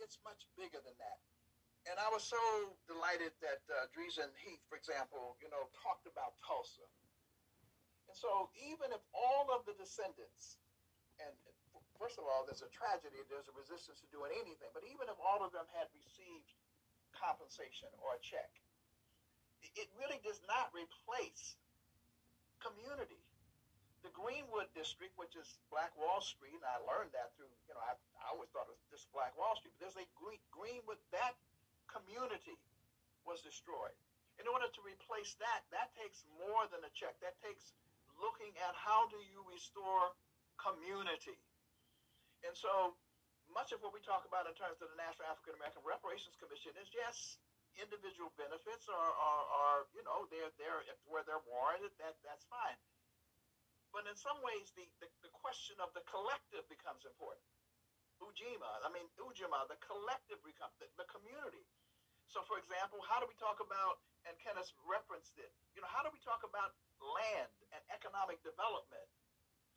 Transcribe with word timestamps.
it's 0.00 0.18
much 0.22 0.46
bigger 0.56 0.80
than 0.82 0.96
that. 0.98 1.18
And 1.86 1.96
I 2.02 2.10
was 2.10 2.26
so 2.26 2.38
delighted 2.90 3.30
that 3.38 3.62
uh, 3.70 3.86
Dreisen 3.94 4.30
Heath, 4.42 4.62
for 4.66 4.74
example, 4.74 5.38
you 5.38 5.46
know, 5.54 5.70
talked 5.70 6.10
about 6.10 6.34
Tulsa. 6.42 6.82
And 8.10 8.16
so 8.18 8.50
even 8.58 8.90
if 8.90 9.02
all 9.14 9.46
of 9.54 9.62
the 9.70 9.74
descendants, 9.78 10.58
and 11.22 11.30
first 11.94 12.18
of 12.18 12.26
all, 12.26 12.42
there's 12.42 12.66
a 12.66 12.72
tragedy, 12.74 13.22
there's 13.30 13.46
a 13.46 13.56
resistance 13.56 14.02
to 14.02 14.08
doing 14.10 14.34
anything, 14.34 14.70
but 14.74 14.82
even 14.86 15.06
if 15.06 15.18
all 15.22 15.46
of 15.46 15.54
them 15.54 15.66
had 15.78 15.86
received 15.94 16.50
compensation 17.14 17.90
or 18.02 18.18
a 18.18 18.20
check, 18.20 18.50
it 19.74 19.88
really 19.98 20.18
does 20.22 20.38
not 20.46 20.70
replace 20.74 21.54
community. 22.62 23.25
The 24.06 24.14
Greenwood 24.14 24.70
District, 24.70 25.10
which 25.18 25.34
is 25.34 25.58
Black 25.66 25.90
Wall 25.98 26.22
Street, 26.22 26.54
and 26.54 26.62
I 26.62 26.78
learned 26.86 27.10
that 27.10 27.34
through, 27.34 27.50
you 27.66 27.74
know, 27.74 27.82
I, 27.82 27.98
I 28.22 28.30
always 28.30 28.46
thought 28.54 28.70
it 28.70 28.78
was 28.78 28.86
just 28.86 29.10
Black 29.10 29.34
Wall 29.34 29.58
Street, 29.58 29.74
but 29.74 29.82
there's 29.82 29.98
a 29.98 30.06
Green, 30.14 30.38
Greenwood, 30.54 31.02
that 31.10 31.34
community 31.90 32.54
was 33.26 33.42
destroyed. 33.42 33.98
In 34.38 34.46
order 34.46 34.70
to 34.70 34.80
replace 34.86 35.34
that, 35.42 35.66
that 35.74 35.90
takes 35.98 36.22
more 36.38 36.70
than 36.70 36.86
a 36.86 36.92
check. 36.94 37.18
That 37.18 37.34
takes 37.42 37.74
looking 38.22 38.54
at 38.62 38.78
how 38.78 39.10
do 39.10 39.18
you 39.26 39.42
restore 39.50 40.14
community. 40.54 41.34
And 42.46 42.54
so 42.54 42.94
much 43.50 43.74
of 43.74 43.82
what 43.82 43.90
we 43.90 43.98
talk 44.06 44.22
about 44.22 44.46
in 44.46 44.54
terms 44.54 44.78
of 44.86 44.86
the 44.94 44.98
National 45.02 45.26
African 45.34 45.58
American 45.58 45.82
Reparations 45.82 46.38
Commission 46.38 46.78
is 46.78 46.86
yes, 46.94 47.42
individual 47.74 48.30
benefits 48.38 48.86
are, 48.86 49.12
are, 49.18 49.44
are 49.50 49.80
you 49.98 50.06
know, 50.06 50.30
they're, 50.30 50.54
they're 50.62 50.86
where 51.10 51.26
they're 51.26 51.42
warranted, 51.50 51.90
that, 51.98 52.14
that's 52.22 52.46
fine. 52.46 52.78
But 53.96 54.04
in 54.04 54.12
some 54.20 54.36
ways, 54.44 54.76
the, 54.76 54.84
the, 55.00 55.08
the 55.24 55.32
question 55.32 55.80
of 55.80 55.88
the 55.96 56.04
collective 56.04 56.68
becomes 56.68 57.08
important. 57.08 57.48
Ujima, 58.20 58.68
I 58.84 58.92
mean, 58.92 59.08
Ujima, 59.16 59.64
the 59.72 59.80
collective 59.80 60.36
becomes, 60.44 60.76
the, 60.76 60.84
the 61.00 61.08
community. 61.08 61.64
So, 62.28 62.44
for 62.44 62.60
example, 62.60 63.00
how 63.08 63.24
do 63.24 63.26
we 63.28 63.32
talk 63.40 63.56
about, 63.64 64.04
and 64.28 64.36
Kenniss 64.44 64.76
referenced 64.84 65.40
it, 65.40 65.48
you 65.72 65.80
know, 65.80 65.88
how 65.88 66.04
do 66.04 66.12
we 66.12 66.20
talk 66.20 66.44
about 66.44 66.76
land 67.00 67.56
and 67.72 67.80
economic 67.88 68.36
development 68.44 69.08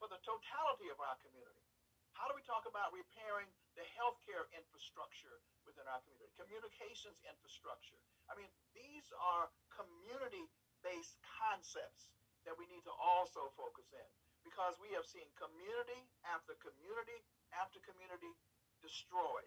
for 0.04 0.12
the 0.12 0.20
totality 0.28 0.92
of 0.92 1.00
our 1.00 1.16
community? 1.24 1.64
How 2.12 2.28
do 2.28 2.36
we 2.36 2.44
talk 2.44 2.68
about 2.68 2.92
repairing 2.92 3.48
the 3.80 3.88
healthcare 3.96 4.52
infrastructure 4.52 5.40
within 5.64 5.88
our 5.88 6.04
community, 6.04 6.28
communications 6.36 7.16
infrastructure? 7.24 7.96
I 8.28 8.36
mean, 8.36 8.52
these 8.76 9.08
are 9.16 9.48
community 9.72 10.44
based 10.84 11.16
concepts 11.40 12.12
that 12.50 12.58
we 12.58 12.66
need 12.74 12.82
to 12.90 12.96
also 12.98 13.54
focus 13.54 13.86
in 13.94 14.10
because 14.42 14.74
we 14.82 14.90
have 14.98 15.06
seen 15.06 15.30
community 15.38 16.02
after 16.26 16.58
community 16.58 17.22
after 17.54 17.78
community 17.86 18.34
destroyed. 18.82 19.46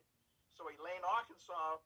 So, 0.55 0.71
Elaine, 0.71 1.03
Arkansas, 1.03 1.83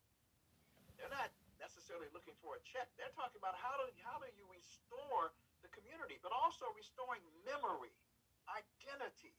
they're 1.00 1.08
not 1.08 1.33
necessarily 1.56 2.12
looking 2.12 2.36
for 2.45 2.61
a 2.61 2.62
check. 2.69 2.92
They're 3.00 3.17
talking 3.17 3.41
about 3.41 3.56
how 3.56 3.73
do, 3.81 3.89
how 4.05 4.20
do 4.20 4.28
you 4.36 4.45
restore 4.53 5.33
the 5.64 5.73
community, 5.73 6.20
but 6.20 6.36
also 6.36 6.69
restoring 6.77 7.25
memory, 7.48 7.97
identity, 8.53 9.33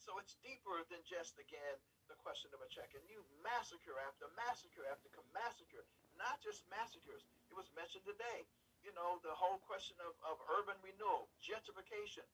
so 0.00 0.16
it's 0.16 0.38
deeper 0.40 0.80
than 0.88 1.04
just, 1.04 1.36
again, 1.36 1.76
the 2.08 2.16
question 2.24 2.48
of 2.56 2.64
a 2.64 2.68
check. 2.72 2.88
And 2.96 3.04
you 3.04 3.20
massacre 3.44 4.00
after 4.08 4.26
massacre 4.32 4.88
after 4.88 5.12
massacre, 5.36 5.84
not 6.16 6.40
just 6.40 6.64
massacres. 6.72 7.28
It 7.52 7.54
was 7.54 7.68
mentioned 7.76 8.08
today. 8.08 8.48
You 8.80 8.92
know, 8.96 9.20
the 9.20 9.36
whole 9.36 9.60
question 9.68 9.96
of, 10.00 10.16
of 10.24 10.40
urban 10.60 10.76
renewal, 10.80 11.28
gentrification, 11.40 12.24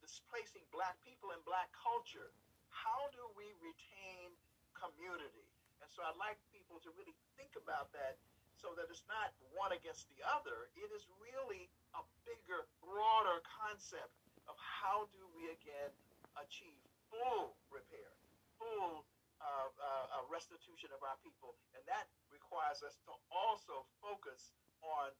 displacing 0.00 0.64
black 0.72 0.96
people 1.04 1.30
and 1.36 1.40
black 1.44 1.68
culture. 1.76 2.32
How 2.72 3.12
do 3.12 3.22
we 3.36 3.52
retain 3.60 4.32
community? 4.72 5.44
And 5.84 5.88
so 5.92 6.00
I'd 6.04 6.16
like 6.16 6.40
people 6.48 6.80
to 6.84 6.90
really 6.96 7.16
think 7.36 7.52
about 7.56 7.92
that 7.92 8.16
so 8.56 8.72
that 8.76 8.88
it's 8.92 9.04
not 9.08 9.32
one 9.56 9.72
against 9.72 10.08
the 10.12 10.20
other. 10.36 10.68
It 10.76 10.88
is 10.92 11.08
really 11.20 11.68
a 11.96 12.02
bigger, 12.28 12.68
broader 12.84 13.40
concept 13.44 14.12
of 14.48 14.56
how 14.60 15.08
do 15.12 15.22
we 15.32 15.48
again 15.52 15.92
achieve 16.36 16.80
full 17.08 17.56
repair, 17.72 18.12
full 18.60 19.04
uh, 19.40 19.72
uh, 19.72 20.24
restitution 20.28 20.92
of 20.92 21.00
our 21.00 21.16
people. 21.24 21.56
And 21.72 21.80
that 21.88 22.06
requires 22.28 22.84
us 22.84 23.00
to 23.08 23.12
also 23.32 23.88
focus 24.04 24.52
on 24.84 25.10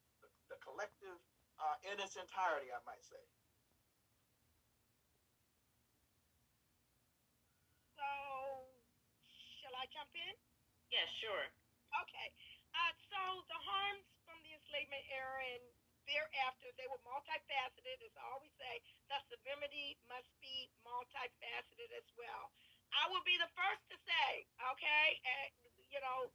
the, 0.51 0.59
the 0.59 0.59
collective 0.67 1.19
uh, 1.63 1.77
in 1.87 1.95
its 2.03 2.19
entirety, 2.19 2.75
I 2.75 2.83
might 2.83 3.05
say. 3.07 3.23
So, 7.95 8.09
shall 9.63 9.75
I 9.79 9.87
jump 9.95 10.11
in? 10.19 10.35
Yes, 10.91 11.07
yeah, 11.07 11.23
sure. 11.23 11.47
Okay. 12.03 12.29
Uh, 12.75 12.93
so, 13.07 13.47
the 13.47 13.61
harms 13.63 14.07
from 14.27 14.43
the 14.43 14.51
enslavement 14.59 15.07
era 15.15 15.39
and 15.55 15.63
thereafter, 16.11 16.75
they 16.75 16.91
were 16.91 16.99
multifaceted. 17.07 18.03
As 18.03 18.15
I 18.19 18.25
always 18.35 18.55
say, 18.59 18.83
thus 19.07 19.23
the 19.31 19.39
remedy 19.47 19.95
must 20.11 20.35
be 20.43 20.67
multifaceted 20.83 21.95
as 21.95 22.09
well. 22.19 22.51
I 22.91 23.07
will 23.07 23.23
be 23.23 23.39
the 23.39 23.51
first 23.55 23.87
to 23.95 23.97
say, 24.03 24.29
okay, 24.75 25.07
and, 25.23 25.51
you 25.87 26.03
know, 26.03 26.27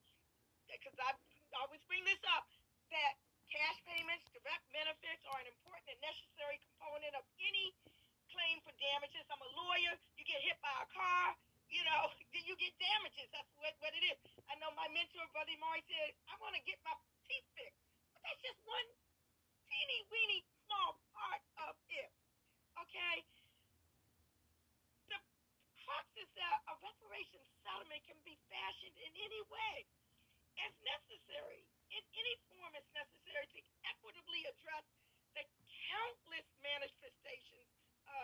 because 0.71 0.95
I 1.03 1.11
always 1.59 1.83
bring 1.91 2.07
this 2.07 2.23
up, 2.31 2.47
that 2.95 3.19
cash 3.49 3.79
payments, 3.85 4.25
direct 4.33 4.65
benefits 4.73 5.23
are 5.29 5.39
an 5.41 5.49
important 5.49 5.87
and 5.93 6.01
necessary 6.01 6.57
component 6.61 7.13
of 7.17 7.25
any 7.41 7.73
claim 8.33 8.59
for 8.65 8.73
damages. 8.77 9.23
I'm 9.29 9.41
a 9.41 9.51
lawyer. 9.55 9.93
You 10.17 10.23
get 10.25 10.41
hit 10.41 10.57
by 10.59 10.73
a 10.81 10.87
car, 10.91 11.37
you 11.69 11.83
know, 11.85 12.11
you 12.47 12.53
get 12.57 12.73
damages. 12.77 13.27
That's 13.31 13.49
what, 13.59 13.73
what 13.81 13.93
it 13.95 14.03
is. 14.03 14.17
I 14.49 14.55
know 14.61 14.71
my 14.73 14.89
mentor, 14.91 15.25
Brother 15.31 15.55
Maury, 15.61 15.81
said, 15.87 16.13
I 16.29 16.35
want 16.41 16.55
to 16.57 16.63
get 16.63 16.77
my 16.85 16.93
teeth 17.25 17.47
fixed. 17.55 17.81
But 18.13 18.21
that's 18.25 18.41
just 18.41 18.59
one 18.65 18.87
teeny 19.69 19.99
weeny 20.09 20.41
small 20.65 20.97
part 21.13 21.41
of 21.67 21.73
it. 21.89 22.11
Okay? 22.79 23.15
The 25.09 25.19
crux 25.85 26.05
is 26.17 26.29
that 26.37 26.57
a 26.69 26.73
reparation 26.81 27.41
settlement 27.61 28.01
can 28.05 28.19
be 28.25 28.37
fashioned 28.49 28.97
in 28.99 29.11
any 29.15 29.41
way 29.49 29.85
as 30.63 30.73
necessary, 30.85 31.67
in 31.95 32.03
any 32.19 32.35
form 32.51 32.71
as 32.75 32.83
necessary 32.91 33.47
to 33.55 33.59
equitably 33.87 34.43
address 34.51 34.85
the 35.31 35.43
countless 35.87 36.47
manifestations 36.59 37.71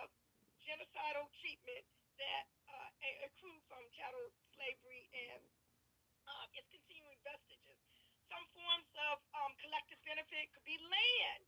of 0.04 0.12
genocidal 0.60 1.26
treatment 1.40 1.88
that 2.20 2.46
uh, 2.68 2.90
accrue 3.32 3.60
from 3.72 3.82
chattel 3.96 4.28
slavery 4.54 5.08
and 5.32 5.42
uh, 6.28 6.46
its 6.60 6.68
continuing 6.70 7.18
vestiges 7.24 7.80
some 8.32 8.48
forms 8.56 8.88
of 9.12 9.20
um, 9.44 9.52
collective 9.60 10.00
benefit. 10.08 10.48
Could 10.56 10.64
be 10.64 10.80
land. 10.80 11.44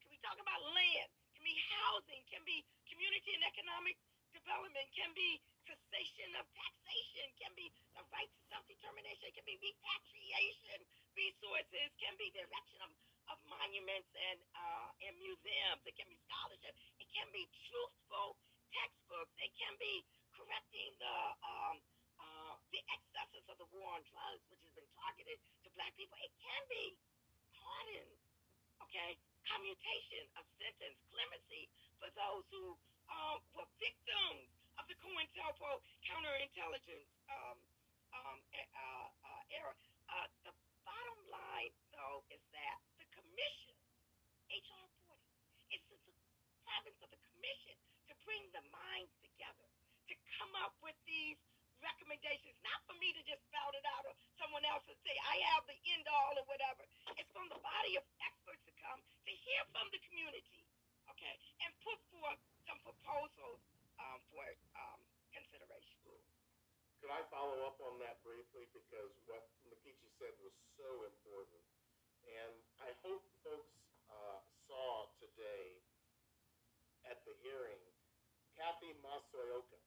Can 0.00 0.08
we 0.08 0.16
talk 0.24 0.40
about 0.40 0.60
land? 0.72 1.10
Can 1.36 1.44
be 1.44 1.56
housing. 1.76 2.24
Can 2.32 2.40
be 2.48 2.64
community 2.88 3.36
and 3.36 3.44
economic 3.44 4.00
development. 4.32 4.88
Can 4.96 5.12
be 5.12 5.44
cessation 5.68 6.32
of 6.40 6.48
taxation. 6.56 7.28
Can 7.36 7.52
be 7.52 7.68
the 7.92 8.04
right 8.08 8.32
to 8.32 8.40
self-determination. 8.48 9.28
Can 9.36 9.44
be 9.44 9.60
repatriation 9.60 10.80
resources. 11.14 11.88
Can 12.00 12.14
be 12.18 12.32
the 12.34 12.44
erection 12.44 12.80
of, 12.84 12.90
of 13.32 13.36
monuments 13.48 14.10
and 14.14 14.38
uh, 14.56 14.88
and 15.06 15.14
museums. 15.20 15.82
It 15.86 15.94
can 15.96 16.08
be 16.08 16.18
scholarship. 16.28 16.74
It 16.98 17.08
can 17.12 17.28
be 17.30 17.46
truthful 17.68 18.36
textbooks. 18.72 19.34
It 19.40 19.52
can 19.56 19.74
be 19.76 20.04
correcting 20.34 20.90
the 20.98 21.16
um, 21.44 21.76
uh, 22.20 22.54
the 22.72 22.80
excesses 22.88 23.44
of 23.50 23.56
the 23.60 23.68
war 23.74 23.98
on 23.98 24.02
drugs, 24.08 24.42
which 24.48 24.62
has 24.64 24.72
been 24.74 24.88
targeted 24.96 25.38
to 25.64 25.68
black 25.76 25.92
people. 25.98 26.16
It 26.22 26.32
can 26.40 26.62
be 26.70 26.96
pardon, 27.62 28.08
okay, 28.88 29.18
commutation 29.46 30.24
of 30.38 30.44
sentence, 30.58 30.98
clemency 31.10 31.68
for 31.98 32.10
those 32.14 32.44
who 32.50 32.74
um, 33.10 33.38
were 33.54 33.68
victims 33.78 34.48
of 34.80 34.84
the 34.88 34.96
COINTELPRO 35.04 35.82
counterintelligence 36.06 37.10
um, 37.28 37.58
um, 38.16 38.36
uh, 38.52 39.08
uh, 39.08 39.54
era. 39.54 39.72
Uh, 40.08 40.28
the 40.44 40.52
line, 41.32 41.72
though, 41.96 42.20
is 42.28 42.42
that 42.52 42.78
the 43.00 43.08
commission, 43.16 43.76
HR 44.52 44.86
40, 45.08 45.16
it's 45.72 45.88
the 45.88 45.98
province 46.68 47.00
of 47.00 47.08
the 47.08 47.20
commission 47.32 47.76
to 48.06 48.12
bring 48.28 48.44
the 48.52 48.62
minds 48.68 49.12
together, 49.24 49.66
to 50.12 50.14
come 50.36 50.52
up 50.60 50.76
with 50.84 50.96
these 51.08 51.40
recommendations, 51.80 52.54
not 52.62 52.78
for 52.86 52.94
me 53.00 53.10
to 53.16 53.22
just 53.26 53.42
spout 53.48 53.74
it 53.74 53.82
out 53.96 54.04
or 54.06 54.14
someone 54.38 54.62
else 54.68 54.84
to 54.86 54.94
say, 55.02 55.14
I 55.18 55.40
have 55.56 55.66
the 55.66 55.74
end 55.90 56.06
all 56.06 56.36
or 56.36 56.46
whatever. 56.46 56.84
It's 57.18 57.32
from 57.34 57.48
the 57.50 57.58
body 57.58 57.98
of 57.98 58.04
experts 58.22 58.62
to 58.68 58.72
come 58.78 59.00
to 59.02 59.32
hear 59.32 59.62
from 59.74 59.90
the 59.90 59.98
community, 60.06 60.62
okay, 61.10 61.34
and 61.66 61.72
put 61.82 61.98
forth 62.14 62.38
some 62.68 62.78
proposals 62.86 63.58
um, 63.98 64.20
for 64.30 64.46
um, 64.78 65.00
consideration. 65.34 65.98
Could 67.02 67.10
I 67.10 67.26
follow 67.34 67.66
up 67.66 67.82
on 67.82 67.98
that 67.98 68.22
briefly? 68.22 68.70
Because 68.70 69.10
what 69.26 69.42
Nkechi 69.82 70.14
said 70.14 70.30
was 70.38 70.54
so 70.78 70.86
important. 71.10 71.58
And 72.22 72.54
I 72.78 72.94
hope 73.02 73.26
folks 73.42 73.74
uh, 74.06 74.38
saw 74.70 75.10
today 75.18 75.82
at 77.10 77.18
the 77.26 77.34
hearing 77.42 77.82
Kathy 78.54 78.94
Masaoka 79.02 79.82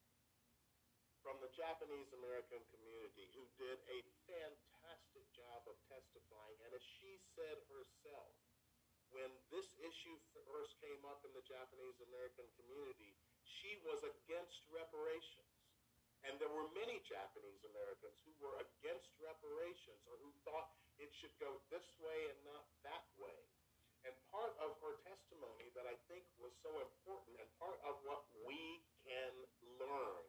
from 1.24 1.39
the 1.39 1.47
Japanese 1.56 2.12
American 2.12 2.59
community 2.75 3.31
who 3.39 3.47
did 3.56 3.80
a 3.88 4.00
fantastic 4.27 5.24
job 5.31 5.63
of 5.63 5.80
testifying. 5.88 6.59
And 6.68 6.75
as 6.75 6.83
she 7.00 7.15
said 7.31 7.56
herself, 7.71 8.36
when 9.15 9.31
this 9.47 9.71
issue 9.80 10.19
first 10.44 10.75
came 10.83 11.07
up 11.07 11.24
in 11.24 11.31
the 11.31 11.45
Japanese 11.47 12.03
American 12.03 12.51
community, 12.59 13.15
she 13.47 13.80
was 13.88 14.03
against 14.03 14.59
reparations. 14.68 15.55
And 16.25 16.42
there 16.42 16.50
were 16.50 16.66
many 16.74 17.00
Japanese 17.06 17.62
Americans 17.69 18.18
who 18.25 18.33
were 18.42 18.57
against 18.57 19.13
reparations 19.22 20.01
or 20.10 20.18
who 20.19 20.33
thought 20.42 20.74
it 20.98 21.13
should 21.13 21.33
go 21.38 21.62
this 21.69 21.86
way 22.01 22.19
and 22.33 22.39
not 22.50 22.66
that 22.81 23.06
way. 23.22 23.38
And 24.06 24.13
part 24.30 24.54
of 24.62 24.77
her 24.86 25.01
testimony 25.06 25.69
that 25.74 25.86
I 25.89 25.98
think 26.10 26.25
was 26.38 26.54
so 26.62 26.69
important 26.81 27.38
and 27.42 27.50
part 27.57 27.77
of 27.86 27.98
what 28.06 28.25
we 28.45 28.81
can 29.06 29.33
learn 29.81 30.25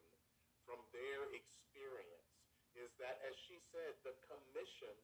from 0.65 0.81
their 0.93 1.29
experience 1.33 2.33
is 2.77 2.93
that, 3.01 3.21
as 3.25 3.37
she 3.49 3.57
said, 3.73 3.97
the 4.05 4.17
commission 4.29 4.97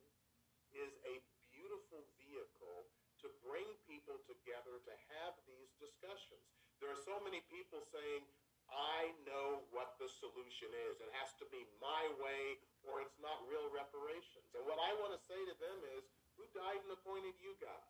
is 0.77 0.93
a 1.09 1.21
beautiful 1.53 2.05
vehicle 2.21 2.89
to 3.21 3.29
bring 3.45 3.65
people 3.89 4.19
together 4.25 4.81
to 4.83 4.95
have 5.21 5.37
these 5.49 5.73
discussions. 5.81 6.43
There 6.81 6.91
are 6.91 7.03
so 7.07 7.21
many 7.23 7.45
people 7.47 7.85
saying, 7.95 8.27
I 8.73 9.13
know 9.29 9.63
what 9.71 9.95
the 10.01 10.09
solution 10.09 10.73
is. 10.91 11.01
It 11.01 11.13
has 11.21 11.37
to 11.41 11.47
be 11.53 11.63
my 11.79 12.05
way 12.19 12.59
or 12.89 13.05
it's 13.05 13.21
not 13.23 13.45
real 13.47 13.69
reparations. 13.71 14.49
And 14.57 14.65
what 14.67 14.81
I 14.81 14.91
want 14.99 15.15
to 15.15 15.23
say 15.23 15.39
to 15.39 15.57
them 15.63 15.79
is, 15.97 16.05
who 16.35 16.49
died 16.57 16.81
and 16.83 16.93
appointed 16.97 17.37
you 17.39 17.55
God? 17.61 17.87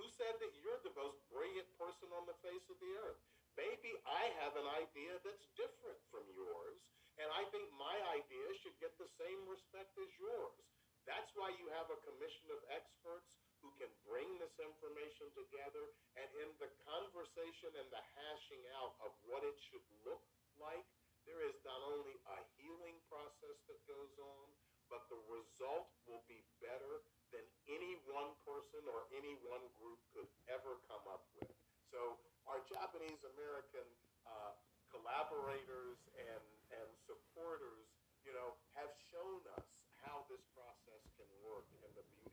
Who 0.00 0.06
said 0.14 0.38
that 0.38 0.54
you're 0.62 0.80
the 0.86 0.94
most 0.94 1.18
brilliant 1.30 1.68
person 1.78 2.08
on 2.14 2.24
the 2.26 2.38
face 2.42 2.66
of 2.70 2.78
the 2.78 2.92
earth? 3.02 3.22
Maybe 3.58 3.90
I 4.06 4.30
have 4.42 4.54
an 4.54 4.68
idea 4.78 5.18
that's 5.26 5.50
different 5.58 5.98
from 6.14 6.22
yours, 6.30 6.78
and 7.18 7.26
I 7.34 7.42
think 7.50 7.66
my 7.74 7.98
idea 8.14 8.46
should 8.62 8.78
get 8.78 8.94
the 8.94 9.10
same 9.18 9.42
respect 9.50 9.98
as 9.98 10.10
yours. 10.22 10.62
That's 11.02 11.34
why 11.34 11.50
you 11.58 11.66
have 11.74 11.90
a 11.90 11.98
commission 12.06 12.46
of 12.54 12.62
experts 12.70 13.37
who 13.62 13.70
can 13.78 13.90
bring 14.06 14.28
this 14.38 14.54
information 14.60 15.26
together 15.34 15.84
and 16.14 16.28
in 16.42 16.50
the 16.62 16.70
conversation 16.86 17.70
and 17.74 17.88
the 17.90 18.04
hashing 18.14 18.62
out 18.78 18.94
of 19.02 19.10
what 19.26 19.42
it 19.42 19.56
should 19.70 19.84
look 20.06 20.22
like, 20.58 20.86
there 21.26 21.42
is 21.44 21.56
not 21.66 21.80
only 21.84 22.16
a 22.32 22.38
healing 22.56 22.96
process 23.10 23.58
that 23.68 23.80
goes 23.84 24.14
on, 24.16 24.46
but 24.88 25.04
the 25.12 25.20
result 25.28 25.92
will 26.08 26.24
be 26.24 26.40
better 26.64 27.04
than 27.28 27.44
any 27.68 28.00
one 28.08 28.32
person 28.48 28.80
or 28.88 29.04
any 29.12 29.36
one 29.44 29.60
group 29.76 30.00
could 30.16 30.28
ever 30.48 30.80
come 30.88 31.04
up 31.12 31.28
with. 31.36 31.52
So 31.92 32.16
our 32.48 32.64
Japanese 32.72 33.20
American 33.36 33.84
uh, 34.24 34.56
collaborators 34.88 36.00
and, 36.16 36.44
and 36.72 36.88
supporters, 37.04 37.84
you 38.24 38.32
know, 38.32 38.56
have 38.80 38.92
shown 39.12 39.44
us 39.60 39.68
how 40.00 40.24
this 40.32 40.40
process 40.56 41.04
can 41.20 41.28
work 41.44 41.68
and 41.84 41.92
the 41.92 42.04
beauty. 42.16 42.27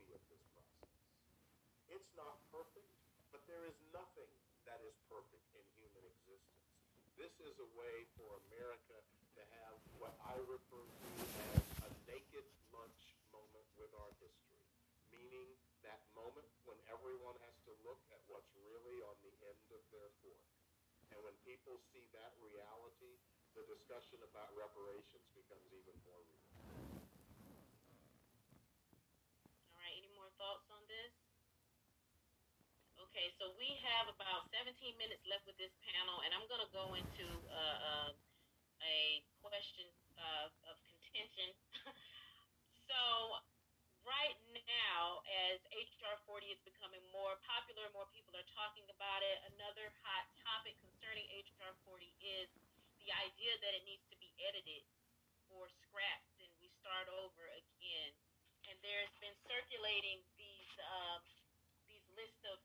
It's 1.95 2.11
not 2.19 2.35
perfect, 2.51 2.91
but 3.31 3.39
there 3.47 3.63
is 3.63 3.77
nothing 3.95 4.27
that 4.67 4.83
is 4.83 4.91
perfect 5.07 5.47
in 5.55 5.63
human 5.79 6.03
existence. 6.03 6.67
This 7.15 7.31
is 7.39 7.55
a 7.55 7.69
way 7.79 8.03
for 8.19 8.27
America 8.51 8.99
to 9.39 9.41
have 9.63 9.79
what 9.95 10.11
I 10.27 10.35
refer 10.43 10.83
to 10.83 11.09
as 11.47 11.63
a 11.87 11.91
naked 12.03 12.43
lunch 12.75 13.15
moment 13.31 13.63
with 13.79 13.87
our 13.95 14.11
history, 14.19 14.59
meaning 15.07 15.55
that 15.87 16.03
moment 16.11 16.51
when 16.67 16.75
everyone 16.91 17.39
has 17.47 17.55
to 17.63 17.71
look 17.87 18.03
at 18.11 18.19
what's 18.27 18.51
really 18.67 18.99
on 19.07 19.15
the 19.23 19.31
end 19.47 19.63
of 19.71 19.79
their 19.95 20.11
fork. 20.19 20.43
And 21.15 21.23
when 21.23 21.35
people 21.47 21.79
see 21.95 22.03
that 22.11 22.35
reality, 22.43 23.15
the 23.55 23.63
discussion 23.71 24.19
about 24.19 24.51
reparations 24.51 25.23
becomes 25.31 25.71
even 25.71 25.95
more 26.03 26.19
real. 26.27 26.43
All 29.71 29.79
right, 29.79 29.95
any 29.95 30.11
more 30.11 30.27
thoughts 30.35 30.67
on 30.67 30.83
this? 30.91 31.24
Okay, 33.15 33.31
so 33.39 33.47
we 33.55 33.79
have 33.79 34.11
about 34.11 34.43
17 34.51 34.75
minutes 34.99 35.23
left 35.23 35.47
with 35.47 35.55
this 35.55 35.71
panel, 35.87 36.19
and 36.27 36.35
I'm 36.35 36.43
going 36.51 36.59
to 36.59 36.67
go 36.75 36.99
into 36.99 37.47
uh, 37.47 38.11
uh, 38.11 38.11
a 38.83 39.23
question 39.39 39.87
uh, 40.19 40.51
of 40.67 40.75
contention. 40.91 41.55
so, 42.91 42.99
right 44.03 44.35
now, 44.51 45.23
as 45.47 45.63
HR 45.71 46.19
40 46.27 46.59
is 46.59 46.59
becoming 46.67 46.99
more 47.15 47.39
popular, 47.47 47.87
more 47.95 48.03
people 48.11 48.35
are 48.35 48.49
talking 48.51 48.83
about 48.91 49.23
it, 49.23 49.39
another 49.55 49.87
hot 50.03 50.27
topic 50.43 50.75
concerning 50.83 51.23
HR 51.39 51.71
40 51.87 52.11
is 52.19 52.51
the 52.99 53.15
idea 53.15 53.55
that 53.63 53.79
it 53.79 53.87
needs 53.87 54.03
to 54.11 54.19
be 54.19 54.27
edited 54.43 54.83
or 55.55 55.71
scrapped 55.87 56.35
and 56.43 56.51
we 56.59 56.67
start 56.83 57.07
over 57.23 57.47
again. 57.63 58.11
And 58.67 58.75
there's 58.83 59.15
been 59.23 59.39
circulating 59.47 60.19
these 60.35 60.73
um, 60.83 61.23
these 61.87 62.03
lists 62.19 62.43
of 62.51 62.59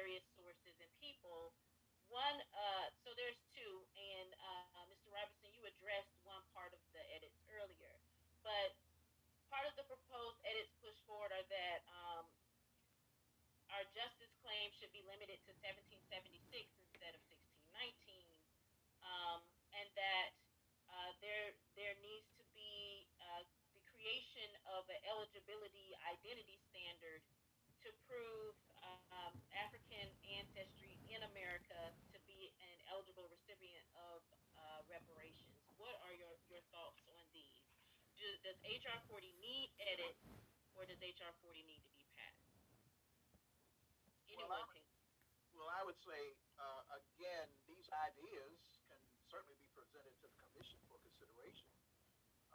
various 0.00 0.24
sources 0.32 0.72
and 0.80 0.88
people. 0.96 1.52
One, 2.08 2.40
uh, 2.56 2.88
so 3.04 3.12
there's 3.20 3.36
two, 3.52 3.84
and 3.92 4.32
uh, 4.32 4.88
Mr. 4.88 5.12
Robertson, 5.12 5.52
you 5.52 5.60
addressed 5.68 6.16
one 6.24 6.40
part 6.56 6.72
of 6.72 6.80
the 6.96 7.04
edits 7.12 7.36
earlier, 7.52 7.92
but 8.40 8.72
part 9.52 9.68
of 9.68 9.76
the 9.76 9.84
proposed 9.84 10.40
edits 10.48 10.72
pushed 10.80 11.04
forward 11.04 11.28
are 11.36 11.44
that 11.52 11.84
um, 11.92 12.24
our 13.76 13.84
justice 13.92 14.32
claim 14.40 14.72
should 14.80 14.88
be 14.96 15.04
limited 15.04 15.36
to 15.44 15.52
1776 15.68 16.48
instead 16.80 17.12
of 17.12 17.20
1619, 17.76 18.24
um, 19.04 19.44
and 19.76 19.86
that 20.00 20.32
uh, 20.96 21.12
there 21.20 21.52
there 21.76 21.92
needs 22.00 22.26
to 22.40 22.44
be 22.56 23.04
uh, 23.20 23.44
the 23.76 23.84
creation 23.92 24.48
of 24.72 24.88
an 24.88 24.98
eligibility 25.12 25.92
identity 26.08 26.56
standard 26.72 27.20
to 27.84 27.92
prove 28.08 28.56
um, 29.26 29.34
African 29.52 30.08
ancestry 30.40 30.96
in 31.12 31.20
America 31.28 31.80
to 32.12 32.18
be 32.24 32.50
an 32.60 32.76
eligible 32.88 33.28
recipient 33.28 33.84
of 34.12 34.20
uh, 34.56 34.80
reparations. 34.88 35.52
What 35.76 35.96
are 36.08 36.14
your, 36.16 36.32
your 36.48 36.62
thoughts 36.72 37.00
on 37.16 37.24
these? 37.32 37.60
Do, 38.16 38.26
does 38.44 38.56
HR 38.64 39.00
40 39.08 39.32
need 39.40 39.68
edit, 39.80 40.16
or 40.76 40.84
does 40.84 41.00
HR 41.00 41.32
40 41.40 41.64
need 41.64 41.82
to 41.84 41.92
be 41.96 42.06
passed? 42.16 42.44
Anyone 44.28 44.48
Well, 44.48 44.60
I- 44.60 44.72
can. 44.72 44.84
Well, 45.56 45.68
I 45.76 45.82
would 45.84 46.00
say, 46.00 46.22
uh, 46.56 46.82
again, 46.96 47.48
these 47.68 47.84
ideas 47.92 48.56
can 48.88 48.96
certainly 49.28 49.60
be 49.60 49.68
presented 49.76 50.14
to 50.24 50.26
the 50.32 50.38
commission 50.40 50.80
for 50.88 50.96
consideration. 51.04 51.68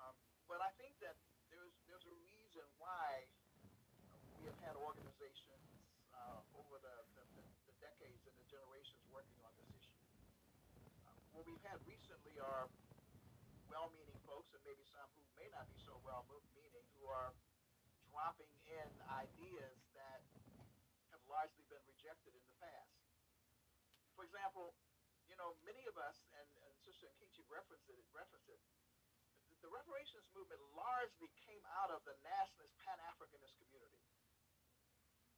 Um, 0.01 0.15
but 0.49 0.57
I 0.65 0.73
think 0.81 0.97
that 1.05 1.13
there's 1.53 1.75
there's 1.85 2.05
a 2.09 2.15
reason 2.17 2.65
why 2.81 3.29
we 4.41 4.49
have 4.49 4.57
had 4.65 4.73
organizations 4.73 5.69
uh, 6.17 6.41
over 6.57 6.81
the, 6.81 6.95
the, 7.13 7.23
the, 7.37 7.43
the 7.69 7.75
decades 7.77 8.25
and 8.25 8.35
the 8.41 8.47
generations 8.49 9.05
working 9.13 9.37
on 9.45 9.53
this 9.61 9.69
issue. 9.69 10.01
Uh, 11.05 11.13
what 11.37 11.45
we've 11.45 11.54
had 11.65 11.81
recently 11.89 12.37
are 12.37 12.69
well-meaning 13.65 14.21
folks, 14.29 14.53
and 14.53 14.61
maybe 14.61 14.85
some 14.85 15.09
who 15.17 15.25
may 15.33 15.49
not 15.49 15.65
be 15.65 15.77
so 15.81 15.97
well-meaning, 16.05 16.85
who 16.93 17.09
are 17.09 17.33
dropping 18.13 18.53
in 18.69 18.87
ideas 19.09 19.81
that 19.97 20.21
have 21.09 21.21
largely 21.25 21.65
been 21.65 21.81
rejected 21.89 22.37
in 22.37 22.43
the 22.45 22.57
past. 22.61 23.01
For 24.13 24.23
example, 24.23 24.77
you 25.25 25.33
know, 25.41 25.57
many 25.65 25.81
of 25.89 25.97
us, 25.97 26.21
and, 26.37 26.47
and 26.69 26.73
Sister 26.85 27.09
Nkechi 27.09 27.41
referenced 27.49 27.89
it, 27.89 27.97
referenced 28.13 28.47
it, 28.47 28.61
the, 29.49 29.57
the 29.65 29.71
reparations 29.73 30.29
movement 30.37 30.61
largely 30.77 31.33
came 31.49 31.65
out 31.81 31.89
of 31.89 32.05
the 32.05 32.13
nationalist 32.21 32.77
Pan-Africanist 32.85 33.57
community. 33.57 34.05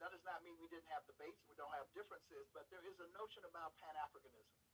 That 0.04 0.12
does 0.14 0.28
not 0.28 0.44
mean 0.44 0.60
we 0.60 0.70
didn't 0.70 0.92
have 0.92 1.08
debates, 1.08 1.42
we 1.50 1.58
don't 1.58 1.74
have 1.74 1.88
differences, 1.96 2.46
but 2.54 2.68
there 2.70 2.84
is 2.84 3.00
a 3.00 3.08
notion 3.16 3.42
about 3.48 3.74
Pan-Africanism. 3.82 4.67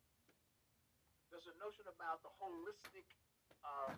There's 1.34 1.50
a 1.50 1.58
notion 1.58 1.90
about 1.90 2.22
the 2.22 2.30
holistic 2.38 3.10
um, 3.66 3.98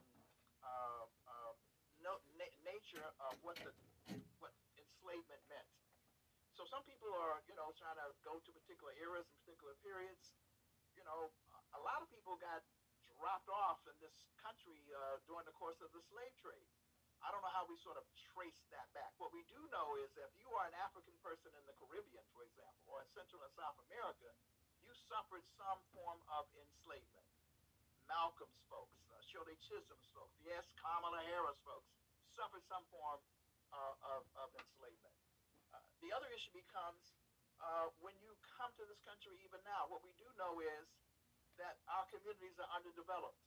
uh, 0.63 1.03
uh, 1.03 1.51
no, 1.99 2.15
na- 2.39 2.57
nature 2.63 3.03
of 3.19 3.35
what 3.43 3.59
the 3.59 3.75
what 4.39 4.55
enslavement 4.79 5.43
meant. 5.51 5.67
So 6.55 6.63
some 6.71 6.87
people 6.87 7.11
are, 7.11 7.43
you 7.51 7.55
know, 7.59 7.75
trying 7.75 7.99
to 7.99 8.07
go 8.23 8.39
to 8.39 8.49
particular 8.55 8.95
eras 9.03 9.27
and 9.27 9.35
particular 9.43 9.75
periods. 9.83 10.31
You 10.95 11.03
know, 11.03 11.27
a 11.75 11.81
lot 11.83 11.99
of 11.99 12.07
people 12.07 12.39
got 12.39 12.63
dropped 13.19 13.51
off 13.51 13.83
in 13.91 13.99
this 13.99 14.15
country 14.39 14.79
uh, 14.95 15.19
during 15.27 15.43
the 15.43 15.55
course 15.59 15.83
of 15.83 15.91
the 15.91 15.99
slave 16.07 16.31
trade. 16.39 16.71
I 17.19 17.35
don't 17.35 17.43
know 17.43 17.51
how 17.51 17.67
we 17.67 17.75
sort 17.83 17.99
of 17.99 18.07
trace 18.31 18.63
that 18.71 18.87
back. 18.95 19.11
What 19.19 19.35
we 19.35 19.43
do 19.51 19.59
know 19.75 19.99
is 19.99 20.07
if 20.15 20.31
you 20.39 20.47
are 20.55 20.71
an 20.71 20.77
African 20.87 21.19
person 21.19 21.51
in 21.51 21.67
the 21.67 21.75
Caribbean, 21.83 22.23
for 22.31 22.47
example, 22.47 22.95
or 22.95 23.03
in 23.03 23.11
Central 23.11 23.43
and 23.43 23.51
South 23.59 23.75
America, 23.91 24.31
suffered 25.07 25.43
some 25.59 25.79
form 25.95 26.19
of 26.31 26.47
enslavement. 26.55 27.27
Malcolm's 28.05 28.61
folks, 28.69 28.95
uh, 29.09 29.17
Shirley 29.33 29.57
Chisholm's 29.65 30.07
folks, 30.13 30.35
yes, 30.45 30.63
Kamala 30.77 31.21
Harris 31.25 31.57
folks, 31.65 31.89
suffered 32.37 32.61
some 32.69 32.85
form 32.93 33.19
uh, 33.73 34.15
of, 34.15 34.21
of 34.37 34.49
enslavement. 34.55 35.15
Uh, 35.73 35.81
the 36.05 36.13
other 36.13 36.29
issue 36.31 36.53
becomes 36.53 37.01
uh, 37.63 37.89
when 38.03 38.13
you 38.21 38.35
come 38.59 38.69
to 38.75 38.83
this 38.85 38.99
country, 39.07 39.35
even 39.41 39.59
now, 39.63 39.87
what 39.87 40.03
we 40.03 40.11
do 40.19 40.27
know 40.35 40.59
is 40.59 40.85
that 41.57 41.79
our 41.87 42.03
communities 42.11 42.55
are 42.59 42.69
underdeveloped. 42.75 43.39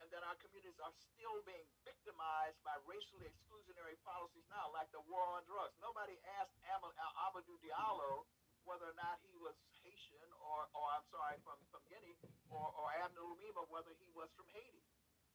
And 0.00 0.08
that 0.16 0.24
our 0.24 0.34
communities 0.40 0.80
are 0.80 0.96
still 0.96 1.44
being 1.44 1.68
victimized 1.84 2.56
by 2.64 2.72
racially 2.88 3.28
exclusionary 3.28 4.00
policies 4.00 4.48
now, 4.48 4.72
like 4.72 4.88
the 4.96 5.04
war 5.12 5.28
on 5.36 5.44
drugs. 5.44 5.76
Nobody 5.76 6.16
asked 6.40 6.56
Al- 6.72 6.96
Amadou 7.28 7.60
Diallo 7.60 8.24
whether 8.70 8.86
or 8.86 8.94
not 8.94 9.18
he 9.26 9.34
was 9.42 9.58
Haitian 9.82 10.30
or, 10.38 10.70
or 10.78 10.86
I'm 10.94 11.02
sorry, 11.10 11.34
from, 11.42 11.58
from 11.74 11.82
Guinea, 11.90 12.14
or, 12.54 12.70
or 12.70 12.86
Abner 13.02 13.26
Louima 13.26 13.66
whether 13.66 13.90
he 13.98 14.06
was 14.14 14.30
from 14.38 14.46
Haiti. 14.54 14.86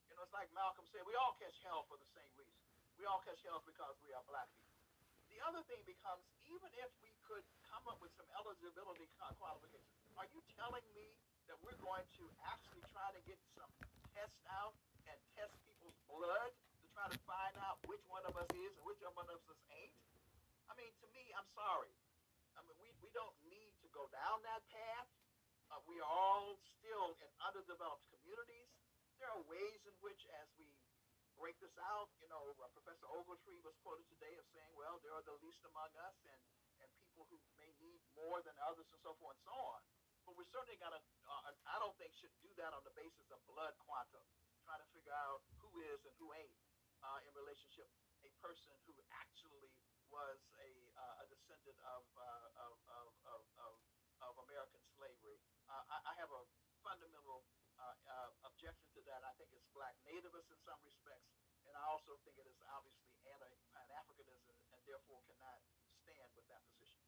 You 0.08 0.16
know, 0.16 0.24
it's 0.24 0.32
like 0.32 0.48
Malcolm 0.56 0.88
said, 0.96 1.04
we 1.04 1.12
all 1.20 1.36
catch 1.36 1.60
hell 1.68 1.84
for 1.92 2.00
the 2.00 2.08
same 2.16 2.32
reason. 2.40 2.56
We 2.96 3.04
all 3.04 3.20
catch 3.28 3.44
hell 3.44 3.60
because 3.68 4.00
we 4.08 4.16
are 4.16 4.24
black 4.32 4.48
people. 4.56 4.72
The 5.28 5.44
other 5.44 5.60
thing 5.68 5.84
becomes, 5.84 6.24
even 6.48 6.72
if 6.80 6.88
we 7.04 7.12
could 7.28 7.44
come 7.68 7.84
up 7.92 8.00
with 8.00 8.16
some 8.16 8.30
eligibility 8.40 9.04
qualifications, 9.20 9.92
are 10.16 10.32
you 10.32 10.40
telling 10.56 10.88
me 10.96 11.12
that 11.52 11.60
we're 11.60 11.76
going 11.84 12.08
to 12.16 12.24
actually 12.48 12.80
try 12.96 13.12
to 13.12 13.20
get 13.28 13.36
some 13.52 13.68
tests 14.16 14.40
out 14.48 14.72
and 15.12 15.18
test 15.36 15.52
people's 15.68 16.00
blood 16.08 16.56
to 16.56 16.86
try 16.96 17.12
to 17.12 17.20
find 17.28 17.52
out 17.68 17.84
which 17.84 18.00
one 18.08 18.24
of 18.24 18.40
us 18.40 18.48
is 18.56 18.72
and 18.80 18.84
which 18.88 19.04
one 19.12 19.28
of 19.28 19.44
us 19.44 19.60
ain't? 19.76 19.92
I 20.72 20.74
mean, 20.80 20.88
to 21.04 21.08
me, 21.12 21.36
I'm 21.36 21.50
sorry. 21.52 21.92
I 22.56 22.64
mean, 22.64 22.78
we, 22.80 22.90
we 23.04 23.12
don't 23.12 23.36
need 23.48 23.76
to 23.84 23.88
go 23.92 24.08
down 24.12 24.40
that 24.48 24.64
path. 24.72 25.10
Uh, 25.72 25.82
we 25.90 26.00
are 26.00 26.08
all 26.08 26.56
still 26.80 27.16
in 27.20 27.30
underdeveloped 27.44 28.06
communities. 28.12 28.70
There 29.20 29.32
are 29.32 29.44
ways 29.48 29.82
in 29.88 29.96
which, 30.04 30.24
as 30.44 30.48
we 30.60 30.68
break 31.36 31.60
this 31.60 31.76
out, 31.80 32.08
you 32.24 32.28
know, 32.32 32.56
uh, 32.64 32.72
Professor 32.72 33.08
Ogletree 33.12 33.60
was 33.64 33.76
quoted 33.84 34.08
today 34.08 34.32
of 34.40 34.46
saying, 34.56 34.72
well, 34.76 35.00
there 35.04 35.16
are 35.16 35.26
the 35.28 35.36
least 35.44 35.64
among 35.68 35.92
us 36.00 36.16
and, 36.24 36.42
and 36.80 36.88
people 37.00 37.28
who 37.28 37.38
may 37.60 37.72
need 37.84 38.00
more 38.16 38.40
than 38.44 38.56
others 38.64 38.88
and 38.88 39.00
so 39.04 39.12
forth 39.20 39.36
and 39.36 39.48
so 39.48 39.56
on. 39.56 39.82
But 40.24 40.40
we're 40.40 40.50
certainly 40.50 40.80
going 40.80 40.96
to, 40.96 41.02
uh, 41.28 41.54
I 41.70 41.78
don't 41.84 41.94
think, 42.00 42.16
should 42.18 42.34
do 42.42 42.50
that 42.58 42.72
on 42.74 42.82
the 42.88 42.96
basis 42.96 43.28
of 43.30 43.38
blood 43.46 43.76
quantum, 43.84 44.24
trying 44.64 44.82
to 44.82 44.90
figure 44.96 45.14
out 45.14 45.44
who 45.62 45.70
is 45.86 46.00
and 46.08 46.16
who 46.18 46.32
ain't 46.34 46.56
uh, 47.04 47.20
in 47.28 47.32
relationship 47.38 47.86
a 48.26 48.32
person 48.42 48.74
who 48.90 48.94
actually 49.22 49.70
was 50.16 50.40
a, 50.64 50.72
uh, 50.96 51.24
a 51.24 51.26
descendant 51.28 51.76
of, 51.92 52.04
uh, 52.16 52.64
of, 52.64 52.74
of, 52.88 53.08
of, 53.36 53.42
of, 53.68 53.74
of 54.24 54.34
American 54.48 54.80
slavery. 54.96 55.36
Uh, 55.68 55.84
I, 55.92 55.98
I 56.08 56.14
have 56.24 56.32
a 56.32 56.44
fundamental 56.80 57.44
uh, 57.76 57.92
uh, 58.08 58.30
objection 58.48 58.88
to 58.96 59.04
that. 59.12 59.28
I 59.28 59.36
think 59.36 59.52
it's 59.52 59.68
black 59.76 59.92
nativist 60.08 60.48
in 60.48 60.60
some 60.64 60.80
respects, 60.88 61.36
and 61.68 61.76
I 61.76 61.84
also 61.92 62.16
think 62.24 62.40
it 62.40 62.48
is 62.48 62.56
obviously 62.72 63.12
anti 63.28 63.52
pan 63.76 63.92
Africanism 63.92 64.56
and 64.72 64.80
therefore 64.88 65.20
cannot 65.28 65.60
stand 66.00 66.32
with 66.32 66.48
that 66.48 66.64
position. 66.72 67.04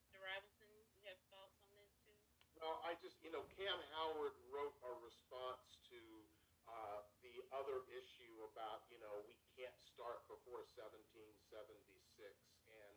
Mr. 0.00 0.16
Robinson, 0.24 0.72
you 0.96 1.04
have 1.12 1.20
thoughts 1.28 1.60
on 1.60 1.76
this 1.76 1.92
too? 2.08 2.16
Well, 2.56 2.80
I 2.88 2.96
just, 3.04 3.20
you 3.20 3.28
know, 3.28 3.44
Kamm 3.52 3.80
Howard 4.00 4.32
wrote 4.48 4.72
a 4.80 4.92
response 5.04 5.76
to 5.92 6.00
uh, 6.72 7.04
the 7.20 7.36
other 7.52 7.84
issue 7.92 8.34
about, 8.48 8.88
you 8.88 8.96
know, 8.96 9.20
we 9.28 9.36
can't 9.60 9.76
start 9.84 10.24
before 10.24 10.64
1776. 11.50 12.32
And 12.70 12.94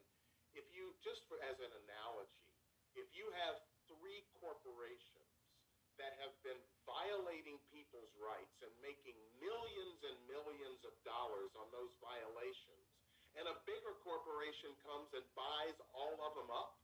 if 0.57 0.65
you, 0.73 0.93
just 1.05 1.25
for, 1.29 1.37
as 1.45 1.57
an 1.61 1.71
analogy, 1.85 2.49
if 2.97 3.07
you 3.13 3.29
have 3.45 3.61
three 3.87 4.25
corporations 4.41 5.33
that 6.01 6.15
have 6.23 6.31
been 6.47 6.57
violating 6.87 7.59
people's 7.69 8.11
rights 8.17 8.55
and 8.63 8.71
making 8.79 9.19
millions 9.43 9.99
and 10.07 10.15
millions 10.31 10.79
of 10.87 10.95
dollars 11.03 11.51
on 11.59 11.67
those 11.75 11.91
violations, 11.99 12.85
and 13.37 13.45
a 13.45 13.55
bigger 13.67 13.93
corporation 14.01 14.73
comes 14.81 15.11
and 15.13 15.25
buys 15.37 15.77
all 15.93 16.17
of 16.23 16.33
them 16.39 16.49
up, 16.49 16.79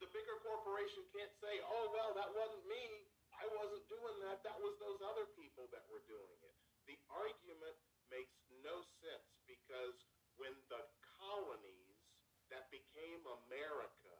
the 0.00 0.08
bigger 0.10 0.40
corporation 0.40 1.04
can't 1.12 1.30
say, 1.44 1.60
oh, 1.60 1.92
well, 1.92 2.16
that 2.16 2.32
wasn't 2.32 2.64
me. 2.66 3.04
I 3.36 3.44
wasn't 3.52 3.84
doing 3.92 4.16
that. 4.24 4.40
That 4.42 4.56
was 4.60 4.72
those 4.80 5.00
other 5.04 5.28
people 5.36 5.68
that 5.76 5.84
were 5.92 6.00
doing 6.08 6.38
it. 6.40 6.54
The 6.88 6.96
argument 7.12 7.76
makes 8.08 8.32
no 8.64 8.80
sense 9.04 9.28
because 9.44 9.94
when 10.40 10.56
the 10.72 10.82
colonies 11.20 12.00
that 12.48 12.72
became 12.72 13.20
America 13.44 14.16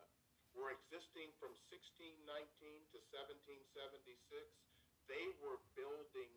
were 0.52 0.68
existing 0.76 1.32
from 1.40 1.56
1619 1.72 2.20
to 2.92 2.98
1776, 3.08 4.20
they 5.08 5.26
were 5.40 5.56
building 5.72 6.28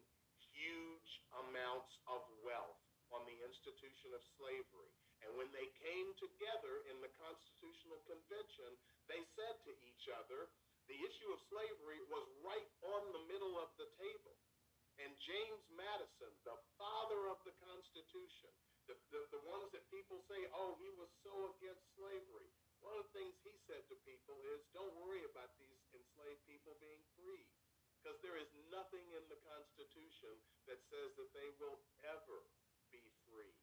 huge 0.55 1.11
amounts 1.45 1.99
of 2.07 2.23
wealth 2.47 2.79
on 3.11 3.27
the 3.27 3.37
institution 3.43 4.15
of 4.15 4.23
slavery. 4.39 4.95
And 5.27 5.35
when 5.35 5.51
they 5.51 5.67
came 5.83 6.09
together 6.15 6.87
in 6.87 6.97
the 7.03 7.11
Constitutional 7.19 7.99
Convention, 8.07 8.71
they 9.11 9.19
said 9.35 9.55
to 9.67 9.73
each 9.83 10.07
other, 10.15 10.47
the 10.87 10.99
issue 10.99 11.29
of 11.31 11.39
slavery 11.51 11.99
was 12.07 12.25
right 12.43 12.71
on 12.95 13.03
the 13.11 13.23
middle 13.27 13.55
of 13.59 13.71
the 13.75 13.87
table. 13.99 14.35
And 14.99 15.11
James 15.19 15.65
Madison, 15.73 16.31
the 16.43 16.59
father 16.79 17.31
of 17.31 17.39
the 17.47 17.55
Constitution, 17.63 18.51
the, 18.87 18.95
the, 19.11 19.21
the 19.31 19.43
ones 19.47 19.71
that 19.71 19.85
people 19.87 20.19
say, 20.27 20.39
oh, 20.51 20.75
he 20.79 20.89
was 20.99 21.09
so 21.23 21.55
against 21.55 21.83
slavery. 21.95 22.49
One 22.83 22.99
of 22.99 23.07
the 23.07 23.15
things 23.15 23.35
he 23.47 23.55
said 23.63 23.87
to 23.87 23.95
people 24.03 24.35
is, 24.51 24.59
don't 24.75 24.91
worry 24.99 25.23
about 25.23 25.55
these 25.55 25.79
enslaved 25.95 26.43
people 26.43 26.75
being 26.83 27.03
free. 27.15 27.47
Because 28.03 28.19
there 28.19 28.35
is 28.35 28.51
nothing 28.67 29.07
in 29.15 29.23
the 29.31 29.39
Constitution 29.47 30.35
that 30.67 30.83
says 30.91 31.15
that 31.15 31.31
they 31.31 31.47
will 31.63 31.79
ever 32.03 32.43
be 32.91 32.99
free. 33.31 33.55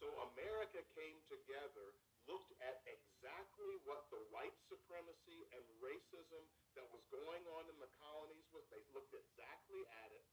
So 0.00 0.08
America 0.32 0.80
came 0.96 1.20
together, 1.28 1.92
looked 2.24 2.56
at 2.64 2.80
exactly 2.88 3.76
what 3.84 4.08
the 4.08 4.20
white 4.32 4.56
supremacy 4.72 5.44
and 5.52 5.64
racism 5.84 6.40
that 6.76 6.88
was 6.88 7.04
going 7.12 7.44
on 7.60 7.68
in 7.68 7.76
the 7.76 7.92
colonies 8.00 8.48
was. 8.56 8.64
They 8.72 8.80
looked 8.96 9.12
exactly 9.12 9.84
at 10.04 10.10
it, 10.16 10.24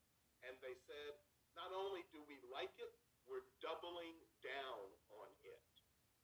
and 0.48 0.56
they 0.64 0.76
said, 0.88 1.12
not 1.52 1.72
only 1.76 2.04
do 2.12 2.24
we 2.24 2.40
like 2.48 2.72
it, 2.80 2.92
we're 3.28 3.46
doubling 3.60 4.16
down 4.44 4.88
on 5.20 5.28
it. 5.44 5.62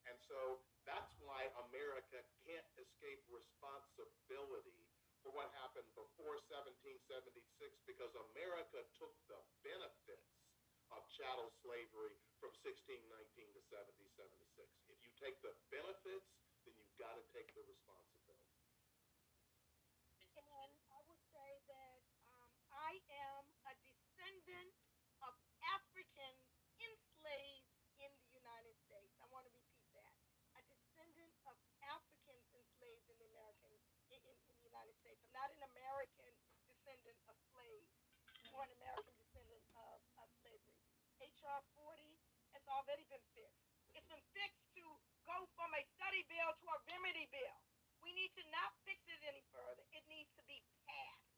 And 0.09 0.17
so 0.27 0.61
that's 0.89 1.13
why 1.21 1.49
America 1.69 2.25
can't 2.45 2.69
escape 2.81 3.21
responsibility 3.29 4.89
for 5.21 5.31
what 5.37 5.53
happened 5.61 5.89
before 5.93 6.41
1776 6.49 7.37
because 7.85 8.13
America 8.33 8.81
took 8.97 9.13
the 9.29 9.37
benefits 9.61 10.33
of 10.91 11.05
chattel 11.13 11.53
slavery 11.63 12.17
from 12.41 12.51
1619 12.65 13.05
to 13.55 13.61
1776. 13.69 14.91
If 14.91 14.99
you 15.05 15.13
take 15.21 15.37
the 15.45 15.53
benefits, 15.71 16.27
then 16.65 16.75
you've 16.75 16.97
got 16.99 17.15
to 17.15 17.25
take 17.31 17.53
the 17.55 17.63
responsibility. 17.69 18.57
And 20.41 20.73
I 20.91 21.01
would 21.07 21.23
say 21.31 21.51
that 21.69 22.01
um, 22.33 22.51
I 22.75 22.99
am 23.31 23.45
a 23.71 23.75
descendant 23.87 24.73
of 25.23 25.37
African 25.77 26.35
enslaved 26.81 27.71
in 28.01 28.11
the 28.25 28.29
United 28.33 28.75
States. 28.89 29.13
I 29.21 29.29
want 29.29 29.45
to 29.47 29.53
repeat 29.53 29.87
that. 29.95 30.17
A 30.57 30.63
descendant 30.65 31.33
of 31.47 31.55
Africans 31.87 32.49
enslaved 32.57 33.07
in 33.13 33.17
the 33.21 33.29
American 33.37 33.73
in, 34.11 34.21
in, 34.27 34.37
in 34.49 34.55
the 34.59 34.67
United 34.67 34.97
States. 34.99 35.21
I'm 35.23 35.37
not 35.37 35.53
an 35.55 35.63
American 35.77 36.33
descendant 36.67 37.20
of 37.31 37.39
slaves 37.55 37.95
or 38.51 38.67
American 38.67 39.15
descendant 39.15 39.63
of, 39.79 40.03
of 40.19 40.27
slavery. 40.43 40.75
HR 41.23 41.63
40 41.79 42.19
has 42.59 42.65
already 42.67 43.07
been 43.07 43.23
fixed. 43.31 43.63
It's 43.95 44.11
been 44.11 44.27
fixed 44.35 44.67
to 44.75 44.85
go 45.23 45.47
from 45.55 45.71
a 45.79 45.83
study 45.95 46.27
bill 46.27 46.51
to 46.51 46.67
a 46.75 46.79
remedy 46.91 47.31
bill. 47.31 47.59
We 48.03 48.11
need 48.19 48.35
to 48.35 48.45
not 48.51 48.75
fix 48.83 48.99
it 49.07 49.23
any 49.23 49.47
further. 49.55 49.87
It 49.95 50.03
needs 50.11 50.31
to 50.35 50.43
be 50.51 50.59
passed. 50.91 51.31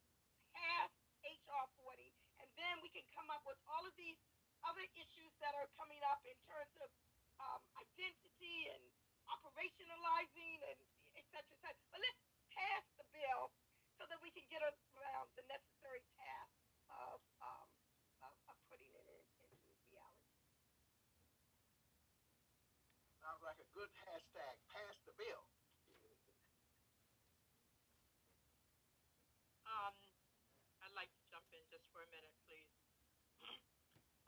Pass 0.56 0.92
HR 1.20 1.68
40, 1.84 2.08
and 2.40 2.48
then 2.56 2.80
we 2.80 2.88
can 2.88 3.04
come 3.12 3.28
up 3.28 3.44
with 3.44 3.60
all 3.68 3.84
of 3.84 3.92
these 4.00 4.16
other 4.64 4.86
issues 4.96 5.32
that 5.44 5.52
are 5.58 5.68
coming 5.76 6.00
up 6.08 6.24
in 6.24 6.38
terms 6.48 6.72
of 6.80 6.88
um, 7.42 7.60
identity 7.84 8.72
and 8.72 8.82
operationalizing 9.28 10.56
and 10.72 10.80
et 11.20 11.26
cetera, 11.28 11.52
et 11.52 11.60
cetera. 11.60 11.84
But 11.92 12.00
let's 12.00 12.22
pass 12.54 12.84
the 12.96 13.06
bill 13.12 13.52
that 14.12 14.20
we 14.20 14.28
can 14.28 14.44
get 14.52 14.60
around 14.60 15.32
the 15.40 15.44
necessary 15.48 16.04
task 16.20 16.52
of, 16.92 17.16
um, 17.40 17.68
of, 18.20 18.36
of 18.52 18.56
putting 18.68 18.92
it 18.92 19.08
in, 19.08 19.24
into 19.40 19.72
reality. 19.88 20.36
Sounds 23.24 23.40
like 23.40 23.56
a 23.56 23.68
good 23.72 23.88
hashtag, 24.04 24.60
pass 24.68 25.00
the 25.08 25.16
bill. 25.16 25.48
Um, 29.64 29.96
I'd 30.84 30.92
like 30.92 31.08
to 31.16 31.24
jump 31.32 31.48
in 31.56 31.64
just 31.72 31.88
for 31.96 32.04
a 32.04 32.10
minute, 32.12 32.36
please. 32.44 32.68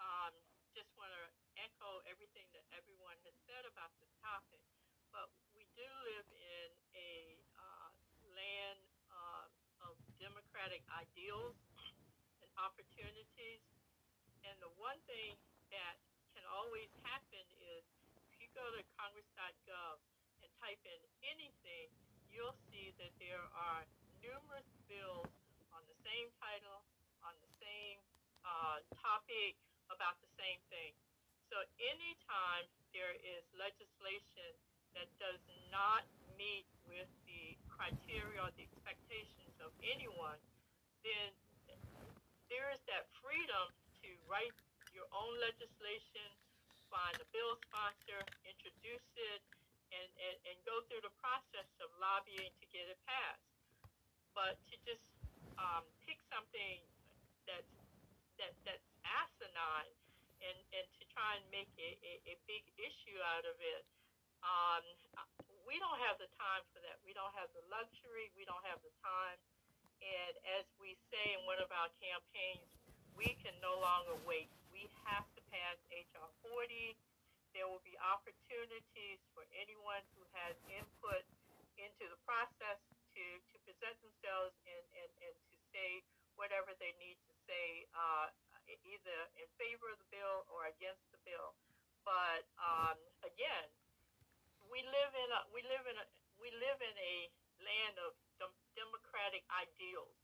um, 0.00 0.32
just 0.72 0.88
want 0.96 1.12
to 1.12 1.24
echo 1.60 2.00
everything 2.08 2.48
that 2.56 2.64
everyone 2.72 3.20
has 3.28 3.36
said 3.44 3.68
about 3.68 3.92
this 4.00 4.08
topic, 4.24 4.64
but 5.12 5.28
we 5.52 5.68
do 5.76 5.84
live 6.08 6.28
in 6.32 6.68
a 6.96 7.36
uh, 7.60 7.92
land 8.32 8.80
uh, 9.12 9.44
of 9.84 10.00
democratic 10.64 10.88
ideals 10.96 11.52
and 12.40 12.48
opportunities, 12.56 13.60
and 14.48 14.56
the 14.64 14.72
one 14.80 14.96
thing 15.04 15.36
that 15.68 16.00
can 16.32 16.40
always 16.48 16.88
happen 17.04 17.44
is 17.76 17.84
if 18.16 18.24
you 18.40 18.48
go 18.56 18.64
to 18.72 18.80
congress.gov 18.96 20.00
and 20.40 20.48
type 20.64 20.80
in 20.88 21.00
anything, 21.20 21.92
you'll 22.32 22.56
see 22.72 22.96
that 22.96 23.12
there 23.20 23.44
are 23.52 23.84
numerous 24.24 24.64
bills 24.88 25.28
on 25.76 25.84
the 25.84 25.98
same 26.00 26.32
title, 26.40 26.80
on 27.28 27.36
the 27.44 27.52
same 27.60 28.00
uh, 28.48 28.80
topic 29.04 29.60
about 29.92 30.16
the 30.24 30.32
same 30.40 30.64
thing. 30.72 30.96
So 31.52 31.60
anytime 31.76 32.64
there 32.96 33.12
is 33.20 33.44
legislation 33.52 34.56
that 34.96 35.12
does 35.20 35.44
not 35.68 36.08
meet 36.40 36.64
with 36.88 37.12
the 37.28 37.52
criteria 37.68 38.40
or 38.40 38.48
the 38.56 38.64
expectations 38.64 39.52
of 39.60 39.68
anyone, 39.84 40.40
then 41.04 41.30
there 42.48 42.72
is 42.72 42.80
that 42.88 43.06
freedom 43.20 43.70
to 44.02 44.08
write 44.26 44.54
your 44.96 45.06
own 45.12 45.34
legislation, 45.42 46.28
find 46.88 47.14
a 47.20 47.26
bill 47.34 47.58
sponsor, 47.68 48.20
introduce 48.46 49.08
it, 49.14 49.42
and, 49.92 50.08
and, 50.18 50.36
and 50.50 50.56
go 50.66 50.82
through 50.88 51.02
the 51.04 51.14
process 51.22 51.68
of 51.82 51.88
lobbying 52.02 52.50
to 52.58 52.66
get 52.72 52.88
it 52.88 52.98
passed. 53.06 53.44
But 54.34 54.58
to 54.70 54.74
just 54.82 55.04
um, 55.58 55.86
pick 56.02 56.18
something 56.30 56.82
that's 57.46 57.70
that 58.42 58.50
that's 58.66 58.88
asinine 59.06 59.94
and, 60.42 60.58
and 60.74 60.86
to 60.98 61.02
try 61.14 61.38
and 61.38 61.44
make 61.54 61.70
a, 61.78 61.90
a, 62.02 62.34
a 62.34 62.36
big 62.50 62.64
issue 62.76 63.18
out 63.38 63.46
of 63.46 63.54
it. 63.62 63.86
Um, 64.42 64.82
we 65.64 65.80
don't 65.80 65.96
have 66.04 66.20
the 66.20 66.28
time 66.36 66.62
for 66.74 66.82
that. 66.84 67.00
We 67.06 67.16
don't 67.16 67.32
have 67.38 67.48
the 67.56 67.64
luxury. 67.72 68.28
We 68.36 68.44
don't 68.44 68.62
have 68.68 68.82
the 68.84 68.92
time. 69.00 69.38
And 70.04 70.34
as 70.60 70.68
we 70.76 71.00
say 71.08 71.24
in 71.32 71.48
one 71.48 71.56
of 71.64 71.72
our 71.72 71.88
campaigns, 71.96 72.68
we 73.16 73.32
can 73.40 73.56
no 73.64 73.80
longer 73.80 74.20
wait. 74.28 74.52
We 74.68 74.84
have 75.08 75.24
to 75.32 75.40
pass 75.48 75.80
HR 75.88 76.28
40. 76.44 76.92
There 77.56 77.64
will 77.64 77.82
be 77.86 77.96
opportunities 78.02 79.20
for 79.32 79.46
anyone 79.56 80.02
who 80.18 80.22
has 80.36 80.58
input 80.68 81.24
into 81.80 82.04
the 82.10 82.18
process 82.28 82.78
to, 83.16 83.24
to 83.24 83.56
present 83.64 83.96
themselves 84.02 84.52
and, 84.66 84.84
and, 84.98 85.10
and 85.24 85.34
to 85.50 85.56
say 85.72 86.02
whatever 86.34 86.74
they 86.82 86.92
need 86.98 87.16
to 87.30 87.34
say, 87.46 87.86
uh, 87.94 88.28
either 88.66 89.18
in 89.38 89.46
favor 89.60 89.86
of 89.92 89.98
the 90.02 90.08
bill 90.10 90.44
or 90.50 90.66
against 90.66 91.04
the 91.14 91.20
bill. 91.22 91.54
But 92.02 92.44
um, 92.60 92.98
again, 93.24 93.68
we 94.68 94.82
live 94.84 95.12
in 95.14 95.28
a 95.30 95.40
we 95.52 95.60
live 95.64 95.84
in 95.86 95.96
a 95.96 96.06
we 96.40 96.50
live 96.58 96.80
in 96.80 96.96
a 96.96 97.14
land 97.62 97.96
of 98.02 98.12
democratic 98.94 99.42
ideals, 99.50 100.14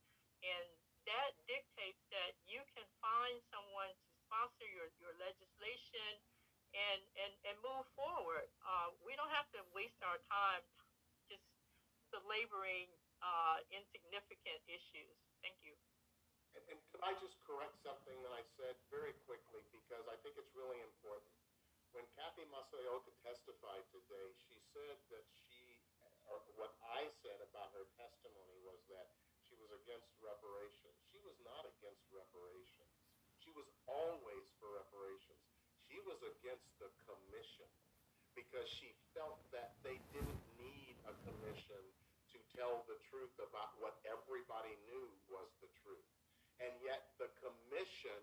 and 0.46 0.62
that 1.02 1.34
dictates 1.50 1.98
that 2.14 2.38
you 2.46 2.62
can 2.70 2.86
find 3.02 3.34
someone 3.50 3.90
to 3.90 4.10
sponsor 4.30 4.62
your, 4.70 4.86
your 5.02 5.10
legislation 5.18 6.22
and, 6.70 7.02
and, 7.18 7.32
and 7.50 7.56
move 7.66 7.82
forward. 7.98 8.46
Uh, 8.62 8.94
we 9.02 9.18
don't 9.18 9.32
have 9.34 9.50
to 9.58 9.60
waste 9.74 9.98
our 10.06 10.22
time 10.30 10.62
just 11.26 11.42
belaboring 12.14 12.86
uh, 13.26 13.58
insignificant 13.74 14.62
issues. 14.70 15.18
Thank 15.42 15.58
you. 15.66 15.74
And, 16.54 16.62
and 16.70 16.78
could 16.94 17.02
I 17.02 17.18
just 17.18 17.34
correct 17.42 17.74
something 17.82 18.22
that 18.22 18.30
I 18.30 18.46
said 18.54 18.78
very 18.86 19.18
quickly 19.26 19.66
because 19.74 20.06
I 20.06 20.14
think 20.22 20.38
it's 20.38 20.54
really 20.54 20.78
important. 20.94 21.26
When 21.90 22.06
Kathy 22.14 22.46
Masaoka 22.54 23.10
testified 23.26 23.82
today, 23.90 24.30
she 24.46 24.62
said 24.70 24.94
that 25.10 25.26
she, 25.34 25.82
or 26.30 26.38
what 26.54 26.70
I 26.86 27.10
said 27.26 27.42
about 27.50 27.74
her 27.74 27.82
testimony 27.98 28.62
was 28.62 28.78
that 28.94 29.10
she 29.50 29.58
was 29.58 29.74
against 29.90 30.14
reparations. 30.22 30.94
She 31.10 31.18
was 31.26 31.34
not 31.42 31.66
against 31.66 32.06
reparations. 32.14 32.94
She 33.42 33.50
was 33.58 33.66
always 33.90 34.46
for 34.62 34.70
reparations. 34.78 35.42
She 35.90 35.98
was 36.06 36.22
against 36.22 36.70
the 36.78 36.94
commission 37.10 37.66
because 38.38 38.70
she 38.70 38.94
felt 39.10 39.42
that 39.50 39.74
they 39.82 39.98
didn't 40.14 40.44
need 40.62 40.94
a 41.10 41.14
commission 41.26 41.82
to 42.30 42.38
tell 42.54 42.86
the 42.86 43.02
truth 43.10 43.34
about 43.42 43.74
what 43.82 43.98
everybody 44.06 44.78
knew 44.86 45.10
was 45.26 45.50
the 45.58 45.66
truth. 45.82 46.06
And 46.62 46.70
yet 46.86 47.10
the 47.18 47.26
commission 47.42 48.22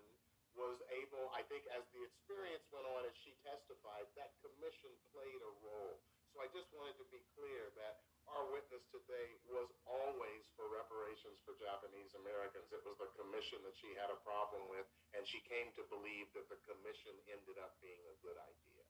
was 0.56 0.80
able, 0.88 1.28
I 1.36 1.44
think 1.52 1.68
as 1.76 1.84
the 1.92 2.00
experience 2.00 2.64
went 2.72 2.88
on 2.88 3.04
as 3.04 3.12
she 3.20 3.36
testified, 3.44 4.08
that 4.16 4.32
commission 4.40 4.88
played 5.12 5.40
a 5.44 5.52
role. 5.68 6.00
So 6.32 6.40
I 6.40 6.48
just 6.56 6.72
wanted 6.72 6.96
to 6.96 7.06
be 7.12 7.20
clear 7.36 7.68
that 7.76 8.07
our 8.36 8.46
witness 8.52 8.84
today 8.92 9.28
was 9.48 9.68
always 9.88 10.42
for 10.58 10.68
reparations 10.68 11.40
for 11.46 11.56
Japanese 11.56 12.12
Americans. 12.18 12.68
It 12.72 12.84
was 12.84 12.98
the 13.00 13.08
commission 13.16 13.62
that 13.64 13.76
she 13.80 13.94
had 13.96 14.12
a 14.12 14.18
problem 14.26 14.68
with, 14.68 14.84
and 15.16 15.24
she 15.24 15.40
came 15.48 15.72
to 15.78 15.82
believe 15.88 16.28
that 16.36 16.48
the 16.52 16.60
commission 16.68 17.14
ended 17.32 17.56
up 17.60 17.76
being 17.80 18.00
a 18.08 18.16
good 18.20 18.36
idea. 18.36 18.84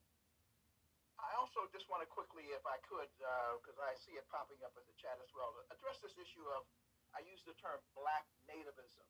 I 1.18 1.34
also 1.34 1.66
just 1.74 1.90
want 1.90 2.06
to 2.06 2.08
quickly, 2.10 2.46
if 2.54 2.62
I 2.62 2.78
could, 2.86 3.10
because 3.58 3.78
uh, 3.78 3.90
I 3.90 3.94
see 4.06 4.14
it 4.14 4.26
popping 4.30 4.62
up 4.62 4.74
in 4.78 4.86
the 4.86 4.96
chat 5.02 5.18
as 5.18 5.30
well, 5.34 5.50
address 5.74 5.98
this 5.98 6.14
issue 6.14 6.46
of, 6.54 6.62
I 7.10 7.26
use 7.26 7.42
the 7.42 7.58
term 7.58 7.82
black 7.98 8.26
nativism. 8.46 9.06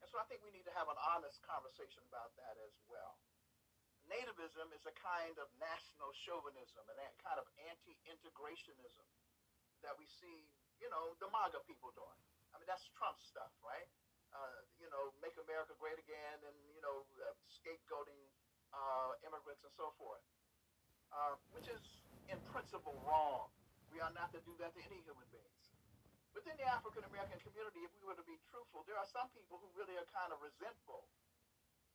And 0.00 0.08
so 0.08 0.16
I 0.20 0.24
think 0.28 0.40
we 0.44 0.52
need 0.52 0.64
to 0.64 0.74
have 0.76 0.88
an 0.88 1.00
honest 1.12 1.40
conversation 1.44 2.00
about 2.08 2.32
that 2.40 2.56
as 2.64 2.76
well. 2.88 3.16
Nativism 4.08 4.68
is 4.76 4.84
a 4.84 4.94
kind 5.00 5.36
of 5.40 5.48
national 5.56 6.12
chauvinism 6.28 6.84
and 6.88 6.96
that 7.00 7.16
kind 7.24 7.40
of 7.40 7.48
anti-integrationism 7.68 9.06
that 9.80 9.96
we 9.96 10.04
see, 10.08 10.48
you 10.80 10.88
know, 10.92 11.16
the 11.20 11.28
MAGA 11.32 11.64
people 11.64 11.92
doing. 11.96 12.20
I 12.52 12.60
mean, 12.60 12.68
that's 12.68 12.84
Trump 12.96 13.16
stuff, 13.24 13.52
right? 13.64 13.88
Uh, 14.34 14.60
you 14.82 14.90
know, 14.90 15.14
make 15.24 15.36
America 15.40 15.72
great 15.78 15.96
again 15.96 16.38
and, 16.44 16.56
you 16.74 16.82
know, 16.82 17.06
uh, 17.22 17.32
scapegoating 17.48 18.18
uh, 18.74 19.14
immigrants 19.24 19.62
and 19.62 19.72
so 19.78 19.94
forth, 19.96 20.24
uh, 21.14 21.38
which 21.54 21.70
is 21.70 21.82
in 22.28 22.38
principle 22.50 22.98
wrong. 23.06 23.48
We 23.94 24.02
are 24.02 24.10
not 24.10 24.34
to 24.34 24.42
do 24.42 24.52
that 24.58 24.74
to 24.74 24.80
any 24.82 24.98
human 25.06 25.28
beings. 25.30 25.64
Within 26.34 26.58
the 26.58 26.66
African 26.66 27.06
American 27.06 27.38
community, 27.46 27.86
if 27.86 27.94
we 27.94 28.02
were 28.02 28.18
to 28.18 28.26
be 28.26 28.34
truthful, 28.50 28.82
there 28.90 28.98
are 28.98 29.06
some 29.06 29.30
people 29.38 29.62
who 29.62 29.70
really 29.78 29.94
are 29.94 30.08
kind 30.10 30.34
of 30.34 30.42
resentful 30.42 31.06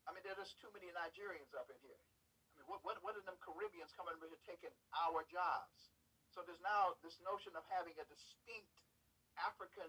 I 0.10 0.14
mean, 0.18 0.26
there's 0.26 0.58
too 0.58 0.74
many 0.74 0.90
Nigerians 0.90 1.54
up 1.54 1.70
in 1.70 1.78
here. 1.86 2.02
I 2.02 2.54
mean, 2.58 2.66
what, 2.66 2.82
what, 2.82 2.98
what 3.06 3.14
are 3.14 3.22
them 3.30 3.38
Caribbeans 3.46 3.94
coming 3.94 4.18
over 4.18 4.26
here 4.26 4.42
taking 4.42 4.74
our 5.06 5.22
jobs? 5.30 5.94
So 6.34 6.42
there's 6.42 6.62
now 6.66 6.98
this 7.06 7.14
notion 7.22 7.54
of 7.54 7.62
having 7.70 7.94
a 8.02 8.06
distinct 8.10 8.74
African, 9.38 9.86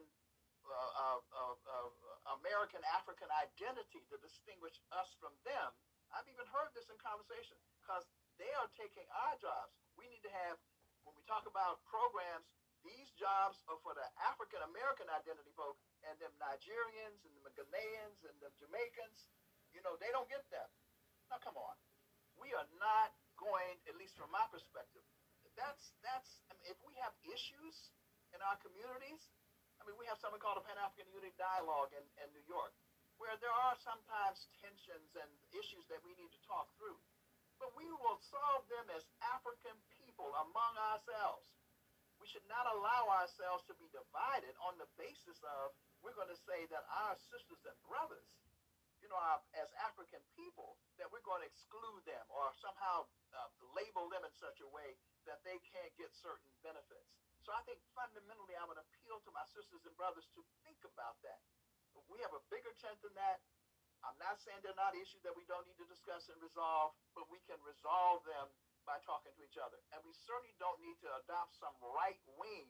uh, 0.60 0.76
uh, 0.76 1.20
uh, 1.24 1.56
uh 1.56 2.36
American 2.36 2.84
African 2.92 3.32
identity 3.32 4.04
to 4.12 4.20
distinguish 4.20 4.76
us 4.92 5.08
from 5.24 5.32
them. 5.48 5.72
I've 6.12 6.28
even 6.28 6.44
heard 6.52 6.68
this 6.76 6.84
in 6.92 7.00
conversation 7.00 7.56
because 7.80 8.04
they 8.36 8.52
are 8.60 8.68
taking 8.76 9.08
our 9.24 9.40
jobs. 9.40 9.72
We 9.96 10.04
need 10.12 10.20
to 10.28 10.32
have, 10.44 10.60
when 11.08 11.16
we 11.16 11.24
talk 11.24 11.48
about 11.48 11.80
programs, 11.88 12.44
these 12.84 13.08
jobs 13.16 13.56
are 13.72 13.80
for 13.80 13.96
the 13.96 14.04
African 14.28 14.60
American 14.68 15.08
identity 15.08 15.52
folk 15.56 15.80
and 16.04 16.16
them 16.20 16.32
Nigerians 16.36 17.24
and 17.24 17.32
the 17.40 17.52
Ghanaians 17.56 18.20
and 18.28 18.36
the 18.40 18.52
Jamaicans 18.60 19.28
you 19.74 19.82
know, 19.86 19.94
they 19.98 20.10
don't 20.10 20.28
get 20.28 20.42
that. 20.50 20.70
Now, 21.30 21.38
come 21.42 21.56
on. 21.56 21.76
We 22.38 22.50
are 22.56 22.66
not 22.80 23.14
going, 23.36 23.76
at 23.86 23.94
least 23.96 24.16
from 24.16 24.32
my 24.32 24.44
perspective, 24.48 25.04
that's, 25.58 25.92
that's, 26.00 26.40
I 26.48 26.56
mean, 26.56 26.72
if 26.72 26.78
we 26.86 26.96
have 27.04 27.12
issues 27.26 27.76
in 28.32 28.40
our 28.40 28.56
communities, 28.64 29.20
I 29.80 29.88
mean, 29.88 29.96
we 29.96 30.08
have 30.08 30.20
something 30.20 30.40
called 30.40 30.60
a 30.60 30.64
Pan 30.64 30.76
African 30.80 31.08
Unity 31.12 31.36
Dialogue 31.40 31.92
in, 31.96 32.04
in 32.20 32.28
New 32.36 32.44
York, 32.48 32.72
where 33.16 33.36
there 33.40 33.52
are 33.52 33.76
sometimes 33.80 34.48
tensions 34.60 35.10
and 35.16 35.30
issues 35.52 35.84
that 35.92 36.00
we 36.04 36.16
need 36.16 36.32
to 36.32 36.40
talk 36.48 36.68
through. 36.76 36.96
But 37.60 37.76
we 37.76 37.88
will 37.88 38.16
solve 38.32 38.64
them 38.72 38.88
as 38.96 39.04
African 39.36 39.76
people 40.00 40.32
among 40.48 40.72
ourselves. 40.92 41.44
We 42.20 42.28
should 42.28 42.44
not 42.48 42.68
allow 42.68 43.08
ourselves 43.20 43.64
to 43.68 43.76
be 43.76 43.88
divided 43.92 44.52
on 44.64 44.76
the 44.80 44.88
basis 44.96 45.40
of 45.44 45.72
we're 46.00 46.16
going 46.16 46.32
to 46.32 46.44
say 46.48 46.64
that 46.72 46.84
our 47.04 47.16
sisters 47.28 47.60
and 47.68 47.76
brothers 47.84 48.28
you 49.00 49.08
know, 49.08 49.18
our, 49.18 49.40
as 49.56 49.68
African 49.80 50.20
people, 50.36 50.76
that 51.00 51.08
we're 51.08 51.24
going 51.24 51.40
to 51.40 51.48
exclude 51.48 52.04
them 52.04 52.24
or 52.28 52.52
somehow 52.60 53.08
uh, 53.32 53.48
label 53.72 54.08
them 54.12 54.24
in 54.24 54.32
such 54.36 54.60
a 54.60 54.68
way 54.68 54.96
that 55.24 55.40
they 55.44 55.56
can't 55.64 55.92
get 55.96 56.12
certain 56.12 56.48
benefits. 56.60 57.08
So 57.40 57.56
I 57.56 57.64
think 57.64 57.80
fundamentally, 57.96 58.54
I 58.56 58.64
would 58.68 58.76
appeal 58.76 59.18
to 59.24 59.30
my 59.32 59.44
sisters 59.48 59.80
and 59.88 59.96
brothers 59.96 60.28
to 60.36 60.44
think 60.64 60.80
about 60.84 61.16
that. 61.24 61.40
We 62.12 62.20
have 62.20 62.36
a 62.36 62.42
bigger 62.52 62.72
tent 62.78 63.00
than 63.00 63.16
that. 63.16 63.40
I'm 64.04 64.16
not 64.20 64.40
saying 64.40 64.60
they're 64.64 64.76
not 64.76 64.96
issues 64.96 65.20
that 65.24 65.36
we 65.36 65.44
don't 65.44 65.64
need 65.68 65.76
to 65.80 65.88
discuss 65.88 66.28
and 66.32 66.40
resolve, 66.40 66.96
but 67.12 67.28
we 67.28 67.40
can 67.44 67.60
resolve 67.64 68.24
them 68.24 68.48
by 68.90 68.98
talking 69.06 69.30
to 69.30 69.42
each 69.46 69.54
other. 69.54 69.78
And 69.94 70.02
we 70.02 70.10
certainly 70.26 70.50
don't 70.58 70.82
need 70.82 70.98
to 71.06 71.10
adopt 71.22 71.54
some 71.54 71.70
right 71.94 72.18
wing 72.34 72.66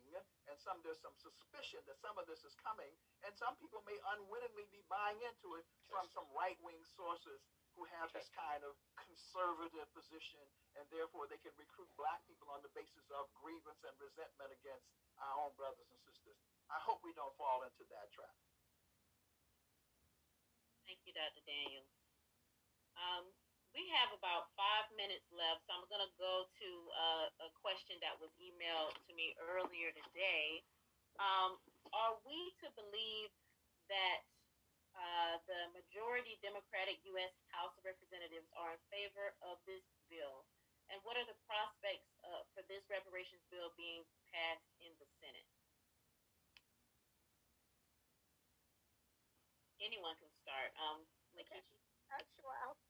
and 0.52 0.56
some 0.60 0.76
there's 0.84 1.00
some 1.00 1.16
suspicion 1.16 1.80
that 1.88 1.96
some 2.04 2.12
of 2.20 2.28
this 2.28 2.44
is 2.44 2.52
coming. 2.60 2.92
And 3.24 3.32
some 3.40 3.56
people 3.56 3.80
may 3.88 3.96
unwittingly 4.12 4.68
be 4.68 4.84
buying 4.92 5.16
into 5.24 5.56
it 5.56 5.64
from 5.88 6.04
some 6.12 6.28
right 6.36 6.60
wing 6.60 6.84
sources 6.92 7.40
who 7.72 7.88
have 7.96 8.12
this 8.12 8.28
kind 8.36 8.60
of 8.68 8.76
conservative 9.00 9.88
position 9.96 10.44
and 10.76 10.84
therefore 10.92 11.24
they 11.24 11.40
can 11.40 11.56
recruit 11.56 11.88
black 11.96 12.20
people 12.28 12.52
on 12.52 12.60
the 12.60 12.72
basis 12.76 13.08
of 13.16 13.24
grievance 13.40 13.80
and 13.80 13.96
resentment 13.96 14.52
against 14.52 14.92
our 15.24 15.32
own 15.40 15.56
brothers 15.56 15.88
and 15.88 16.00
sisters. 16.04 16.36
I 16.68 16.76
hope 16.84 17.00
we 17.00 17.16
don't 17.16 17.32
fall 17.40 17.64
into 17.64 17.88
that 17.88 18.12
trap. 18.12 18.36
Thank 20.84 21.00
you, 21.08 21.16
Dr. 21.16 21.40
Daniels. 21.48 21.88
Um, 22.98 23.32
we 23.74 23.86
have 23.94 24.10
about 24.14 24.50
five 24.58 24.86
minutes 24.98 25.26
left, 25.30 25.62
so 25.66 25.74
I'm 25.78 25.86
going 25.86 26.02
to 26.02 26.14
go 26.18 26.46
to 26.46 26.68
uh, 26.90 27.26
a 27.46 27.50
question 27.62 27.98
that 28.02 28.18
was 28.18 28.30
emailed 28.42 28.94
to 29.06 29.12
me 29.14 29.34
earlier 29.38 29.94
today. 30.10 30.62
Um, 31.22 31.58
are 31.94 32.18
we 32.26 32.54
to 32.64 32.68
believe 32.74 33.30
that 33.86 34.26
uh, 34.98 35.38
the 35.46 35.70
majority 35.70 36.34
Democratic 36.42 36.98
U.S. 37.14 37.30
House 37.54 37.70
of 37.78 37.86
Representatives 37.86 38.50
are 38.58 38.74
in 38.74 38.82
favor 38.90 39.34
of 39.46 39.62
this 39.70 39.82
bill? 40.10 40.42
And 40.90 40.98
what 41.06 41.14
are 41.14 41.26
the 41.26 41.38
prospects 41.46 42.10
uh, 42.26 42.42
for 42.50 42.66
this 42.66 42.82
reparations 42.90 43.42
bill 43.54 43.70
being 43.78 44.02
passed 44.34 44.66
in 44.82 44.90
the 44.98 45.06
Senate? 45.22 45.46
Anyone 49.78 50.18
can 50.18 50.28
start. 50.42 50.74
Um, 50.74 51.06
Lakeisha? 51.38 51.78
Uh, 52.10 52.18
sure, 52.34 52.56
I'll 52.66 52.74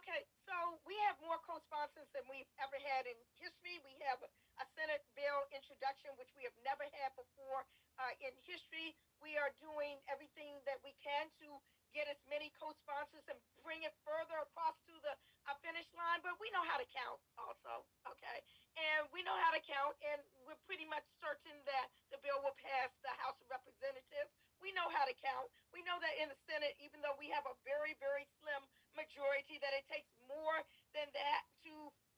Okay, 0.00 0.24
so 0.48 0.80
we 0.88 0.96
have 1.04 1.20
more 1.20 1.36
co-sponsors 1.44 2.08
than 2.16 2.24
we've 2.32 2.48
ever 2.56 2.80
had 2.80 3.04
in 3.04 3.12
history. 3.36 3.76
We 3.84 3.92
have 4.08 4.16
a, 4.24 4.32
Senate 4.76 5.04
bill 5.16 5.44
introduction, 5.52 6.08
which 6.16 6.32
we 6.36 6.44
have 6.44 6.56
never 6.64 6.84
had 6.96 7.12
before 7.16 7.64
uh, 8.00 8.12
in 8.24 8.32
history. 8.48 8.96
We 9.20 9.36
are 9.36 9.52
doing 9.60 10.00
everything 10.08 10.56
that 10.64 10.80
we 10.84 10.96
can 11.04 11.28
to 11.44 11.60
get 11.92 12.08
as 12.08 12.16
many 12.28 12.48
co-sponsors 12.56 13.24
and 13.28 13.36
bring 13.60 13.84
it 13.84 13.92
further 14.04 14.40
across 14.40 14.76
to 14.88 14.94
the 15.04 15.16
uh, 15.48 15.56
finish 15.60 15.88
line. 15.96 16.24
But 16.24 16.40
we 16.40 16.48
know 16.52 16.64
how 16.64 16.80
to 16.80 16.88
count, 16.92 17.20
also. 17.36 17.84
Okay, 18.08 18.38
and 18.80 19.04
we 19.12 19.20
know 19.24 19.36
how 19.36 19.52
to 19.52 19.60
count, 19.64 19.96
and 20.00 20.20
we're 20.48 20.60
pretty 20.64 20.88
much 20.88 21.04
certain 21.20 21.56
that 21.68 21.92
the 22.08 22.20
bill 22.24 22.40
will 22.40 22.56
pass 22.56 22.88
the 23.04 23.12
House 23.20 23.36
of 23.40 23.48
Representatives. 23.52 24.32
We 24.64 24.72
know 24.76 24.88
how 24.92 25.04
to 25.08 25.16
count. 25.20 25.48
We 25.72 25.84
know 25.84 25.96
that 26.00 26.14
in 26.20 26.28
the 26.28 26.38
Senate, 26.48 26.76
even 26.84 27.00
though 27.00 27.16
we 27.16 27.32
have 27.32 27.44
a 27.48 27.56
very, 27.64 27.96
very 28.00 28.28
slim 28.40 28.64
majority, 28.96 29.58
that 29.62 29.74
it 29.76 29.86
takes 29.90 30.10
more 30.26 30.58
than 30.94 31.08
that 31.14 31.42
to 31.66 31.72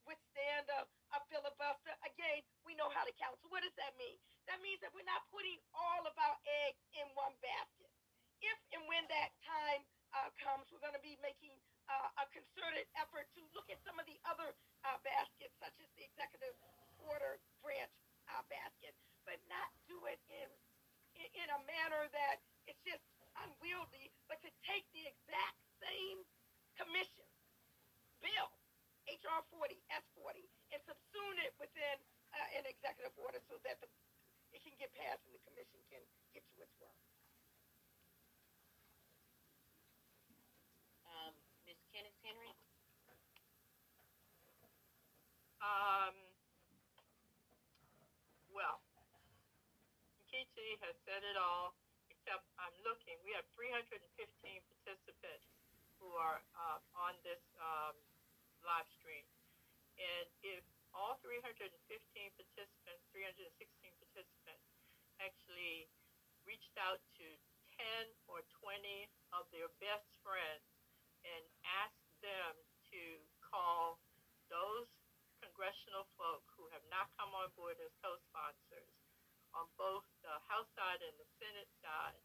withstand 0.04 0.66
a, 0.72 0.86
a 1.14 1.18
filibuster. 1.30 1.94
Again, 2.02 2.42
we 2.66 2.74
know 2.74 2.90
how 2.90 3.06
to 3.06 3.14
count. 3.18 3.38
So 3.42 3.50
what 3.50 3.62
does 3.62 3.74
that 3.78 3.94
mean? 3.98 4.18
That 4.50 4.58
means 4.60 4.82
that 4.82 4.90
we're 4.90 5.06
not 5.06 5.22
putting 5.30 5.58
all 5.74 6.02
of 6.02 6.14
our 6.18 6.36
eggs 6.66 6.82
in 6.98 7.06
one 7.14 7.34
basket. 7.38 7.90
If 8.42 8.58
and 8.74 8.82
when 8.90 9.06
that 9.06 9.30
time 9.46 9.86
uh, 10.18 10.30
comes, 10.42 10.66
we're 10.74 10.82
going 10.82 10.98
to 10.98 11.04
be 11.04 11.14
making 11.22 11.54
uh, 11.86 12.22
a 12.22 12.24
concerted 12.34 12.90
effort 12.98 13.30
to 13.38 13.42
look 13.54 13.70
at 13.70 13.78
some 13.86 14.02
of 14.02 14.06
the 14.10 14.18
other 14.26 14.50
uh, 14.82 14.98
baskets, 15.06 15.54
such 15.62 15.76
as 15.78 15.88
the 15.94 16.02
executive 16.02 16.54
order 16.98 17.38
branch 17.62 17.94
uh, 18.34 18.42
basket, 18.50 18.94
but 19.22 19.38
not 19.46 19.70
do 19.86 19.98
it 20.10 20.18
in 20.26 20.50
in 21.12 21.48
a 21.52 21.60
manner 21.68 22.08
that 22.10 22.40
it's 22.64 22.80
just 22.88 23.04
unwieldy, 23.44 24.10
but 24.26 24.40
to 24.40 24.50
take 24.64 24.88
the 24.96 25.04
exact 25.04 25.60
same 25.80 26.24
commission 26.82 27.26
bill, 28.18 28.50
HR 29.06 29.38
40, 29.54 29.78
S40, 29.86 30.42
and 30.74 30.82
subsume 30.82 31.38
it 31.46 31.54
within 31.62 31.98
uh, 32.34 32.58
an 32.58 32.66
executive 32.66 33.14
order 33.22 33.38
so 33.46 33.54
that 33.62 33.78
the, 33.78 33.86
it 34.50 34.62
can 34.66 34.74
get 34.82 34.90
passed 34.98 35.22
and 35.26 35.34
the 35.34 35.42
commission 35.46 35.78
can 35.86 36.02
get 36.34 36.42
to 36.50 36.58
its 36.58 36.74
work. 36.82 36.98
Um, 41.06 41.34
Ms. 41.70 41.78
Kenniss 41.94 42.18
Henry? 42.26 42.50
Um, 45.62 46.18
well, 48.50 48.82
Nkechi 50.26 50.82
has 50.82 50.98
said 51.06 51.22
it 51.22 51.38
all, 51.38 51.78
except 52.10 52.42
I'm 52.58 52.74
looking. 52.82 53.14
We 53.22 53.30
have 53.38 53.46
315 53.54 54.02
participants 54.66 55.51
who 56.02 56.10
are 56.18 56.42
uh, 56.58 56.82
on 56.98 57.14
this 57.22 57.38
um, 57.62 57.94
live 58.66 58.90
stream. 58.90 59.22
And 59.94 60.26
if 60.42 60.66
all 60.90 61.22
315 61.22 61.70
participants, 62.34 63.06
316 63.14 63.46
participants, 64.02 64.66
actually 65.22 65.86
reached 66.42 66.74
out 66.74 66.98
to 67.22 67.26
10 67.78 68.10
or 68.26 68.42
20 68.58 69.06
of 69.30 69.46
their 69.54 69.70
best 69.78 70.18
friends 70.26 70.66
and 71.22 71.42
asked 71.86 72.10
them 72.18 72.58
to 72.90 73.02
call 73.38 74.02
those 74.50 74.90
congressional 75.38 76.10
folk 76.18 76.42
who 76.58 76.66
have 76.74 76.82
not 76.90 77.14
come 77.14 77.30
on 77.30 77.46
board 77.54 77.78
as 77.78 77.94
co-sponsors 78.02 78.90
on 79.54 79.68
both 79.78 80.04
the 80.24 80.34
House 80.50 80.68
side 80.74 81.00
and 81.04 81.14
the 81.20 81.28
Senate 81.38 81.70
side, 81.84 82.18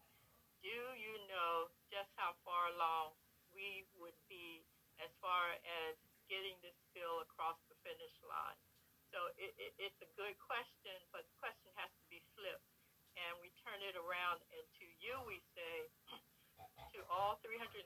do 0.64 0.74
you 0.98 1.14
know 1.30 1.70
just 1.92 2.10
how 2.18 2.34
far 2.42 2.72
along 2.74 3.14
we 3.58 3.82
would 3.98 4.14
be 4.30 4.62
as 5.02 5.10
far 5.18 5.58
as 5.82 5.98
getting 6.30 6.54
this 6.62 6.78
bill 6.94 7.26
across 7.26 7.58
the 7.66 7.74
finish 7.82 8.14
line? 8.22 8.62
So 9.10 9.18
it, 9.34 9.50
it, 9.58 9.74
it's 9.82 10.00
a 10.04 10.10
good 10.14 10.38
question, 10.38 10.94
but 11.10 11.26
the 11.26 11.36
question 11.42 11.74
has 11.74 11.90
to 11.90 12.06
be 12.06 12.22
flipped. 12.38 12.70
And 13.18 13.34
we 13.42 13.50
turn 13.66 13.82
it 13.82 13.98
around, 13.98 14.38
and 14.54 14.62
to 14.78 14.86
you, 15.02 15.18
we 15.26 15.42
say, 15.58 15.90
to 16.94 16.98
all 17.10 17.42
316 17.42 17.82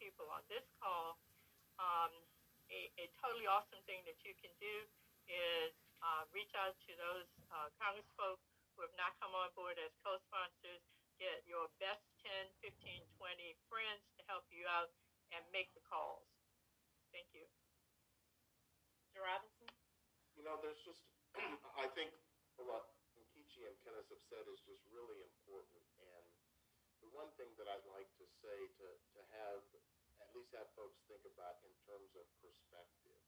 people 0.00 0.24
on 0.32 0.40
this 0.48 0.64
call, 0.80 1.20
um, 1.76 2.12
a, 2.72 2.88
a, 2.96 3.04
totally 3.20 3.44
awesome 3.44 3.84
thing 3.84 4.00
that 4.08 4.16
you 4.24 4.32
can 4.40 4.48
do 4.56 4.76
is 5.28 5.76
uh, 6.00 6.24
reach 6.32 6.52
out 6.56 6.72
to 6.88 6.92
those 6.96 7.28
uh, 7.52 7.68
congressfolk 7.76 8.40
who 8.72 8.80
have 8.80 8.96
not 8.96 9.12
come 9.20 9.36
on 9.36 9.52
board 9.52 9.76
as 9.76 9.92
co-sponsors. 10.00 10.80
Get 11.20 11.44
your 11.46 11.68
best 11.78 12.04
10, 12.24 12.52
15, 12.60 13.04
20 13.18 13.66
friends 13.68 14.04
to 14.18 14.22
help 14.26 14.46
you 14.52 14.64
out 14.68 14.90
and 15.32 15.42
make 15.52 15.72
the 15.72 15.84
calls. 15.84 16.28
Thank 17.12 17.28
you. 17.32 17.44
Mr. 19.12 19.20
Robinson? 19.28 19.68
You 20.36 20.42
know, 20.42 20.56
there's 20.64 20.80
just, 20.88 21.04
I 21.82 21.84
think 21.92 22.16
what 22.56 22.88
Nkechi 23.12 23.68
and 23.68 23.76
Kenniss 23.84 24.08
have 24.08 24.24
said 24.32 24.44
is 24.48 24.60
just 24.64 24.80
really 24.88 25.20
important. 25.20 25.84
And 26.00 26.24
the 27.04 27.12
one 27.12 27.28
thing 27.36 27.52
that 27.60 27.68
I'd 27.68 27.84
like 27.92 28.08
to 28.16 28.26
say 28.40 28.56
to, 28.80 28.88
to 28.88 29.20
have, 29.36 29.60
at 30.24 30.32
least 30.32 30.56
have 30.56 30.70
folks 30.72 30.96
think 31.12 31.22
about 31.28 31.60
in 31.60 31.74
terms 31.84 32.08
of 32.16 32.24
perspective. 32.40 33.20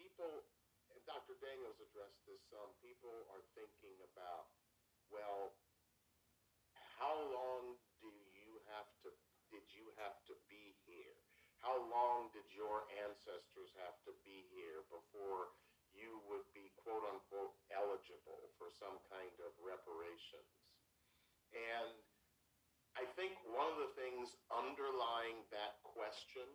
People, 0.00 0.48
and 0.88 1.00
Dr. 1.04 1.36
Daniels 1.44 1.76
addressed 1.76 2.24
this 2.24 2.40
some, 2.48 2.72
people 2.80 3.28
are 3.36 3.44
thinking 3.52 4.00
about, 4.16 4.48
well, 5.12 5.52
how 6.96 7.12
long 7.28 7.76
do 8.00 8.08
you 8.32 8.60
have 8.72 8.88
to, 9.04 9.12
did 9.52 9.64
you 9.72 9.92
have 10.00 10.16
to 10.28 10.34
be 10.48 10.76
here? 10.88 11.16
How 11.60 11.76
long 11.92 12.32
did 12.32 12.48
your 12.52 12.88
ancestors 13.04 13.72
have 13.84 13.96
to 14.08 14.12
be 14.24 14.48
here 14.52 14.84
before 14.88 15.52
you 15.92 16.20
would 16.28 16.44
be 16.52 16.72
quote 16.84 17.04
unquote 17.08 17.56
eligible 17.72 18.52
for 18.56 18.72
some 18.72 18.96
kind 19.12 19.36
of 19.44 19.52
reparations? 19.60 20.52
And 21.52 21.96
I 22.96 23.04
think 23.12 23.36
one 23.52 23.68
of 23.76 23.80
the 23.80 23.92
things 23.96 24.32
underlying 24.48 25.44
that 25.52 25.80
question 25.84 26.48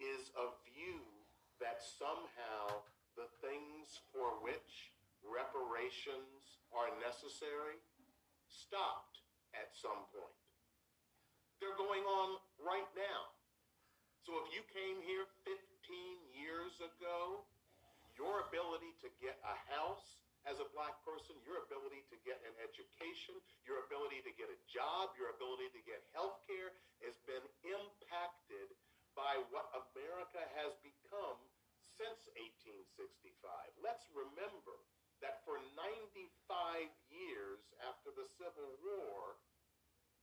is 0.00 0.32
a 0.36 0.48
view 0.64 1.04
that 1.60 1.80
somehow 1.80 2.84
the 3.16 3.28
things 3.44 4.00
for 4.12 4.36
which 4.44 4.92
reparations 5.24 6.60
are 6.72 6.92
necessary 7.00 7.80
stopped 8.48 9.25
at 9.60 9.72
some 9.76 10.04
point. 10.12 10.36
They're 11.58 11.76
going 11.80 12.04
on 12.04 12.36
right 12.60 12.88
now. 12.92 13.32
So 14.28 14.36
if 14.42 14.50
you 14.52 14.62
came 14.74 14.98
here 15.06 15.24
15 15.46 15.56
years 16.34 16.74
ago, 16.82 17.46
your 18.18 18.42
ability 18.48 18.92
to 19.04 19.08
get 19.22 19.38
a 19.46 19.56
house 19.72 20.18
as 20.46 20.62
a 20.62 20.68
black 20.74 20.94
person, 21.02 21.34
your 21.42 21.62
ability 21.66 22.06
to 22.10 22.16
get 22.22 22.38
an 22.46 22.54
education, 22.62 23.34
your 23.66 23.82
ability 23.86 24.22
to 24.22 24.32
get 24.38 24.46
a 24.46 24.58
job, 24.70 25.10
your 25.18 25.34
ability 25.34 25.70
to 25.74 25.82
get 25.82 26.02
health 26.14 26.38
care 26.46 26.70
has 27.02 27.18
been 27.26 27.42
impacted 27.66 28.70
by 29.18 29.38
what 29.50 29.66
America 29.74 30.42
has 30.60 30.74
become 30.86 31.38
since 31.98 32.20
1865. 32.62 33.40
Let's 33.82 34.06
remember 34.12 34.76
that 35.24 35.40
for 35.48 35.56
95 35.74 36.88
years 37.08 37.60
after 37.88 38.12
the 38.12 38.28
Civil 38.36 38.76
War, 38.84 39.40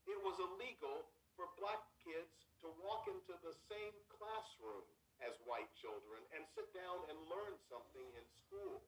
it 0.06 0.20
was 0.22 0.38
illegal 0.38 1.08
for 1.34 1.50
black 1.58 1.82
kids 2.04 2.46
to 2.62 2.70
walk 2.84 3.10
into 3.10 3.34
the 3.42 3.56
same 3.72 3.96
classroom 4.12 4.86
as 5.24 5.34
white 5.48 5.70
children 5.80 6.20
and 6.36 6.44
sit 6.54 6.68
down 6.76 7.00
and 7.10 7.18
learn 7.32 7.56
something 7.72 8.06
in 8.14 8.26
school. 8.44 8.84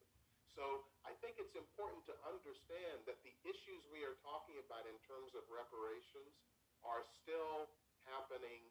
So 0.56 0.88
I 1.04 1.12
think 1.20 1.36
it's 1.36 1.52
important 1.52 2.00
to 2.08 2.16
understand 2.24 3.04
that 3.04 3.20
the 3.20 3.34
issues 3.44 3.84
we 3.92 4.00
are 4.08 4.16
talking 4.24 4.56
about 4.64 4.88
in 4.88 4.96
terms 5.04 5.36
of 5.36 5.44
reparations 5.52 6.32
are 6.80 7.04
still 7.20 7.68
happening 8.08 8.64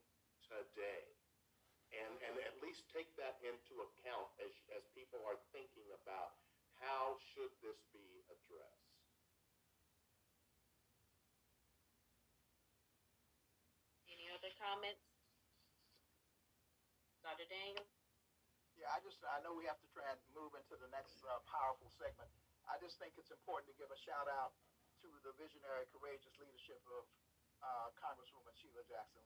today. 0.49 1.05
And, 1.93 2.11
and 2.25 2.33
at 2.41 2.57
least 2.65 2.89
take 2.89 3.13
that 3.21 3.37
into 3.45 3.85
account 3.85 4.27
as, 4.41 4.51
as 4.73 4.81
people 4.97 5.21
are 5.29 5.37
thinking 5.53 5.85
about 5.93 6.33
how 6.81 7.15
should 7.31 7.53
this 7.61 7.79
be 7.93 8.25
addressed. 8.27 8.91
Any 14.11 14.27
other 14.33 14.44
comments? 14.59 15.03
Dr. 17.23 17.47
Daniels? 17.49 17.89
Yeah, 18.77 18.91
I 18.91 18.99
just 19.01 19.17
I 19.23 19.39
know 19.41 19.55
we 19.55 19.65
have 19.65 19.79
to 19.79 19.89
try 19.95 20.05
and 20.11 20.19
move 20.35 20.53
into 20.53 20.75
the 20.77 20.91
next 20.91 21.23
uh, 21.25 21.39
powerful 21.47 21.89
segment. 21.95 22.27
I 22.67 22.75
just 22.83 22.99
think 22.99 23.15
it's 23.15 23.31
important 23.31 23.71
to 23.71 23.75
give 23.79 23.89
a 23.89 23.99
shout 24.03 24.27
out 24.27 24.53
to 25.01 25.09
the 25.23 25.31
visionary, 25.39 25.87
courageous 25.95 26.35
leadership 26.41 26.81
of 26.91 27.03
uh, 27.63 27.89
Congresswoman 27.97 28.53
Sheila 28.59 28.83
Jackson 28.89 29.23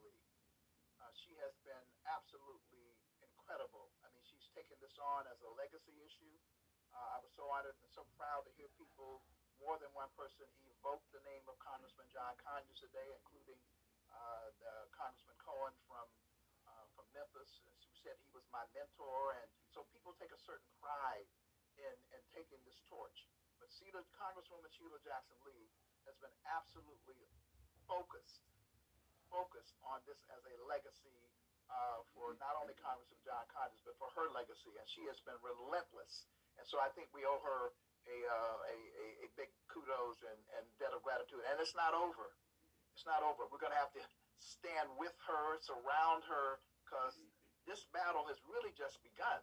Uh, 1.00 1.12
she 1.16 1.34
has 1.40 1.56
been 1.64 1.86
absolutely 2.08 2.94
incredible. 3.24 3.90
I 4.04 4.12
mean, 4.12 4.24
she's 4.28 4.48
taken 4.52 4.76
this 4.84 4.96
on 5.00 5.26
as 5.32 5.40
a 5.42 5.52
legacy 5.56 5.96
issue. 6.04 6.36
Uh, 6.92 7.16
I 7.16 7.18
was 7.24 7.32
so 7.40 7.48
honored 7.50 7.78
and 7.80 7.92
so 7.96 8.04
proud 8.20 8.44
to 8.46 8.52
hear 8.60 8.68
people, 8.76 9.24
more 9.64 9.80
than 9.80 9.90
one 9.96 10.12
person, 10.20 10.48
evoke 10.80 11.04
the 11.16 11.24
name 11.24 11.44
of 11.48 11.56
Congressman 11.64 12.08
John 12.12 12.36
Conyers 12.44 12.80
today, 12.84 13.10
including 13.24 13.60
uh, 14.14 14.86
Congressman 14.94 15.38
Cohen 15.42 15.74
from 15.86 16.08
uh, 16.66 16.86
from 16.96 17.06
Memphis, 17.14 17.62
who 17.64 17.72
said 18.04 18.16
he 18.26 18.32
was 18.32 18.46
my 18.50 18.64
mentor. 18.74 19.36
And 19.40 19.50
so 19.74 19.86
people 19.92 20.16
take 20.18 20.32
a 20.32 20.42
certain 20.42 20.70
pride 20.80 21.28
in, 21.78 21.96
in 22.16 22.22
taking 22.34 22.60
this 22.66 22.80
torch. 22.88 23.28
But 23.60 23.70
Sheila, 23.76 24.04
Congresswoman 24.16 24.72
Sheila 24.72 25.00
Jackson 25.04 25.36
Lee 25.44 25.68
has 26.08 26.16
been 26.24 26.34
absolutely 26.48 27.28
focused, 27.86 28.42
focused 29.28 29.76
on 29.84 30.00
this 30.08 30.20
as 30.32 30.42
a 30.42 30.56
legacy 30.66 31.20
uh, 31.70 32.02
for 32.16 32.34
not 32.42 32.58
only 32.58 32.74
Congressman 32.80 33.20
John 33.22 33.46
Conyers, 33.52 33.84
but 33.86 33.96
for 34.00 34.10
her 34.18 34.32
legacy. 34.34 34.74
And 34.74 34.88
she 34.90 35.06
has 35.12 35.20
been 35.28 35.38
relentless. 35.44 36.26
And 36.58 36.66
so 36.66 36.82
I 36.82 36.90
think 36.98 37.12
we 37.14 37.24
owe 37.28 37.40
her 37.44 37.72
a, 38.10 38.18
uh, 38.26 38.58
a, 38.74 38.76
a, 39.22 39.28
big 39.38 39.52
kudos 39.70 40.18
and, 40.26 40.40
and 40.58 40.64
debt 40.82 40.92
of 40.96 41.06
gratitude. 41.06 41.46
And 41.46 41.62
it's 41.62 41.78
not 41.78 41.94
over. 41.94 42.34
It's 43.00 43.08
not 43.08 43.24
over. 43.24 43.48
We're 43.48 43.64
going 43.64 43.72
to 43.72 43.80
have 43.80 43.96
to 43.96 44.04
stand 44.44 44.92
with 45.00 45.16
her, 45.24 45.56
surround 45.64 46.20
her, 46.28 46.60
because 46.84 47.16
this 47.64 47.88
battle 47.96 48.28
has 48.28 48.36
really 48.44 48.76
just 48.76 49.00
begun. 49.00 49.40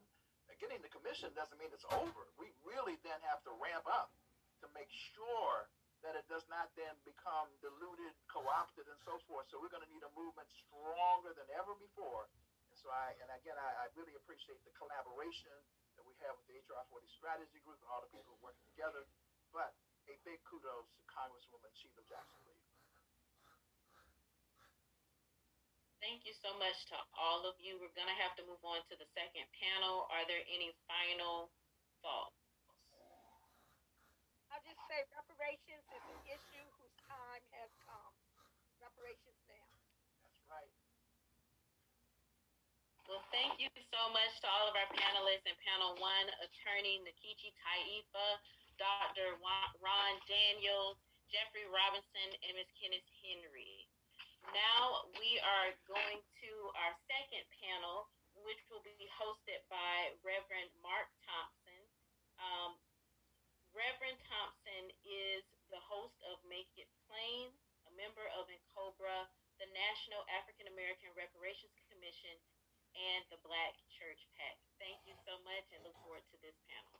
Getting 0.60 0.84
the 0.84 0.92
commission 0.92 1.32
doesn't 1.32 1.56
mean 1.56 1.72
it's 1.72 1.88
over. 1.88 2.28
We 2.36 2.52
really 2.68 3.00
then 3.00 3.16
have 3.32 3.40
to 3.48 3.56
ramp 3.56 3.88
up 3.88 4.12
to 4.60 4.68
make 4.76 4.92
sure 4.92 5.72
that 6.04 6.20
it 6.20 6.28
does 6.28 6.44
not 6.52 6.68
then 6.76 7.00
become 7.08 7.48
diluted, 7.64 8.12
co-opted, 8.28 8.84
and 8.92 9.00
so 9.08 9.16
forth. 9.24 9.48
So 9.48 9.56
we're 9.56 9.72
going 9.72 9.88
to 9.88 9.92
need 9.92 10.04
a 10.04 10.12
movement 10.12 10.52
stronger 10.68 11.32
than 11.32 11.48
ever 11.56 11.72
before. 11.80 12.28
And 12.68 12.76
so 12.76 12.92
I, 12.92 13.16
and 13.24 13.32
again, 13.40 13.56
I, 13.56 13.88
I 13.88 13.92
really 13.96 14.12
appreciate 14.20 14.60
the 14.68 14.72
collaboration 14.76 15.56
that 15.96 16.04
we 16.04 16.12
have 16.28 16.36
with 16.36 16.44
the 16.52 16.60
HR 16.60 16.84
40 16.92 17.08
Strategy 17.08 17.64
Group 17.64 17.80
and 17.80 17.88
all 17.88 18.04
the 18.04 18.12
people 18.12 18.36
working 18.44 18.68
together. 18.76 19.08
But 19.48 19.72
a 20.12 20.20
big 20.28 20.44
kudos 20.44 20.92
to 21.00 21.02
Congresswoman 21.08 21.72
Sheila 21.72 22.04
Jackson 22.04 22.44
Lee. 22.44 22.60
Thank 26.06 26.22
you 26.22 26.38
so 26.38 26.54
much 26.62 26.78
to 26.94 26.96
all 27.18 27.42
of 27.50 27.58
you. 27.58 27.82
We're 27.82 27.90
going 27.98 28.06
to 28.06 28.20
have 28.22 28.38
to 28.38 28.46
move 28.46 28.62
on 28.62 28.78
to 28.78 28.94
the 28.94 29.10
second 29.10 29.42
panel. 29.58 30.06
Are 30.14 30.22
there 30.30 30.38
any 30.46 30.70
final 30.86 31.50
thoughts? 31.98 32.38
I'll 34.54 34.62
just 34.62 34.78
say 34.86 35.02
reparations 35.10 35.82
is 35.82 36.04
an 36.06 36.20
issue 36.30 36.62
whose 36.78 36.94
time 37.10 37.42
has 37.58 37.74
come. 37.82 38.14
Reparations 38.78 39.34
now. 39.50 39.66
That's 40.22 40.46
right. 40.46 40.70
Well, 43.10 43.26
thank 43.34 43.58
you 43.58 43.66
so 43.90 44.02
much 44.14 44.30
to 44.42 44.46
all 44.46 44.70
of 44.70 44.78
our 44.78 44.90
panelists 44.94 45.42
in 45.42 45.58
panel 45.66 45.98
one, 45.98 46.30
attorney 46.38 47.02
Nkechi 47.02 47.50
Taifa, 47.66 48.28
Dr. 48.78 49.42
Ron 49.42 50.14
Daniels, 50.30 51.02
Jeffrey 51.34 51.66
Robinson, 51.66 52.30
and 52.46 52.54
Ms. 52.54 52.70
Kenniss 52.78 53.02
Henry. 53.26 53.65
Now 54.54 55.08
we 55.18 55.40
are 55.42 55.74
going 55.90 56.20
to 56.22 56.50
our 56.78 56.94
second 57.10 57.44
panel, 57.58 58.06
which 58.46 58.60
will 58.70 58.84
be 58.86 58.94
hosted 59.18 59.62
by 59.66 60.14
Reverend 60.22 60.70
Mark 60.84 61.10
Thompson. 61.26 61.82
Um, 62.38 62.78
Reverend 63.74 64.20
Thompson 64.30 64.84
is 65.02 65.42
the 65.72 65.82
host 65.82 66.16
of 66.30 66.38
Make 66.46 66.70
It 66.78 66.88
Plain, 67.10 67.50
a 67.90 67.92
member 67.98 68.24
of 68.38 68.46
NCOBRA, 68.46 69.26
the 69.58 69.68
National 69.74 70.22
African 70.36 70.70
American 70.70 71.10
Reparations 71.16 71.74
Commission, 71.90 72.36
and 72.96 73.26
the 73.28 73.40
Black 73.44 73.74
Church 73.98 74.20
PAC. 74.36 74.56
Thank 74.80 75.00
you 75.04 75.16
so 75.28 75.36
much 75.44 75.66
and 75.74 75.82
look 75.84 75.96
forward 76.00 76.24
to 76.32 76.36
this 76.40 76.56
panel. 76.70 76.96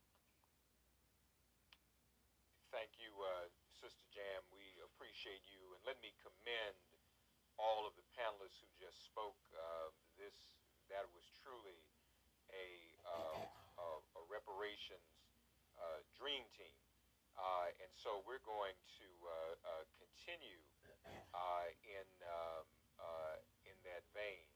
Thank 2.75 2.93
you, 3.01 3.09
uh, 3.17 3.49
Sister 3.81 4.05
Jam. 4.13 4.45
We 4.53 4.67
appreciate 4.85 5.47
you. 5.49 5.73
And 5.73 5.81
let 5.89 5.97
me 6.05 6.13
commend 6.21 6.77
all 7.57 7.88
of 7.88 7.97
the 7.97 8.07
panelists 8.16 8.61
who 8.61 8.71
just 8.77 9.05
spoke. 9.05 9.37
Uh, 9.53 9.92
this 10.16 10.57
that 10.88 11.05
was 11.12 11.27
truly 11.42 11.83
a, 12.55 12.69
uh, 13.03 13.42
a, 13.42 13.88
a 14.16 14.23
reparations 14.31 15.27
uh, 15.77 16.01
dream 16.16 16.47
team, 16.55 16.77
uh, 17.37 17.69
and 17.83 17.90
so 17.92 18.23
we're 18.25 18.42
going 18.47 18.77
to 18.97 19.09
uh, 19.27 19.33
uh, 19.66 19.85
continue 19.99 20.62
in 21.85 22.09
um, 22.25 22.66
in 23.69 23.77
that 23.85 24.03
vein 24.16 24.49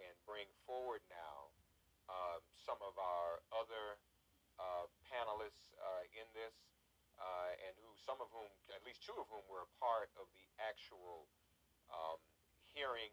and 0.00 0.14
bring 0.24 0.48
forward 0.64 1.04
now 1.12 1.52
um, 2.08 2.40
some 2.56 2.78
of 2.80 2.96
our 2.96 3.44
other 3.52 4.00
panelists 5.06 5.76
in 6.16 6.26
this. 6.34 6.56
and 7.62 7.74
who, 7.84 7.90
some 8.00 8.18
of 8.18 8.32
whom, 8.32 8.48
at 8.72 8.82
least 8.82 9.04
two 9.04 9.14
of 9.18 9.28
whom, 9.28 9.44
were 9.46 9.66
a 9.66 9.72
part 9.78 10.08
of 10.16 10.26
the 10.34 10.46
actual 10.58 11.28
um, 11.92 12.18
hearing 12.72 13.12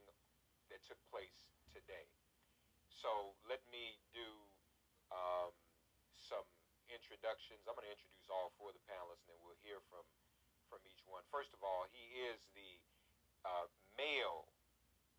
that 0.70 0.82
took 0.88 1.00
place 1.12 1.36
today. 1.72 2.08
So 2.90 3.36
let 3.46 3.62
me 3.70 4.00
do 4.16 4.28
um, 5.14 5.54
some 6.18 6.46
introductions. 6.90 7.62
I'm 7.68 7.78
going 7.78 7.88
to 7.90 7.94
introduce 7.94 8.28
all 8.32 8.54
four 8.58 8.74
of 8.74 8.78
the 8.78 8.86
panelists, 8.90 9.26
and 9.28 9.38
then 9.38 9.42
we'll 9.46 9.60
hear 9.62 9.82
from 9.92 10.06
from 10.66 10.82
each 10.90 11.06
one. 11.06 11.22
First 11.30 11.54
of 11.54 11.62
all, 11.62 11.86
he 11.94 12.26
is 12.26 12.42
the 12.58 12.82
uh, 13.46 13.70
male 13.94 14.50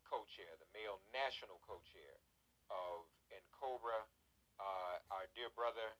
co-chair, 0.03 0.51
the 0.59 0.67
male 0.75 0.99
national 1.15 1.63
co-chair 1.63 2.19
of 2.67 3.07
NCOBRA. 3.31 4.03
Uh, 4.59 4.97
our 5.13 5.29
dear 5.37 5.47
brother 5.55 5.95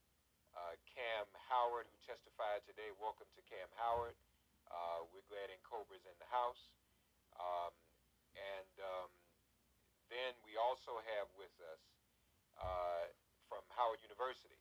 uh, 0.52 0.76
Kamm 0.90 1.30
Howard, 1.48 1.88
who 1.88 1.98
testified 2.04 2.66
today. 2.68 2.92
Welcome 3.00 3.30
to 3.38 3.42
Kamm 3.48 3.72
Howard. 3.80 4.18
Uh, 4.68 5.08
we're 5.16 5.24
glad 5.32 5.48
NCOBRA 5.48 5.96
is 5.96 6.06
in 6.10 6.18
the 6.20 6.28
house. 6.28 6.60
Um, 7.38 7.74
and 8.34 8.74
um, 8.82 9.10
then 10.10 10.34
we 10.46 10.58
also 10.58 11.02
have 11.18 11.28
with 11.38 11.54
us 11.62 11.84
uh, 12.58 13.10
from 13.50 13.62
Howard 13.74 14.02
University 14.02 14.58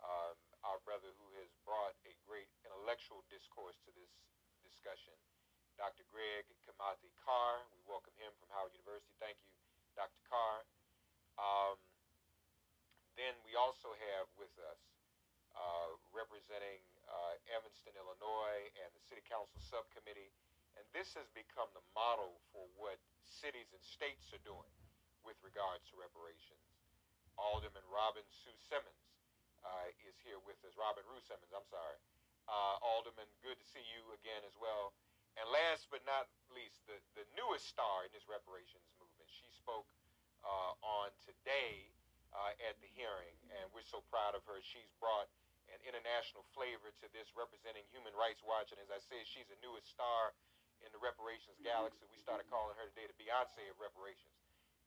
um, 0.00 0.36
our 0.64 0.80
brother 0.84 1.12
who 1.16 1.28
has 1.40 1.48
brought 1.64 1.96
a 2.08 2.12
great 2.24 2.48
intellectual 2.64 3.24
discourse 3.28 3.76
to 3.84 3.90
this 3.96 4.12
discussion, 4.64 5.12
Dr. 5.76 6.04
Greg 6.12 6.44
Kimathi 6.64 7.12
Carr. 7.20 7.64
We 7.72 7.80
welcome 7.88 8.12
him 8.20 8.32
from 8.40 8.48
Howard 8.52 8.72
University. 8.76 9.12
Thank 9.20 9.40
you, 9.40 9.52
Dr. 9.96 10.20
Carr. 10.28 10.64
Um, 11.40 11.76
then 13.16 13.32
we 13.44 13.56
also 13.56 13.92
have 14.12 14.28
with 14.36 14.52
us 14.68 14.80
uh, 15.56 15.96
representing 16.12 16.80
uh, 17.08 17.36
Evanston, 17.52 17.92
Illinois, 17.96 18.68
and 18.80 18.88
the 18.92 19.02
City 19.04 19.24
Council 19.24 19.60
Subcommittee 19.60 20.32
and 20.80 20.88
this 20.96 21.12
has 21.12 21.28
become 21.36 21.68
the 21.76 21.84
model 21.92 22.40
for 22.56 22.64
what 22.80 22.96
cities 23.28 23.68
and 23.76 23.84
states 23.84 24.32
are 24.32 24.40
doing 24.48 24.72
with 25.20 25.36
regards 25.44 25.84
to 25.92 26.00
reparations. 26.00 26.64
Alderman 27.36 27.84
Robin 27.92 28.24
Sue 28.32 28.56
Simmons 28.64 29.04
uh, 29.60 29.92
is 30.08 30.16
here 30.24 30.40
with 30.48 30.56
us. 30.64 30.72
Robin 30.80 31.04
Rue 31.04 31.20
Simmons, 31.20 31.52
I'm 31.52 31.68
sorry. 31.68 32.00
Uh, 32.48 32.80
Alderman, 32.80 33.28
good 33.44 33.60
to 33.60 33.66
see 33.68 33.84
you 33.92 34.08
again 34.16 34.40
as 34.48 34.56
well. 34.56 34.96
And 35.36 35.44
last 35.52 35.92
but 35.92 36.00
not 36.08 36.32
least, 36.48 36.80
the, 36.88 36.96
the 37.12 37.28
newest 37.36 37.68
star 37.68 38.08
in 38.08 38.10
this 38.16 38.24
reparations 38.24 38.88
movement. 38.96 39.28
She 39.28 39.52
spoke 39.52 39.86
uh, 40.40 40.72
on 40.80 41.12
today 41.20 41.92
uh, 42.32 42.56
at 42.72 42.80
the 42.80 42.88
hearing, 42.96 43.36
and 43.60 43.68
we're 43.76 43.84
so 43.84 44.00
proud 44.08 44.32
of 44.32 44.40
her. 44.48 44.56
She's 44.64 44.88
brought 44.96 45.28
an 45.70 45.80
international 45.84 46.42
flavor 46.56 46.90
to 47.04 47.06
this, 47.12 47.30
representing 47.36 47.84
Human 47.92 48.16
Rights 48.16 48.42
Watch. 48.42 48.72
And 48.74 48.80
as 48.80 48.90
I 48.90 48.98
said, 48.98 49.28
she's 49.28 49.46
the 49.46 49.60
newest 49.62 49.86
star 49.86 50.34
in 50.84 50.90
the 50.92 51.02
reparations 51.02 51.60
galaxy. 51.60 52.08
We 52.08 52.20
started 52.20 52.48
calling 52.48 52.76
her 52.80 52.88
today 52.92 53.08
the 53.08 53.16
Beyonce 53.20 53.64
of 53.68 53.76
reparations. 53.80 54.32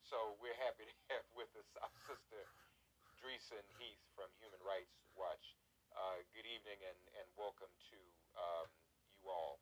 So 0.01 0.37
we're 0.41 0.57
happy 0.61 0.85
to 0.89 0.95
have 1.13 1.25
with 1.37 1.49
us 1.57 1.69
our 1.81 1.93
sister 2.09 2.41
Dreisen 3.21 3.65
Heath 3.79 4.01
from 4.17 4.29
Human 4.41 4.59
Rights 4.65 4.93
Watch. 5.13 5.55
Uh, 5.93 6.25
good 6.33 6.49
evening 6.49 6.81
and, 6.81 6.99
and 7.21 7.27
welcome 7.37 7.69
to 7.93 7.99
um, 8.33 8.67
you 9.21 9.29
all. 9.29 9.61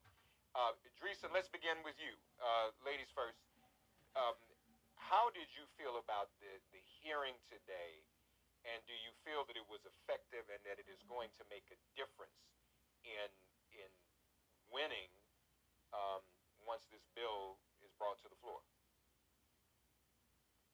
Uh, 0.56 0.76
Dreisen, 1.00 1.32
let's 1.36 1.52
begin 1.52 1.80
with 1.84 1.96
you. 2.00 2.16
Uh, 2.40 2.72
ladies 2.88 3.12
first. 3.12 3.40
Um, 4.16 4.36
how 4.96 5.32
did 5.36 5.48
you 5.56 5.68
feel 5.76 6.00
about 6.00 6.32
the, 6.40 6.52
the 6.72 6.82
hearing 7.04 7.36
today? 7.52 8.04
And 8.64 8.80
do 8.86 8.94
you 8.94 9.12
feel 9.26 9.44
that 9.50 9.58
it 9.58 9.66
was 9.68 9.82
effective 9.84 10.46
and 10.48 10.62
that 10.70 10.78
it 10.78 10.86
is 10.88 11.02
going 11.10 11.34
to 11.42 11.44
make 11.50 11.66
a 11.74 11.78
difference 11.98 12.40
in, 13.04 13.30
in 13.74 13.90
winning 14.70 15.10
um, 15.92 16.22
once 16.64 16.88
this 16.92 17.04
bill 17.16 17.60
is 17.84 17.92
brought 18.00 18.20
to 18.24 18.30
the 18.32 18.40
floor. 18.40 18.60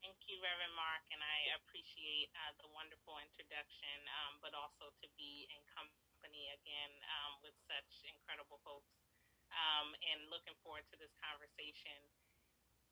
Thank 0.05 0.23
you, 0.29 0.39
Reverend 0.39 0.77
Mark, 0.77 1.03
and 1.11 1.19
I 1.19 1.57
appreciate 1.57 2.31
uh, 2.31 2.53
the 2.61 2.69
wonderful 2.71 3.17
introduction, 3.19 3.97
um, 4.23 4.39
but 4.39 4.53
also 4.55 4.93
to 5.03 5.07
be 5.19 5.49
in 5.51 5.59
company 5.73 6.53
again 6.55 6.93
um, 7.19 7.41
with 7.43 7.55
such 7.67 8.07
incredible 8.07 8.61
folks 8.63 8.93
um, 9.51 9.91
and 9.99 10.29
looking 10.31 10.55
forward 10.63 10.85
to 10.93 10.95
this 11.01 11.11
conversation. 11.19 11.97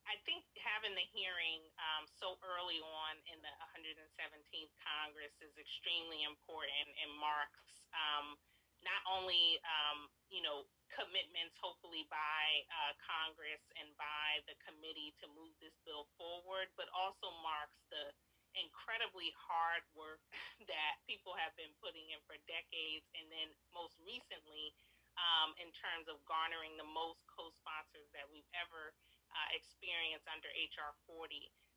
I 0.05 0.21
think 0.21 0.45
having 0.61 0.93
the 0.93 1.07
hearing 1.17 1.65
um, 1.81 2.05
so 2.21 2.37
early 2.45 2.77
on 2.77 3.13
in 3.25 3.41
the 3.41 3.53
117th 3.73 4.73
Congress 4.77 5.33
is 5.41 5.53
extremely 5.57 6.21
important 6.21 6.87
and 7.01 7.09
marks 7.17 7.81
um, 7.89 8.37
not 8.85 9.01
only 9.09 9.59
um, 9.65 10.07
you 10.31 10.45
know 10.45 10.63
commitments, 10.93 11.57
hopefully 11.59 12.07
by 12.07 12.43
uh, 12.71 12.93
Congress 13.03 13.59
and 13.75 13.89
by 13.99 14.39
the 14.47 14.55
committee 14.63 15.11
to 15.19 15.25
move 15.35 15.51
this 15.59 15.75
bill 15.83 16.07
forward, 16.15 16.71
but 16.79 16.87
also 16.95 17.33
marks 17.43 17.75
the 17.91 18.13
incredibly 18.55 19.35
hard 19.35 19.83
work 19.91 20.23
that 20.71 20.93
people 21.03 21.35
have 21.35 21.51
been 21.59 21.73
putting 21.83 22.07
in 22.13 22.21
for 22.23 22.39
decades, 22.47 23.03
and 23.17 23.27
then 23.27 23.51
most 23.75 23.97
recently, 24.05 24.71
um, 25.19 25.55
in 25.59 25.71
terms 25.79 26.07
of 26.11 26.19
garnering 26.27 26.75
the 26.75 26.87
most 26.87 27.19
co-sponsors 27.31 28.07
that 28.11 28.27
we've 28.27 28.47
ever 28.55 28.91
uh, 29.31 29.49
experience 29.55 30.23
under 30.31 30.47
HR 30.55 30.95
40. 31.07 31.27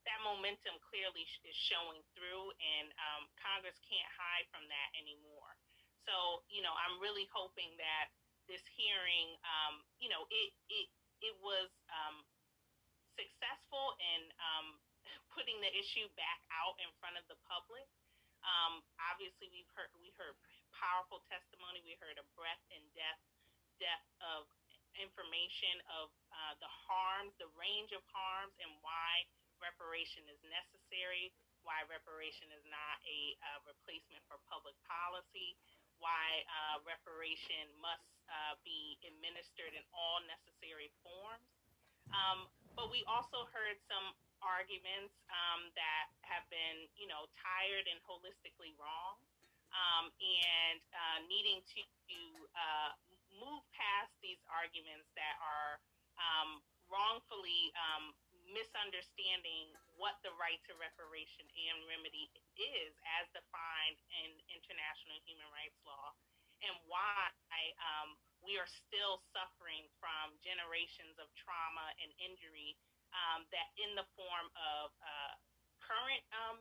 That 0.06 0.18
momentum 0.22 0.78
clearly 0.88 1.26
is 1.26 1.58
showing 1.68 2.00
through, 2.14 2.54
and 2.58 2.86
um, 2.96 3.22
Congress 3.38 3.76
can't 3.86 4.10
hide 4.14 4.46
from 4.50 4.64
that 4.66 4.88
anymore. 4.98 5.52
So, 6.06 6.42
you 6.50 6.62
know, 6.62 6.74
I'm 6.74 7.00
really 7.02 7.26
hoping 7.32 7.74
that 7.78 8.12
this 8.48 8.64
hearing, 8.74 9.37
um, 9.44 9.84
you 10.00 10.08
know, 10.08 10.24
it 10.30 10.50
it 10.70 10.88
it 11.20 11.34
was 11.42 11.68
um, 11.90 12.24
successful 13.18 13.98
in 13.98 14.20
um, 14.38 14.66
putting 15.34 15.58
the 15.61 15.72
issue 15.74 16.06
back 16.14 16.40
out 16.54 16.78
in 16.80 16.88
front 17.02 17.18
of 17.18 17.24
the 17.26 17.38
public. 17.46 17.87
Um, 18.46 18.80
obviously, 19.11 19.50
we've 19.50 19.68
heard 19.74 19.90
we 19.98 20.14
heard 20.14 20.38
powerful 20.72 21.26
testimony. 21.26 21.82
We 21.82 21.98
heard 21.98 22.16
a 22.16 22.26
breadth 22.38 22.64
and 22.70 22.84
depth 22.94 23.24
depth 23.78 24.11
of 24.22 24.46
information 24.98 25.78
of 26.02 26.11
uh, 26.34 26.54
the 26.58 26.70
harms, 26.70 27.30
the 27.38 27.50
range 27.54 27.94
of 27.94 28.02
harms, 28.11 28.54
and 28.58 28.70
why 28.82 29.26
reparation 29.62 30.26
is 30.26 30.38
necessary, 30.46 31.30
why 31.62 31.87
reparation 31.87 32.50
is 32.54 32.62
not 32.70 32.98
a 33.06 33.20
uh, 33.42 33.61
replacement 33.66 34.22
for 34.26 34.38
public 34.50 34.74
policy, 34.87 35.54
why 35.98 36.42
uh, 36.46 36.76
reparation 36.87 37.68
must 37.78 38.06
uh, 38.28 38.54
be 38.62 38.98
administered 39.04 39.72
in 39.74 39.84
all 39.92 40.22
necessary 40.26 40.90
forms. 41.02 41.46
Um, 42.11 42.48
but 42.72 42.88
we 42.88 43.04
also 43.04 43.44
heard 43.52 43.76
some 43.90 44.14
arguments 44.40 45.12
um, 45.28 45.68
that 45.74 46.06
have 46.24 46.46
been, 46.48 46.87
you 46.94 47.11
know, 47.11 47.26
tired 47.37 47.84
and 47.90 47.98
holistically 48.06 48.72
wrong, 48.78 49.18
um, 49.74 50.08
and 50.16 50.78
uh, 50.94 51.18
needing 51.28 51.61
to 51.61 51.82
uh, 52.54 52.90
move 53.37 53.61
past 53.74 54.14
these 54.24 54.40
arguments 54.48 55.11
that 55.18 55.37
are 55.42 55.82
um, 56.16 56.62
wrongfully 56.88 57.74
um, 57.76 58.14
misunderstanding 58.52 59.72
what 60.00 60.16
the 60.24 60.32
right 60.38 60.61
to 60.68 60.72
reparation 60.78 61.44
and 61.48 61.76
remedy 61.90 62.30
is 62.56 62.92
as 63.20 63.26
defined 63.34 63.98
in 64.24 64.30
international 64.50 65.18
human 65.26 65.48
rights 65.52 65.78
law 65.84 66.14
and 66.64 66.74
why 66.90 67.30
um, 67.78 68.18
we 68.42 68.58
are 68.58 68.66
still 68.66 69.22
suffering 69.30 69.87
from 70.02 70.34
generations 70.42 71.14
of 71.22 71.30
trauma 71.38 71.87
and 72.02 72.11
injury 72.18 72.74
um, 73.14 73.46
that 73.54 73.70
in 73.78 73.94
the 73.94 74.06
form 74.18 74.48
of 74.54 74.90
uh, 75.02 75.34
current 75.82 76.22
um, 76.34 76.58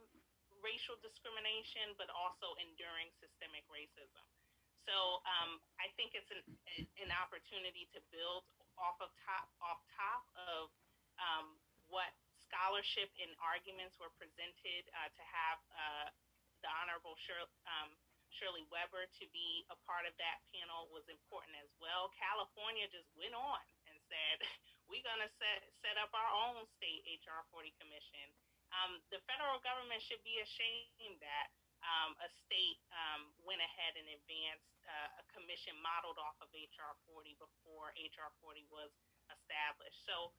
racial 0.61 0.97
discrimination 1.01 1.93
but 1.97 2.09
also 2.13 2.53
enduring 2.61 3.09
systemic 3.21 3.65
racism. 3.69 4.25
So 4.87 5.19
um, 5.27 5.59
I 5.83 5.91
think 5.99 6.15
it's 6.15 6.31
an, 6.31 6.41
an 7.03 7.11
opportunity 7.11 7.91
to 7.91 7.99
build 8.07 8.47
off 8.79 8.95
of 9.03 9.11
top 9.27 9.51
off 9.59 9.83
top 9.97 10.23
of 10.47 10.71
um, 11.19 11.59
what 11.91 12.11
scholarship 12.47 13.11
and 13.19 13.31
arguments 13.43 13.99
were 13.99 14.11
presented 14.15 14.83
uh, 14.95 15.11
to 15.11 15.23
have 15.27 15.59
uh, 15.75 16.07
the 16.63 16.69
Honorable 16.79 17.15
Shirley, 17.19 17.51
um, 17.67 17.91
Shirley 18.31 18.63
Weber 18.69 19.07
to 19.07 19.25
be 19.31 19.65
a 19.71 19.77
part 19.87 20.05
of 20.05 20.13
that 20.19 20.39
panel 20.51 20.91
was 20.91 21.07
important 21.09 21.55
as 21.59 21.71
well. 21.79 22.11
California 22.15 22.85
just 22.91 23.09
went 23.17 23.33
on 23.33 23.63
and 23.89 23.97
said, 24.07 24.37
we're 24.89 25.03
going 25.03 25.23
to 25.23 25.31
set, 25.39 25.63
set 25.83 25.95
up 25.99 26.11
our 26.15 26.31
own 26.47 26.63
state 26.79 27.03
HR 27.07 27.43
40 27.51 27.71
commission. 27.79 28.27
Um, 28.75 28.99
the 29.11 29.23
federal 29.27 29.63
government 29.63 30.03
should 30.03 30.21
be 30.27 30.43
ashamed 30.43 31.19
that 31.23 31.47
um, 31.85 32.19
a 32.19 32.29
state 32.45 32.79
um, 32.91 33.31
went 33.47 33.63
ahead 33.63 33.95
and 33.95 34.07
advanced 34.11 34.67
uh, 34.87 35.21
a 35.21 35.23
commission 35.31 35.77
modeled 35.79 36.19
off 36.19 36.35
of 36.43 36.51
HR 36.51 36.95
40 37.07 37.37
before 37.39 37.95
HR 37.95 38.31
40 38.43 38.67
was 38.67 38.91
established. 39.31 39.99
So 40.03 40.35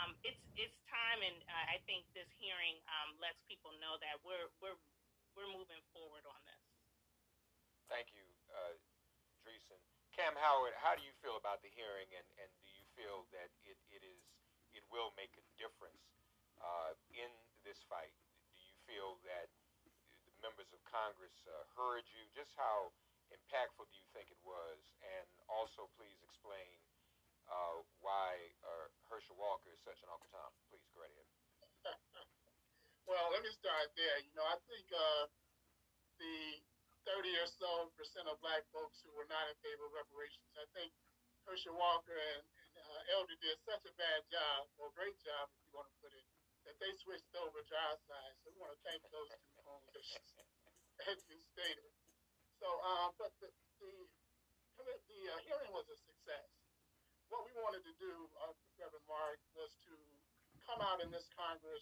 um, 0.00 0.16
it's 0.24 0.40
it's 0.56 0.76
time, 0.88 1.20
and 1.20 1.38
uh, 1.48 1.74
I 1.74 1.78
think 1.84 2.08
this 2.16 2.28
hearing 2.40 2.80
um, 2.88 3.16
lets 3.20 3.38
people 3.48 3.72
know 3.80 4.00
that 4.00 4.20
we're 4.24 4.48
we're 4.60 4.78
we're 5.36 5.50
moving 5.52 5.80
forward 5.92 6.24
on 6.28 6.40
this. 6.48 6.62
Thank 7.88 8.12
you, 8.16 8.24
uh, 8.52 8.76
Dreisen. 9.44 9.80
Kamm 10.12 10.36
Howard, 10.36 10.76
how 10.76 10.92
do 10.92 11.00
you 11.00 11.12
feel 11.24 11.40
about 11.40 11.64
the 11.64 11.72
hearing, 11.72 12.08
and, 12.12 12.28
and 12.36 12.48
do 12.60 12.68
you 12.68 12.84
feel 12.92 13.24
that 13.32 13.48
it, 13.64 13.80
it 13.88 14.04
is 14.04 14.20
it 14.76 14.84
will 14.88 15.12
make 15.16 15.32
a 15.36 15.44
difference 15.56 16.04
uh, 16.60 16.92
in 17.12 17.32
this 17.64 17.80
fight? 17.88 18.12
Do 18.56 18.60
you 18.60 18.76
feel 18.88 19.20
that 19.28 19.48
the 20.24 20.32
members 20.44 20.68
of 20.72 20.80
Congress 20.88 21.32
uh, 21.48 21.64
heard 21.76 22.04
you? 22.12 22.24
Just 22.36 22.52
how 22.56 22.92
impactful 23.32 23.88
do 23.88 23.96
you 23.96 24.08
think 24.12 24.28
it 24.28 24.40
was? 24.44 24.80
And 25.00 25.28
also, 25.48 25.88
please 25.96 26.16
explain 26.24 26.80
uh, 27.48 27.82
why 28.02 28.36
uh, 28.62 28.86
Herschel 29.10 29.38
Walker 29.38 29.70
is 29.72 29.80
such 29.82 29.98
an 30.02 30.10
Uncle 30.10 30.28
Tom. 30.30 30.50
Please 30.70 30.84
go 30.94 31.02
right 31.02 31.12
ahead. 31.12 31.30
well, 33.10 33.30
let 33.34 33.42
me 33.42 33.50
start 33.54 33.90
there. 33.98 34.18
You 34.22 34.32
know, 34.38 34.46
I 34.46 34.58
think 34.70 34.86
uh, 34.92 35.24
the 36.18 36.62
30 37.06 37.34
or 37.42 37.48
so 37.50 37.70
percent 37.98 38.30
of 38.30 38.38
black 38.38 38.62
folks 38.70 39.02
who 39.02 39.10
were 39.18 39.26
not 39.26 39.50
in 39.50 39.56
favor 39.62 39.90
of 39.90 39.94
reparations, 39.94 40.46
I 40.54 40.66
think 40.76 40.94
Herschel 41.42 41.74
Walker 41.74 42.14
and, 42.14 42.42
and 42.46 42.72
uh, 42.78 43.14
Elder 43.18 43.34
did 43.42 43.58
such 43.66 43.82
a 43.82 43.94
bad 43.98 44.22
job, 44.30 44.70
or 44.78 44.94
great 44.94 45.18
job, 45.26 45.50
if 45.50 45.58
you 45.66 45.72
want 45.74 45.90
to 45.90 45.96
put 45.98 46.14
it, 46.14 46.26
that 46.62 46.78
they 46.78 46.94
switched 47.02 47.34
over 47.34 47.58
to 47.58 47.74
our 47.74 47.98
side. 48.06 48.34
So 48.42 48.54
we 48.54 48.62
want 48.62 48.70
to 48.70 48.80
thank 48.86 49.02
those 49.10 49.26
two 49.34 49.50
coalitions, 49.66 50.30
as 51.10 51.18
you 51.26 51.42
stated. 51.50 51.90
So, 52.62 52.70
um, 52.86 53.10
but 53.18 53.34
the 53.42 53.50
the, 53.82 53.90
the 55.10 55.20
uh, 55.34 55.38
hearing 55.42 55.74
was 55.74 55.90
a 55.90 55.98
success. 55.98 56.61
What 57.32 57.48
we 57.48 57.56
wanted 57.56 57.80
to 57.88 57.96
do, 57.96 58.12
uh, 58.44 58.52
Reverend 58.76 59.08
Mark, 59.08 59.40
was 59.56 59.72
to 59.88 59.96
come 60.68 60.84
out 60.84 61.00
in 61.00 61.08
this 61.08 61.24
Congress, 61.32 61.80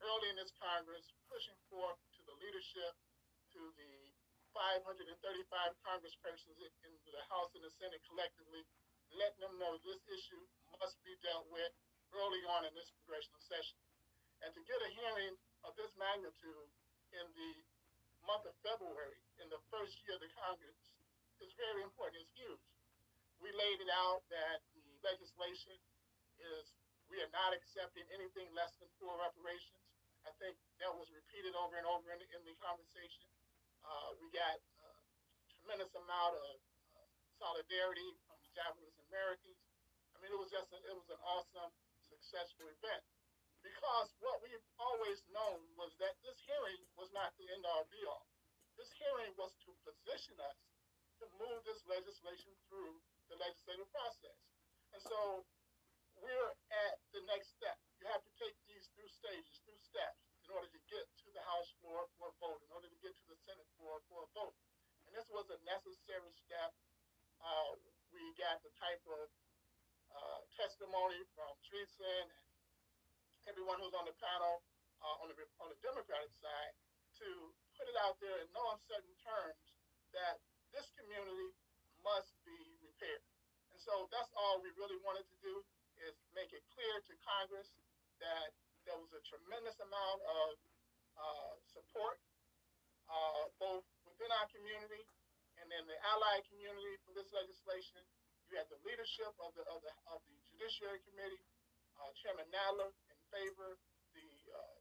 early 0.00 0.32
in 0.32 0.40
this 0.40 0.56
Congress, 0.56 1.04
pushing 1.28 1.52
forth 1.68 2.00
to 2.16 2.24
the 2.24 2.32
leadership, 2.40 2.96
to 3.52 3.60
the 3.76 3.92
535 4.56 5.04
congresspersons 5.84 6.56
in 6.64 6.92
the 7.12 7.24
House 7.28 7.52
and 7.52 7.60
the 7.60 7.68
Senate 7.76 8.00
collectively, 8.08 8.64
letting 9.12 9.36
them 9.44 9.52
know 9.60 9.76
this 9.84 10.00
issue 10.08 10.40
must 10.80 10.96
be 11.04 11.12
dealt 11.20 11.44
with 11.52 11.76
early 12.16 12.40
on 12.48 12.64
in 12.64 12.72
this 12.72 12.88
congressional 13.04 13.44
session. 13.44 13.76
And 14.40 14.48
to 14.56 14.64
get 14.64 14.80
a 14.80 14.96
hearing 14.96 15.36
of 15.68 15.76
this 15.76 15.92
magnitude 16.00 16.72
in 17.12 17.26
the 17.36 17.52
month 18.24 18.48
of 18.48 18.56
February, 18.64 19.20
in 19.44 19.52
the 19.52 19.60
first 19.68 19.92
year 20.08 20.16
of 20.16 20.24
the 20.24 20.32
Congress, 20.40 20.80
is 21.44 21.52
very 21.60 21.84
important. 21.84 22.24
It's 22.24 22.32
huge. 22.32 22.77
We 23.38 23.54
laid 23.54 23.78
it 23.78 23.90
out 23.90 24.26
that 24.34 24.60
the 24.74 24.82
legislation 25.06 25.78
is 26.38 26.64
we 27.08 27.22
are 27.24 27.32
not 27.32 27.56
accepting 27.56 28.04
anything 28.12 28.50
less 28.52 28.74
than 28.78 28.90
full 29.00 29.14
reparations. 29.16 29.80
I 30.26 30.32
think 30.42 30.58
that 30.82 30.92
was 30.92 31.08
repeated 31.14 31.56
over 31.56 31.78
and 31.78 31.86
over 31.88 32.12
in 32.12 32.18
the, 32.20 32.28
in 32.36 32.42
the 32.44 32.54
conversation. 32.60 33.24
Uh, 33.80 34.18
we 34.20 34.28
got 34.34 34.58
a 34.58 34.90
tremendous 35.48 35.94
amount 35.94 36.34
of 36.36 36.56
uh, 36.92 37.06
solidarity 37.40 38.12
from 38.26 38.36
the 38.42 38.50
Japanese 38.52 38.98
Americans. 39.08 39.56
I 40.12 40.20
mean, 40.20 40.34
it 40.34 40.40
was 40.40 40.52
just 40.52 40.68
a, 40.74 40.78
it 40.84 40.92
was 40.92 41.08
an 41.08 41.20
awesome 41.22 41.72
successful 42.10 42.68
event. 42.68 43.04
Because 43.62 44.10
what 44.22 44.38
we've 44.42 44.68
always 44.78 45.18
known 45.34 45.62
was 45.74 45.90
that 45.98 46.14
this 46.22 46.38
hearing 46.46 46.82
was 46.94 47.10
not 47.14 47.34
the 47.38 47.46
end 47.50 47.66
all 47.66 47.86
be 47.90 48.02
all. 48.06 48.26
This 48.78 48.90
hearing 48.94 49.34
was 49.34 49.50
to 49.66 49.74
position 49.82 50.38
us 50.44 50.58
to 51.18 51.26
move 51.38 51.66
this 51.66 51.82
legislation 51.90 52.54
through 52.70 52.94
the 53.28 53.36
legislative 53.40 53.88
process. 53.92 54.38
And 54.92 55.00
so 55.04 55.44
we're 56.18 56.52
at 56.72 56.96
the 57.14 57.22
next 57.28 57.54
step. 57.54 57.78
You 58.00 58.08
have 58.10 58.24
to 58.24 58.32
take 58.40 58.56
these 58.66 58.90
through 58.94 59.10
stages, 59.12 59.62
through 59.62 59.78
steps, 59.84 60.18
in 60.44 60.50
order 60.54 60.68
to 60.68 60.80
get 60.88 61.04
to 61.24 61.28
the 61.36 61.44
House 61.44 61.70
floor 61.78 62.08
for 62.16 62.32
a 62.32 62.34
vote, 62.40 62.60
in 62.64 62.70
order 62.72 62.88
to 62.88 62.98
get 63.04 63.12
to 63.12 63.26
the 63.28 63.38
Senate 63.44 63.68
floor 63.76 64.00
for 64.08 64.24
a 64.24 64.30
vote. 64.32 64.56
And 65.06 65.12
this 65.12 65.28
was 65.28 65.46
a 65.52 65.58
necessary 65.68 66.32
step. 66.34 66.72
Uh, 67.38 67.76
we 68.10 68.22
got 68.40 68.58
the 68.64 68.72
type 68.80 69.04
of 69.06 69.28
uh, 70.10 70.40
testimony 70.56 71.20
from 71.36 71.52
Dreisen 71.68 72.26
and 72.32 72.48
everyone 73.46 73.78
who's 73.80 73.94
on 73.94 74.08
the 74.08 74.16
panel 74.16 74.64
uh, 75.04 75.22
on 75.22 75.30
the 75.30 75.36
on 75.62 75.68
the 75.70 75.78
Democratic 75.84 76.32
side 76.40 76.74
to 77.20 77.28
put 77.76 77.86
it 77.86 77.96
out 78.02 78.18
there 78.18 78.40
in 78.42 78.48
no 78.56 78.62
uncertain 78.74 79.14
terms 79.22 79.62
that 80.16 80.40
this 80.72 80.88
community 80.98 81.54
must 82.02 82.32
be 82.46 82.77
repaired. 82.98 83.22
And 83.70 83.78
so 83.78 84.10
that's 84.10 84.34
all 84.34 84.58
we 84.58 84.74
really 84.74 84.98
wanted 85.06 85.22
to 85.30 85.38
do 85.38 85.62
is 86.02 86.18
make 86.34 86.50
it 86.50 86.66
clear 86.74 86.98
to 87.06 87.14
Congress 87.22 87.70
that 88.18 88.50
there 88.82 88.98
was 88.98 89.14
a 89.14 89.22
tremendous 89.22 89.78
amount 89.78 90.18
of 90.26 90.50
uh, 91.14 91.54
support, 91.70 92.18
uh, 93.06 93.46
both 93.62 93.86
within 94.02 94.30
our 94.34 94.50
community 94.50 95.06
and 95.62 95.70
in 95.70 95.86
the 95.86 95.98
allied 96.10 96.42
community 96.50 96.98
for 97.06 97.14
this 97.14 97.30
legislation. 97.30 98.02
You 98.50 98.58
had 98.58 98.66
the 98.66 98.82
leadership 98.82 99.30
of 99.38 99.54
the 99.54 99.62
of 99.70 99.78
the, 99.86 99.92
of 100.10 100.18
the 100.26 100.36
Judiciary 100.50 100.98
Committee, 101.06 101.42
uh, 102.02 102.10
Chairman 102.18 102.48
Nadler 102.50 102.90
in 102.90 103.18
favor, 103.30 103.78
the 104.16 104.28
uh, 104.50 104.76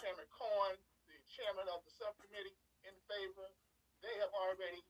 Chairman 0.00 0.28
Cohen, 0.32 0.76
the 1.10 1.18
chairman 1.36 1.66
of 1.68 1.82
the 1.84 1.92
subcommittee 1.98 2.56
in 2.86 2.94
favor. 3.10 3.48
They 4.04 4.14
have 4.22 4.30
already 4.38 4.86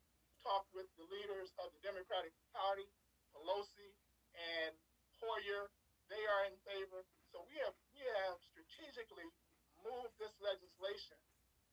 talked 0.47 0.71
with 0.71 0.87
the 0.95 1.07
leaders 1.11 1.51
of 1.59 1.75
the 1.75 1.83
Democratic 1.83 2.31
Party, 2.55 2.87
Pelosi 3.35 3.91
and 4.39 4.79
Hoyer. 5.19 5.67
They 6.07 6.23
are 6.23 6.47
in 6.47 6.55
favor. 6.63 7.03
So 7.35 7.43
we 7.51 7.59
have 7.67 7.75
we 7.91 7.99
have 8.23 8.39
strategically 8.55 9.27
moved 9.83 10.15
this 10.23 10.31
legislation 10.39 11.19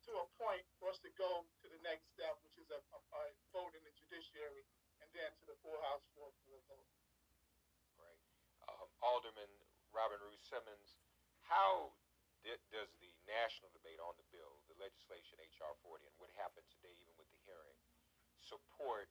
to 0.10 0.12
a 0.20 0.28
point 0.42 0.66
for 0.82 0.90
us 0.90 0.98
to 1.06 1.12
go 1.16 1.46
to 1.62 1.68
the 1.70 1.80
next 1.86 2.10
step, 2.18 2.34
which 2.42 2.58
is 2.58 2.68
a, 2.74 2.82
a, 2.82 3.00
a 3.00 3.24
vote 3.54 3.78
in 3.78 3.84
the 3.86 3.94
judiciary 3.94 4.66
and 5.00 5.08
then 5.14 5.30
to 5.38 5.46
the 5.48 5.56
full 5.62 5.78
House 5.86 6.04
for, 6.18 6.28
the 6.50 6.60
vote. 6.68 6.90
Great. 7.96 8.20
Um, 8.68 8.90
Alderman 9.00 9.54
Robin 9.96 10.20
Rue 10.20 10.36
Simmons, 10.50 10.98
how 11.46 11.94
di- 12.44 12.60
does 12.74 12.92
the 13.00 13.12
national 13.30 13.72
debate 13.72 14.02
on 14.04 14.18
the 14.20 14.28
bill, 14.34 14.60
the 14.68 14.76
legislation 14.82 15.40
HR 15.40 15.72
40, 15.86 16.04
and 16.04 16.16
what 16.20 16.34
happened 16.36 16.68
today, 16.82 16.92
even 17.00 17.13
support 18.54 19.10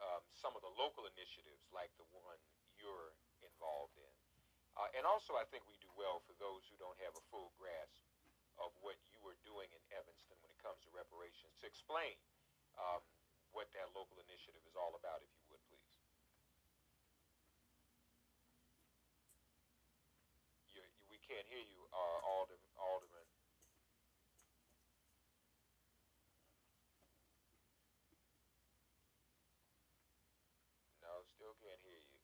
um, 0.00 0.24
some 0.32 0.56
of 0.56 0.64
the 0.64 0.72
local 0.80 1.04
initiatives 1.12 1.68
like 1.76 1.92
the 2.00 2.08
one 2.16 2.40
you're 2.80 3.12
involved 3.44 4.00
in? 4.00 4.14
Uh, 4.80 4.88
and 4.96 5.04
also, 5.04 5.36
I 5.36 5.44
think 5.52 5.68
we 5.68 5.76
do 5.84 5.90
well 5.98 6.24
for 6.24 6.32
those 6.40 6.64
who 6.72 6.78
don't 6.80 6.96
have 7.04 7.12
a 7.12 7.24
full 7.28 7.52
grasp 7.60 8.00
of 8.56 8.70
what 8.80 8.96
you 9.10 9.20
are 9.28 9.36
doing 9.44 9.68
in 9.74 9.82
Evanston 9.92 10.38
when 10.40 10.54
it 10.54 10.58
comes 10.62 10.78
to 10.86 10.90
reparations 10.94 11.52
to 11.60 11.66
explain 11.66 12.14
um, 12.78 13.02
what 13.50 13.68
that 13.74 13.90
local 13.90 14.16
initiative 14.22 14.62
is 14.64 14.78
all 14.78 14.94
about, 14.94 15.18
if 15.20 15.30
you 15.34 15.44
would, 15.50 15.62
please. 15.66 15.90
You, 20.70 20.82
you, 20.94 21.02
we 21.10 21.18
can't 21.26 21.46
hear 21.50 21.62
you, 21.62 21.80
uh, 21.90 22.18
Alder, 22.38 22.58
Alderman. 22.78 23.26
No, 31.02 31.26
still 31.34 31.54
can't 31.62 31.82
hear 31.82 31.98
you. 31.98 32.18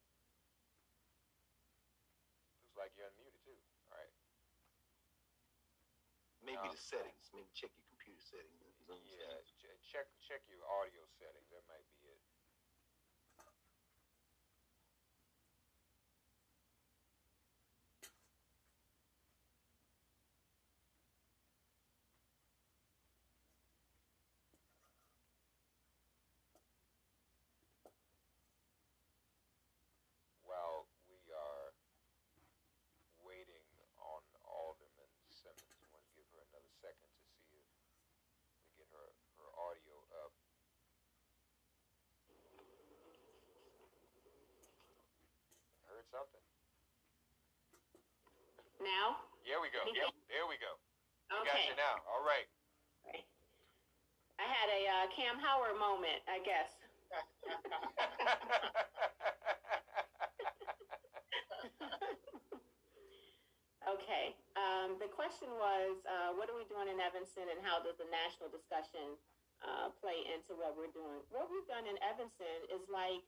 Looks 2.63 2.74
like 2.85 2.93
you're 3.01 3.09
unmuted 3.09 3.41
too. 3.41 3.57
All 3.89 3.97
right. 3.97 4.13
Maybe 6.45 6.61
No. 6.61 6.69
the 6.69 6.77
settings. 6.77 7.33
Maybe 7.33 7.49
check 7.57 7.73
your 7.73 7.85
computer 7.89 8.21
settings. 8.21 8.61
Yeah, 8.85 9.41
settings. 9.57 9.81
check 9.89 10.05
check 10.21 10.45
your 10.47 10.61
audio 10.69 11.01
settings. 11.17 11.49
That 11.49 11.65
might 11.65 11.89
be 11.97 12.05
it. 12.13 12.21
While 30.45 30.85
we 31.09 31.17
are 31.33 31.73
waiting 33.25 33.65
on 33.97 34.21
Alderman 34.45 35.09
Simmons, 35.27 35.81
I 35.81 35.89
want 35.89 36.05
to 36.05 36.13
give 36.13 36.29
her 36.37 36.41
another 36.53 36.69
second 36.77 37.09
to 37.09 37.25
see 37.49 37.57
if 37.57 37.65
we 37.81 37.89
get 38.77 38.87
her 38.93 39.07
her 39.41 39.49
audio 39.57 39.97
up. 40.21 40.31
Heard 45.89 46.04
something. 46.15 46.39
Now? 48.79 49.19
Here 49.43 49.59
we 49.59 49.67
go. 49.75 49.83
Yep. 49.83 50.15
There 50.31 50.47
we 50.47 50.55
go. 50.63 50.71
We 51.27 51.43
got 51.43 51.59
Okay. 51.59 51.67
you 51.67 51.75
now. 51.75 51.99
All 52.07 52.23
right. 52.23 52.47
I 54.39 54.47
had 54.47 54.67
a 54.71 54.81
uh, 54.87 55.05
Kamm 55.15 55.39
Howard 55.39 55.75
moment, 55.79 56.19
I 56.27 56.39
guess. 56.43 56.71
Okay. 63.85 64.33
Um, 64.57 64.97
the 64.97 65.05
question 65.13 65.45
was, 65.61 66.01
uh, 66.09 66.33
what 66.33 66.49
are 66.49 66.57
we 66.57 66.65
doing 66.65 66.89
in 66.89 66.97
Evanston, 66.97 67.45
and 67.53 67.61
how 67.61 67.77
does 67.85 67.93
the 68.01 68.09
national 68.09 68.49
discussion 68.49 69.13
uh, 69.61 69.93
play 70.01 70.25
into 70.33 70.57
what 70.57 70.73
we're 70.73 70.89
doing? 70.89 71.21
What 71.29 71.53
we've 71.53 71.69
done 71.69 71.85
in 71.85 71.93
Evanston 72.01 72.65
is 72.73 72.81
like 72.89 73.21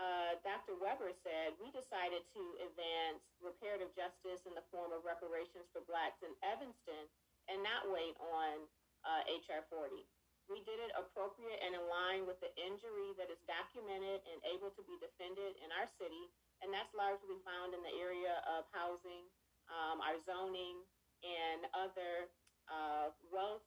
uh, 0.00 0.40
Dr. 0.40 0.80
Weber 0.80 1.12
said, 1.20 1.52
we 1.60 1.68
decided 1.76 2.24
to 2.32 2.42
advance 2.64 3.20
reparative 3.44 3.92
justice 3.92 4.40
in 4.48 4.56
the 4.56 4.64
form 4.72 4.96
of 4.96 5.04
reparations 5.04 5.68
for 5.76 5.84
blacks 5.84 6.24
in 6.24 6.32
Evanston 6.40 7.04
and 7.52 7.60
not 7.60 7.84
wait 7.92 8.16
on 8.16 8.64
uh, 9.04 9.20
HR 9.28 9.60
40. 9.68 10.00
We 10.48 10.64
did 10.64 10.80
it 10.80 10.90
appropriate 10.96 11.60
and 11.62 11.76
in 11.76 11.84
line 11.86 12.24
with 12.24 12.40
the 12.40 12.50
injury 12.56 13.12
that 13.20 13.28
is 13.28 13.38
documented 13.44 14.24
and 14.24 14.40
able 14.50 14.72
to 14.72 14.82
be 14.88 14.96
defended 14.98 15.54
in 15.60 15.68
our 15.76 15.86
city, 16.00 16.32
and 16.64 16.72
that's 16.72 16.90
largely 16.96 17.38
found 17.46 17.76
in 17.76 17.84
the 17.84 17.94
area 18.00 18.40
of 18.58 18.66
housing, 18.72 19.28
um, 19.68 20.00
our 20.02 20.18
zoning, 20.26 20.80
and 21.22 21.68
other 21.76 22.32
uh, 22.66 23.12
wealth 23.28 23.62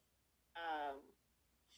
um, 0.57 0.97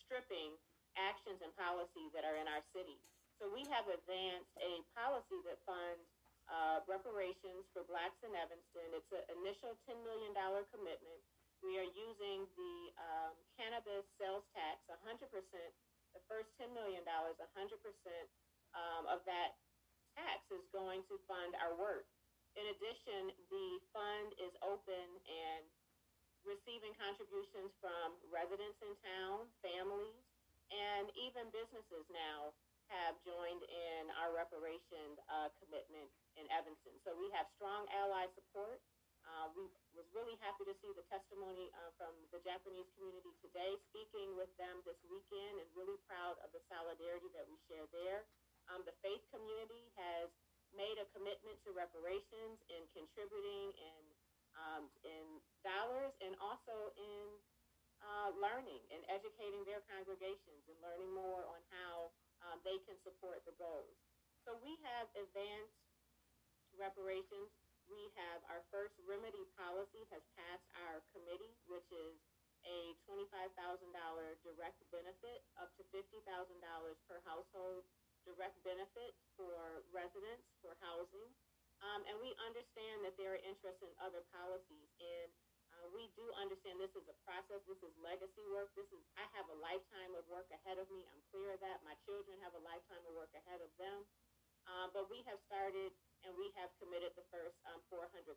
stripping 0.01 0.55
actions 0.95 1.43
and 1.43 1.51
policies 1.59 2.09
that 2.15 2.23
are 2.23 2.39
in 2.39 2.47
our 2.47 2.63
city. 2.71 2.97
So 3.39 3.51
we 3.51 3.67
have 3.67 3.83
advanced 3.91 4.51
a 4.63 4.79
policy 4.95 5.39
that 5.43 5.59
funds 5.67 6.03
uh, 6.47 6.79
reparations 6.87 7.67
for 7.75 7.83
blacks 7.89 8.15
in 8.23 8.31
Evanston. 8.31 8.87
It's 8.95 9.11
an 9.11 9.27
initial 9.43 9.75
$10 9.89 9.99
million 10.07 10.31
commitment. 10.71 11.19
We 11.59 11.75
are 11.81 11.89
using 11.97 12.47
the 12.55 12.75
um, 12.95 13.33
cannabis 13.57 14.05
sales 14.21 14.45
tax 14.55 14.79
100%, 14.87 15.25
the 15.27 16.23
first 16.29 16.47
$10 16.61 16.71
million, 16.71 17.01
100% 17.03 17.35
um, 18.77 19.03
of 19.09 19.19
that 19.27 19.57
tax 20.15 20.45
is 20.53 20.63
going 20.71 21.03
to 21.11 21.19
fund 21.27 21.57
our 21.59 21.75
work. 21.75 22.07
In 22.55 22.71
addition, 22.71 23.35
the 23.51 23.67
fund 23.91 24.31
is 24.39 24.53
open 24.63 25.07
and 25.27 25.63
receiving 26.47 26.95
contributions 26.95 27.73
from 27.83 28.15
residents 28.31 28.79
in 28.79 28.93
town, 29.03 29.49
families, 29.59 30.15
and 30.71 31.11
even 31.19 31.51
businesses 31.51 32.05
now 32.13 32.55
have 32.91 33.17
joined 33.25 33.63
in 33.65 34.11
our 34.21 34.33
reparation 34.35 35.17
uh, 35.27 35.49
commitment 35.61 36.09
in 36.37 36.45
Evanston. 36.53 36.95
So 37.01 37.17
we 37.17 37.29
have 37.33 37.49
strong 37.57 37.89
ally 37.91 38.29
support. 38.37 38.81
Uh, 39.25 39.49
we 39.57 39.65
was 39.97 40.05
really 40.13 40.37
happy 40.37 40.69
to 40.69 40.75
see 40.85 40.93
the 40.93 41.05
testimony 41.09 41.73
uh, 41.73 41.89
from 41.97 42.13
the 42.29 42.37
Japanese 42.45 42.85
community 42.93 43.33
today, 43.41 43.73
speaking 43.89 44.37
with 44.37 44.53
them 44.61 44.85
this 44.85 45.01
weekend, 45.09 45.57
and 45.57 45.67
really 45.73 45.97
proud 46.05 46.37
of 46.45 46.53
the 46.53 46.61
solidarity 46.69 47.33
that 47.33 47.49
we 47.49 47.57
share 47.65 47.89
there. 47.89 48.29
Um, 48.69 48.85
the 48.85 48.93
faith 49.01 49.25
community 49.33 49.89
has 49.97 50.29
made 50.77 51.01
a 51.01 51.09
commitment 51.09 51.57
to 51.65 51.73
reparations 51.73 52.61
in 52.69 52.85
contributing 52.93 53.73
in 53.73 54.01
um, 54.55 54.87
in 55.03 55.25
dollars 55.67 56.15
and 56.23 56.31
also 56.39 56.95
in 56.95 57.25
uh, 57.99 58.29
learning 58.39 58.79
and 58.93 59.03
educating 59.11 59.67
their 59.67 59.83
congregations 59.91 60.63
and 60.71 60.77
learning 60.79 61.11
more 61.11 61.43
on 61.43 61.59
how 61.75 62.07
um, 62.45 62.61
they 62.61 62.77
can 62.85 62.97
support 63.01 63.41
the 63.43 63.55
goals. 63.57 63.97
So 64.45 64.53
we 64.61 64.77
have 64.85 65.09
advanced 65.17 65.81
reparations. 66.77 67.49
We 67.89 68.09
have 68.17 68.41
our 68.49 68.61
first 68.73 68.97
remedy 69.05 69.45
policy 69.57 70.05
has 70.13 70.21
passed 70.37 70.65
our 70.85 71.01
committee, 71.13 71.53
which 71.69 71.85
is 71.93 72.17
a 72.65 72.97
$25,000 73.05 73.53
direct 74.41 74.79
benefit 74.89 75.45
up 75.61 75.69
to 75.77 75.83
$50,000 75.93 76.25
per 77.05 77.21
household 77.25 77.85
direct 78.25 78.57
benefit 78.65 79.13
for 79.37 79.85
residents 79.93 80.49
for 80.65 80.73
housing. 80.81 81.29
Um, 81.85 82.01
and 82.09 82.17
we 82.17 82.33
understand 82.41 83.05
that 83.05 83.13
there 83.21 83.37
are 83.37 83.41
interests 83.45 83.85
in 83.85 83.93
other 84.01 84.25
policies. 84.33 84.89
And 84.97 85.29
we 85.91 86.09
do 86.17 86.25
understand 86.39 86.79
this 86.79 86.93
is 86.95 87.05
a 87.09 87.17
process. 87.27 87.61
This 87.69 87.81
is 87.83 87.91
legacy 88.01 88.45
work. 88.49 88.71
This 88.73 88.87
is 88.89 89.01
I 89.19 89.25
have 89.37 89.45
a 89.51 89.57
lifetime 89.59 90.13
of 90.15 90.23
work 90.31 90.49
ahead 90.49 90.79
of 90.81 90.87
me. 90.89 91.03
I'm 91.09 91.21
clear 91.29 91.53
of 91.53 91.59
that. 91.61 91.83
My 91.85 91.97
children 92.07 92.39
have 92.41 92.55
a 92.55 92.63
lifetime 92.63 93.03
of 93.05 93.13
work 93.13 93.33
ahead 93.35 93.61
of 93.61 93.71
them. 93.77 94.05
Uh, 94.65 94.89
but 94.89 95.05
we 95.13 95.21
have 95.29 95.37
started 95.45 95.93
and 96.25 96.33
we 96.33 96.49
have 96.57 96.73
committed 96.81 97.13
the 97.13 97.25
first 97.29 97.53
um, 97.69 97.77
400,000, 97.93 98.33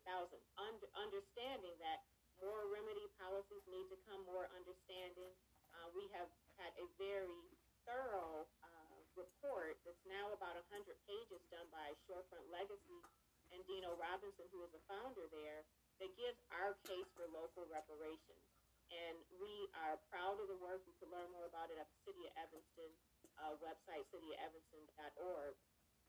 Under, 0.61 0.85
understanding 0.93 1.73
that 1.81 2.05
more 2.37 2.69
remedy 2.69 3.09
policies 3.17 3.65
need 3.65 3.89
to 3.89 3.97
come, 4.05 4.21
more 4.29 4.45
understanding. 4.53 5.33
Uh, 5.73 5.89
we 5.97 6.05
have 6.13 6.29
had 6.61 6.69
a 6.77 6.85
very 7.01 7.49
thorough 7.89 8.45
uh, 8.61 8.97
report 9.17 9.81
that's 9.81 10.05
now 10.05 10.29
about 10.37 10.53
100 10.69 10.85
pages 11.09 11.41
done 11.49 11.65
by 11.73 11.97
Shorefront 12.05 12.45
Legacy 12.53 13.01
and 13.49 13.65
Dino 13.65 13.97
Robinson, 13.97 14.45
who 14.53 14.61
is 14.61 14.71
a 14.77 14.81
founder 14.85 15.25
there, 15.33 15.65
that 15.99 16.11
gives 16.15 16.39
our 16.55 16.75
case 16.87 17.07
for 17.15 17.27
local 17.31 17.67
reparations. 17.67 18.43
And 18.89 19.15
we 19.37 19.69
are 19.77 20.01
proud 20.09 20.41
of 20.41 20.49
the 20.49 20.57
work. 20.57 20.81
You 20.89 20.97
can 20.97 21.13
learn 21.13 21.29
more 21.29 21.45
about 21.45 21.69
it 21.69 21.77
at 21.77 21.85
the 21.85 21.99
City 22.09 22.25
of 22.25 22.33
Evanston 22.39 22.89
uh, 23.37 23.53
website, 23.61 24.09
cityofevanston.org. 24.09 25.53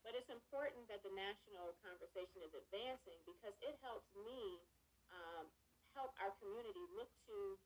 But 0.01 0.17
it's 0.17 0.33
important 0.33 0.89
that 0.89 1.05
the 1.05 1.13
national 1.13 1.77
conversation 1.85 2.41
is 2.41 2.57
advancing 2.57 3.21
because 3.29 3.53
it 3.61 3.77
helps 3.85 4.09
me 4.17 4.65
um, 5.13 5.45
help 5.93 6.17
our 6.25 6.33
community 6.41 6.81
look 6.97 7.13
to 7.29 7.61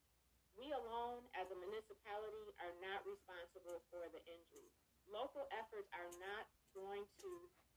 we 0.55 0.70
alone 0.70 1.27
as 1.35 1.51
a 1.51 1.59
municipality 1.59 2.47
are 2.62 2.75
not 2.79 3.03
responsible 3.03 3.83
for 3.91 4.07
the 4.14 4.22
injury. 4.22 4.70
Local 5.11 5.51
efforts 5.51 5.91
are 5.91 6.11
not 6.22 6.47
going 6.79 7.03
to 7.27 7.31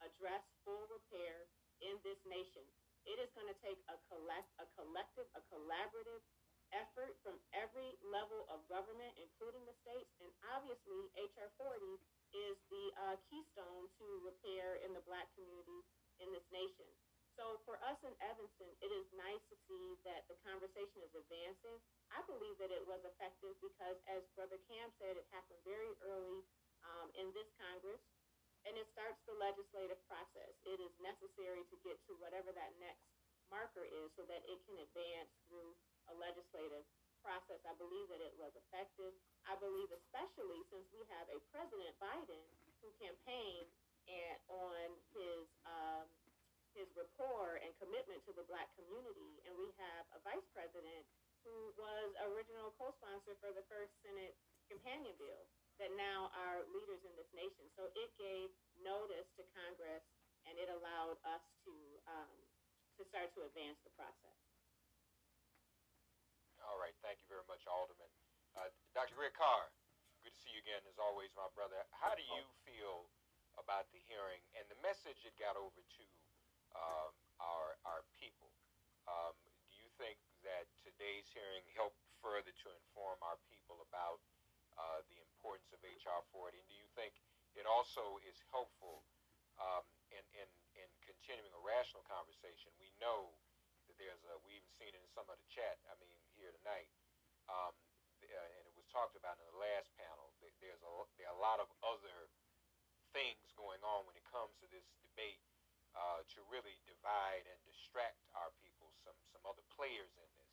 address 0.06 0.46
full 0.62 0.86
repair 0.86 1.50
in 1.82 1.98
this 2.06 2.22
nation. 2.30 2.66
It 3.08 3.18
is 3.24 3.32
going 3.32 3.48
to 3.48 3.60
take 3.64 3.80
a 3.88 3.96
collect, 4.12 4.52
a 4.60 4.68
collective, 4.76 5.28
a 5.32 5.42
collaborative 5.48 6.22
effort 6.76 7.16
from 7.24 7.40
every 7.56 7.96
level 8.04 8.44
of 8.52 8.68
government, 8.68 9.16
including 9.16 9.64
the 9.64 9.76
states, 9.80 10.12
and 10.20 10.28
obviously 10.52 11.08
HR 11.16 11.48
40 11.56 11.80
is 12.36 12.60
the 12.68 12.86
uh, 13.08 13.16
keystone 13.32 13.88
to 13.96 14.06
repair 14.28 14.84
in 14.84 14.92
the 14.92 15.04
black 15.08 15.32
community 15.40 15.80
in 16.20 16.28
this 16.36 16.44
nation. 16.52 16.88
So 17.40 17.62
for 17.70 17.78
us 17.86 18.02
in 18.02 18.12
Evanston, 18.18 18.74
it 18.82 18.90
is 18.90 19.06
nice 19.14 19.46
to 19.54 19.56
see 19.70 19.94
that 20.10 20.26
the 20.26 20.36
conversation 20.42 21.06
is 21.06 21.14
advancing. 21.14 21.78
I 22.10 22.26
believe 22.26 22.58
that 22.58 22.74
it 22.74 22.82
was 22.90 23.06
effective 23.06 23.54
because, 23.62 24.02
as 24.10 24.26
Brother 24.34 24.58
Kamm 24.66 24.90
said, 24.98 25.22
it 25.22 25.30
happened 25.30 25.62
very 25.62 25.94
early 26.02 26.42
um, 26.82 27.14
in 27.14 27.30
this 27.38 27.46
Congress, 27.62 28.02
and 28.68 28.76
it 28.76 28.88
starts 28.92 29.16
the 29.24 29.36
legislative 29.40 30.00
process. 30.12 30.52
It 30.68 30.84
is 30.84 30.92
necessary 31.00 31.64
to 31.72 31.76
get 31.88 31.96
to 32.12 32.20
whatever 32.20 32.52
that 32.52 32.76
next 32.84 33.08
marker 33.48 33.88
is 33.88 34.12
so 34.20 34.28
that 34.28 34.44
it 34.44 34.60
can 34.68 34.76
advance 34.84 35.32
through 35.48 35.72
a 36.12 36.14
legislative 36.20 36.84
process. 37.24 37.64
I 37.64 37.76
believe 37.80 38.12
that 38.12 38.20
it 38.20 38.36
was 38.36 38.52
effective. 38.60 39.16
I 39.48 39.56
believe, 39.64 39.88
especially 39.96 40.68
since 40.68 40.84
we 40.92 41.08
have 41.16 41.32
a 41.32 41.40
President 41.56 41.96
Biden 41.96 42.44
who 42.84 42.92
campaigned 43.00 43.72
and 44.08 44.38
on 44.52 44.88
his 45.16 45.48
um, 45.68 46.08
his 46.76 46.88
rapport 46.94 47.58
and 47.66 47.74
commitment 47.82 48.22
to 48.30 48.32
the 48.38 48.46
black 48.46 48.70
community, 48.78 49.42
and 49.50 49.58
we 49.58 49.74
have 49.82 50.06
a 50.14 50.20
vice 50.22 50.46
president 50.54 51.04
who 51.42 51.74
was 51.74 52.14
original 52.30 52.76
co-sponsor 52.78 53.34
for 53.42 53.50
the 53.56 53.66
first 53.66 53.90
Senate 54.06 54.38
companion 54.70 55.16
bill 55.18 55.48
that 55.78 55.94
now 55.96 56.34
are 56.34 56.66
leaders 56.74 57.02
in 57.06 57.14
this 57.16 57.30
nation. 57.34 57.70
So 57.78 57.90
it 57.94 58.10
gave 58.18 58.50
notice 58.82 59.30
to 59.38 59.44
Congress, 59.54 60.04
and 60.50 60.58
it 60.58 60.70
allowed 60.74 61.22
us 61.26 61.44
to 61.66 61.74
um, 62.10 62.34
to 62.98 63.06
start 63.06 63.30
to 63.38 63.46
advance 63.46 63.78
the 63.86 63.94
process. 63.94 64.38
All 66.66 66.82
right, 66.82 66.98
thank 67.06 67.22
you 67.22 67.30
very 67.30 67.46
much, 67.46 67.62
Alderman. 67.70 68.10
Uh, 68.58 68.74
Dr. 68.98 69.14
Greg 69.14 69.38
Carr, 69.38 69.70
good 70.26 70.34
to 70.34 70.40
see 70.42 70.50
you 70.58 70.62
again, 70.66 70.82
as 70.90 70.98
always, 70.98 71.30
my 71.38 71.46
brother. 71.54 71.78
How 71.94 72.18
do 72.18 72.26
you 72.26 72.44
feel 72.66 73.06
about 73.58 73.90
the 73.94 74.02
hearing 74.06 74.42
and 74.58 74.66
the 74.70 74.78
message 74.86 75.18
it 75.26 75.34
got 75.38 75.58
over 75.58 75.82
to 75.82 76.06
um, 76.78 77.14
our 77.42 77.78
our 77.86 78.02
people. 78.22 78.50
Um, 79.10 79.34
do 79.74 79.82
you 79.82 79.90
think 79.98 80.18
that 80.46 80.70
today's 80.86 81.26
hearing 81.34 81.66
helped 81.74 81.98
further 82.22 82.54
to 82.54 82.68
inform 82.74 83.18
our 83.26 83.38
people 83.50 83.82
about 83.90 84.22
uh, 84.78 85.02
the 85.10 85.18
importance 85.48 85.72
of 85.72 85.80
HR 85.80 86.20
40? 86.36 86.60
And 86.60 86.68
do 86.68 86.76
you 86.76 86.84
think 86.92 87.16
it 87.56 87.64
also 87.64 88.20
is 88.28 88.36
helpful 88.52 89.08
um, 89.64 89.88
in, 90.12 90.20
in, 90.36 90.50
in 90.76 90.90
continuing 91.08 91.56
a 91.56 91.64
rational 91.64 92.04
conversation? 92.04 92.76
We 92.76 92.92
know 93.00 93.32
that 93.88 93.96
there's 93.96 94.20
a, 94.28 94.36
we 94.44 94.60
even 94.60 94.68
seen 94.76 94.92
it 94.92 95.00
in 95.00 95.08
some 95.16 95.24
of 95.32 95.40
the 95.40 95.48
chat, 95.48 95.80
I 95.88 95.96
mean, 96.04 96.20
here 96.36 96.52
tonight, 96.52 96.92
um, 97.48 97.72
uh, 98.28 98.60
and 98.60 98.68
it 98.68 98.76
was 98.76 98.84
talked 98.92 99.16
about 99.16 99.40
in 99.40 99.48
the 99.48 99.56
last 99.64 99.88
panel. 99.96 100.36
There's 100.44 100.84
a, 100.84 100.92
there 101.16 101.32
are 101.32 101.38
a 101.40 101.40
lot 101.40 101.64
of 101.64 101.72
other 101.80 102.28
things 103.16 103.48
going 103.56 103.80
on 103.88 104.04
when 104.04 104.20
it 104.20 104.28
comes 104.28 104.52
to 104.60 104.68
this 104.68 104.84
debate 105.00 105.40
uh, 105.96 106.28
to 106.36 106.44
really 106.52 106.76
divide 106.84 107.48
and 107.48 107.56
distract 107.64 108.20
our 108.36 108.52
people. 108.60 108.92
Some 109.08 109.16
some 109.32 109.48
other 109.48 109.64
players 109.72 110.12
in 110.20 110.28
this. 110.36 110.52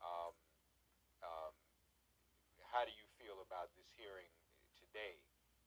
Um, 0.00 0.32
um, 1.20 1.52
how 2.72 2.88
do 2.88 2.94
you 2.96 3.03
about 3.44 3.68
this 3.76 3.88
hearing 4.00 4.32
today, 4.80 5.20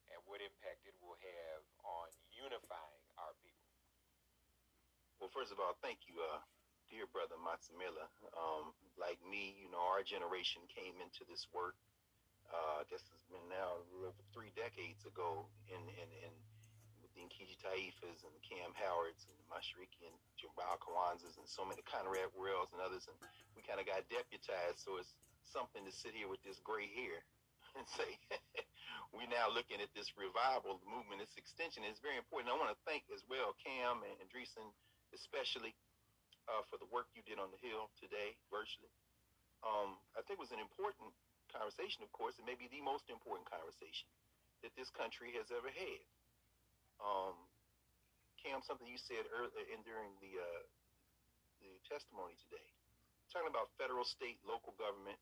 and 0.10 0.18
what 0.26 0.42
impact 0.42 0.82
it 0.90 0.98
will 0.98 1.18
have 1.22 1.62
on 1.86 2.10
unifying 2.34 3.06
our 3.22 3.34
people? 3.46 3.70
Well, 5.22 5.30
first 5.30 5.54
of 5.54 5.62
all, 5.62 5.78
thank 5.86 6.10
you, 6.10 6.18
uh, 6.18 6.42
dear 6.90 7.06
brother 7.10 7.38
Matsamila. 7.38 8.10
Um, 8.34 8.74
like 8.98 9.22
me, 9.26 9.54
you 9.62 9.70
know, 9.70 9.82
our 9.82 10.02
generation 10.02 10.66
came 10.74 10.98
into 11.02 11.22
this 11.30 11.46
work. 11.54 11.78
Uh, 12.50 12.82
I 12.82 12.86
guess 12.88 13.04
it's 13.12 13.28
been 13.30 13.44
now 13.52 13.84
over 14.02 14.24
three 14.32 14.50
decades 14.56 15.04
ago 15.06 15.46
in 15.68 15.82
in 15.84 16.10
in 16.24 16.34
the 17.04 17.10
Nkechi 17.20 17.60
Taifas 17.60 18.24
and 18.24 18.34
Kamm 18.46 18.72
Howards 18.78 19.28
and 19.28 19.36
the 19.36 19.48
Mashariki 19.52 20.08
and 20.08 20.16
Jamal 20.40 20.80
Kawanzas 20.80 21.36
and 21.36 21.46
so 21.50 21.68
many 21.68 21.84
Conrad 21.84 22.32
Worrills 22.34 22.72
and 22.72 22.80
others. 22.80 23.06
And 23.10 23.18
we 23.54 23.62
kind 23.68 23.82
of 23.82 23.86
got 23.86 24.08
deputized. 24.08 24.80
So 24.80 24.96
it's 24.96 25.12
something 25.44 25.84
to 25.84 25.92
sit 25.92 26.16
here 26.16 26.32
with 26.32 26.40
this 26.48 26.62
gray 26.64 26.88
hair 26.88 27.26
and 27.82 27.88
say, 27.94 28.12
we're 29.14 29.30
now 29.30 29.48
looking 29.54 29.80
at 29.80 29.94
this 29.94 30.10
revival 30.18 30.82
movement, 30.84 31.22
this 31.22 31.38
extension 31.38 31.86
is 31.86 32.02
very 32.02 32.18
important. 32.18 32.50
I 32.50 32.58
want 32.58 32.74
to 32.74 32.80
thank 32.90 33.06
as 33.14 33.22
well 33.30 33.54
Kamm 33.62 34.02
and 34.02 34.18
Andreessen, 34.18 34.66
especially 35.14 35.78
uh, 36.50 36.66
for 36.68 36.82
the 36.82 36.90
work 36.90 37.08
you 37.14 37.22
did 37.24 37.38
on 37.38 37.54
the 37.54 37.62
Hill 37.62 37.94
today, 38.02 38.34
virtually. 38.50 38.92
Um, 39.62 39.98
I 40.18 40.26
think 40.26 40.42
it 40.42 40.44
was 40.44 40.54
an 40.54 40.62
important 40.62 41.14
conversation, 41.54 42.02
of 42.06 42.12
course, 42.14 42.38
and 42.42 42.46
maybe 42.46 42.70
the 42.70 42.84
most 42.84 43.08
important 43.10 43.48
conversation 43.48 44.10
that 44.66 44.74
this 44.74 44.90
country 44.94 45.34
has 45.38 45.50
ever 45.54 45.70
had. 45.70 46.02
Um, 46.98 47.38
Kamm, 48.42 48.62
something 48.66 48.86
you 48.86 49.02
said 49.02 49.26
earlier 49.34 49.66
in 49.70 49.82
during 49.86 50.14
the 50.22 50.34
uh, 50.38 50.64
the 51.62 51.74
testimony 51.90 52.38
today, 52.48 52.70
talking 53.34 53.50
about 53.50 53.74
federal, 53.82 54.06
state, 54.06 54.38
local 54.46 54.78
government, 54.78 55.18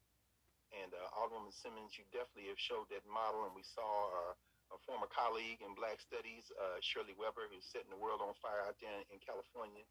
and 0.74 0.92
uh, 0.94 1.18
Alderwoman 1.20 1.54
Simmons, 1.54 1.98
you 1.98 2.06
definitely 2.10 2.50
have 2.50 2.62
showed 2.62 2.90
that 2.90 3.06
model, 3.06 3.46
and 3.46 3.54
we 3.54 3.66
saw 3.66 3.86
our, 3.86 4.34
a 4.74 4.78
former 4.86 5.10
colleague 5.10 5.62
in 5.62 5.78
Black 5.78 6.02
Studies, 6.02 6.50
uh, 6.58 6.82
Shirley 6.82 7.14
Weber, 7.14 7.46
who's 7.52 7.66
setting 7.70 7.94
the 7.94 8.02
world 8.02 8.24
on 8.24 8.34
fire 8.42 8.66
out 8.66 8.78
there 8.82 8.94
in, 8.94 9.06
in 9.14 9.20
California. 9.22 9.86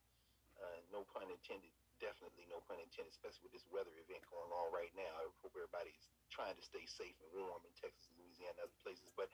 Uh, 0.58 0.78
no 0.94 1.02
pun 1.10 1.26
intended. 1.30 1.70
Definitely 2.02 2.46
no 2.50 2.62
pun 2.66 2.78
intended, 2.82 3.14
especially 3.14 3.46
with 3.46 3.54
this 3.54 3.66
weather 3.70 3.94
event 3.98 4.22
going 4.30 4.50
on 4.50 4.70
right 4.74 4.90
now. 4.98 5.10
I 5.18 5.26
hope 5.42 5.54
everybody's 5.54 6.10
trying 6.30 6.54
to 6.58 6.64
stay 6.64 6.86
safe 6.86 7.14
and 7.22 7.30
warm 7.38 7.62
in 7.62 7.74
Texas, 7.78 8.10
Louisiana, 8.18 8.58
and 8.58 8.70
other 8.70 8.78
places. 8.82 9.10
But 9.14 9.30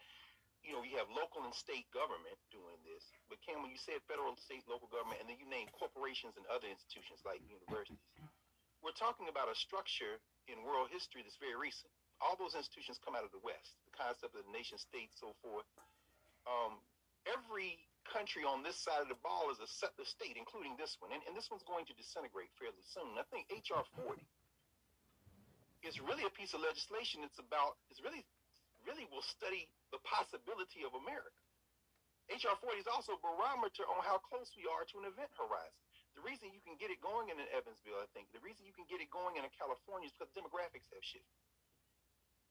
you 0.60 0.76
know, 0.76 0.84
you 0.84 1.00
have 1.00 1.08
local 1.08 1.44
and 1.48 1.56
state 1.56 1.88
government 1.88 2.36
doing 2.52 2.76
this. 2.84 3.08
But 3.32 3.40
Kamm, 3.40 3.64
when 3.64 3.72
you 3.72 3.80
said 3.80 4.04
federal, 4.04 4.36
state, 4.36 4.64
local 4.68 4.92
government, 4.92 5.24
and 5.24 5.28
then 5.28 5.40
you 5.40 5.48
name 5.48 5.72
corporations 5.72 6.36
and 6.36 6.44
other 6.52 6.68
institutions 6.68 7.24
like 7.24 7.40
universities, 7.48 8.00
we're 8.84 8.96
talking 8.96 9.28
about 9.28 9.48
a 9.48 9.56
structure 9.56 10.20
in 10.50 10.62
world 10.66 10.90
history 10.90 11.22
that's 11.22 11.38
very 11.38 11.56
recent. 11.56 11.90
All 12.20 12.36
those 12.36 12.52
institutions 12.52 13.00
come 13.00 13.16
out 13.16 13.24
of 13.24 13.32
the 13.32 13.40
West, 13.40 13.80
the 13.88 13.94
concept 13.96 14.36
of 14.36 14.44
the 14.44 14.52
nation 14.52 14.76
state, 14.76 15.08
so 15.16 15.32
forth. 15.40 15.64
Um, 16.44 16.76
every 17.24 17.80
country 18.04 18.44
on 18.44 18.60
this 18.60 18.76
side 18.76 19.00
of 19.00 19.08
the 19.08 19.20
ball 19.24 19.48
is 19.48 19.62
a 19.62 19.68
separate 19.68 20.08
state, 20.10 20.36
including 20.36 20.76
this 20.76 21.00
one. 21.00 21.16
And, 21.16 21.24
and 21.24 21.32
this 21.32 21.48
one's 21.48 21.64
going 21.64 21.88
to 21.88 21.94
disintegrate 21.96 22.52
fairly 22.60 22.84
soon. 22.92 23.16
I 23.16 23.24
think 23.32 23.48
H.R. 23.48 23.84
40 24.04 24.20
is 25.80 25.96
really 25.96 26.28
a 26.28 26.32
piece 26.32 26.52
of 26.52 26.60
legislation. 26.60 27.24
It's 27.24 27.40
about, 27.40 27.80
it's 27.88 28.04
really 28.04 28.28
really 28.86 29.04
will 29.12 29.24
study 29.24 29.68
the 29.92 30.00
possibility 30.04 30.84
of 30.86 30.92
America. 30.96 31.40
HR 32.30 32.54
40 32.62 32.78
is 32.78 32.86
also 32.86 33.18
a 33.18 33.20
barometer 33.20 33.82
on 33.90 34.06
how 34.06 34.22
close 34.22 34.54
we 34.54 34.62
are 34.70 34.86
to 34.86 35.02
an 35.02 35.06
event 35.10 35.34
horizon. 35.34 35.82
The 36.20 36.28
reason 36.28 36.52
you 36.52 36.60
can 36.60 36.76
get 36.76 36.92
it 36.92 37.00
going 37.00 37.32
in 37.32 37.40
an 37.40 37.48
Evansville, 37.48 37.96
I 37.96 38.04
think, 38.12 38.28
the 38.36 38.44
reason 38.44 38.68
you 38.68 38.76
can 38.76 38.84
get 38.92 39.00
it 39.00 39.08
going 39.08 39.40
in 39.40 39.48
a 39.48 39.52
California 39.56 40.12
is 40.12 40.12
because 40.12 40.28
demographics 40.36 40.84
have 40.92 41.00
shifted. 41.00 41.40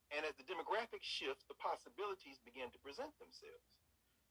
And 0.10 0.26
as 0.26 0.34
the 0.42 0.46
demographics 0.50 1.06
shift, 1.06 1.46
the 1.46 1.54
possibilities 1.62 2.42
begin 2.42 2.74
to 2.74 2.80
present 2.82 3.14
themselves. 3.22 3.70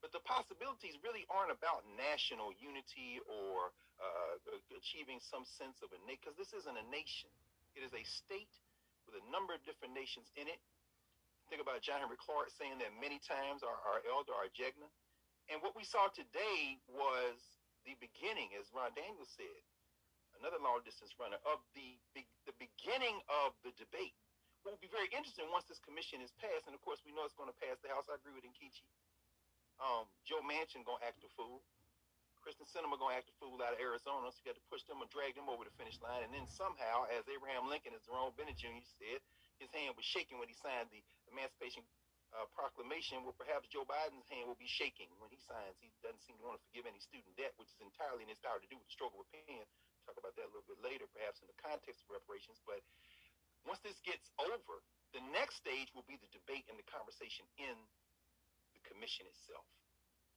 But 0.03 0.11
the 0.11 0.18
possibilities 0.26 0.99
really 1.07 1.22
aren't 1.30 1.55
about 1.55 1.86
national 1.95 2.51
unity 2.59 3.22
or 3.30 3.70
uh, 4.03 4.59
achieving 4.74 5.22
some 5.22 5.47
sense 5.47 5.78
of 5.86 5.95
a 5.95 5.99
nation, 6.03 6.18
because 6.18 6.34
this 6.34 6.51
isn't 6.51 6.74
a 6.74 6.86
nation. 6.91 7.30
It 7.78 7.86
is 7.86 7.95
a 7.95 8.03
state 8.03 8.51
with 9.07 9.22
a 9.22 9.24
number 9.30 9.55
of 9.55 9.62
different 9.62 9.95
nations 9.95 10.26
in 10.34 10.51
it 10.51 10.59
think 11.49 11.64
about 11.64 11.80
John 11.80 12.05
Henrik 12.05 12.20
Clarke 12.20 12.53
saying 12.61 12.76
that 12.84 12.93
many 13.01 13.16
times 13.24 13.64
our, 13.64 13.80
our 13.89 14.05
elder, 14.05 14.36
our 14.36 14.53
Jegna. 14.53 14.84
And 15.49 15.64
what 15.64 15.72
we 15.72 15.80
saw 15.80 16.12
today 16.12 16.76
was 16.93 17.41
the 17.89 17.97
beginning, 18.05 18.53
as 18.61 18.68
Ron 18.76 18.93
Daniels 18.93 19.32
said, 19.32 19.64
another 20.36 20.61
long 20.61 20.84
distance 20.84 21.16
runner, 21.16 21.41
of 21.49 21.64
the, 21.72 21.97
the 22.12 22.53
beginning 22.61 23.16
of 23.32 23.57
the 23.64 23.72
debate. 23.80 24.12
What 24.61 24.76
will 24.76 24.84
be 24.84 24.93
very 24.93 25.09
interesting 25.09 25.49
once 25.49 25.64
this 25.64 25.80
commission 25.80 26.20
is 26.20 26.28
passed, 26.36 26.68
and 26.68 26.76
of 26.76 26.84
course 26.84 27.01
we 27.09 27.16
know 27.16 27.24
it's 27.24 27.32
going 27.32 27.49
to 27.49 27.57
pass 27.57 27.80
the 27.80 27.89
House. 27.89 28.05
I 28.12 28.20
agree 28.20 28.36
with 28.36 28.45
Nkechi. 28.45 28.84
Um, 29.80 30.05
Joe 30.28 30.45
Manchin 30.45 30.84
going 30.84 31.01
to 31.01 31.07
act 31.09 31.24
a 31.24 31.30
fool. 31.32 31.64
Kyrsten 32.45 32.70
Sinema 32.70 32.97
gonna 32.97 33.18
act 33.18 33.28
a 33.28 33.36
fool 33.43 33.59
out 33.61 33.74
of 33.74 33.82
Arizona, 33.82 34.30
so 34.30 34.39
you 34.41 34.49
got 34.49 34.57
to 34.57 34.66
push 34.70 34.86
them 34.86 35.03
or 35.03 35.11
drag 35.11 35.34
them 35.34 35.51
over 35.51 35.66
the 35.66 35.74
finish 35.74 35.99
line. 35.99 36.22
And 36.22 36.30
then 36.30 36.47
somehow, 36.47 37.05
as 37.11 37.26
Abraham 37.26 37.66
Lincoln, 37.66 37.93
as 37.93 38.07
Lerone 38.07 38.32
Bennett 38.39 38.57
Jr. 38.57 38.78
said, 38.97 39.20
his 39.59 39.68
hand 39.74 39.99
was 39.99 40.07
shaking 40.07 40.39
when 40.39 40.47
he 40.47 40.55
signed 40.55 40.86
the 40.95 41.03
Emancipation 41.34 41.82
uh, 42.39 42.47
Proclamation. 42.55 43.26
Well, 43.26 43.34
perhaps 43.34 43.66
Joe 43.66 43.82
Biden's 43.82 44.30
hand 44.30 44.47
will 44.47 44.59
be 44.59 44.70
shaking 44.70 45.11
when 45.18 45.28
he 45.34 45.41
signs. 45.43 45.74
He 45.82 45.91
doesn't 46.01 46.22
seem 46.22 46.39
to 46.39 46.45
want 46.47 46.62
to 46.62 46.64
forgive 46.70 46.86
any 46.86 47.03
student 47.03 47.34
debt, 47.34 47.53
which 47.59 47.68
is 47.74 47.82
entirely 47.82 48.22
in 48.22 48.30
his 48.30 48.39
power 48.39 48.62
to 48.62 48.68
do 48.70 48.78
with 48.78 48.86
the 48.86 48.95
struggle 48.95 49.18
with 49.18 49.30
pen. 49.34 49.66
Talk 50.07 50.16
about 50.16 50.39
that 50.39 50.47
a 50.47 50.53
little 50.55 50.70
bit 50.70 50.78
later, 50.80 51.11
perhaps 51.11 51.43
in 51.43 51.51
the 51.51 51.59
context 51.59 52.07
of 52.07 52.14
reparations. 52.14 52.62
But 52.62 52.80
once 53.66 53.82
this 53.82 53.99
gets 54.07 54.30
over, 54.39 54.80
the 55.11 55.20
next 55.34 55.59
stage 55.59 55.91
will 55.93 56.07
be 56.07 56.16
the 56.22 56.30
debate 56.30 56.64
and 56.70 56.78
the 56.78 56.86
conversation 56.86 57.45
in 57.59 57.76
the 58.72 58.80
commission 58.86 59.26
itself 59.26 59.66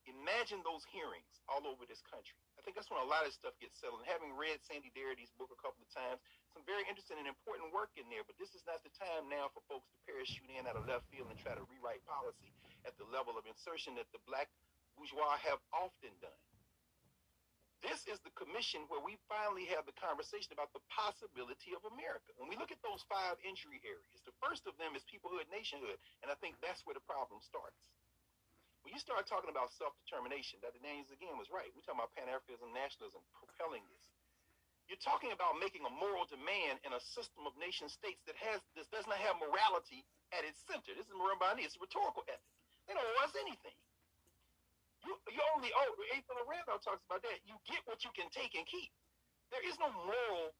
imagine 0.09 0.65
those 0.65 0.81
hearings 0.89 1.29
all 1.45 1.61
over 1.69 1.85
this 1.85 2.01
country. 2.09 2.37
I 2.57 2.61
think 2.65 2.77
that's 2.77 2.89
when 2.89 3.01
a 3.01 3.09
lot 3.09 3.25
of 3.25 3.33
stuff 3.33 3.53
gets 3.61 3.77
settled. 3.77 4.01
And 4.05 4.09
having 4.09 4.33
read 4.33 4.61
Sandy 4.65 4.89
Darity's 4.93 5.33
book 5.37 5.53
a 5.53 5.59
couple 5.59 5.81
of 5.81 5.89
times, 5.93 6.21
some 6.51 6.67
very 6.67 6.83
interesting 6.87 7.17
and 7.17 7.27
important 7.27 7.71
work 7.71 7.95
in 7.95 8.07
there. 8.11 8.23
But 8.27 8.35
this 8.35 8.51
is 8.51 8.63
not 8.67 8.83
the 8.83 8.93
time 8.95 9.31
now 9.31 9.51
for 9.55 9.63
folks 9.71 9.87
to 9.91 9.97
parachute 10.03 10.51
in 10.51 10.67
out 10.67 10.75
of 10.75 10.83
left 10.87 11.07
field 11.09 11.31
and 11.31 11.39
try 11.39 11.55
to 11.55 11.63
rewrite 11.71 12.03
policy 12.03 12.51
at 12.83 12.95
the 12.99 13.07
level 13.07 13.39
of 13.39 13.47
insertion 13.47 13.95
that 13.95 14.09
the 14.11 14.21
black 14.27 14.51
bourgeois 14.99 15.39
have 15.39 15.59
often 15.71 16.11
done. 16.19 16.41
This 17.81 18.05
is 18.05 18.21
the 18.21 18.29
commission 18.37 18.85
where 18.93 19.01
we 19.01 19.17
finally 19.25 19.65
have 19.73 19.89
the 19.89 19.97
conversation 19.97 20.53
about 20.53 20.69
the 20.69 20.85
possibility 20.93 21.73
of 21.73 21.81
America. 21.89 22.29
When 22.37 22.45
we 22.45 22.53
look 22.53 22.69
at 22.69 22.77
those 22.85 23.01
five 23.09 23.41
injury 23.41 23.81
areas, 23.81 24.21
the 24.21 24.37
first 24.37 24.69
of 24.69 24.77
them 24.77 24.93
is 24.93 25.01
peoplehood, 25.09 25.49
nationhood, 25.49 25.97
and 26.21 26.29
I 26.29 26.37
think 26.37 26.61
that's 26.61 26.85
where 26.85 26.93
the 26.93 27.01
problem 27.01 27.41
starts. 27.41 27.81
When 28.85 28.93
you 28.93 29.01
start 29.01 29.25
talking 29.25 29.49
about 29.49 29.73
self-determination, 29.73 30.61
Dr. 30.61 30.77
Daniels 30.81 31.09
again 31.09 31.37
was 31.41 31.49
right. 31.49 31.73
We're 31.73 31.85
talking 31.85 32.01
about 32.01 32.13
Pan-Africanism, 32.13 32.69
nationalism, 32.69 33.25
propelling 33.33 33.81
this. 33.89 34.05
You're 34.91 34.99
talking 34.99 35.31
about 35.31 35.55
making 35.55 35.87
a 35.87 35.93
moral 36.03 36.27
demand 36.27 36.83
in 36.83 36.91
a 36.91 36.99
system 36.99 37.47
of 37.47 37.55
nation 37.55 37.87
states 37.87 38.19
that 38.27 38.35
has 38.35 38.59
this 38.75 38.91
does 38.91 39.07
not 39.07 39.23
have 39.23 39.39
morality 39.39 40.03
at 40.35 40.43
its 40.43 40.59
center. 40.67 40.91
This 40.91 41.07
is 41.07 41.15
Marimba 41.15 41.55
Ani. 41.55 41.63
It's 41.63 41.79
a 41.79 41.83
rhetorical 41.87 42.27
ethic. 42.27 42.51
They 42.91 42.99
don't 42.99 43.07
owe 43.07 43.23
us 43.23 43.31
anything. 43.39 43.71
You, 45.07 45.15
you 45.31 45.39
only. 45.55 45.71
A. 45.71 46.19
Philip 46.27 46.43
Randolph 46.43 46.83
talks 46.83 47.07
about 47.07 47.23
that. 47.23 47.39
You 47.47 47.55
get 47.63 47.79
what 47.87 48.03
you 48.03 48.11
can 48.11 48.27
take 48.35 48.51
and 48.51 48.67
keep. 48.67 48.91
There 49.47 49.63
is 49.63 49.79
no 49.79 49.95
moral 49.95 50.51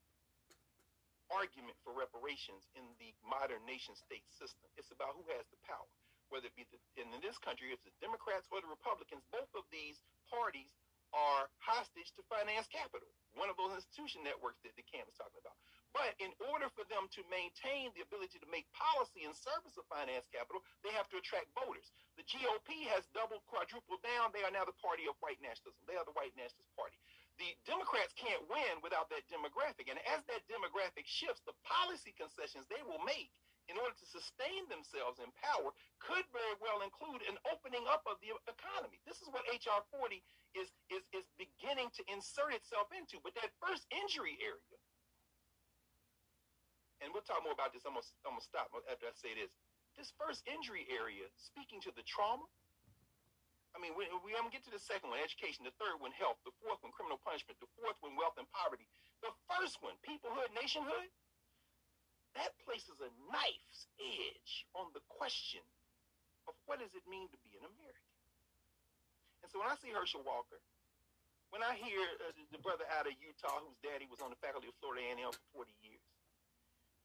argument 1.27 1.75
for 1.83 1.91
reparations 1.91 2.71
in 2.79 2.87
the 3.03 3.11
modern 3.27 3.59
nation 3.67 3.99
state 3.99 4.23
system. 4.31 4.71
It's 4.79 4.95
about 4.95 5.11
who 5.19 5.27
has 5.35 5.43
the 5.51 5.59
power 5.67 5.91
whether 6.31 6.47
it 6.47 6.55
be 6.55 6.63
the, 6.71 6.79
in 6.95 7.11
this 7.19 7.35
country, 7.43 7.75
it's 7.75 7.83
the 7.83 7.91
Democrats 7.99 8.47
or 8.55 8.63
the 8.63 8.71
Republicans, 8.71 9.19
both 9.35 9.51
of 9.51 9.67
these 9.67 9.99
parties 10.31 10.71
are 11.11 11.51
hostage 11.59 12.15
to 12.15 12.21
finance 12.31 12.67
capital, 12.71 13.07
one 13.35 13.51
of 13.51 13.59
those 13.59 13.75
institution 13.75 14.23
networks 14.23 14.59
that 14.63 14.75
the 14.79 14.85
Kamm 14.87 15.07
is 15.07 15.15
talking 15.15 15.39
about. 15.39 15.55
But 15.91 16.15
in 16.23 16.31
order 16.47 16.71
for 16.71 16.87
them 16.87 17.11
to 17.11 17.21
maintain 17.27 17.91
the 17.91 18.03
ability 18.07 18.39
to 18.39 18.47
make 18.47 18.63
policy 18.71 19.27
in 19.27 19.35
service 19.35 19.75
of 19.75 19.83
finance 19.91 20.23
capital, 20.31 20.63
they 20.87 20.91
have 20.95 21.11
to 21.11 21.19
attract 21.19 21.51
voters. 21.51 21.91
The 22.15 22.23
GOP 22.23 22.87
has 22.95 23.03
doubled, 23.11 23.43
quadrupled 23.51 23.99
down. 23.99 24.31
They 24.31 24.43
are 24.47 24.55
now 24.55 24.63
the 24.63 24.77
party 24.79 25.03
of 25.11 25.19
white 25.19 25.43
nationalism. 25.43 25.83
They 25.83 25.99
are 25.99 26.07
the 26.07 26.15
white 26.15 26.31
nationalist 26.39 26.71
party. 26.79 26.95
The 27.43 27.51
Democrats 27.67 28.15
can't 28.15 28.47
win 28.47 28.79
without 28.79 29.11
that 29.11 29.27
demographic. 29.27 29.91
And 29.91 29.99
as 30.07 30.23
that 30.31 30.47
demographic 30.47 31.07
shifts, 31.11 31.43
the 31.43 31.57
policy 31.67 32.15
concessions 32.15 32.71
they 32.71 32.83
will 32.87 33.03
make 33.03 33.31
in 33.71 33.79
order 33.79 33.95
to 33.95 34.03
sustain 34.03 34.67
themselves 34.67 35.23
in 35.23 35.31
power 35.39 35.71
could 36.03 36.27
very 36.35 36.55
well 36.59 36.83
include 36.83 37.23
an 37.23 37.39
opening 37.47 37.87
up 37.87 38.03
of 38.03 38.19
the 38.19 38.35
economy. 38.51 38.99
This 39.07 39.23
is 39.23 39.31
what 39.31 39.47
HR 39.47 39.79
40 39.95 40.19
is, 40.59 40.75
is, 40.91 41.07
is 41.15 41.23
beginning 41.39 41.87
to 41.95 42.03
insert 42.11 42.51
itself 42.51 42.91
into. 42.91 43.23
But 43.23 43.31
that 43.39 43.55
first 43.63 43.87
injury 43.95 44.35
area, 44.43 44.77
and 46.99 47.15
we'll 47.15 47.23
talk 47.23 47.39
more 47.47 47.55
about 47.55 47.71
this, 47.71 47.87
I'm 47.87 47.95
going 47.95 48.03
to 48.03 48.43
stop 48.43 48.75
after 48.91 49.07
I 49.07 49.15
say 49.15 49.31
this. 49.39 49.55
This 49.95 50.11
first 50.19 50.43
injury 50.47 50.87
area, 50.91 51.27
speaking 51.39 51.79
to 51.87 51.91
the 51.95 52.03
trauma, 52.03 52.47
I 53.71 53.79
mean, 53.79 53.95
we, 53.95 54.03
we 54.27 54.35
I'm 54.35 54.51
get 54.51 54.67
to 54.67 54.73
the 54.73 54.83
second 54.83 55.15
one, 55.15 55.23
education, 55.23 55.63
the 55.63 55.75
third 55.79 55.95
one, 56.03 56.11
health, 56.11 56.43
the 56.43 56.51
fourth 56.59 56.83
one, 56.83 56.91
criminal 56.91 57.19
punishment, 57.23 57.55
the 57.63 57.71
fourth 57.79 57.95
one, 58.03 58.19
wealth 58.19 58.35
and 58.35 58.47
poverty. 58.51 58.83
The 59.23 59.31
first 59.47 59.79
one, 59.79 59.95
peoplehood, 60.03 60.51
nationhood, 60.51 61.07
that 62.35 62.55
places 62.63 62.97
a 63.03 63.11
knife's 63.27 63.91
edge 63.99 64.65
on 64.77 64.87
the 64.95 65.03
question 65.11 65.63
of 66.47 66.55
what 66.65 66.79
does 66.79 66.93
it 66.95 67.05
mean 67.07 67.27
to 67.29 67.39
be 67.43 67.53
an 67.59 67.65
American. 67.67 68.11
And 69.43 69.49
so 69.51 69.59
when 69.59 69.69
I 69.69 69.75
see 69.77 69.91
Herschel 69.91 70.23
Walker, 70.23 70.61
when 71.51 71.59
I 71.59 71.75
hear 71.75 71.99
uh, 72.23 72.31
the 72.55 72.61
brother 72.63 72.87
out 72.95 73.09
of 73.09 73.13
Utah 73.19 73.59
whose 73.59 73.75
daddy 73.83 74.07
was 74.07 74.23
on 74.23 74.31
the 74.31 74.39
faculty 74.39 74.71
of 74.71 74.75
Florida 74.79 75.03
A&M 75.03 75.35
for 75.51 75.67
40 75.67 75.75
years, 75.83 76.07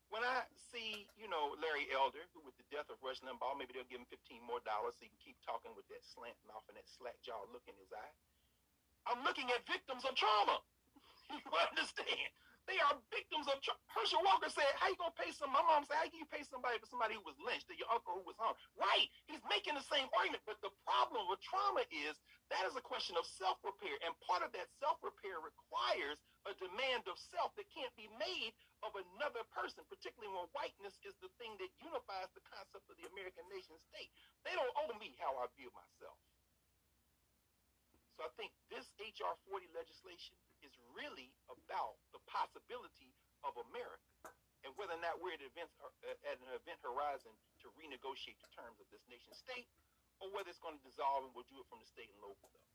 when 0.07 0.22
I 0.22 0.47
see, 0.70 1.11
you 1.18 1.27
know, 1.27 1.59
Larry 1.59 1.91
Elder, 1.91 2.22
who 2.31 2.39
with 2.47 2.55
the 2.62 2.68
death 2.70 2.87
of 2.87 3.03
Rush 3.03 3.18
Limbaugh, 3.27 3.59
maybe 3.59 3.74
they'll 3.74 3.91
give 3.91 3.99
him 3.99 4.07
15 4.07 4.39
more 4.47 4.62
dollars 4.62 4.95
so 4.95 5.03
he 5.03 5.11
can 5.11 5.18
keep 5.18 5.39
talking 5.43 5.74
with 5.74 5.83
that 5.91 6.07
slant 6.07 6.39
mouth 6.47 6.62
and 6.70 6.79
that 6.79 6.87
slack 6.87 7.18
jaw 7.27 7.43
look 7.51 7.66
in 7.66 7.74
his 7.74 7.91
eye. 7.91 8.14
I'm 9.11 9.27
looking 9.27 9.51
at 9.51 9.66
victims 9.66 10.07
of 10.07 10.14
trauma. 10.14 10.62
you 11.35 11.43
understand? 11.43 12.31
They 12.67 12.79
are 12.83 12.99
victims 13.14 13.47
of 13.47 13.62
Herschel 13.95 14.27
Walker 14.27 14.51
said, 14.51 14.67
How 14.83 14.91
you 14.91 14.99
gonna 14.99 15.14
pay 15.14 15.31
some 15.31 15.55
my 15.55 15.62
mom 15.62 15.87
said, 15.87 16.03
How 16.03 16.07
can 16.11 16.19
you 16.19 16.27
pay 16.27 16.43
somebody 16.43 16.83
for 16.83 16.91
somebody 16.91 17.14
who 17.14 17.23
was 17.23 17.39
lynched 17.39 17.71
or 17.71 17.79
your 17.79 17.87
uncle 17.95 18.19
who 18.19 18.27
was 18.27 18.35
hung? 18.43 18.59
Right. 18.75 19.07
He's 19.31 19.43
making 19.47 19.79
the 19.79 19.87
same 19.87 20.11
argument. 20.19 20.43
But 20.51 20.59
the 20.67 20.75
problem 20.83 21.31
with 21.31 21.39
trauma 21.47 21.87
is 21.95 22.19
that 22.51 22.67
is 22.67 22.75
a 22.75 22.83
question 22.83 23.14
of 23.14 23.27
self-repair. 23.27 23.95
And 24.03 24.19
part 24.27 24.43
of 24.43 24.51
that 24.59 24.67
self-repair 24.83 25.39
requires 25.39 26.19
a 26.47 26.55
demand 26.59 27.07
of 27.07 27.19
self 27.19 27.55
that 27.55 27.71
can't 27.71 27.95
be 27.95 28.11
made 28.19 28.55
of 28.83 28.95
another 28.95 29.47
person, 29.55 29.87
particularly 29.87 30.31
when 30.35 30.47
whiteness 30.55 30.99
is 31.07 31.14
the 31.23 31.31
thing 31.39 31.55
that 31.62 31.71
unifies 31.83 32.31
the 32.35 32.43
concept 32.47 32.87
of 32.91 32.95
the 32.99 33.07
American 33.14 33.47
nation 33.51 33.79
state. 33.91 34.11
They 34.43 34.55
don't 34.59 34.75
owe 34.75 34.95
me 34.99 35.14
how 35.23 35.39
I 35.39 35.47
view 35.55 35.71
myself. 35.71 36.19
So 38.17 38.25
I 38.25 38.33
think 38.41 38.49
this 38.73 38.89
HR 38.97 39.37
40 39.45 39.69
legislation 39.77 40.41
is 40.64 40.73
really 40.97 41.29
about 41.53 42.01
the 42.17 42.21
possibility 42.25 43.12
of 43.45 43.53
America 43.69 44.33
and 44.64 44.73
whether 44.81 44.97
or 44.97 45.03
not 45.05 45.21
we're 45.21 45.37
at, 45.37 45.45
event, 45.45 45.69
uh, 45.85 46.09
at 46.25 46.41
an 46.41 46.51
event 46.57 46.81
horizon 46.81 47.31
to 47.61 47.69
renegotiate 47.77 48.41
the 48.41 48.49
terms 48.57 48.81
of 48.81 48.89
this 48.89 49.05
nation 49.12 49.37
state 49.37 49.69
or 50.25 50.33
whether 50.33 50.49
it's 50.49 50.59
going 50.64 50.81
to 50.81 50.85
dissolve 50.89 51.29
and 51.29 51.33
we'll 51.37 51.47
do 51.53 51.61
it 51.61 51.69
from 51.69 51.77
the 51.85 51.89
state 51.93 52.09
and 52.09 52.21
local 52.25 52.49
level. 52.49 52.73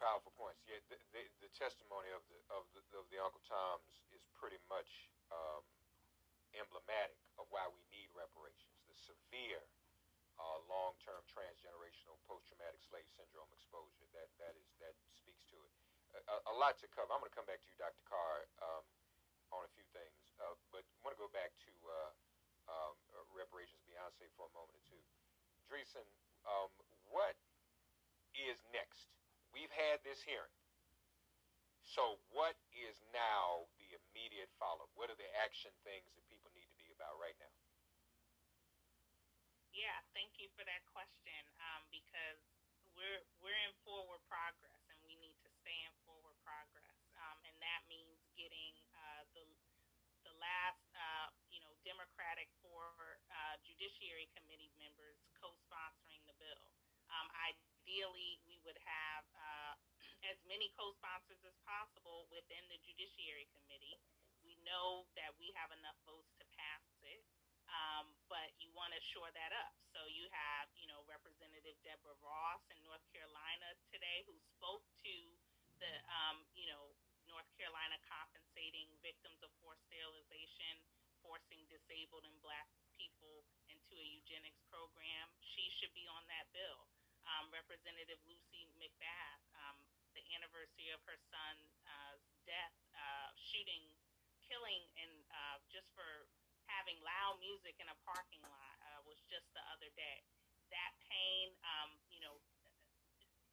Powerful 0.00 0.32
points. 0.36 0.60
Yeah, 0.64 0.80
the, 0.88 0.96
the, 1.12 1.24
the 1.44 1.50
testimony 1.56 2.12
of 2.12 2.20
the, 2.28 2.36
of 2.52 2.68
the 2.76 2.84
of 2.92 3.08
the 3.08 3.16
Uncle 3.16 3.40
Tom's 3.48 4.04
is 4.12 4.20
pretty 4.36 4.60
much 4.68 5.08
um, 5.32 5.64
emblematic 6.52 7.16
of 7.40 7.48
why 7.48 7.64
we 7.72 7.80
need 7.88 8.12
reparations. 8.12 8.76
The 8.92 8.96
severe 8.96 9.64
uh, 10.36 10.58
long-term 10.68 11.24
transgenerational 11.28 12.20
post-traumatic 12.28 12.80
slave 12.84 13.08
syndrome 13.16 13.48
exposure 13.56 14.04
that 14.12 14.28
that 14.36 14.52
is 14.56 14.68
that 14.80 14.92
speaks 15.16 15.44
to 15.48 15.56
a, 16.16 16.52
a, 16.52 16.54
lot 16.56 16.76
to 16.80 16.88
cover. 16.92 17.12
I'm 17.12 17.20
going 17.20 17.32
to 17.32 17.36
come 17.36 17.48
back 17.48 17.60
to 17.60 17.68
you, 17.68 17.76
Dr. 17.76 18.00
Carr, 18.08 18.48
um, 18.64 18.84
on 19.52 19.64
a 19.64 19.70
few 19.76 19.84
things, 19.92 20.32
uh, 20.40 20.56
but 20.72 20.84
I 20.84 20.98
want 21.04 21.12
to 21.16 21.20
go 21.20 21.28
back 21.32 21.52
to 21.68 21.72
uh, 21.88 22.10
um, 22.72 22.96
uh, 23.12 23.24
reparations, 23.36 23.84
Beyonce, 23.84 24.28
for 24.34 24.48
a 24.48 24.52
moment 24.56 24.80
or 24.80 24.84
two. 24.88 25.02
Dreisen, 25.68 26.06
um, 26.46 26.70
what 27.10 27.36
is 28.34 28.58
next? 28.72 29.12
We've 29.52 29.72
had 29.72 30.02
this 30.02 30.22
hearing. 30.22 30.52
So, 31.86 32.18
what 32.34 32.58
is 32.74 32.98
now 33.14 33.70
the 33.78 33.86
immediate 33.94 34.50
follow-up? 34.58 34.90
What 34.98 35.06
are 35.06 35.18
the 35.18 35.30
action 35.38 35.70
things 35.86 36.10
that 36.18 36.26
people 36.26 36.50
need 36.50 36.66
to 36.66 36.78
be 36.82 36.90
about 36.90 37.14
right 37.22 37.38
now? 37.38 37.54
Yeah, 39.76 40.00
thank 40.16 40.40
you 40.40 40.48
for 40.56 40.64
that 40.64 40.82
question 40.88 41.44
um, 41.60 41.84
because 41.92 42.40
we're 42.96 43.20
we're 43.44 43.60
in 43.68 43.74
forward 43.84 44.24
progress 44.24 44.80
and 44.88 44.96
we 45.04 45.12
need 45.20 45.36
to 45.44 45.50
stay 45.60 45.76
in 45.84 45.92
forward 46.08 46.32
progress, 46.40 46.96
um, 47.20 47.36
and 47.44 47.56
that 47.60 47.84
means 47.84 48.16
getting 48.40 48.72
uh, 48.96 49.22
the 49.36 49.44
the 50.24 50.32
last, 50.42 50.82
uh, 50.96 51.28
you 51.52 51.60
know, 51.62 51.72
Democratic 51.86 52.48
for 52.64 52.90
uh, 53.30 53.56
Judiciary 53.62 54.26
Committee 54.34 54.72
members 54.80 55.20
co-sponsoring 55.38 56.24
the 56.26 56.34
bill. 56.40 56.66
Um, 57.12 57.28
ideally, 57.46 58.40
we 58.48 58.58
would 58.66 58.78
have 58.82 59.24
uh, 59.36 59.74
as 60.30 60.38
many 60.50 60.72
co-sponsors 60.74 61.38
as 61.46 61.54
possible 61.62 62.26
within 62.32 62.64
the 62.72 62.80
Judiciary 62.82 63.46
Committee. 63.54 64.00
We 64.42 64.58
know 64.66 65.06
that 65.14 65.34
we 65.38 65.52
have 65.54 65.70
enough 65.70 65.96
votes 66.08 66.30
to 66.40 66.44
pass 66.44 66.55
um, 67.70 68.06
but 68.30 68.54
you 68.58 68.70
want 68.74 68.94
to 68.94 69.00
shore 69.12 69.30
that 69.34 69.52
up. 69.54 69.74
So 69.94 70.04
you 70.06 70.26
have, 70.30 70.70
you 70.78 70.86
know, 70.86 71.02
Representative 71.08 71.76
Deborah 71.82 72.18
Ross 72.22 72.62
in 72.70 72.78
North 72.86 73.04
Carolina 73.10 73.74
today 73.90 74.22
who 74.26 74.36
spoke 74.56 74.84
to 75.06 75.16
the, 75.82 75.92
um, 76.10 76.46
you 76.54 76.66
know, 76.70 76.94
North 77.26 77.48
Carolina 77.58 77.98
compensating 78.06 78.86
victims 79.02 79.42
of 79.42 79.50
forced 79.58 79.82
sterilization, 79.90 80.78
forcing 81.20 81.66
disabled 81.66 82.22
and 82.22 82.36
black 82.40 82.70
people 82.94 83.42
into 83.66 83.98
a 83.98 84.06
eugenics 84.06 84.62
program. 84.70 85.26
She 85.42 85.68
should 85.76 85.92
be 85.92 86.06
on 86.06 86.22
that 86.30 86.46
bill. 86.54 86.86
Um, 87.26 87.50
Representative 87.50 88.22
Lucy 88.22 88.70
McBath 88.78 89.42
um, 89.66 89.82
the 90.16 90.24
anniversary 90.32 90.88
of 90.96 91.02
her 91.04 91.18
son's 91.28 91.72
uh, 91.84 92.16
death, 92.48 92.76
uh, 92.96 93.28
shooting, 93.36 93.92
killing, 94.48 94.82
and 94.96 95.12
uh, 95.28 95.58
just 95.68 95.90
for 95.92 96.08
having 96.86 97.02
loud 97.02 97.34
music 97.42 97.74
in 97.82 97.90
a 97.90 97.98
parking 98.06 98.38
lot 98.46 98.74
uh, 98.78 99.02
was 99.10 99.18
just 99.26 99.42
the 99.58 99.64
other 99.74 99.90
day. 99.98 100.22
That 100.70 100.94
pain, 101.10 101.50
um, 101.66 101.98
you 102.14 102.22
know, 102.22 102.38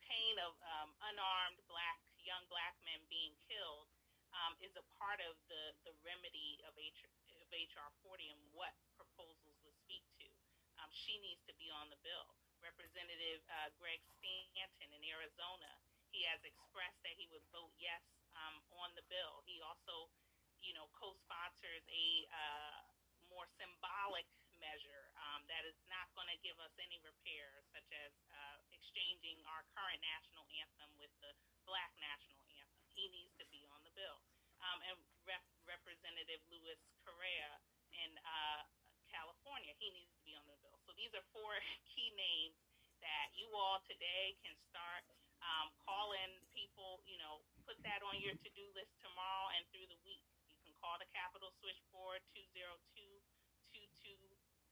pain 0.06 0.38
of 0.38 0.54
um, 0.62 0.94
unarmed 1.02 1.58
black 1.66 1.98
young 2.22 2.46
black 2.46 2.78
men 2.86 3.02
being 3.10 3.34
killed 3.50 3.90
um, 4.38 4.54
is 4.62 4.70
a 4.78 4.86
part 5.02 5.18
of 5.26 5.34
the, 5.50 5.74
the 5.82 5.98
remedy 6.06 6.62
of, 6.70 6.78
H, 6.78 7.02
of 7.42 7.50
HR 7.50 7.90
40 8.06 8.22
and 8.38 8.42
what 8.54 8.78
proposals 8.94 9.58
would 9.66 9.74
speak 9.82 10.06
to. 10.22 10.30
Um, 10.78 10.94
she 10.94 11.18
needs 11.18 11.42
to 11.50 11.58
be 11.58 11.74
on 11.74 11.90
the 11.90 11.98
bill. 12.06 12.38
Representative 12.62 13.42
uh, 13.50 13.74
Greg 13.82 13.98
Stanton 14.22 14.94
in 14.94 15.02
Arizona, 15.10 15.74
he 16.14 16.22
has 16.30 16.38
expressed 16.46 17.02
that 17.02 17.18
he 17.18 17.26
would 17.34 17.50
vote 17.50 17.74
yes 17.82 18.06
um, 18.38 18.62
on 18.78 18.94
the 18.94 19.02
bill. 19.10 19.42
He 19.50 19.58
also, 19.66 20.14
you 20.62 20.78
know, 20.78 20.86
co-sponsors 20.94 21.82
a 21.90 22.30
uh, 22.30 22.93
more 23.34 23.50
symbolic 23.58 24.30
measure 24.62 25.12
um, 25.18 25.44
that 25.50 25.66
is 25.66 25.76
not 25.92 26.08
going 26.16 26.30
to 26.30 26.40
give 26.40 26.56
us 26.62 26.72
any 26.80 27.02
repair, 27.04 27.50
such 27.74 27.90
as 27.92 28.14
uh, 28.32 28.58
exchanging 28.72 29.42
our 29.50 29.66
current 29.76 30.00
national 30.00 30.46
anthem 30.62 30.90
with 31.02 31.12
the 31.20 31.34
black 31.68 31.92
national 32.00 32.46
anthem. 32.56 32.84
He 32.94 33.10
needs 33.10 33.34
to 33.42 33.46
be 33.50 33.66
on 33.74 33.82
the 33.84 33.94
bill. 33.98 34.22
Um, 34.64 34.80
and 34.88 34.96
Rep- 35.28 35.54
Representative 35.68 36.40
Luis 36.48 36.80
Correa 37.04 37.60
in 37.92 38.12
uh, 38.24 38.64
California, 39.12 39.76
he 39.82 39.92
needs 39.92 40.14
to 40.16 40.24
be 40.24 40.34
on 40.38 40.46
the 40.48 40.58
bill. 40.64 40.78
So 40.88 40.96
these 40.96 41.12
are 41.18 41.26
four 41.36 41.52
key 41.92 42.14
names 42.16 42.56
that 43.04 43.36
you 43.36 43.52
all 43.52 43.84
today 43.84 44.38
can 44.40 44.56
start 44.72 45.04
um, 45.44 45.68
calling 45.84 46.40
people, 46.56 47.04
you 47.04 47.20
know, 47.20 47.44
put 47.68 47.76
that 47.84 48.00
on 48.08 48.16
your 48.24 48.32
to-do 48.32 48.66
list 48.72 48.96
tomorrow 49.04 49.52
and 49.60 49.68
through 49.76 49.88
the 49.92 50.00
week. 50.08 50.24
You 50.48 50.56
can 50.64 50.72
call 50.80 50.96
the 50.96 51.10
Capitol 51.12 51.52
Switchboard 51.60 52.24
202 52.32 52.93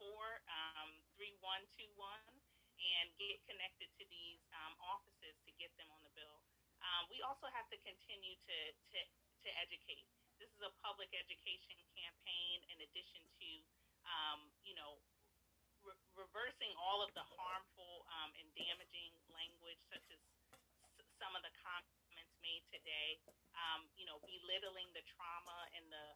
um, 0.02 0.98
3121 1.22 1.94
and 2.82 3.08
get 3.22 3.38
connected 3.46 3.86
to 4.02 4.04
these 4.10 4.42
um, 4.58 4.74
offices 4.82 5.38
to 5.46 5.54
get 5.62 5.70
them 5.78 5.86
on 5.94 6.02
the 6.02 6.10
bill. 6.18 6.42
Um, 6.82 7.06
we 7.14 7.22
also 7.22 7.46
have 7.54 7.70
to 7.70 7.78
continue 7.86 8.34
to, 8.34 8.58
to, 8.74 9.00
to 9.46 9.50
educate. 9.62 10.10
This 10.42 10.50
is 10.58 10.66
a 10.66 10.74
public 10.82 11.14
education 11.14 11.78
campaign 11.94 12.66
in 12.74 12.82
addition 12.82 13.22
to, 13.38 13.50
um, 14.10 14.50
you 14.66 14.74
know, 14.74 14.98
re- 15.86 16.02
reversing 16.18 16.74
all 16.82 17.06
of 17.06 17.14
the 17.14 17.22
harmful 17.38 18.02
um, 18.18 18.34
and 18.42 18.50
damaging 18.58 19.14
language 19.30 19.86
such 19.94 20.06
as 20.10 20.18
s- 20.50 21.06
some 21.22 21.38
of 21.38 21.46
the 21.46 21.54
comments 21.62 22.34
made 22.42 22.66
today, 22.74 23.22
um, 23.54 23.86
you 23.94 24.10
know, 24.10 24.18
belittling 24.26 24.90
the 24.98 25.06
trauma 25.14 25.70
and 25.78 25.86
the 25.94 26.08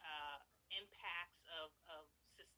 uh, 0.00 0.40
impacts 0.72 1.44
of, 1.60 1.68
of 1.92 2.08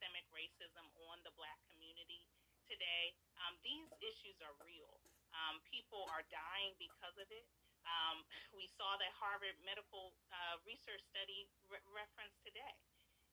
systemic 0.02 0.26
racism 0.34 0.82
on 1.06 1.22
the 1.22 1.30
black 1.38 1.62
community 1.70 2.26
today. 2.66 3.14
Um, 3.38 3.54
these 3.62 3.86
issues 4.02 4.34
are 4.42 4.50
real. 4.58 4.98
Um, 5.30 5.62
people 5.70 6.02
are 6.10 6.26
dying 6.26 6.74
because 6.74 7.14
of 7.22 7.30
it. 7.30 7.46
Um, 7.86 8.26
we 8.50 8.66
saw 8.74 8.98
that 8.98 9.14
Harvard 9.14 9.54
Medical 9.62 10.10
uh, 10.34 10.58
Research 10.66 11.06
Study 11.14 11.46
re- 11.70 11.86
referenced 11.94 12.42
today. 12.42 12.74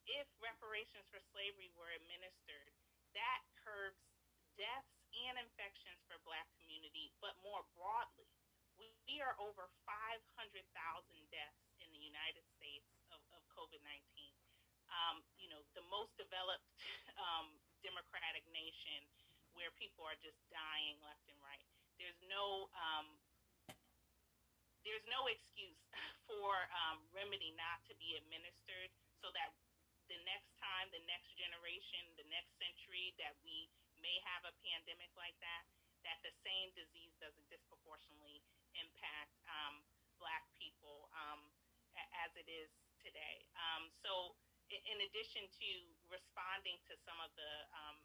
If 0.06 0.30
reparations 0.38 1.10
for 1.10 1.18
slavery 1.34 1.74
were 1.74 1.90
administered, 1.98 2.70
that 3.18 3.42
curbs 3.66 4.06
deaths 4.54 4.94
and 5.26 5.42
infections 5.42 6.06
for 6.06 6.22
black 6.22 6.46
community, 6.62 7.10
but 7.18 7.34
more 7.42 7.66
broadly, 7.74 8.30
we, 9.10 9.18
are 9.26 9.34
over 9.42 9.66
500,000 9.90 10.22
deaths 11.34 11.66
in 11.82 11.90
the 11.90 11.98
United 11.98 12.46
States 12.62 12.86
of, 13.10 13.18
of 13.34 13.42
COVID 13.58 13.82
19. 13.82 14.38
Um, 14.90 15.22
you 15.38 15.50
know, 15.54 15.62
the 15.78 15.86
most 15.94 16.14
developed 16.18 16.66
um, 17.18 17.54
nation 18.90 19.30
where 19.54 19.70
people 19.78 20.08
are 20.08 20.18
just 20.24 20.40
dying 20.50 20.98
left 21.06 21.26
and 21.30 21.38
right. 21.46 21.66
There's 22.02 22.18
no 22.26 22.72
um, 22.74 23.08
there's 24.88 25.06
no 25.12 25.28
excuse 25.30 25.78
for 26.30 26.50
um, 26.88 27.04
remedy 27.14 27.54
not 27.60 27.84
to 27.92 27.94
be 28.02 28.18
administered 28.18 28.90
so 29.20 29.30
that 29.36 29.52
the 30.10 30.18
next 30.26 30.50
time, 30.58 30.90
the 30.90 31.06
next 31.06 31.30
generation, 31.38 32.02
the 32.18 32.26
next 32.34 32.50
century 32.58 33.14
that 33.22 33.38
we 33.46 33.70
may 34.02 34.18
have 34.26 34.42
a 34.48 34.54
pandemic 34.66 35.14
like 35.14 35.38
that, 35.38 35.70
that 36.02 36.18
the 36.26 36.34
same 36.42 36.74
disease 36.74 37.14
doesn't 37.22 37.46
disproportionately 37.54 38.42
impact 38.74 39.38
um, 39.46 39.86
black 40.18 40.50
people 40.58 41.12
um, 41.14 41.40
as 42.26 42.32
it 42.40 42.50
is 42.50 42.72
today. 43.06 43.46
Um, 43.54 43.92
so, 44.02 44.34
in, 44.70 44.98
addition 45.02 45.50
to 45.50 45.70
responding 46.14 46.78
to 46.86 46.94
some 47.02 47.18
of 47.18 47.34
the, 47.34 47.52
um, 47.74 47.98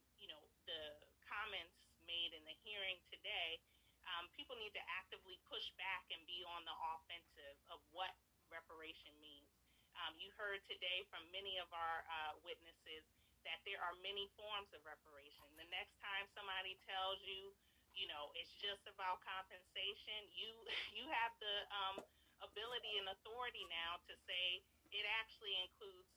the 0.64 0.82
comments 1.24 1.76
made 2.04 2.32
in 2.36 2.44
the 2.44 2.56
hearing 2.64 3.00
today, 3.08 3.60
um, 4.04 4.28
people 4.36 4.56
need 4.60 4.76
to 4.76 4.84
actively 5.00 5.40
push 5.48 5.64
back 5.80 6.04
and 6.12 6.20
be 6.28 6.44
on 6.44 6.64
the 6.68 6.76
offensive 6.92 7.56
of 7.72 7.80
what 7.96 8.12
reparation 8.52 9.12
means. 9.20 9.48
Um, 9.96 10.12
you 10.20 10.28
heard 10.36 10.60
today 10.68 11.06
from 11.08 11.24
many 11.32 11.56
of 11.62 11.70
our 11.72 12.04
uh, 12.04 12.32
witnesses 12.44 13.06
that 13.48 13.60
there 13.68 13.80
are 13.80 13.94
many 14.00 14.28
forms 14.36 14.72
of 14.72 14.80
reparation. 14.84 15.44
The 15.56 15.68
next 15.72 15.96
time 16.00 16.26
somebody 16.32 16.76
tells 16.88 17.20
you, 17.24 17.52
you 17.94 18.10
know, 18.10 18.32
it's 18.34 18.52
just 18.58 18.84
about 18.90 19.22
compensation, 19.22 20.28
you 20.34 20.50
you 20.96 21.04
have 21.08 21.32
the 21.38 21.56
um, 21.70 21.96
ability 22.42 22.98
and 23.00 23.08
authority 23.14 23.64
now 23.70 24.02
to 24.10 24.14
say 24.26 24.60
it 24.90 25.06
actually 25.20 25.54
includes 25.64 26.08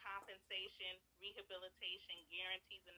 compensation, 0.00 0.96
rehabilitation, 1.20 2.16
guarantees 2.32 2.86
of 2.88 2.96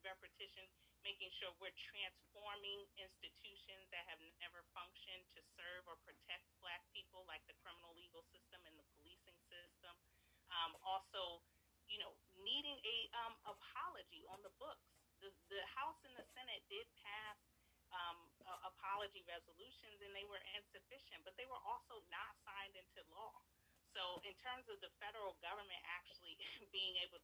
non-repetition, 0.00 0.64
making 1.04 1.28
sure 1.36 1.52
we're 1.60 1.76
transforming 1.92 2.80
institutions 2.96 3.84
that 3.92 4.08
have 4.08 4.20
never 4.40 4.64
functioned 4.72 5.28
to 5.36 5.44
serve 5.56 5.84
or 5.84 6.00
protect 6.08 6.44
Black 6.64 6.80
people, 6.96 7.28
like 7.28 7.44
the 7.44 7.56
criminal 7.60 7.92
legal 7.92 8.24
system 8.32 8.64
and 8.64 8.76
the 8.80 8.86
policing 8.96 9.36
system. 9.52 9.92
Um, 10.48 10.72
also, 10.88 11.44
you 11.84 12.00
know, 12.00 12.16
needing 12.40 12.80
a 12.80 12.96
um, 13.24 13.36
apology 13.44 14.24
on 14.32 14.40
the 14.40 14.52
books. 14.56 14.88
The, 15.20 15.28
the 15.52 15.60
House 15.76 16.00
and 16.08 16.16
the 16.16 16.24
Senate 16.32 16.64
did 16.72 16.88
pass 17.04 17.36
um, 17.92 18.16
uh, 18.48 18.72
apology 18.72 19.20
resolutions, 19.28 20.00
and 20.00 20.16
they 20.16 20.24
were 20.24 20.40
insufficient, 20.56 21.20
but 21.28 21.36
they 21.36 21.44
were 21.44 21.60
also 21.68 22.00
not 22.08 22.32
signed 22.40 22.72
into 22.72 23.04
law. 23.12 23.36
So, 23.92 24.22
in 24.24 24.32
terms 24.40 24.64
of 24.72 24.80
the 24.80 24.88
federal 24.96 25.36
government 25.44 25.82
actually 25.84 26.40
being 26.72 26.96
able 27.04 27.20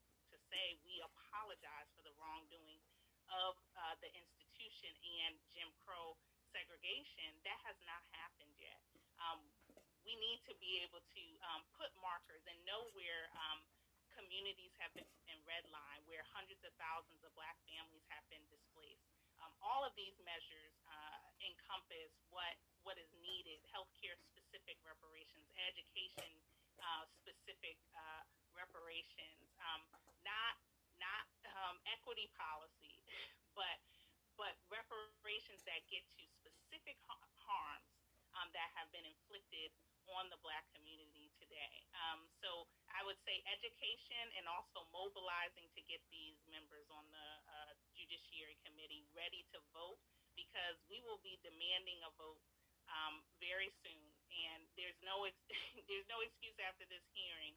say 0.56 0.80
we 0.88 1.04
apologize 1.04 1.84
for 1.92 2.00
the 2.00 2.16
wrongdoing 2.16 2.80
of 3.28 3.60
uh, 3.76 3.92
the 4.00 4.08
institution 4.16 4.88
and 5.20 5.36
Jim 5.52 5.68
Crow 5.84 6.16
segregation, 6.48 7.36
that 7.44 7.60
has 7.68 7.76
not 7.84 8.00
happened 8.16 8.56
yet. 8.56 8.80
Um, 9.20 9.44
we 10.00 10.16
need 10.16 10.40
to 10.48 10.56
be 10.56 10.80
able 10.80 11.04
to 11.04 11.24
um, 11.52 11.60
put 11.76 11.92
markers 12.00 12.40
and 12.48 12.56
know 12.64 12.88
where 12.96 13.28
um, 13.36 13.60
communities 14.16 14.72
have 14.80 14.88
been 14.96 15.04
in 15.28 15.36
redline, 15.44 16.00
where 16.08 16.24
hundreds 16.32 16.64
of 16.64 16.72
thousands 16.80 17.20
of 17.20 17.28
black 17.36 17.60
families 17.68 18.06
have 18.08 18.24
been 18.32 18.40
displaced. 18.48 19.04
Um, 19.44 19.52
all 19.60 19.84
of 19.84 19.92
these 19.92 20.16
measures 20.24 20.72
uh, 20.88 21.20
encompass 21.44 22.08
what 22.32 22.56
what 22.88 22.96
is 22.96 23.10
needed: 23.20 23.60
healthcare 23.68 24.16
specific 24.32 24.80
reparations, 24.88 25.44
education 25.68 26.32
uh, 26.80 27.04
specific 27.20 27.76
uh, 27.92 28.24
reparations, 28.56 29.52
um, 29.62 29.84
not 30.24 30.54
not 30.96 31.28
um, 31.64 31.76
equity 31.92 32.32
policy, 32.36 32.96
but 33.58 33.78
but 34.36 34.52
reparations 34.68 35.64
that 35.64 35.80
get 35.88 36.04
to 36.16 36.24
specific 36.44 37.00
harms 37.08 37.88
um, 38.36 38.52
that 38.52 38.68
have 38.76 38.92
been 38.92 39.04
inflicted 39.08 39.72
on 40.12 40.28
the 40.30 40.38
black 40.44 40.62
community 40.76 41.32
today. 41.40 41.82
Um, 41.96 42.28
so 42.38 42.68
I 42.92 43.02
would 43.02 43.18
say 43.26 43.42
education 43.48 44.24
and 44.38 44.46
also 44.46 44.86
mobilizing 44.92 45.66
to 45.72 45.80
get 45.88 45.98
these 46.12 46.38
members 46.46 46.86
on 46.92 47.04
the 47.10 47.28
uh, 47.48 47.72
Judiciary 47.96 48.60
Committee 48.62 49.08
ready 49.16 49.48
to 49.56 49.58
vote 49.74 49.98
because 50.38 50.78
we 50.86 51.00
will 51.02 51.18
be 51.24 51.40
demanding 51.42 51.98
a 52.06 52.12
vote 52.20 52.38
um, 52.86 53.24
very 53.42 53.72
soon, 53.82 54.06
and 54.30 54.62
there's 54.78 54.98
no 55.02 55.26
ex- 55.26 55.48
there's 55.90 56.06
no 56.06 56.22
excuse 56.22 56.54
after 56.62 56.86
this 56.86 57.02
hearing 57.16 57.56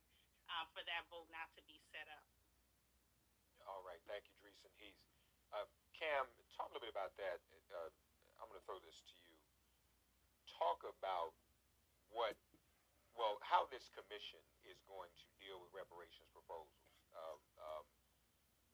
uh, 0.49 0.65
for 0.73 0.81
that 0.85 1.05
vote 1.13 1.29
not 1.31 1.49
to 1.55 1.61
be 1.69 1.77
set 1.93 2.09
up. 2.11 2.25
All 3.69 3.85
right, 3.85 4.01
thank 4.09 4.25
you, 4.27 4.35
Dreisen 4.41 4.73
Heath. 4.81 4.97
Uh, 5.53 5.65
Kamm, 5.93 6.25
talk 6.57 6.69
a 6.69 6.73
little 6.73 6.89
bit 6.89 6.93
about 6.93 7.13
that. 7.21 7.39
Uh, 7.71 7.89
I'm 8.41 8.49
going 8.49 8.57
to 8.59 8.65
throw 8.65 8.81
this 8.81 9.01
to 9.05 9.15
you. 9.29 9.37
Talk 10.49 10.81
about 10.85 11.37
what, 12.09 12.35
well, 13.13 13.37
how 13.45 13.69
this 13.69 13.87
commission 13.93 14.41
is 14.65 14.81
going 14.89 15.13
to 15.21 15.27
deal 15.39 15.61
with 15.61 15.69
reparations 15.71 16.27
proposals. 16.33 16.97
Uh, 17.13 17.37
um, 17.61 17.85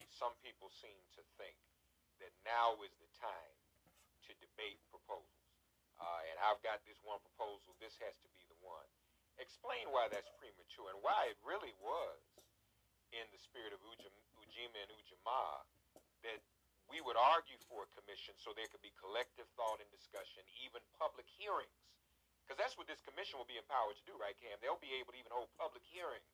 some 0.07 0.31
people 0.39 0.71
seem 0.71 0.95
to 1.19 1.21
think 1.35 1.59
that 2.23 2.31
now 2.47 2.79
is 2.87 2.95
the 3.03 3.11
time 3.19 3.55
to 4.23 4.31
debate 4.39 4.79
proposals. 4.87 5.27
uh, 5.99 6.21
and 6.31 6.35
I've 6.43 6.59
got 6.63 6.83
this 6.87 6.99
one 7.03 7.19
proposal. 7.23 7.75
This 7.79 7.95
has 8.03 8.15
to 8.23 8.29
be 8.35 8.43
the 8.51 8.57
one. 8.63 8.87
Explain 9.35 9.91
why 9.91 10.07
that's 10.07 10.31
premature 10.39 10.87
and 10.95 10.99
why 11.03 11.27
it 11.27 11.37
really 11.43 11.75
was 11.83 12.21
in 13.11 13.25
the 13.31 13.39
spirit 13.39 13.75
of 13.75 13.79
Ujima 13.83 14.79
and 14.79 14.91
Ujamaa 14.95 15.63
that 16.23 16.39
we 16.87 17.01
would 17.01 17.17
argue 17.17 17.57
for 17.65 17.85
a 17.85 17.89
commission 17.97 18.37
so 18.37 18.53
there 18.53 18.69
could 18.69 18.83
be 18.85 18.93
collective 19.01 19.49
thought 19.57 19.81
and 19.81 19.89
discussion, 19.89 20.45
even 20.61 20.81
public 20.95 21.25
hearings. 21.27 21.73
Because 22.45 22.61
that's 22.61 22.77
what 22.77 22.85
this 22.85 23.01
commission 23.01 23.41
will 23.41 23.49
be 23.49 23.57
empowered 23.57 23.97
to 23.97 24.05
do, 24.05 24.13
right, 24.21 24.37
Kamm? 24.37 24.61
They'll 24.61 24.77
be 24.77 24.93
able 25.01 25.17
to 25.17 25.19
even 25.19 25.33
hold 25.33 25.49
public 25.57 25.81
hearings 25.81 26.29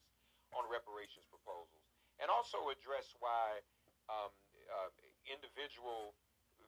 on 0.51 0.67
reparations 0.67 1.23
proposals 1.31 1.87
and 2.19 2.27
also 2.27 2.67
address 2.67 3.15
why 3.23 3.63
um, 4.11 4.31
uh, 4.67 4.91
individual 5.23 6.11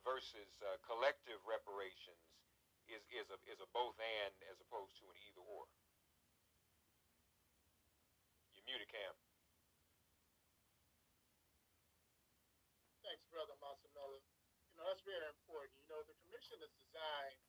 versus 0.07 0.47
uh, 0.63 0.79
collective 0.87 1.43
reparations 1.43 2.23
is, 2.87 3.03
is, 3.11 3.27
a, 3.31 3.37
is 3.51 3.59
a 3.59 3.67
both 3.75 3.99
and 3.99 4.33
as 4.47 4.59
opposed 4.63 4.95
to 4.99 5.05
an 5.11 5.17
either 5.27 5.43
or. 5.43 5.67
You're 8.63 8.79
muted, 8.79 8.95
Kamm. 8.95 9.15
Thanks, 13.03 13.27
Brother 13.27 13.59
Masamela. 13.59 14.23
You 14.71 14.79
know, 14.79 14.87
that's 14.87 15.03
very 15.03 15.27
important. 15.35 15.75
You 15.83 15.87
know, 15.91 15.99
the 16.07 16.15
commission 16.23 16.63
is 16.63 16.71
designed, 16.79 17.43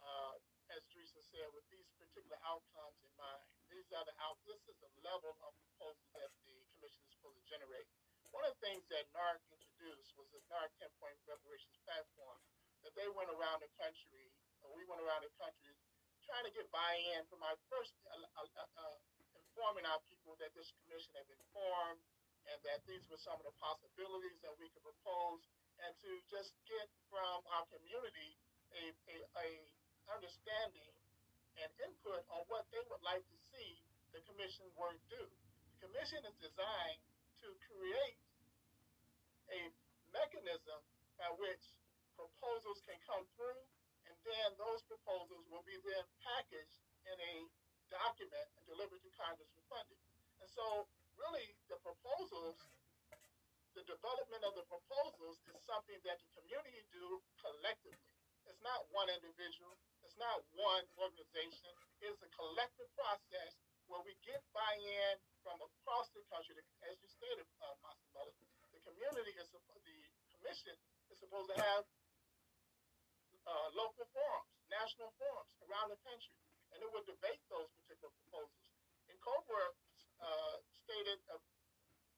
uh, 0.00 0.40
as 0.72 0.80
Teresa 0.88 1.20
said, 1.20 1.52
with 1.52 1.68
these 1.68 1.84
particular 2.00 2.40
outcomes 2.48 2.96
in 3.04 3.12
mind. 3.20 3.44
These 3.68 3.92
are 3.92 4.08
the 4.08 4.16
out. 4.24 4.40
This 4.48 4.64
is 4.64 4.80
the 4.80 4.88
level 5.04 5.36
of 5.44 5.52
proposals 5.68 6.08
that 6.16 6.32
the 6.48 6.56
commission 6.80 7.04
is 7.04 7.12
supposed 7.12 7.36
to 7.36 7.44
generate. 7.44 7.84
One 8.32 8.48
of 8.48 8.56
the 8.56 8.64
things 8.64 8.88
that 8.88 9.04
NAARC 9.12 9.44
introduced 9.52 10.16
was 10.16 10.32
the 10.32 10.40
NAARC 10.48 10.72
10-point 10.80 11.20
reparations 11.28 11.76
platform 11.84 12.40
that 12.88 12.96
they 12.96 13.12
went 13.12 13.28
around 13.28 13.60
the 13.60 13.68
country, 13.76 14.32
or 14.64 14.72
we 14.72 14.88
went 14.88 15.04
around 15.04 15.28
the 15.28 15.34
country, 15.36 15.76
trying 16.24 16.48
to 16.48 16.56
get 16.56 16.72
buy-in 16.72 17.20
from 17.28 17.44
our 17.44 17.60
first, 17.68 17.92
uh, 18.08 18.16
uh, 18.16 18.64
uh, 18.80 18.96
informing 19.54 19.86
our 19.86 20.02
people 20.10 20.34
that 20.42 20.50
this 20.58 20.66
commission 20.82 21.14
had 21.14 21.30
been 21.30 21.46
formed, 21.54 22.02
and 22.50 22.58
that 22.66 22.82
these 22.90 23.06
were 23.06 23.22
some 23.22 23.38
of 23.38 23.46
the 23.46 23.54
possibilities 23.62 24.34
that 24.42 24.50
we 24.58 24.66
could 24.74 24.82
propose, 24.82 25.46
and 25.78 25.94
to 26.02 26.10
just 26.26 26.50
get 26.66 26.90
from 27.06 27.38
our 27.54 27.62
community 27.70 28.34
a, 28.74 28.90
a, 28.90 29.16
a 29.22 29.46
understanding 30.10 30.90
and 31.62 31.70
input 31.86 32.26
on 32.34 32.42
what 32.50 32.66
they 32.74 32.82
would 32.90 32.98
like 33.06 33.22
to 33.22 33.38
see 33.54 33.78
the 34.10 34.18
commission 34.26 34.66
work 34.74 34.98
do. 35.06 35.22
The 35.78 35.86
commission 35.86 36.26
is 36.26 36.34
designed 36.42 37.02
to 37.46 37.54
create 37.70 38.18
a 39.54 39.70
mechanism 40.10 40.82
by 41.14 41.30
which 41.38 41.62
proposals 42.18 42.82
can 42.90 42.98
come 43.06 43.22
through, 43.38 43.62
and 44.10 44.18
then 44.26 44.48
those 44.58 44.82
proposals 44.90 45.46
will 45.46 45.62
be 45.62 45.78
then 45.86 46.06
packaged 46.26 46.82
in 47.06 47.16
a 47.22 47.34
document 47.94 48.46
and 48.58 48.64
delivered 48.66 48.98
to 49.06 49.10
Congress 49.14 49.46
for 49.54 49.62
funding. 49.70 50.02
And 50.42 50.50
so 50.50 50.90
really 51.14 51.54
the 51.70 51.78
proposals, 51.86 52.58
the 53.78 53.86
development 53.86 54.42
of 54.42 54.58
the 54.58 54.66
proposals 54.66 55.38
is 55.54 55.62
something 55.62 55.98
that 56.02 56.18
the 56.18 56.30
community 56.42 56.82
do 56.90 57.22
collectively. 57.38 58.10
It's 58.50 58.60
not 58.60 58.84
one 58.90 59.08
individual. 59.08 59.72
It's 60.04 60.18
not 60.20 60.42
one 60.58 60.84
organization. 61.00 61.72
It's 62.02 62.20
a 62.20 62.30
collective 62.34 62.90
process 62.98 63.56
where 63.88 64.04
we 64.04 64.12
get 64.24 64.40
buy-in 64.52 65.16
from 65.44 65.60
across 65.60 66.08
the 66.12 66.20
country. 66.28 66.56
As 66.84 66.96
you 67.00 67.08
stated, 67.08 67.46
uh, 67.60 67.72
Master 67.84 68.04
the 68.72 68.80
community 68.84 69.32
is 69.40 69.48
the 69.52 69.60
commission 69.64 70.76
is 71.08 71.16
supposed 71.20 71.48
to 71.52 71.56
have 71.56 71.82
uh, 73.44 73.68
local 73.76 74.08
forums, 74.12 74.52
national 74.72 75.12
forums 75.20 75.52
around 75.68 75.92
the 75.92 76.00
country, 76.04 76.36
and 76.74 76.82
it 76.82 76.90
would 76.90 77.06
debate 77.06 77.40
those 77.48 77.70
particular 77.82 78.10
proposals. 78.26 78.66
N'COBRA, 79.06 79.66
uh, 80.20 80.56
stated, 80.84 81.22
uh, 81.30 81.38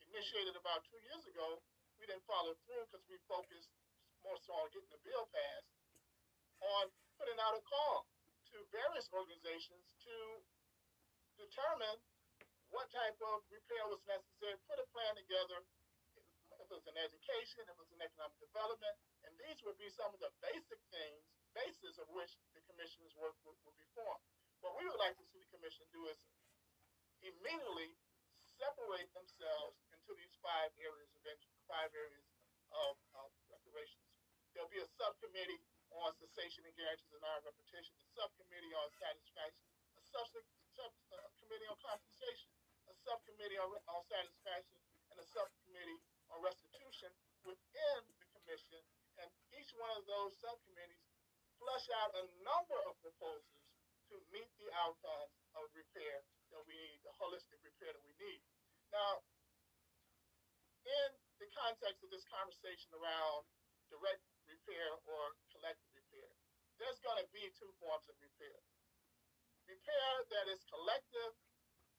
initiated 0.08 0.56
about 0.56 0.80
two 0.88 0.98
years 1.04 1.22
ago, 1.28 1.60
we 2.00 2.08
didn't 2.08 2.24
follow 2.24 2.56
through 2.64 2.84
because 2.88 3.04
we 3.08 3.20
focused 3.28 3.72
more 4.24 4.36
so 4.42 4.56
on 4.56 4.66
getting 4.72 4.88
the 4.90 5.02
bill 5.04 5.28
passed, 5.28 5.70
on 6.60 6.88
putting 7.20 7.38
out 7.40 7.56
a 7.56 7.62
call 7.64 8.08
to 8.52 8.56
various 8.72 9.06
organizations 9.12 9.84
to 10.02 10.16
determine 11.36 12.00
what 12.72 12.88
type 12.90 13.16
of 13.22 13.44
repair 13.52 13.84
was 13.86 14.02
necessary, 14.08 14.56
put 14.66 14.80
a 14.80 14.86
plan 14.90 15.14
together, 15.14 15.62
if 16.56 16.66
it 16.66 16.76
was 16.82 16.88
an 16.90 16.98
education, 16.98 17.62
if 17.62 17.76
it 17.76 17.78
was 17.78 17.92
an 17.94 18.02
economic 18.02 18.36
development, 18.42 18.96
and 19.28 19.32
these 19.38 19.60
would 19.62 19.78
be 19.78 19.86
some 19.94 20.10
of 20.10 20.18
the 20.18 20.32
basic 20.42 20.80
things, 20.90 21.22
basis 21.54 21.94
of 22.02 22.08
which 22.10 22.32
the 22.56 22.62
commission's 22.66 23.14
work 23.16 23.36
would, 23.46 23.56
would 23.64 23.78
be 23.78 23.86
formed. 23.94 24.24
What 24.66 24.82
we 24.82 24.90
would 24.90 24.98
like 24.98 25.14
to 25.14 25.22
the 25.30 25.46
commission 25.54 25.86
do 25.94 26.10
is 26.10 26.18
immediately 27.22 27.94
separate 28.58 29.06
themselves 29.14 29.78
into 29.94 30.10
these 30.18 30.34
five 30.42 30.74
areas 30.82 31.06
of 31.14 31.22
five 31.70 31.94
areas 31.94 32.26
of, 32.74 32.98
of 33.14 33.30
reparations. 33.46 34.02
There'll 34.50 34.66
be 34.66 34.82
a 34.82 34.90
subcommittee 34.98 35.62
on 35.94 36.10
cessation 36.18 36.66
and 36.66 36.74
guarantees 36.74 37.14
of 37.14 37.22
non-repetition, 37.22 37.94
a 37.94 38.06
subcommittee 38.18 38.74
on 38.74 38.90
satisfaction, 38.98 39.70
a 39.94 40.02
subcommittee 40.02 41.70
uh, 41.70 41.70
on 41.70 41.78
compensation, 41.86 42.50
a 42.90 42.94
subcommittee 43.06 43.62
on, 43.62 43.70
on 43.70 44.02
satisfaction, 44.10 44.82
and 45.14 45.16
a 45.22 45.26
subcommittee 45.30 46.02
on 46.34 46.42
restitution 46.42 47.14
within 47.46 47.98
the 48.18 48.26
commission. 48.34 48.82
And 49.22 49.30
each 49.54 49.70
one 49.78 49.94
of 49.94 50.02
those 50.10 50.34
subcommittees 50.42 51.06
flush 51.62 51.86
out 52.02 52.18
a 52.18 52.26
number 52.42 52.82
of 52.90 52.98
proposals 52.98 53.55
to 54.12 54.16
meet 54.30 54.50
the 54.60 54.70
outcomes 54.86 55.34
of 55.58 55.66
repair 55.74 56.22
that 56.52 56.62
we 56.66 56.76
need, 56.76 56.98
the 57.02 57.14
holistic 57.18 57.58
repair 57.62 57.90
that 57.90 58.04
we 58.06 58.14
need. 58.20 58.40
Now, 58.94 59.22
in 60.86 61.10
the 61.42 61.48
context 61.50 62.06
of 62.06 62.10
this 62.14 62.26
conversation 62.30 62.94
around 62.94 63.46
direct 63.90 64.22
repair 64.46 64.94
or 65.06 65.34
collective 65.50 65.90
repair, 65.94 66.30
there's 66.78 67.00
going 67.02 67.18
to 67.18 67.28
be 67.34 67.50
two 67.56 67.72
forms 67.82 68.06
of 68.06 68.14
repair. 68.22 68.58
Repair 69.66 70.10
that 70.30 70.46
is 70.46 70.62
collective, 70.70 71.34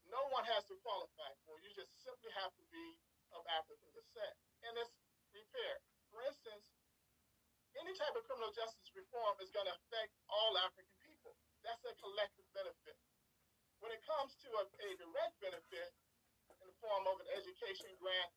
no 0.08 0.24
one 0.32 0.48
has 0.48 0.64
to 0.72 0.76
qualify 0.80 1.32
for. 1.44 1.60
You 1.60 1.72
just 1.76 1.92
simply 2.00 2.32
have 2.40 2.56
to 2.56 2.66
be 2.72 2.96
of 3.36 3.44
African 3.52 3.92
descent. 3.92 4.36
And 4.64 4.72
it's 4.80 4.96
repair. 5.36 5.84
For 6.14 6.24
instance, 6.24 6.72
any 7.76 7.94
type 7.94 8.16
of 8.16 8.24
criminal 8.26 8.50
justice 8.56 8.90
reform 8.96 9.36
is 9.44 9.52
going 9.52 9.68
to 9.68 9.76
affect 9.76 10.16
all 10.32 10.56
African. 10.64 10.97
That's 11.68 11.84
a 11.84 12.00
collective 12.00 12.48
benefit. 12.56 12.96
When 13.84 13.92
it 13.92 14.00
comes 14.08 14.32
to 14.40 14.50
a, 14.56 14.64
a 14.64 14.90
direct 15.04 15.36
benefit 15.44 15.92
in 16.48 16.64
the 16.64 16.78
form 16.80 17.04
of 17.12 17.20
an 17.20 17.28
education 17.36 17.92
grant, 18.00 18.32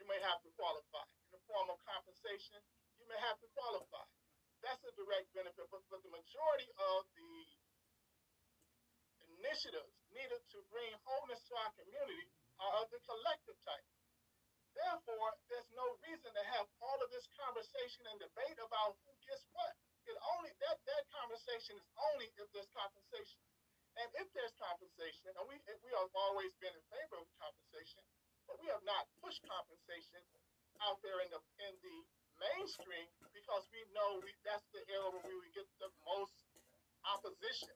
you 0.00 0.08
may 0.08 0.16
have 0.24 0.40
to 0.48 0.50
qualify. 0.56 1.04
In 1.28 1.36
the 1.36 1.44
form 1.44 1.68
of 1.68 1.76
compensation, 1.84 2.56
you 2.96 3.04
may 3.04 3.20
have 3.20 3.36
to 3.44 3.48
qualify. 3.52 4.08
That's 4.64 4.80
a 4.80 4.96
direct 4.96 5.28
benefit, 5.36 5.68
but, 5.68 5.84
but 5.92 6.00
the 6.00 6.08
majority 6.08 6.72
of 6.80 7.04
the 7.12 7.36
initiatives 9.44 9.92
needed 10.16 10.40
to 10.56 10.58
bring 10.72 10.88
wholeness 11.04 11.44
to 11.44 11.54
our 11.60 11.72
community 11.76 12.32
are 12.64 12.80
of 12.80 12.88
the 12.88 13.00
collective 13.04 13.60
type. 13.60 13.84
Therefore, 14.72 15.36
there's 15.52 15.68
no 15.76 15.84
reason 16.08 16.32
to 16.32 16.44
have 16.56 16.64
all 16.80 16.96
of 17.04 17.12
this 17.12 17.28
conversation 17.36 18.08
and 18.08 18.18
debate 18.24 18.56
about 18.56 18.96
who 19.04 19.12
gets 19.28 19.44
what. 19.52 19.76
It 20.04 20.16
only 20.36 20.52
that 20.60 20.78
that 20.84 21.04
conversation 21.12 21.80
is 21.80 21.88
only 21.96 22.28
if 22.36 22.48
there's 22.52 22.68
compensation. 22.76 23.40
And 23.94 24.10
if 24.18 24.26
there's 24.34 24.52
compensation, 24.58 25.30
and 25.38 25.46
we 25.46 25.56
we 25.86 25.90
have 25.94 26.10
always 26.12 26.50
been 26.58 26.74
in 26.74 26.84
favor 26.90 27.22
of 27.22 27.28
compensation, 27.38 28.02
but 28.44 28.58
we 28.60 28.68
have 28.68 28.82
not 28.84 29.06
pushed 29.22 29.40
compensation 29.46 30.20
out 30.82 30.98
there 31.00 31.22
in 31.22 31.30
the 31.30 31.40
in 31.62 31.74
the 31.80 31.96
mainstream 32.42 33.06
because 33.30 33.64
we 33.70 33.80
know 33.94 34.18
we, 34.18 34.34
that's 34.42 34.66
the 34.74 34.82
area 34.90 35.08
where 35.14 35.38
we 35.38 35.48
get 35.54 35.66
the 35.78 35.90
most 36.02 36.34
opposition. 37.06 37.74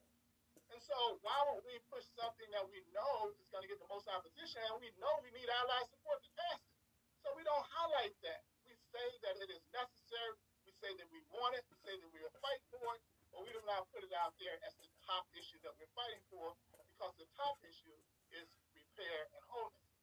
And 0.68 0.80
so 0.84 1.22
why 1.24 1.38
would 1.48 1.64
we 1.64 1.78
push 1.88 2.04
something 2.18 2.50
that 2.52 2.66
we 2.68 2.82
know 2.92 3.32
is 3.32 3.48
going 3.48 3.64
to 3.64 3.70
get 3.70 3.80
the 3.80 3.88
most 3.88 4.04
opposition 4.10 4.60
and 4.68 4.76
we 4.82 4.92
know 5.00 5.12
we 5.24 5.32
need 5.32 5.48
allied 5.48 5.88
support 5.88 6.20
to 6.20 6.30
pass 6.36 6.60
it? 6.60 6.76
So 7.24 7.32
we 7.38 7.42
don't 7.46 7.64
highlight 7.64 8.12
that. 8.26 8.42
We 8.68 8.76
say 8.92 9.06
that 9.24 9.34
it 9.40 9.48
is 9.48 9.64
necessary. 9.72 10.36
Say 10.78 10.94
that 10.94 11.08
we 11.10 11.20
want 11.34 11.58
it. 11.58 11.64
Say 11.82 11.94
that 11.98 12.10
we 12.10 12.20
will 12.22 12.38
fight 12.38 12.62
for 12.70 12.94
it 12.94 13.02
but 13.32 13.44
we 13.44 13.52
do 13.52 13.62
not 13.68 13.86
put 13.92 14.04
it 14.04 14.12
out 14.16 14.32
there 14.40 14.56
as 14.64 14.74
the 14.80 14.88
top 15.04 15.28
issue 15.36 15.60
that 15.64 15.72
we're 15.76 15.90
fighting 15.92 16.22
for 16.32 16.56
because 16.96 17.14
the 17.20 17.28
top 17.36 17.56
issue 17.64 17.98
is 18.34 18.48
repair 18.74 19.28
and 19.36 19.42
wholeness. 19.46 19.94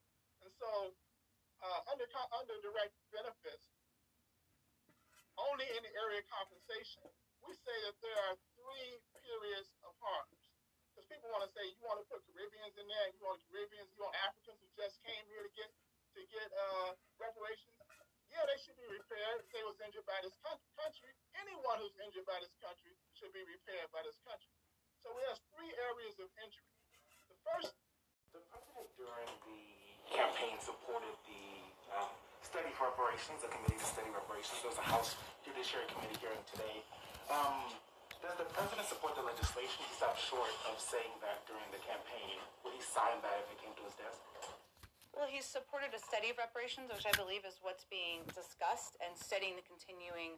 And 0.45 0.51
so, 0.55 0.93
uh, 1.59 1.81
under 1.91 2.05
under 2.31 2.55
direct 2.61 2.93
benefits, 3.09 3.65
only 5.35 5.67
in 5.75 5.81
the 5.83 5.93
area 5.99 6.23
of 6.23 6.27
compensation, 6.31 7.03
we 7.43 7.53
say 7.59 7.77
that 7.89 7.97
there 7.99 8.19
are 8.31 8.37
three 8.55 8.91
periods 9.19 9.69
of 9.83 9.91
harms. 9.99 10.39
Because 10.93 11.11
people 11.11 11.27
want 11.35 11.43
to 11.43 11.51
say 11.51 11.67
you 11.67 11.83
want 11.83 11.99
to 11.99 12.07
put 12.07 12.23
Caribbeans 12.31 12.75
in 12.79 12.87
there, 12.87 13.07
you 13.11 13.19
want 13.19 13.43
Caribbeans, 13.51 13.91
you 13.91 13.99
want 13.99 14.15
Africans 14.23 14.63
who 14.63 14.69
just 14.79 14.95
came 15.03 15.27
here 15.27 15.43
to 15.43 15.51
get 15.51 15.67
to 16.15 16.23
get 16.31 16.47
uh, 16.55 16.95
reparations 17.19 17.74
yeah, 18.35 18.43
they 18.51 18.59
should 18.59 18.75
be 18.75 18.83
repaired 18.91 19.39
if 19.39 19.47
they 19.55 19.63
was 19.63 19.79
injured 19.79 20.03
by 20.03 20.19
this 20.19 20.35
country. 20.43 21.15
Anyone 21.39 21.79
who's 21.79 21.95
injured 22.03 22.27
by 22.27 22.35
this 22.43 22.51
country 22.59 22.91
should 23.15 23.31
be 23.31 23.39
repaired 23.47 23.87
by 23.95 24.03
this 24.03 24.19
country. 24.27 24.51
So 24.99 25.15
we 25.15 25.23
have 25.31 25.39
three 25.55 25.71
areas 25.71 26.19
of 26.19 26.27
injury. 26.43 26.67
The 27.31 27.37
first, 27.47 27.71
the 28.35 28.43
president 28.51 28.91
during 28.99 29.31
the 29.47 29.63
campaign 30.11 30.59
supported 30.59 31.15
the 31.23 31.47
uh, 31.95 32.11
study 32.43 32.75
reparations, 32.75 33.39
the 33.39 33.47
committee 33.47 33.79
to 33.79 33.87
study 33.87 34.11
reparations. 34.11 34.59
There's 34.59 34.83
a 34.83 34.87
House 34.91 35.15
Judiciary 35.47 35.87
Committee 35.95 36.19
hearing 36.19 36.43
today. 36.51 36.83
Um, 37.31 37.71
does 38.19 38.35
the 38.35 38.49
president 38.51 38.83
support 38.91 39.15
the 39.15 39.23
legislation? 39.23 39.79
He 39.79 39.95
stopped 39.95 40.19
short 40.19 40.51
of 40.67 40.75
saying 40.75 41.15
that 41.23 41.47
during 41.47 41.71
the 41.71 41.79
campaign. 41.87 42.35
Would 42.67 42.75
he 42.75 42.83
sign 42.83 43.15
that 43.23 43.47
if 43.47 43.55
it 43.55 43.63
came 43.63 43.71
to 43.79 43.83
his 43.87 43.95
desk? 43.95 44.19
Well, 45.25 45.33
he's 45.33 45.49
supported 45.49 45.89
a 45.89 45.97
study 45.97 46.29
of 46.29 46.37
reparations, 46.37 46.93
which 46.93 47.09
I 47.09 47.13
believe 47.17 47.49
is 47.49 47.57
what's 47.65 47.89
being 47.89 48.21
discussed, 48.29 48.93
and 49.01 49.17
studying 49.17 49.57
the 49.57 49.65
continuing 49.65 50.37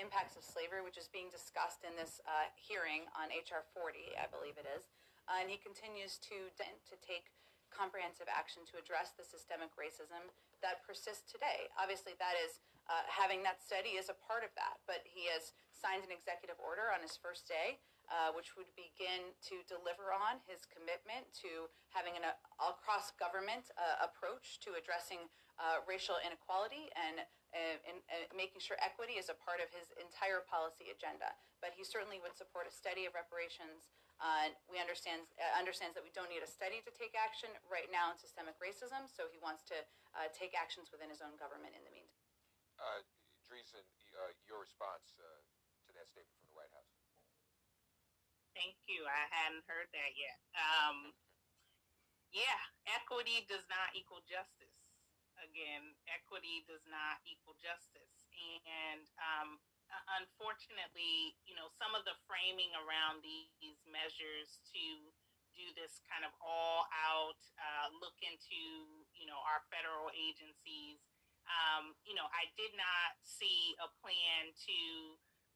impacts 0.00 0.40
of 0.40 0.42
slavery, 0.48 0.80
which 0.80 0.96
is 0.96 1.04
being 1.12 1.28
discussed 1.28 1.84
in 1.84 1.92
this 2.00 2.16
uh, 2.24 2.48
hearing 2.56 3.04
on 3.12 3.28
HR 3.28 3.60
40, 3.76 4.16
I 4.16 4.24
believe 4.32 4.56
it 4.56 4.64
is. 4.72 4.88
Uh, 5.28 5.44
and 5.44 5.52
he 5.52 5.60
continues 5.60 6.16
to 6.32 6.48
to 6.56 6.96
take 7.04 7.28
comprehensive 7.68 8.24
action 8.24 8.64
to 8.72 8.80
address 8.80 9.12
the 9.12 9.24
systemic 9.28 9.68
racism 9.76 10.32
that 10.64 10.80
persists 10.80 11.28
today. 11.28 11.68
Obviously, 11.76 12.16
that 12.16 12.32
is 12.40 12.64
uh, 12.88 13.04
having 13.12 13.44
that 13.44 13.60
study 13.60 14.00
is 14.00 14.08
a 14.08 14.16
part 14.16 14.48
of 14.48 14.52
that, 14.56 14.80
but 14.88 15.04
he 15.04 15.28
has 15.28 15.52
signed 15.76 16.08
an 16.08 16.12
executive 16.14 16.56
order 16.56 16.88
on 16.88 17.04
his 17.04 17.20
first 17.20 17.44
day, 17.44 17.84
uh, 18.12 18.30
which 18.36 18.52
would 18.60 18.68
begin 18.76 19.32
to 19.40 19.64
deliver 19.64 20.12
on 20.12 20.44
his 20.44 20.68
commitment 20.68 21.24
to 21.32 21.72
having 21.96 22.12
an 22.12 22.28
uh, 22.28 22.36
across 22.68 23.16
government 23.16 23.72
uh, 23.80 24.04
approach 24.04 24.60
to 24.60 24.76
addressing 24.76 25.24
uh, 25.56 25.80
racial 25.88 26.20
inequality 26.20 26.92
and, 26.92 27.24
and, 27.56 28.04
and 28.12 28.28
making 28.36 28.60
sure 28.60 28.76
equity 28.84 29.16
is 29.16 29.32
a 29.32 29.36
part 29.40 29.64
of 29.64 29.72
his 29.72 29.90
entire 29.96 30.44
policy 30.44 30.92
agenda. 30.92 31.32
But 31.64 31.72
he 31.72 31.82
certainly 31.82 32.20
would 32.20 32.36
support 32.36 32.68
a 32.68 32.74
study 32.74 33.08
of 33.08 33.16
reparations 33.16 33.88
uh, 34.22 34.54
we 34.70 34.78
understand 34.78 35.26
uh, 35.34 35.58
understands 35.58 35.98
that 35.98 36.04
we 36.06 36.14
don't 36.14 36.30
need 36.30 36.46
a 36.46 36.50
study 36.50 36.78
to 36.86 36.94
take 36.94 37.10
action 37.18 37.50
right 37.66 37.90
now 37.90 38.06
on 38.06 38.14
systemic 38.14 38.54
racism, 38.62 39.10
so 39.10 39.26
he 39.26 39.38
wants 39.42 39.66
to 39.66 39.74
uh, 40.14 40.30
take 40.30 40.54
actions 40.54 40.94
within 40.94 41.10
his 41.10 41.18
own 41.18 41.34
government 41.42 41.74
in 41.74 41.82
the 41.82 41.90
meantime. 41.90 42.22
Uh, 42.78 43.02
Dreisen, 43.42 43.82
uh, 44.14 44.30
your 44.46 44.62
response 44.62 45.18
uh, 45.18 45.26
to 45.26 45.90
that 45.98 46.06
statement 46.06 46.38
from 46.38 46.54
the 46.54 46.56
White 46.56 46.70
House. 46.70 46.94
Thank 48.52 48.76
you. 48.84 49.08
I 49.08 49.24
hadn't 49.32 49.64
heard 49.64 49.88
that 49.96 50.12
yet. 50.16 50.38
Um, 50.52 51.16
yeah, 52.32 52.60
equity 52.88 53.44
does 53.48 53.64
not 53.68 53.92
equal 53.96 54.24
justice. 54.28 54.72
Again, 55.40 55.96
equity 56.06 56.62
does 56.68 56.84
not 56.86 57.18
equal 57.24 57.56
justice, 57.58 58.28
and 58.68 59.02
um, 59.18 59.58
unfortunately, 60.20 61.36
you 61.44 61.56
know, 61.56 61.72
some 61.76 61.96
of 61.96 62.04
the 62.04 62.16
framing 62.28 62.70
around 62.78 63.24
these 63.24 63.80
measures 63.88 64.60
to 64.72 64.84
do 65.52 65.66
this 65.76 66.00
kind 66.08 66.24
of 66.24 66.32
all 66.40 66.88
out 67.12 67.40
uh, 67.60 67.92
look 68.00 68.16
into, 68.24 68.60
you 69.12 69.28
know, 69.28 69.36
our 69.44 69.60
federal 69.68 70.08
agencies. 70.16 71.00
Um, 71.44 71.92
you 72.08 72.16
know, 72.16 72.24
I 72.32 72.48
did 72.56 72.72
not 72.78 73.18
see 73.20 73.76
a 73.82 73.88
plan 74.00 74.54
to 74.54 74.78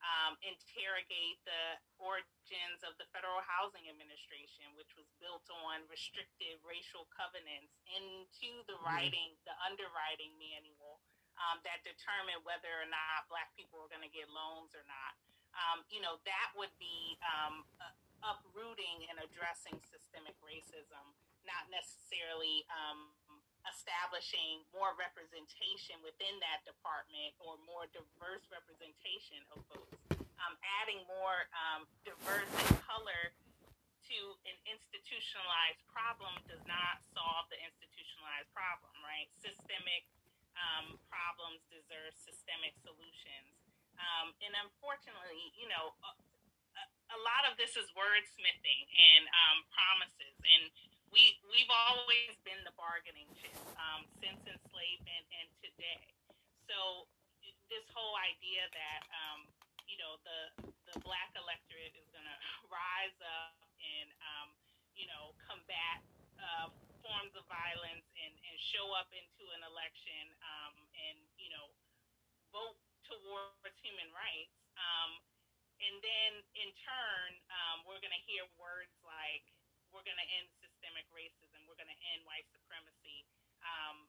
um, 0.04 0.36
interrogate 0.44 1.40
the 1.44 1.80
origins 1.98 2.80
of 2.84 2.94
the 3.00 3.08
Federal 3.10 3.40
Housing 3.44 3.88
Administration, 3.88 4.70
which 4.76 4.92
was 4.94 5.08
built 5.18 5.46
on 5.66 5.82
restrictive 5.88 6.60
racial 6.62 7.08
covenants, 7.12 7.72
into 7.90 8.62
the 8.68 8.76
mm-hmm. 8.76 8.86
writing, 8.86 9.30
the 9.48 9.56
underwriting 9.64 10.32
manual 10.36 11.00
um, 11.40 11.60
that 11.64 11.84
determine 11.84 12.40
whether 12.44 12.72
or 12.80 12.88
not 12.88 13.28
black 13.28 13.52
people 13.56 13.80
are 13.80 13.90
going 13.92 14.04
to 14.04 14.12
get 14.12 14.28
loans 14.32 14.72
or 14.72 14.84
not. 14.88 15.12
Um, 15.56 15.88
you 15.88 16.04
know, 16.04 16.20
that 16.28 16.48
would 16.52 16.72
be 16.76 17.16
um, 17.24 17.64
uh, 17.80 17.92
uprooting 18.36 19.08
and 19.08 19.16
addressing 19.24 19.80
systemic 19.88 20.36
racism, 20.44 21.04
not 21.48 21.68
necessarily 21.72 22.68
um, 22.68 23.08
establishing 23.70 24.62
more 24.70 24.94
representation 24.94 25.98
within 26.02 26.38
that 26.42 26.62
department 26.62 27.34
or 27.42 27.58
more 27.66 27.90
diverse 27.90 28.46
representation 28.50 29.42
of 29.54 29.62
folks. 29.70 29.98
Um, 30.36 30.54
adding 30.82 31.00
more 31.08 31.48
um, 31.56 31.88
diverse 32.04 32.52
and 32.68 32.76
color 32.84 33.34
to 34.06 34.18
an 34.46 34.56
institutionalized 34.70 35.82
problem 35.90 36.30
does 36.46 36.62
not 36.70 37.02
solve 37.10 37.50
the 37.50 37.58
institutionalized 37.58 38.46
problem, 38.54 38.94
right? 39.02 39.26
Systemic 39.42 40.06
um, 40.54 40.94
problems 41.10 41.60
deserve 41.68 42.14
systemic 42.14 42.78
solutions. 42.86 43.50
Um, 43.96 44.36
and 44.44 44.52
unfortunately, 44.62 45.52
you 45.56 45.66
know, 45.66 45.96
a, 46.04 46.12
a, 47.16 47.18
lot 47.24 47.48
of 47.48 47.56
this 47.56 47.74
is 47.80 47.88
wordsmithing 47.96 48.82
and 48.92 49.24
um, 49.26 49.58
promises. 49.72 50.36
And 50.36 50.68
we, 51.10 51.38
we've 51.50 51.70
always 51.70 52.34
been 52.42 52.60
the 52.66 52.74
bargaining 52.74 53.28
chip 53.38 53.56
um, 53.78 54.04
since 54.18 54.40
enslavement 54.46 55.24
and 55.30 55.48
today. 55.62 56.04
So 56.66 57.06
this 57.70 57.86
whole 57.94 58.14
idea 58.18 58.66
that, 58.70 59.02
um, 59.10 59.46
you 59.86 59.98
know, 59.98 60.18
the, 60.22 60.70
the 60.92 60.96
black 61.02 61.30
electorate 61.34 61.94
is 61.94 62.06
going 62.14 62.26
to 62.30 62.38
rise 62.70 63.18
up 63.22 63.54
and, 63.78 64.08
um, 64.22 64.48
you 64.94 65.06
know, 65.10 65.34
combat 65.46 66.02
uh, 66.38 66.68
forms 67.02 67.32
of 67.38 67.46
violence 67.46 68.06
and, 68.18 68.34
and 68.34 68.56
show 68.74 68.90
up 68.98 69.10
into 69.14 69.44
an 69.54 69.62
election 69.66 70.24
um, 70.42 70.74
and, 71.10 71.18
you 71.38 71.50
know, 71.54 71.70
vote 72.50 72.78
towards 73.06 73.76
human 73.82 74.10
rights. 74.10 74.54
Um, 74.74 75.22
and 75.76 75.94
then 76.00 76.32
in 76.56 76.70
turn, 76.82 77.30
um, 77.52 77.84
we're 77.84 78.00
going 78.00 78.14
to 78.14 78.24
hear 78.24 78.48
words 78.56 78.92
like, 79.04 79.44
we're 79.92 80.04
going 80.04 80.18
to 80.18 80.28
end 80.40 80.48
systemic 80.58 81.06
racism, 81.12 81.62
we're 81.68 81.78
going 81.78 81.92
to 81.92 82.02
end 82.16 82.24
white 82.26 82.48
supremacy. 82.50 83.28
Um, 83.62 84.08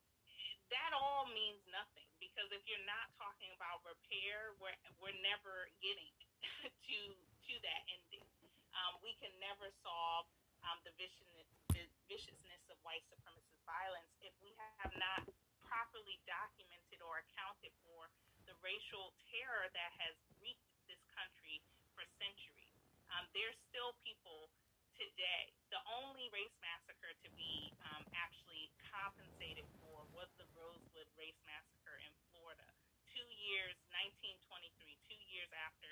that 0.71 0.91
means 1.31 1.61
nothing 1.69 2.07
because 2.17 2.49
if 2.51 2.63
you're 2.65 2.87
not 2.87 3.11
talking 3.17 3.51
about 3.55 3.83
repair, 3.83 4.55
we're, 4.61 4.75
we're 4.99 5.15
never 5.23 5.69
getting 5.83 6.13
to 6.87 6.99
to 7.47 7.53
that 7.63 7.81
ending. 7.87 8.27
Um, 8.75 8.99
we 8.99 9.15
can 9.23 9.31
never 9.39 9.71
solve 9.79 10.27
um, 10.67 10.77
the 10.83 10.91
viciousness, 10.99 11.47
the 11.71 11.87
viciousness 12.11 12.63
of 12.67 12.75
white 12.83 13.03
supremacist 13.07 13.63
violence 13.63 14.11
if 14.19 14.35
we 14.43 14.51
have 14.83 14.91
not 14.99 15.23
properly 15.63 16.19
documented 16.27 16.99
or 17.03 17.23
accounted 17.23 17.71
for 17.87 18.11
the 18.47 18.55
racial 18.63 19.15
terror 19.31 19.67
that 19.71 19.91
has 19.99 20.15
wreaked 20.39 20.67
this 20.87 20.99
country 21.15 21.59
for 21.95 22.03
centuries. 22.19 22.75
Um, 23.11 23.27
there's 23.35 23.55
still 23.71 23.95
people 24.03 24.51
today. 24.97 25.53
The 25.69 25.79
only 26.01 26.25
race 26.33 26.55
massacre 26.57 27.13
to 27.13 27.29
be 27.37 27.69
um, 27.93 28.01
actually 28.17 28.73
compensated 28.89 29.69
for 29.83 30.01
was 30.09 30.25
the 30.41 30.47
Rosewood 30.57 30.96
race 31.17 31.37
massacre 31.43 31.97
in 32.05 32.13
Florida. 32.29 32.65
Two 33.09 33.27
years, 33.49 33.73
1923, 33.91 34.97
two 35.09 35.21
years 35.33 35.49
after 35.65 35.89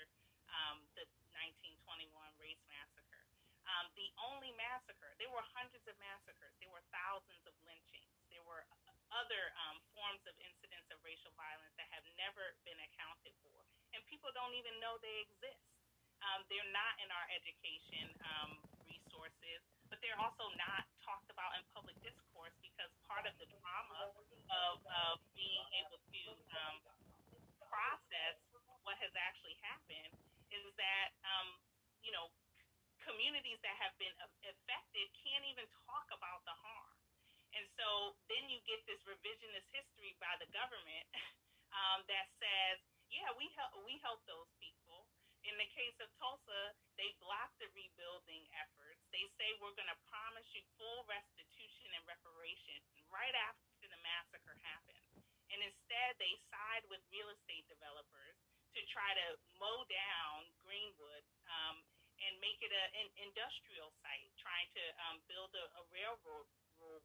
um, 0.50 0.86
the 0.94 1.04
1921 1.34 2.06
race 2.38 2.62
massacre. 2.70 3.26
Um, 3.66 3.90
the 3.98 4.06
only 4.22 4.54
massacre, 4.54 5.10
there 5.18 5.30
were 5.34 5.42
hundreds 5.50 5.82
of 5.90 5.98
massacres, 5.98 6.54
there 6.62 6.70
were 6.70 6.82
thousands 6.94 7.42
of 7.50 7.54
lynchings, 7.66 8.14
there 8.30 8.46
were 8.46 8.62
other 9.10 9.50
um, 9.66 9.82
forms 9.94 10.22
of 10.26 10.34
incidents 10.38 10.86
of 10.94 10.98
racial 11.02 11.34
violence 11.34 11.74
that 11.74 11.90
have 11.90 12.06
never 12.14 12.54
been 12.62 12.78
accounted 12.78 13.34
for. 13.42 13.58
And 13.94 14.02
people 14.06 14.30
don't 14.34 14.54
even 14.54 14.74
know 14.78 14.98
they 15.02 15.18
exist. 15.26 15.66
Um, 16.22 16.46
they're 16.48 16.72
not 16.74 16.94
in 17.02 17.10
our 17.10 17.26
education 17.34 18.06
um, 18.22 18.50
resources, 18.86 19.62
but 19.96 20.04
they're 20.04 20.20
also 20.20 20.52
not 20.60 20.84
talked 21.00 21.24
about 21.32 21.56
in 21.56 21.64
public 21.72 21.96
discourse 22.04 22.52
because 22.60 22.92
part 23.08 23.24
of 23.24 23.32
the 23.40 23.48
drama 23.48 24.12
of, 24.52 24.76
of 24.84 25.24
being 25.32 25.64
able 25.80 25.96
to 25.96 26.22
um, 26.52 26.76
process 27.64 28.36
what 28.84 29.00
has 29.00 29.08
actually 29.16 29.56
happened 29.64 30.12
is 30.52 30.68
that, 30.76 31.16
um, 31.24 31.48
you 32.04 32.12
know, 32.12 32.28
communities 33.08 33.56
that 33.64 33.72
have 33.80 33.96
been 33.96 34.12
affected 34.44 35.08
can't 35.24 35.48
even 35.48 35.64
talk 35.88 36.04
about 36.12 36.44
the 36.44 36.52
harm. 36.52 36.92
And 37.56 37.64
so 37.80 38.20
then 38.28 38.52
you 38.52 38.60
get 38.68 38.84
this 38.84 39.00
revisionist 39.08 39.64
history 39.72 40.12
by 40.20 40.36
the 40.44 40.48
government 40.52 41.08
um, 41.72 42.04
that 42.12 42.28
says, 42.36 42.84
yeah, 43.08 43.32
we 43.40 43.48
help 43.56 43.72
we 43.88 43.96
help 44.04 44.20
those 44.28 44.52
people. 44.60 44.75
In 45.46 45.54
the 45.62 45.70
case 45.78 45.94
of 46.02 46.10
Tulsa, 46.18 46.74
they 46.98 47.14
blocked 47.22 47.54
the 47.62 47.70
rebuilding 47.70 48.50
efforts. 48.58 48.98
They 49.14 49.22
say 49.38 49.54
we're 49.62 49.78
going 49.78 49.90
to 49.90 50.06
promise 50.10 50.46
you 50.50 50.62
full 50.74 51.06
restitution 51.06 51.94
and 51.94 52.02
reparation 52.02 52.82
right 53.14 53.34
after 53.46 53.86
the 53.86 54.00
massacre 54.02 54.58
happened. 54.66 55.06
And 55.54 55.62
instead, 55.62 56.18
they 56.18 56.34
side 56.50 56.82
with 56.90 56.98
real 57.14 57.30
estate 57.30 57.62
developers 57.70 58.34
to 58.74 58.80
try 58.90 59.14
to 59.14 59.26
mow 59.62 59.86
down 59.86 60.50
Greenwood 60.66 61.22
um, 61.46 61.78
and 62.26 62.34
make 62.42 62.58
it 62.58 62.74
a, 62.74 62.84
an 62.98 63.08
industrial 63.30 63.94
site, 64.02 64.26
trying 64.42 64.66
to 64.74 64.84
um, 65.06 65.22
build 65.30 65.54
a, 65.54 65.64
a 65.78 65.82
railroad 65.94 66.50
road, 66.82 67.02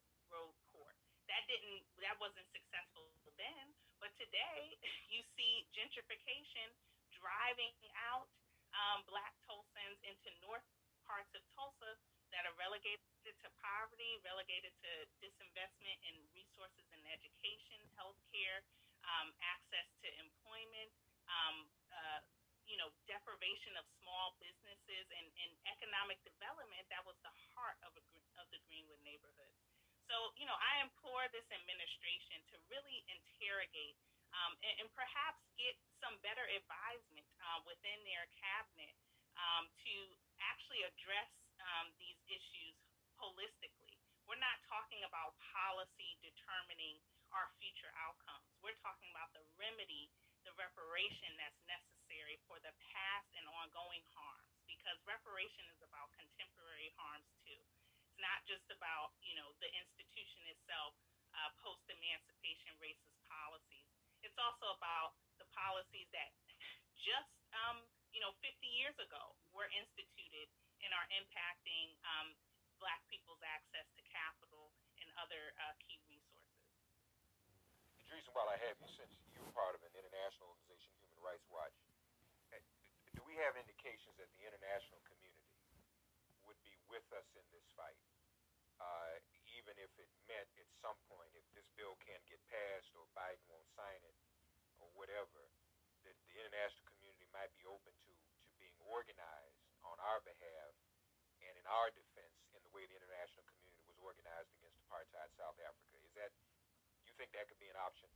court. 0.72 0.96
That 1.30 1.46
didn't, 1.46 1.84
that 2.02 2.18
wasn't 2.18 2.48
successful 2.50 3.06
then, 3.38 3.64
but 4.00 4.12
today 4.18 4.76
you 5.12 5.22
see 5.36 5.68
gentrification 5.72 6.72
driving 7.22 7.70
out 8.10 8.26
um, 8.74 9.06
black 9.06 9.30
Tulsans 9.46 10.02
into 10.02 10.34
north 10.42 10.66
parts 11.06 11.30
of 11.38 11.42
Tulsa 11.54 11.94
that 12.34 12.42
are 12.48 12.56
relegated 12.58 12.98
to 13.22 13.48
poverty, 13.62 14.18
relegated 14.26 14.72
to 14.82 14.90
disinvestment 15.22 15.98
in 16.08 16.16
resources 16.34 16.82
in 16.90 17.00
education, 17.12 17.78
healthcare, 17.94 18.64
um, 19.06 19.30
access 19.44 19.86
to 20.02 20.08
employment, 20.18 20.90
um, 21.28 21.68
uh, 21.92 22.20
you 22.66 22.80
know, 22.80 22.88
deprivation 23.04 23.76
of 23.76 23.84
small 24.00 24.32
businesses 24.40 25.06
and, 25.12 25.28
and 25.44 25.52
economic 25.68 26.16
development 26.24 26.82
that 26.88 27.04
was 27.04 27.18
the 27.20 27.34
heart 27.52 27.76
of, 27.84 27.92
a, 27.94 28.02
of 28.40 28.46
the 28.48 28.58
Greenwood 28.66 29.02
neighborhood. 29.04 29.52
So, 30.08 30.32
you 30.40 30.48
know, 30.48 30.56
I 30.56 30.82
implore 30.82 31.28
this 31.30 31.46
administration 31.52 32.40
to 32.52 32.56
really 32.72 33.04
interrogate 33.12 33.96
um, 34.32 34.52
and, 34.64 34.74
and, 34.84 34.88
perhaps 34.96 35.40
get 35.60 35.76
some 36.00 36.16
better 36.24 36.44
advisement 36.56 37.26
uh, 37.44 37.60
within 37.68 38.00
their 38.08 38.24
cabinet 38.40 38.96
um, 39.36 39.68
to 39.84 39.94
actually 40.40 40.80
address 40.88 41.30
um, 41.60 41.92
these 42.00 42.16
issues 42.28 42.76
holistically. 43.20 43.96
We're 44.24 44.40
not 44.40 44.56
talking 44.68 45.04
about 45.04 45.36
policy 45.52 46.16
determining 46.24 46.96
our 47.34 47.48
future 47.60 47.92
outcomes. 48.00 48.48
We're 48.64 48.78
talking 48.80 49.08
about 49.12 49.32
the 49.36 49.44
remedy, 49.60 50.08
the 50.48 50.54
reparation 50.56 51.36
that's 51.36 51.60
necessary 51.68 52.40
for 52.48 52.56
the 52.64 52.72
past 52.92 53.28
and 53.36 53.44
ongoing 53.48 54.04
harms, 54.16 54.52
because 54.64 54.96
reparation 55.04 55.64
is 55.72 55.80
about 55.84 56.12
contemporary 56.16 56.92
harms 56.96 57.28
too. 57.44 57.60
It's 58.08 58.20
not 58.20 58.44
just 58.48 58.64
about, 58.72 59.12
you 59.24 59.36
know, 59.36 59.52
the 59.60 59.70
institution 59.76 60.48
itself, 60.52 60.96
uh, 61.32 61.50
post 61.64 61.84
emancipation 61.88 62.76
racist 62.80 63.16
policies 63.28 63.92
it's 64.22 64.31
also 64.42 64.74
about 64.74 65.14
the 65.38 65.46
policies 65.54 66.10
that 66.10 66.34
just, 66.98 67.30
um, 67.54 67.82
you 68.10 68.18
know, 68.18 68.34
50 68.42 68.58
years 68.66 68.94
ago 68.98 69.34
were 69.54 69.70
instituted 69.70 70.50
and 70.82 70.90
are 70.90 71.06
impacting 71.14 71.94
um, 72.02 72.34
Black 72.82 72.98
people's 73.06 73.38
access 73.46 73.86
to 73.94 74.02
capital 74.10 74.74
and 74.98 75.06
other 75.22 75.54
uh, 75.62 75.74
key 75.86 76.02
resources. 76.10 76.58
Idris, 78.02 78.26
while 78.34 78.50
I 78.50 78.58
have 78.58 78.74
you, 78.82 78.90
since 78.98 79.14
you're 79.30 79.46
part 79.54 79.78
of 79.78 79.82
an 79.86 79.94
international 79.94 80.50
organization, 80.50 80.90
Human 80.98 81.22
Rights 81.22 81.46
Watch, 81.46 81.78
eh, 82.50 82.58
do 83.14 83.22
we 83.22 83.38
have 83.38 83.54
indications 83.54 84.18
that 84.18 84.26
the 84.34 84.42
international 84.42 84.98
community 85.06 85.62
would 86.42 86.58
be 86.66 86.74
with 86.90 87.06
us 87.14 87.26
in 87.38 87.46
this 87.54 87.66
fight? 87.78 87.98
Uh, 88.82 89.22
even 89.54 89.78
if 89.78 89.94
it 89.94 90.10
meant 90.26 90.50
at 90.58 90.66
some 90.82 90.98
point, 91.06 91.30
if 91.38 91.46
this 91.54 91.70
bill 91.78 91.94
can't 92.02 92.24
get 92.26 92.42
passed 92.50 92.90
or 92.98 93.06
Biden 93.14 93.46
won't 93.46 93.70
sign 93.78 94.02
it 94.02 94.16
whatever, 94.96 95.50
that 96.04 96.16
the 96.26 96.34
international 96.38 96.84
community 96.92 97.28
might 97.30 97.52
be 97.54 97.64
open 97.68 97.94
to, 98.06 98.12
to 98.12 98.48
being 98.58 98.76
organized 98.86 99.62
on 99.86 99.96
our 100.02 100.20
behalf 100.22 100.74
and 101.42 101.54
in 101.58 101.66
our 101.66 101.90
defense 101.94 102.38
in 102.54 102.62
the 102.62 102.72
way 102.74 102.86
the 102.86 102.94
international 102.94 103.42
community 103.50 103.82
was 103.86 103.98
organized 103.98 104.50
against 104.58 104.78
apartheid 104.86 105.30
South 105.34 105.58
Africa. 105.62 105.98
Is 106.06 106.14
that, 106.14 106.30
you 107.06 107.14
think 107.18 107.34
that 107.34 107.50
could 107.50 107.58
be 107.58 107.70
an 107.70 107.78
option? 107.78 108.10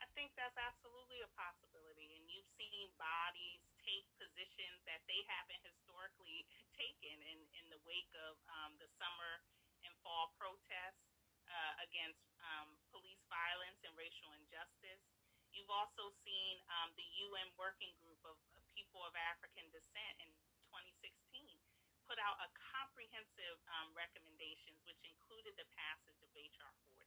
I 0.00 0.06
think 0.12 0.36
that's 0.36 0.56
absolutely 0.58 1.24
a 1.24 1.30
possibility. 1.32 2.12
And 2.16 2.24
you've 2.28 2.48
seen 2.60 2.92
bodies 3.00 3.62
take 3.84 4.04
positions 4.20 4.80
that 4.88 5.00
they 5.08 5.20
haven't 5.28 5.60
historically 5.64 6.44
taken 6.76 7.16
in, 7.24 7.38
in 7.60 7.66
the 7.72 7.80
wake 7.84 8.10
of 8.28 8.36
um, 8.60 8.76
the 8.80 8.88
summer 9.00 9.44
and 9.84 9.92
fall 10.00 10.32
protests 10.40 11.04
uh, 11.48 11.84
against 11.84 12.20
um, 12.40 12.72
police 12.90 13.20
violence 13.28 13.80
and 13.84 13.92
racial 13.96 14.32
injustice. 14.40 15.02
You've 15.54 15.70
also 15.70 16.10
seen 16.26 16.58
um, 16.68 16.90
the 16.98 17.06
UN 17.30 17.48
Working 17.54 17.94
Group 18.02 18.20
of, 18.26 18.36
People 18.74 19.06
of 19.06 19.14
African 19.14 19.70
Descent 19.70 20.16
in 20.18 20.30
2016 20.74 21.14
put 22.10 22.18
out 22.18 22.34
a 22.42 22.50
comprehensive 22.74 23.58
um, 23.70 23.94
recommendations, 23.94 24.82
which 24.82 24.98
included 25.06 25.54
the 25.54 25.66
passage 25.78 26.18
of 26.18 26.30
HR 26.34 26.74
40. 26.90 27.06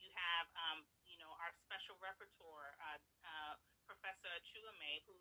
You 0.00 0.08
have, 0.16 0.48
um, 0.56 0.88
you 1.04 1.20
know, 1.20 1.28
our 1.36 1.52
special 1.68 2.00
rapporteur, 2.00 2.64
uh, 2.80 3.00
uh, 3.28 3.54
Professor 3.84 4.32
Achiume, 4.40 5.04
who 5.04 5.14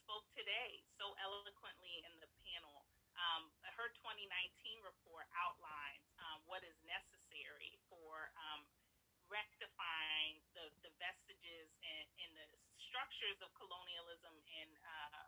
spoke 0.00 0.24
today 0.32 0.80
so 0.96 1.12
eloquently 1.20 2.00
in 2.08 2.12
the 2.24 2.28
panel 2.40 2.88
um, 3.14 3.46
her 3.78 3.88
2019 4.02 4.26
report 4.82 5.26
outlines 5.38 6.04
um, 6.18 6.42
what 6.50 6.62
is 6.66 6.74
necessary 6.82 7.78
for 7.86 8.30
um, 8.50 8.66
rectifying 9.30 10.42
the, 10.52 10.70
the 10.84 10.92
vestiges 11.00 11.70
structures 12.94 13.42
of 13.42 13.50
colonialism 13.58 14.38
and 14.62 14.70
uh, 14.86 15.18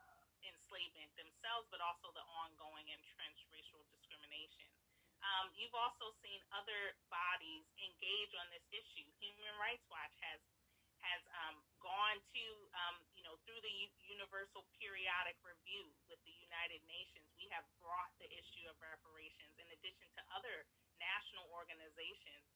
enslavement 0.47 1.11
themselves, 1.19 1.67
but 1.75 1.83
also 1.83 2.15
the 2.15 2.23
ongoing 2.47 2.87
entrenched 2.95 3.43
racial 3.51 3.83
discrimination. 3.91 4.71
Um, 5.19 5.51
you've 5.59 5.75
also 5.75 6.15
seen 6.23 6.39
other 6.55 6.95
bodies 7.11 7.67
engage 7.83 8.31
on 8.39 8.47
this 8.55 8.63
issue. 8.71 9.03
Human 9.19 9.51
Rights 9.59 9.83
Watch 9.91 10.15
has 10.23 10.39
has 11.03 11.23
um, 11.43 11.59
gone 11.83 12.19
to, 12.19 12.45
um, 12.87 12.97
you 13.15 13.23
know, 13.27 13.35
through 13.47 13.61
the 13.63 13.71
U- 13.71 14.17
Universal 14.17 14.67
Periodic 14.81 15.39
Review 15.45 15.87
with 16.11 16.19
the 16.27 16.35
United 16.35 16.83
Nations, 16.89 17.31
we 17.37 17.47
have 17.55 17.63
brought 17.79 18.11
the 18.19 18.27
issue 18.27 18.67
of 18.67 18.75
reparations 18.81 19.55
in 19.61 19.69
addition 19.71 20.09
to 20.19 20.23
other 20.35 20.67
national 20.99 21.47
organizations 21.53 22.49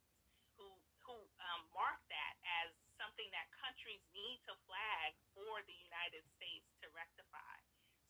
who, 0.58 0.66
who 1.06 1.14
um, 1.52 1.62
mark 1.70 2.00
that 2.10 2.34
as 2.64 2.74
something 3.00 3.28
that 3.32 3.48
countries 3.56 4.04
need 4.12 4.44
to 4.44 4.54
flag 4.68 5.16
for 5.32 5.64
the 5.64 5.76
United 5.80 6.22
States 6.36 6.68
to 6.84 6.86
rectify. 6.92 7.56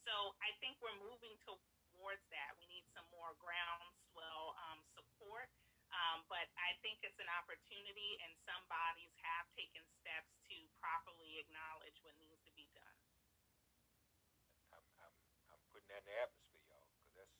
So 0.03 0.35
I 0.43 0.51
think 0.59 0.83
we're 0.83 0.99
moving 0.99 1.39
towards 1.47 2.25
that. 2.35 2.51
We 2.59 2.67
need 2.67 2.87
some 2.93 3.07
more 3.15 3.39
groundswell 3.39 4.59
um, 4.67 4.83
support 4.99 5.47
um, 5.91 6.23
but 6.31 6.47
I 6.55 6.79
think 6.87 7.03
it's 7.03 7.19
an 7.19 7.31
opportunity, 7.35 8.15
and 8.23 8.33
some 8.47 8.63
bodies 8.71 9.11
have 9.27 9.47
taken 9.59 9.83
steps 10.03 10.31
to 10.47 10.57
properly 10.79 11.43
acknowledge 11.43 11.99
what 12.07 12.15
needs 12.23 12.39
to 12.47 12.53
be 12.55 12.71
done. 12.71 12.99
I'm, 14.71 14.87
I'm, 15.03 15.15
I'm 15.51 15.63
putting 15.75 15.91
that 15.91 16.07
in 16.07 16.11
the 16.15 16.19
atmosphere, 16.23 16.63
y'all, 16.71 16.87
because 16.95 17.11
that's 17.19 17.35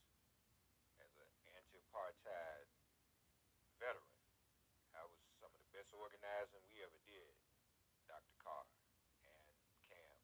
as 0.99 1.31
an 1.31 1.31
anti-apartheid 1.63 2.67
veteran, 3.79 4.19
I 4.99 5.07
was 5.07 5.23
some 5.39 5.55
of 5.55 5.61
the 5.63 5.71
best 5.71 5.95
organizing 5.95 6.63
we 6.75 6.83
ever 6.83 6.99
did, 7.07 7.31
Dr. 8.11 8.35
Carr 8.43 8.67
and 9.31 9.47
Kamm 9.87 10.19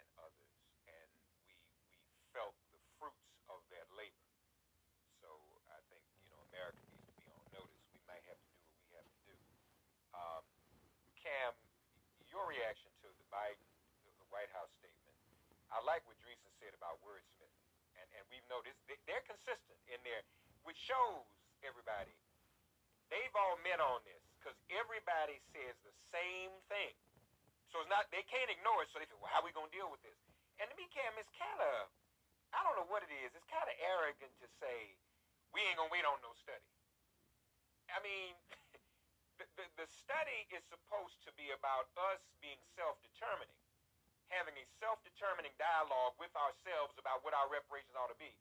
and 0.00 0.08
others, 0.16 0.52
and 0.88 1.08
we 1.44 1.60
we 1.92 2.00
felt 2.32 2.56
the 2.72 2.80
fruits 2.96 3.28
of 3.52 3.60
that 3.68 3.84
labor. 3.92 4.24
So 5.20 5.28
I 5.68 5.78
think 5.92 6.02
you 6.24 6.32
know 6.32 6.40
America 6.48 6.88
Um, 10.18 10.42
Kamm, 11.22 11.54
your 12.26 12.42
reaction 12.50 12.90
to 13.06 13.08
the 13.22 13.26
Biden, 13.30 13.62
the 14.18 14.26
White 14.34 14.50
House 14.50 14.70
statement. 14.82 15.14
I 15.70 15.78
like 15.86 16.02
what 16.10 16.18
Dreisen 16.18 16.50
said 16.58 16.74
about 16.74 16.98
wordsmithing, 17.06 17.70
noticed 18.48 18.80
they're 18.88 19.24
consistent 19.28 19.78
in 19.88 20.00
there, 20.04 20.24
which 20.64 20.76
shows 20.80 21.28
everybody 21.62 22.16
they've 23.12 23.36
all 23.36 23.56
met 23.64 23.80
on 23.80 24.00
this 24.04 24.20
because 24.36 24.56
everybody 24.72 25.40
says 25.52 25.76
the 25.84 25.94
same 26.12 26.52
thing. 26.68 26.94
So 27.68 27.84
it's 27.84 27.92
not 27.92 28.08
they 28.12 28.24
can't 28.24 28.48
ignore 28.48 28.84
it. 28.84 28.88
So 28.92 29.00
they 29.00 29.08
say, 29.08 29.16
well, 29.20 29.28
how 29.28 29.44
are 29.44 29.46
we 29.48 29.52
gonna 29.52 29.72
deal 29.72 29.88
with 29.92 30.00
this? 30.04 30.16
And 30.60 30.68
to 30.68 30.74
me, 30.76 30.88
Kamm, 30.92 31.16
it's 31.20 31.32
kind 31.36 31.60
of 31.60 31.92
I 32.52 32.64
don't 32.64 32.80
know 32.80 32.88
what 32.88 33.04
it 33.04 33.12
is. 33.12 33.36
It's 33.36 33.48
kind 33.48 33.64
of 33.68 33.76
arrogant 33.76 34.32
to 34.40 34.48
say 34.56 34.96
we 35.52 35.60
ain't 35.68 35.76
gonna 35.76 35.92
wait 35.92 36.04
on 36.08 36.16
no 36.24 36.32
study. 36.40 36.64
I 37.92 38.00
mean, 38.04 38.36
the, 39.40 39.44
the, 39.56 39.64
the 39.84 39.88
study 39.88 40.48
is 40.52 40.64
supposed 40.68 41.20
to 41.28 41.30
be 41.36 41.52
about 41.52 41.88
us 42.12 42.20
being 42.40 42.60
self-determining, 42.76 43.56
having 44.32 44.56
a 44.56 44.64
self-determining 44.80 45.52
dialogue 45.56 46.14
with 46.20 46.32
ourselves 46.36 46.92
about 47.00 47.24
what 47.24 47.32
our 47.32 47.48
reparations 47.48 47.96
ought 47.96 48.12
to 48.12 48.20
be. 48.20 48.32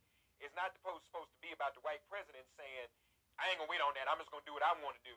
It's 0.44 0.54
not 0.54 0.76
supposed, 0.78 1.08
to 1.10 1.40
be 1.42 1.50
about 1.56 1.74
the 1.74 1.82
white 1.82 2.04
president 2.12 2.46
saying, 2.60 2.88
I 3.42 3.50
ain't 3.50 3.58
gonna 3.58 3.72
wait 3.72 3.82
on 3.82 3.94
that. 3.98 4.06
I'm 4.10 4.20
just 4.22 4.30
gonna 4.30 4.46
do 4.46 4.54
what 4.54 4.66
I 4.66 4.74
want 4.84 4.98
to 5.00 5.04
do 5.06 5.16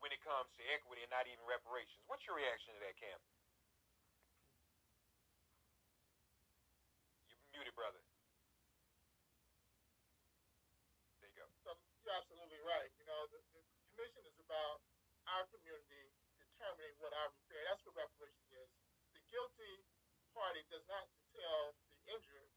when 0.00 0.10
it 0.12 0.20
comes 0.24 0.50
to 0.58 0.62
equity 0.74 1.06
and 1.06 1.12
not 1.12 1.24
even 1.30 1.40
reparations. 1.46 2.02
What's 2.10 2.26
your 2.26 2.36
reaction 2.36 2.74
to 2.76 2.80
that, 2.84 2.96
Kamm? 2.98 3.20
You 7.30 7.36
muted, 7.54 7.76
brother. 7.78 8.02
There 11.22 11.30
you 11.30 11.38
go. 11.38 11.46
So 11.62 11.78
you're 12.02 12.16
absolutely 12.18 12.60
right. 12.66 12.90
You 12.98 13.06
know, 13.06 13.20
the, 13.30 13.40
the 13.54 13.62
commission 13.94 14.26
is 14.26 14.36
about 14.42 14.82
our 15.30 15.46
community 15.54 16.10
determining 16.36 16.92
what 16.98 17.14
our 17.14 17.30
repair. 17.30 17.62
That's 17.70 17.84
what 17.86 17.94
reparations 17.94 18.50
is. 18.52 18.70
The 19.14 19.22
guilty 19.30 19.86
party 20.32 20.64
does 20.72 20.84
not 20.88 21.08
tell 21.36 21.76
the 21.92 21.96
injured 22.12 22.50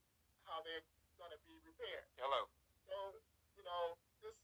how 0.48 0.64
they're 0.64 0.84
going 1.20 1.32
to 1.32 1.42
be 1.48 1.56
repaired. 1.64 2.08
Hello. 2.20 2.48
So 2.88 2.96
you 3.56 3.64
know 3.64 4.00
this. 4.24 4.36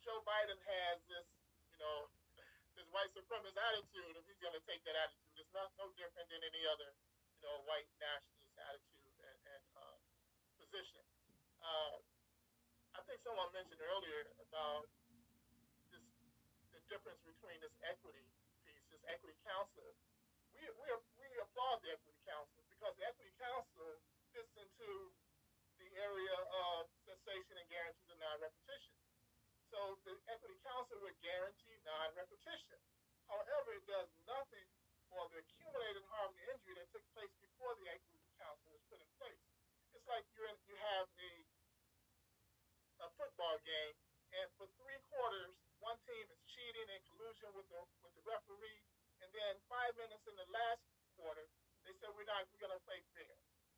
Joe 0.00 0.24
Biden 0.24 0.56
has 0.56 0.96
this, 1.12 1.28
you 1.70 1.78
know, 1.78 2.08
this 2.76 2.88
white 2.90 3.12
supremacist 3.12 3.54
attitude, 3.54 4.14
and 4.16 4.24
he's 4.24 4.40
going 4.40 4.56
to 4.56 4.64
take 4.64 4.82
that 4.88 4.96
attitude. 4.96 5.36
It's 5.36 5.52
not 5.52 5.70
no 5.76 5.92
different 5.94 6.26
than 6.32 6.40
any 6.40 6.64
other, 6.66 6.88
you 7.36 7.44
know, 7.44 7.62
white 7.68 7.86
nationalist 8.00 8.56
attitude 8.58 9.14
and, 9.22 9.38
and 9.44 9.64
uh, 9.76 9.98
position. 10.56 11.04
Uh, 11.60 12.00
I 12.96 13.00
think 13.06 13.22
someone 13.22 13.52
mentioned 13.54 13.78
earlier 13.78 14.32
about 14.40 14.88
this 15.92 16.02
the 16.74 16.80
difference 16.90 17.20
between 17.22 17.60
this 17.60 17.74
equity 17.86 18.24
piece, 18.66 18.84
this 18.90 19.04
equity 19.06 19.36
council. 19.46 19.94
We, 20.60 20.68
we, 20.76 20.88
we 20.92 21.28
applaud 21.40 21.80
the 21.80 21.96
equity 21.96 22.20
council 22.28 22.60
because 22.68 22.92
the 23.00 23.04
equity 23.08 23.32
council 23.40 23.96
fits 24.36 24.52
into 24.60 24.90
the 25.80 25.88
area 25.96 26.36
of 26.76 26.84
cessation 27.08 27.56
and 27.56 27.68
guarantees 27.72 28.12
of 28.12 28.20
non-repetition. 28.20 28.92
So 29.72 29.96
the 30.04 30.12
equity 30.28 30.60
council 30.60 31.00
would 31.00 31.16
guarantee 31.24 31.80
non-repetition. 31.88 32.76
However, 33.24 33.72
it 33.72 33.86
does 33.88 34.10
nothing 34.28 34.68
for 35.08 35.24
the 35.32 35.40
accumulated 35.40 36.04
harm 36.12 36.36
and 36.36 36.44
injury 36.52 36.76
that 36.76 36.92
took 36.92 37.06
place 37.16 37.32
before 37.40 37.72
the 37.80 37.88
equity 37.88 38.20
council 38.36 38.68
was 38.76 38.84
put 38.92 39.00
in 39.00 39.10
place. 39.16 39.40
It's 39.96 40.04
like 40.04 40.28
in, 40.36 40.60
you 40.68 40.76
have 40.76 41.08
a 41.08 41.30
a 43.00 43.08
football 43.16 43.56
game, 43.64 43.96
and 44.36 44.46
for 44.60 44.68
three 44.76 45.00
quarters, 45.08 45.56
one 45.80 45.96
team 46.04 46.26
is 46.28 46.40
cheating 46.52 46.88
in 46.92 47.00
collusion 47.08 47.48
with 47.56 47.64
the 47.72 47.80
with 48.04 48.12
the 48.12 48.24
referee, 48.28 48.84
and 49.30 49.38
then 49.38 49.62
five 49.70 49.94
minutes 49.94 50.26
in 50.26 50.34
the 50.34 50.48
last 50.50 50.82
quarter, 51.14 51.46
they 51.86 51.94
said 52.02 52.10
we're 52.18 52.26
not 52.26 52.42
we're 52.50 52.66
gonna 52.66 52.82
play 52.82 52.98
fair. 53.14 53.30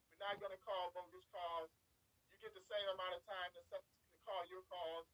We're 0.09 0.24
not 0.24 0.41
gonna 0.41 0.57
call 0.65 0.89
bogus 0.97 1.29
calls. 1.29 1.69
You 2.33 2.41
get 2.41 2.57
the 2.57 2.65
same 2.73 2.89
amount 2.97 3.20
of 3.20 3.23
time 3.29 3.53
to, 3.53 3.61
to 3.69 4.16
call 4.24 4.49
your 4.49 4.65
calls. 4.73 5.05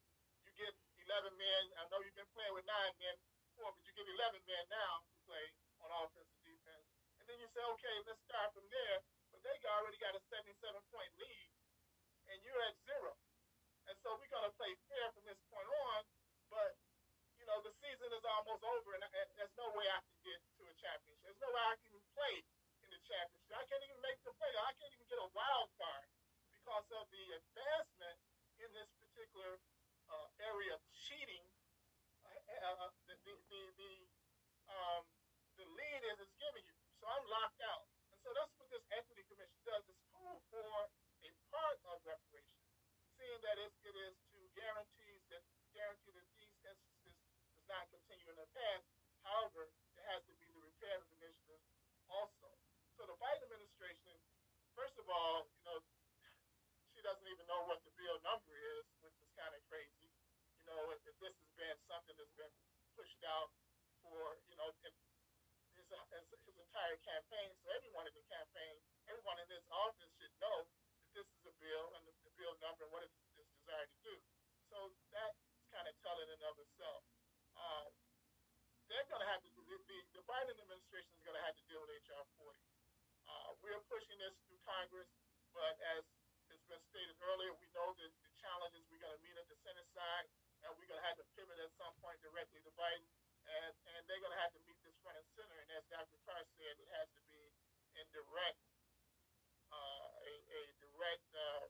You 0.47 0.55
get 0.55 0.71
11 1.11 1.35
men. 1.35 1.63
I 1.75 1.91
know 1.91 1.99
you've 1.99 2.15
been 2.15 2.31
playing 2.31 2.55
with 2.55 2.63
nine 2.71 2.95
men 3.03 3.19
before, 3.51 3.75
but 3.75 3.83
you 3.83 3.91
get 3.91 4.07
11 4.07 4.39
men 4.47 4.63
now 4.71 5.03
to 5.11 5.17
play 5.27 5.43
on 5.83 5.91
offense 6.07 6.31
and 6.31 6.43
defense. 6.47 6.87
And 7.19 7.27
then 7.27 7.37
you 7.43 7.47
say, 7.51 7.59
okay, 7.75 7.95
let's 8.07 8.23
start 8.23 8.55
from 8.55 8.63
there. 8.71 9.03
But 9.35 9.43
they 9.43 9.51
already 9.75 9.99
got 9.99 10.15
a 10.15 10.23
77 10.23 10.55
point 10.87 11.11
lead, 11.19 11.51
and 12.31 12.39
you're 12.47 12.63
at 12.63 12.79
zero. 12.87 13.11
And 13.91 13.95
so 13.99 14.15
we're 14.15 14.31
to 14.31 14.55
play 14.55 14.71
fair 14.87 15.11
from 15.11 15.27
this 15.27 15.41
point 15.51 15.67
on. 15.67 16.01
But, 16.47 16.79
know, 17.49 17.65
the 17.65 17.73
season 17.81 18.09
is 18.13 18.25
almost 18.29 18.61
over, 18.61 18.93
and, 18.93 19.01
and 19.01 19.27
there's 19.33 19.57
no 19.57 19.73
way 19.73 19.89
I 19.89 19.99
can 20.05 20.17
get 20.21 20.37
to 20.37 20.63
a 20.69 20.75
championship. 20.77 21.25
There's 21.25 21.41
no 21.41 21.49
way 21.49 21.63
I 21.65 21.75
can 21.81 21.97
play 22.13 22.35
in 22.85 22.89
the 22.93 23.01
championship. 23.09 23.53
I 23.57 23.65
can't 23.65 23.85
even 23.89 24.01
make 24.05 24.21
the 24.21 24.33
play. 24.37 24.51
I 24.53 24.73
can't 24.77 24.93
even 24.93 25.09
get 25.09 25.17
a 25.17 25.29
wild 25.33 25.69
card 25.81 26.05
because 26.53 26.87
of 26.93 27.09
the 27.09 27.25
advancement 27.41 28.17
in 28.61 28.69
this 28.77 28.89
particular 29.01 29.57
uh, 30.13 30.27
area 30.45 30.77
of 30.77 30.81
cheating. 30.93 31.41
Uh, 32.21 32.85
uh, 32.85 32.93
the, 33.09 33.17
the, 33.25 33.33
the, 33.49 33.61
the, 33.81 33.93
um, 34.69 35.03
the 35.57 35.65
lead 35.65 36.01
is 36.05 36.17
it's 36.21 36.37
giving 36.37 36.65
you. 36.69 36.77
So 37.01 37.09
I'm 37.09 37.25
locked 37.33 37.61
out. 37.65 37.89
And 38.13 38.19
so 38.21 38.29
that's 38.37 38.53
what 38.61 38.69
this 38.69 38.85
equity 38.93 39.25
commission 39.25 39.57
does. 39.65 39.81
It's 39.89 40.05
food 40.13 40.37
for 40.53 40.61
a 40.61 41.29
part 41.49 41.77
of 41.89 41.97
reparation, 42.05 42.61
seeing 43.17 43.41
that 43.41 43.57
it, 43.57 43.73
it 43.89 43.95
is 43.97 44.15
to 44.37 44.37
guarantees 44.53 45.23
that 45.33 45.41
guarantee 45.73 46.13
that 46.13 46.28
not 47.69 47.85
continue 47.93 48.27
in 48.33 48.37
the 48.41 48.49
past. 48.57 48.85
However, 49.21 49.69
there 49.93 50.07
has 50.09 50.25
to 50.25 50.33
be 50.41 50.49
the 50.49 50.57
reparative 50.57 51.13
initiative 51.21 51.61
also. 52.09 52.49
So 52.97 53.05
the 53.05 53.15
Biden 53.21 53.45
administration, 53.45 54.17
first 54.73 54.97
of 54.97 55.05
all, 55.05 55.45
you 55.53 55.63
know, 55.69 55.77
she 56.91 57.05
doesn't 57.05 57.29
even 57.29 57.45
know 57.47 57.63
what 57.69 57.79
the 57.85 57.93
bill 57.95 58.17
number 58.25 58.51
is, 58.75 58.85
which 59.05 59.15
is 59.21 59.29
kind 59.37 59.53
of 59.53 59.61
crazy. 59.69 60.09
You 60.59 60.65
know, 60.67 60.91
if, 60.91 60.99
if 61.07 61.15
this 61.21 61.31
has 61.31 61.51
been 61.55 61.77
something 61.87 62.15
that's 62.17 62.35
been 62.35 62.51
pushed 62.97 63.23
out 63.23 63.53
for, 64.03 64.35
you 64.49 64.57
know, 64.59 64.67
his, 64.83 64.97
his, 65.77 65.87
his 66.43 66.57
entire 66.59 66.97
campaign, 67.05 67.55
so 67.63 67.71
everyone 67.71 68.09
in 68.09 68.15
the 68.17 68.25
campaign, 68.27 68.75
everyone 69.07 69.39
in 69.39 69.47
this 69.47 69.63
office 69.71 70.11
should 70.19 70.33
know 70.43 70.67
that 70.67 71.11
this 71.15 71.27
is 71.29 71.43
a 71.47 71.55
bill 71.61 71.85
and 71.95 72.03
the, 72.03 72.13
the 72.27 72.33
bill 72.35 72.51
number 72.59 72.83
and 72.83 72.91
what 72.91 73.05
it 73.05 73.13
is 73.39 73.47
desired 73.63 73.87
to 73.93 73.99
do. 74.03 74.15
So 74.67 74.91
that's 75.13 75.39
kind 75.71 75.87
of 75.87 75.95
telling 76.03 76.27
in 76.29 76.41
of 76.43 76.57
itself. 76.59 77.08
They're 78.89 79.05
going 79.05 79.21
to 79.21 79.29
have 79.29 79.41
to, 79.45 79.49
the, 79.53 79.77
the, 79.85 79.99
the 80.17 80.23
Biden 80.25 80.57
administration 80.57 81.13
is 81.13 81.21
going 81.21 81.37
to 81.37 81.45
have 81.45 81.53
to 81.53 81.63
deal 81.69 81.77
with 81.85 81.93
HR 82.09 82.25
40. 82.41 82.57
Uh, 83.29 83.49
we're 83.61 83.77
pushing 83.85 84.17
this 84.17 84.33
through 84.49 84.57
Congress, 84.65 85.05
but 85.53 85.77
as 85.93 86.01
has 86.49 86.61
been 86.65 86.81
stated 86.89 87.13
earlier, 87.21 87.53
we 87.61 87.69
know 87.77 87.93
that 87.93 88.09
the 88.25 88.33
challenges 88.41 88.81
we're 88.89 88.97
going 88.97 89.13
to 89.13 89.21
meet 89.21 89.37
at 89.37 89.45
the 89.45 89.57
Senate 89.61 89.85
side, 89.93 90.25
and 90.65 90.73
we're 90.73 90.89
going 90.89 90.97
to 90.97 91.05
have 91.05 91.21
to 91.21 91.27
pivot 91.37 91.61
at 91.61 91.69
some 91.77 91.93
point 92.01 92.17
directly 92.25 92.65
to 92.65 92.73
Biden, 92.73 93.05
and, 93.45 93.73
and 93.93 94.01
they're 94.09 94.21
going 94.25 94.33
to 94.33 94.41
have 94.41 94.53
to 94.57 94.61
meet 94.65 94.81
this 94.81 94.97
front 95.05 95.21
and 95.21 95.29
center. 95.37 95.53
And 95.61 95.69
as 95.77 95.85
Dr. 95.93 96.17
Carr 96.25 96.41
said, 96.57 96.73
it 96.81 96.89
has 96.97 97.07
to 97.13 97.21
be 97.29 97.45
in 97.93 98.05
direct, 98.09 98.57
uh, 99.69 100.05
a, 100.25 100.33
a 100.33 100.61
direct 100.81 101.29
uh, 101.37 101.69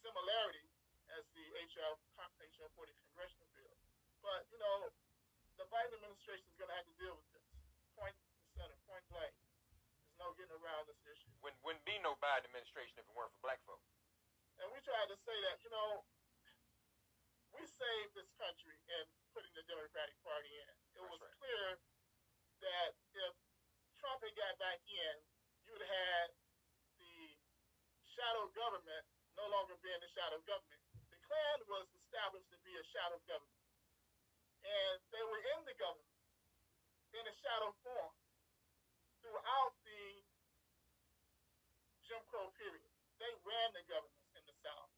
similarity 0.00 0.64
as 1.12 1.22
the 1.36 1.44
HR, 1.68 2.00
HR 2.16 2.68
40 2.72 2.96
congressional 3.12 3.48
bill. 3.52 3.76
But, 4.24 4.48
you 4.48 4.56
know, 4.56 4.88
the 5.60 5.68
Biden 5.68 5.92
administration 6.00 6.48
is 6.48 6.56
going 6.56 6.72
to 6.72 6.76
have 6.80 6.88
to 6.88 6.96
deal 6.96 7.12
with 7.12 7.28
this. 7.36 7.44
Point 7.92 8.16
and 8.16 8.48
center, 8.56 8.80
point 8.88 9.04
blank. 9.12 9.36
There's 10.00 10.16
no 10.16 10.32
getting 10.40 10.56
around 10.56 10.88
this 10.88 10.96
issue. 11.04 11.28
Wouldn't, 11.44 11.60
wouldn't 11.60 11.84
be 11.84 12.00
no 12.00 12.16
Biden 12.16 12.48
administration 12.48 12.96
if 12.96 13.04
it 13.04 13.12
weren't 13.12 13.28
for 13.36 13.44
black 13.44 13.60
folks. 13.68 13.84
And 14.56 14.72
we 14.72 14.80
tried 14.80 15.12
to 15.12 15.18
say 15.20 15.36
that, 15.52 15.60
you 15.60 15.68
know, 15.68 16.00
we 17.52 17.60
saved 17.68 18.16
this 18.16 18.32
country 18.40 18.72
in 18.88 19.04
putting 19.36 19.52
the 19.52 19.64
Democratic 19.68 20.16
Party 20.24 20.48
in. 20.48 20.72
It 20.96 21.04
was 21.04 21.20
right. 21.20 21.36
clear 21.36 21.64
that 22.64 22.96
if 23.12 23.32
Trump 24.00 24.24
had 24.24 24.32
got 24.32 24.56
back 24.56 24.80
in, 24.88 25.14
you 25.68 25.76
would 25.76 25.84
have 25.84 25.92
had 25.92 26.28
the 26.96 27.36
shadow 28.16 28.48
government 28.56 29.04
no 29.36 29.44
longer 29.52 29.76
being 29.84 30.00
the 30.00 30.12
shadow 30.16 30.40
government. 30.48 30.80
The 31.12 31.20
Klan 31.20 31.58
was 31.68 31.84
established 32.00 32.48
to 32.48 32.58
be 32.64 32.72
a 32.80 32.84
shadow 32.96 33.20
government. 33.28 33.59
And 34.64 34.96
they 35.10 35.24
were 35.24 35.42
in 35.56 35.60
the 35.64 35.76
government 35.80 36.20
in 37.16 37.24
a 37.26 37.34
shadow 37.40 37.74
form 37.82 38.14
throughout 39.24 39.74
the 39.84 40.04
Jim 42.06 42.22
Crow 42.30 42.50
period. 42.58 42.90
They 43.18 43.32
ran 43.44 43.68
the 43.76 43.84
government 43.86 44.26
in 44.36 44.44
the 44.46 44.56
South. 44.64 44.92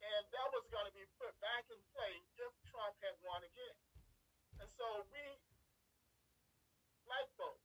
And 0.00 0.22
that 0.32 0.48
was 0.52 0.64
going 0.72 0.88
to 0.88 0.96
be 0.96 1.04
put 1.20 1.32
back 1.44 1.68
in 1.68 1.78
play 1.92 2.12
if 2.40 2.52
Trump 2.72 2.96
had 3.04 3.14
won 3.20 3.44
again. 3.44 3.78
And 4.60 4.68
so 4.76 5.04
we, 5.12 5.24
black 7.04 7.28
folks, 7.36 7.64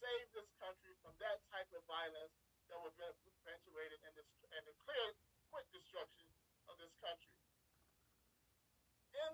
saved 0.00 0.32
this 0.36 0.48
country 0.60 0.92
from 1.04 1.16
that 1.20 1.40
type 1.52 1.68
of 1.76 1.84
violence 1.88 2.34
that 2.68 2.80
was 2.80 2.92
perpetuated 2.96 4.00
and, 4.04 4.14
and 4.20 4.62
the 4.64 4.76
clear, 4.80 5.06
quick 5.52 5.68
destruction 5.72 6.28
of 6.68 6.76
this 6.80 6.92
country. 7.00 7.36
In, 9.14 9.32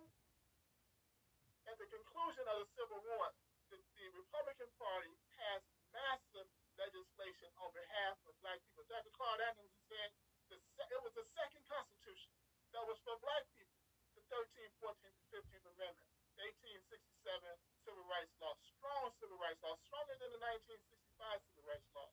the 1.81 1.89
conclusion 1.89 2.44
of 2.52 2.61
the 2.61 2.69
Civil 2.77 3.01
War, 3.09 3.32
the, 3.73 3.81
the 3.97 4.07
Republican 4.12 4.69
Party 4.77 5.16
passed 5.32 5.65
massive 5.97 6.44
legislation 6.77 7.48
on 7.57 7.73
behalf 7.73 8.20
of 8.28 8.36
black 8.44 8.61
people. 8.69 8.85
Dr. 8.85 9.09
Claude 9.16 9.40
Anderson 9.40 9.81
said 9.89 10.12
the, 10.52 10.61
it 10.61 11.01
was 11.01 11.16
the 11.16 11.24
second 11.32 11.65
constitution 11.65 12.36
that 12.77 12.85
was 12.85 13.01
for 13.01 13.16
black 13.24 13.48
people. 13.57 13.81
The 14.12 14.20
13th, 14.28 14.77
14th, 14.77 15.09
and 15.09 15.28
15th 15.32 15.66
Amendment, 15.73 16.05
the 16.36 16.44
1867 16.85 17.48
Civil 17.89 18.05
Rights 18.12 18.35
Law, 18.44 18.52
strong 18.77 19.09
civil 19.16 19.40
rights 19.40 19.65
law, 19.65 19.73
stronger 19.89 20.20
than 20.20 20.36
the 20.36 20.43
1965 20.77 21.48
Civil 21.48 21.65
Rights 21.65 21.89
Law. 21.97 22.12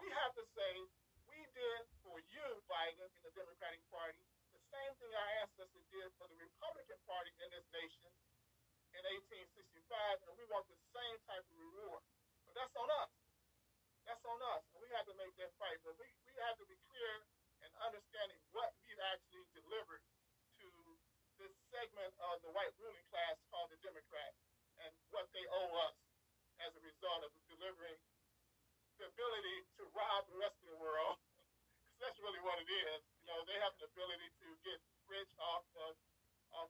We 0.00 0.08
have 0.16 0.32
to 0.40 0.44
say, 0.56 0.72
we 1.28 1.44
did 1.52 1.82
for 2.00 2.16
you, 2.32 2.48
Biden, 2.72 3.04
in 3.04 3.20
the 3.20 3.36
Democratic 3.36 3.84
Party, 3.92 4.24
the 4.56 4.64
same 4.72 4.92
thing 4.96 5.12
our 5.12 5.30
ancestors 5.44 5.84
did 5.92 6.08
for 6.16 6.24
the 6.32 6.40
Republican 6.40 6.96
Party 7.04 7.36
in 7.36 7.52
this 7.52 7.68
nation 7.76 8.08
in 9.02 9.18
1865, 9.18 10.30
and 10.30 10.32
we 10.38 10.46
want 10.46 10.62
the 10.70 10.78
same 10.94 11.18
type 11.26 11.42
of 11.42 11.56
reward. 11.58 12.02
But 12.46 12.54
that's 12.54 12.76
on 12.78 12.86
us. 13.02 13.10
That's 14.06 14.22
on 14.22 14.38
us. 14.54 14.62
And 14.70 14.78
we 14.78 14.90
have 14.94 15.06
to 15.10 15.16
make 15.18 15.34
that 15.42 15.50
fight. 15.58 15.78
But 15.82 15.98
we, 15.98 16.06
we 16.22 16.32
have 16.46 16.54
to 16.62 16.66
be 16.70 16.78
clear 16.86 17.12
and 17.66 17.70
understanding 17.82 18.38
what 18.54 18.70
we've 18.82 19.02
actually 19.10 19.42
delivered 19.58 20.02
to 20.62 20.68
this 21.42 21.54
segment 21.74 22.14
of 22.30 22.38
the 22.46 22.50
white 22.54 22.70
ruling 22.78 23.02
class 23.10 23.38
called 23.50 23.74
the 23.74 23.80
Democrats 23.82 24.38
and 24.86 24.92
what 25.10 25.26
they 25.34 25.42
owe 25.50 25.72
us 25.90 25.98
as 26.62 26.70
a 26.78 26.82
result 26.86 27.26
of 27.26 27.34
delivering 27.50 27.98
the 29.02 29.10
ability 29.10 29.58
to 29.78 29.82
rob 29.98 30.22
the 30.30 30.38
rest 30.38 30.54
of 30.62 30.70
the 30.70 30.78
world. 30.78 31.18
Because 31.82 31.98
that's 31.98 32.20
really 32.22 32.40
what 32.46 32.56
it 32.62 32.70
is. 32.70 33.02
You 33.20 33.26
know, 33.34 33.42
they 33.44 33.58
have 33.58 33.74
an 33.76 33.84
ability 33.90 34.30
to 34.38 34.48
get 34.62 34.78
rich 35.10 35.32
off 35.42 35.66
of, 35.76 35.92
of 36.56 36.66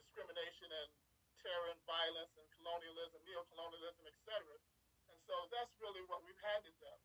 discrimination 0.00 0.72
and 0.74 1.03
terror 1.44 1.68
and 1.68 1.82
violence 1.84 2.32
and 2.40 2.48
colonialism, 2.56 3.20
neo-colonialism, 3.28 4.04
etc. 4.08 4.56
And 5.12 5.18
so 5.28 5.36
that's 5.52 5.70
really 5.78 6.00
what 6.08 6.24
we've 6.24 6.40
handed 6.40 6.72
them. 6.80 6.98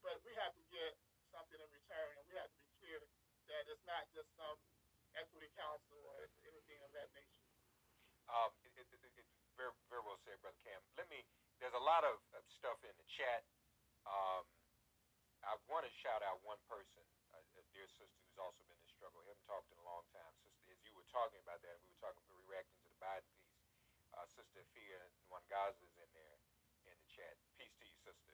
But 0.00 0.24
we 0.24 0.32
have 0.40 0.56
to 0.56 0.64
get 0.72 0.96
something 1.28 1.60
in 1.60 1.68
return, 1.68 2.12
and 2.16 2.24
we 2.26 2.34
have 2.40 2.48
to 2.48 2.58
be 2.58 2.68
clear 2.80 2.98
that 3.52 3.68
it's 3.68 3.84
not 3.84 4.08
just 4.16 4.32
some 4.34 4.56
equity 5.14 5.52
council 5.52 6.00
or 6.16 6.24
anything 6.48 6.80
of 6.80 6.90
that 6.96 7.12
nature. 7.12 7.44
Um, 8.32 8.50
it, 8.64 8.72
it, 8.74 8.88
it, 8.90 9.26
very, 9.54 9.72
very 9.88 10.02
well 10.04 10.18
said, 10.26 10.36
Brother 10.42 10.58
Kamm. 10.66 10.82
Let 10.98 11.08
me, 11.08 11.22
there's 11.62 11.76
a 11.76 11.84
lot 11.84 12.04
of 12.04 12.20
stuff 12.48 12.76
in 12.84 12.92
the 12.98 13.08
chat. 13.08 13.44
Um, 14.04 14.44
I 15.46 15.54
want 15.70 15.86
to 15.86 15.92
shout 16.02 16.26
out 16.26 16.42
one 16.42 16.58
person, 16.66 17.06
a, 17.32 17.38
a 17.38 17.62
dear 17.70 17.86
sister 17.86 18.18
who's 18.26 18.40
also 18.40 18.66
been 18.66 18.76
in 18.76 18.90
struggle. 18.90 19.22
I 19.22 19.30
haven't 19.30 19.46
talked 19.46 19.70
in 19.70 19.78
a 19.78 19.86
long 19.86 20.02
time. 20.10 20.32
Sister, 20.42 20.74
as 20.74 20.80
you 20.82 20.92
were 20.98 21.06
talking 21.08 21.38
about 21.46 21.62
that, 21.62 21.78
we 21.80 21.86
were 21.86 22.02
talking, 22.02 22.20
were 22.28 22.42
reacting 22.50 22.76
to 22.82 22.88
the 22.90 22.98
Biden 22.98 23.30
piece. 23.38 23.45
Uh, 24.16 24.24
Sister 24.32 24.64
Fia 24.72 25.00
Nwangaza 25.28 25.84
is 25.84 25.92
in 26.00 26.08
there 26.16 26.40
in 26.88 26.96
the 26.96 27.08
chat. 27.12 27.36
Peace 27.60 27.76
to 27.76 27.84
you, 27.84 27.96
sister. 28.00 28.32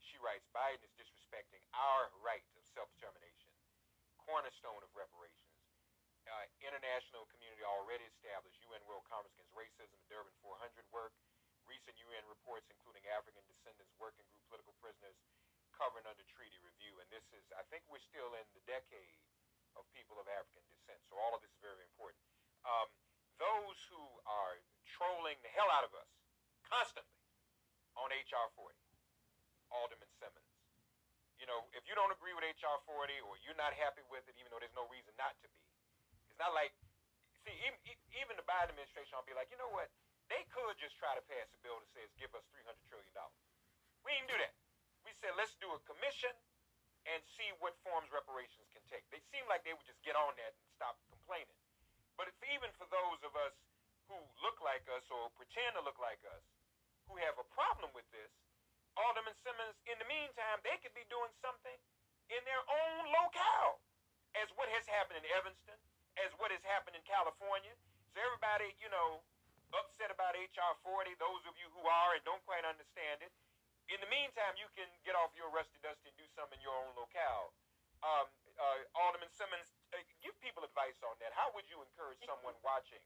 She 0.00 0.16
writes, 0.24 0.48
Biden 0.56 0.80
is 0.80 0.92
disrespecting 0.96 1.60
our 1.76 2.08
right 2.24 2.48
of 2.56 2.64
self-determination, 2.72 3.52
cornerstone 4.16 4.80
of 4.80 4.88
reparations. 4.96 5.52
Uh, 6.24 6.48
international 6.64 7.28
community 7.28 7.60
already 7.60 8.04
established 8.08 8.56
UN 8.72 8.80
World 8.88 9.04
Conference 9.04 9.36
Against 9.36 9.52
Racism, 9.52 9.92
and 9.92 10.08
Durban 10.08 10.32
400 10.40 10.84
work, 10.92 11.12
recent 11.68 11.96
UN 12.08 12.24
reports 12.28 12.68
including 12.72 13.04
African 13.12 13.44
descendants 13.52 13.92
working 14.00 14.24
group 14.32 14.44
political 14.48 14.72
prisoners 14.80 15.16
covered 15.76 16.08
under 16.08 16.24
treaty 16.24 16.56
review. 16.64 16.96
And 17.04 17.08
this 17.12 17.24
is, 17.36 17.44
I 17.52 17.64
think 17.68 17.84
we're 17.92 18.04
still 18.08 18.32
in 18.32 18.48
the 18.56 18.64
decade 18.64 19.20
of 19.76 19.84
people 19.92 20.16
of 20.16 20.24
African 20.28 20.64
descent. 20.72 21.00
So 21.12 21.20
all 21.20 21.36
of 21.36 21.44
this 21.44 21.52
is 21.52 21.60
very 21.60 21.84
important. 21.84 22.20
Um, 22.64 22.88
those 23.36 23.78
who 23.92 24.02
are 24.26 24.58
trolling 24.96 25.36
the 25.44 25.52
hell 25.52 25.68
out 25.72 25.84
of 25.84 25.92
us 25.94 26.08
constantly 26.64 27.18
on 27.96 28.08
HR 28.12 28.48
40, 28.54 28.72
Alderman 29.72 30.10
Simmons. 30.20 30.52
You 31.38 31.46
know, 31.46 31.66
if 31.74 31.86
you 31.86 31.94
don't 31.94 32.10
agree 32.10 32.34
with 32.34 32.42
HR 32.42 32.78
40 32.82 33.14
or 33.26 33.38
you're 33.46 33.58
not 33.58 33.74
happy 33.74 34.02
with 34.10 34.26
it, 34.26 34.34
even 34.38 34.50
though 34.50 34.58
there's 34.58 34.74
no 34.74 34.86
reason 34.90 35.14
not 35.14 35.38
to 35.42 35.46
be, 35.48 35.62
it's 36.30 36.38
not 36.38 36.50
like, 36.54 36.74
see, 37.46 37.54
even, 37.62 37.78
even 38.18 38.34
the 38.34 38.46
Biden 38.46 38.74
administration 38.74 39.14
will 39.14 39.26
be 39.26 39.38
like, 39.38 39.50
you 39.54 39.58
know 39.58 39.70
what? 39.70 39.90
They 40.28 40.44
could 40.52 40.76
just 40.76 40.98
try 41.00 41.14
to 41.14 41.24
pass 41.24 41.48
a 41.54 41.58
bill 41.64 41.78
that 41.80 41.88
says 41.94 42.10
give 42.20 42.34
us 42.36 42.44
$300 42.52 42.74
trillion. 42.90 43.14
We 44.04 44.12
didn't 44.12 44.30
do 44.30 44.38
that. 44.38 44.54
We 45.06 45.14
said 45.16 45.32
let's 45.38 45.56
do 45.62 45.70
a 45.72 45.80
commission 45.88 46.34
and 47.08 47.24
see 47.38 47.48
what 47.64 47.72
forms 47.80 48.12
reparations 48.12 48.68
can 48.74 48.84
take. 48.92 49.06
They 49.08 49.22
seem 49.32 49.46
like 49.48 49.64
they 49.64 49.72
would 49.72 49.86
just 49.88 50.02
get 50.04 50.18
on 50.18 50.36
that 50.36 50.52
and 50.52 50.66
stop 50.76 51.00
complaining. 51.08 51.56
But 52.20 52.28
if, 52.28 52.36
even 52.52 52.68
for 52.76 52.84
those 52.90 53.22
of 53.24 53.32
us 53.38 53.54
who 54.08 54.18
look 54.40 54.58
like 54.64 54.84
us 54.88 55.04
or 55.12 55.28
pretend 55.36 55.76
to 55.76 55.82
look 55.84 56.00
like 56.00 56.20
us, 56.32 56.44
who 57.06 57.20
have 57.20 57.36
a 57.36 57.46
problem 57.52 57.92
with 57.92 58.08
this, 58.12 58.32
Alderman 58.98 59.36
Simmons, 59.44 59.78
in 59.86 59.94
the 60.02 60.08
meantime, 60.10 60.58
they 60.66 60.74
could 60.82 60.96
be 60.96 61.06
doing 61.06 61.30
something 61.38 61.76
in 62.32 62.42
their 62.44 62.60
own 62.66 63.02
locale, 63.14 63.78
as 64.36 64.50
what 64.58 64.66
has 64.74 64.84
happened 64.90 65.22
in 65.22 65.26
Evanston, 65.32 65.78
as 66.18 66.34
what 66.36 66.50
has 66.50 66.60
happened 66.66 66.98
in 66.98 67.04
California. 67.06 67.72
So 68.12 68.20
everybody, 68.20 68.74
you 68.82 68.90
know, 68.90 69.22
upset 69.72 70.10
about 70.10 70.34
HR 70.34 70.74
40, 70.82 71.14
those 71.20 71.44
of 71.46 71.54
you 71.60 71.68
who 71.72 71.84
are 71.86 72.16
and 72.16 72.24
don't 72.24 72.42
quite 72.44 72.64
understand 72.64 73.22
it. 73.22 73.32
In 73.88 74.02
the 74.04 74.10
meantime, 74.12 74.58
you 74.60 74.68
can 74.76 74.88
get 75.06 75.16
off 75.16 75.32
your 75.32 75.48
rusty 75.48 75.80
dust 75.80 76.04
and 76.04 76.12
do 76.20 76.26
something 76.36 76.60
in 76.60 76.64
your 76.64 76.76
own 76.76 76.92
locale. 76.92 77.56
Um, 78.04 78.28
uh, 78.60 78.82
Alderman 78.98 79.32
Simmons, 79.32 79.70
uh, 79.94 80.02
give 80.20 80.36
people 80.44 80.66
advice 80.66 80.98
on 81.06 81.16
that. 81.24 81.32
How 81.32 81.48
would 81.56 81.64
you 81.72 81.80
encourage 81.80 82.20
someone 82.26 82.58
watching 82.60 83.00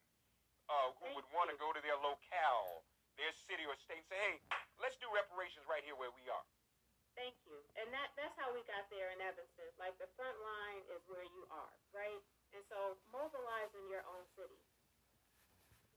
uh, 0.69 0.95
who 1.01 1.09
would 1.19 1.29
want 1.35 1.51
to 1.51 1.57
go 1.59 1.73
to 1.75 1.81
their 1.83 1.99
locale, 1.99 2.85
their 3.19 3.33
city 3.49 3.67
or 3.67 3.75
state, 3.83 4.03
and 4.03 4.09
say, 4.09 4.19
hey, 4.19 4.37
let's 4.79 4.97
do 5.03 5.09
reparations 5.11 5.65
right 5.67 5.83
here 5.83 5.97
where 5.99 6.13
we 6.15 6.25
are? 6.31 6.47
Thank 7.13 7.37
you. 7.45 7.61
And 7.77 7.93
that 7.93 8.09
that's 8.17 8.33
how 8.41 8.49
we 8.57 8.65
got 8.65 8.89
there 8.89 9.13
in 9.13 9.21
Evanston. 9.21 9.69
Like 9.77 9.93
the 10.01 10.09
front 10.17 10.33
line 10.41 10.81
is 10.97 11.05
where 11.05 11.25
you 11.25 11.45
are, 11.53 11.77
right? 11.93 12.23
And 12.57 12.65
so 12.73 12.97
mobilize 13.13 13.69
in 13.77 13.85
your 13.93 14.01
own 14.09 14.25
city. 14.33 14.57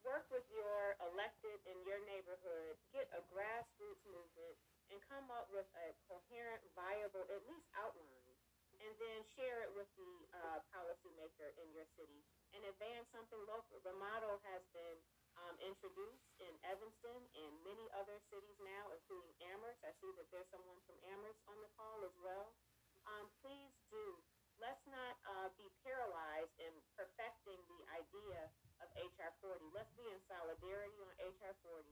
Work 0.04 0.28
with 0.30 0.44
your 0.52 1.00
elected 1.02 1.58
in 1.66 1.78
your 1.88 1.98
neighborhood, 2.06 2.78
get 2.94 3.10
a 3.16 3.24
grassroots 3.32 4.04
movement, 4.06 4.56
and 4.92 5.02
come 5.10 5.26
up 5.34 5.50
with 5.50 5.66
a 5.82 5.88
coherent, 6.06 6.62
viable, 6.78 7.26
at 7.32 7.42
least 7.50 7.66
outline, 7.74 8.36
and 8.86 8.94
then 9.02 9.26
share 9.34 9.66
it 9.66 9.72
with 9.74 9.90
the 9.98 10.14
uh, 10.36 10.62
policymaker 10.70 11.50
in 11.58 11.68
your 11.74 11.88
city 11.98 12.22
and 12.56 12.64
advance 12.72 13.06
something 13.12 13.44
local. 13.52 13.84
The 13.84 13.96
model 14.00 14.40
has 14.48 14.64
been 14.72 14.98
um, 15.44 15.56
introduced 15.60 16.28
in 16.40 16.54
Evanston 16.64 17.20
and 17.36 17.52
many 17.68 17.86
other 18.00 18.16
cities 18.32 18.56
now, 18.64 18.96
including 18.96 19.36
Amherst. 19.52 19.84
I 19.84 19.92
see 20.00 20.12
that 20.16 20.28
there's 20.32 20.48
someone 20.56 20.80
from 20.88 20.96
Amherst 21.12 21.44
on 21.52 21.60
the 21.60 21.72
call 21.76 22.00
as 22.08 22.16
well. 22.24 22.56
Um, 23.06 23.28
please 23.44 23.76
do. 23.92 24.24
Let's 24.56 24.82
not 24.88 25.20
uh, 25.28 25.52
be 25.60 25.68
paralyzed 25.84 26.56
in 26.64 26.72
perfecting 26.96 27.60
the 27.68 27.82
idea 27.92 28.48
of 28.80 28.88
HR 28.96 29.36
40. 29.44 29.60
Let's 29.76 29.92
be 30.00 30.08
in 30.08 30.20
solidarity 30.32 30.96
on 31.04 31.12
HR 31.20 31.52
40. 31.60 31.92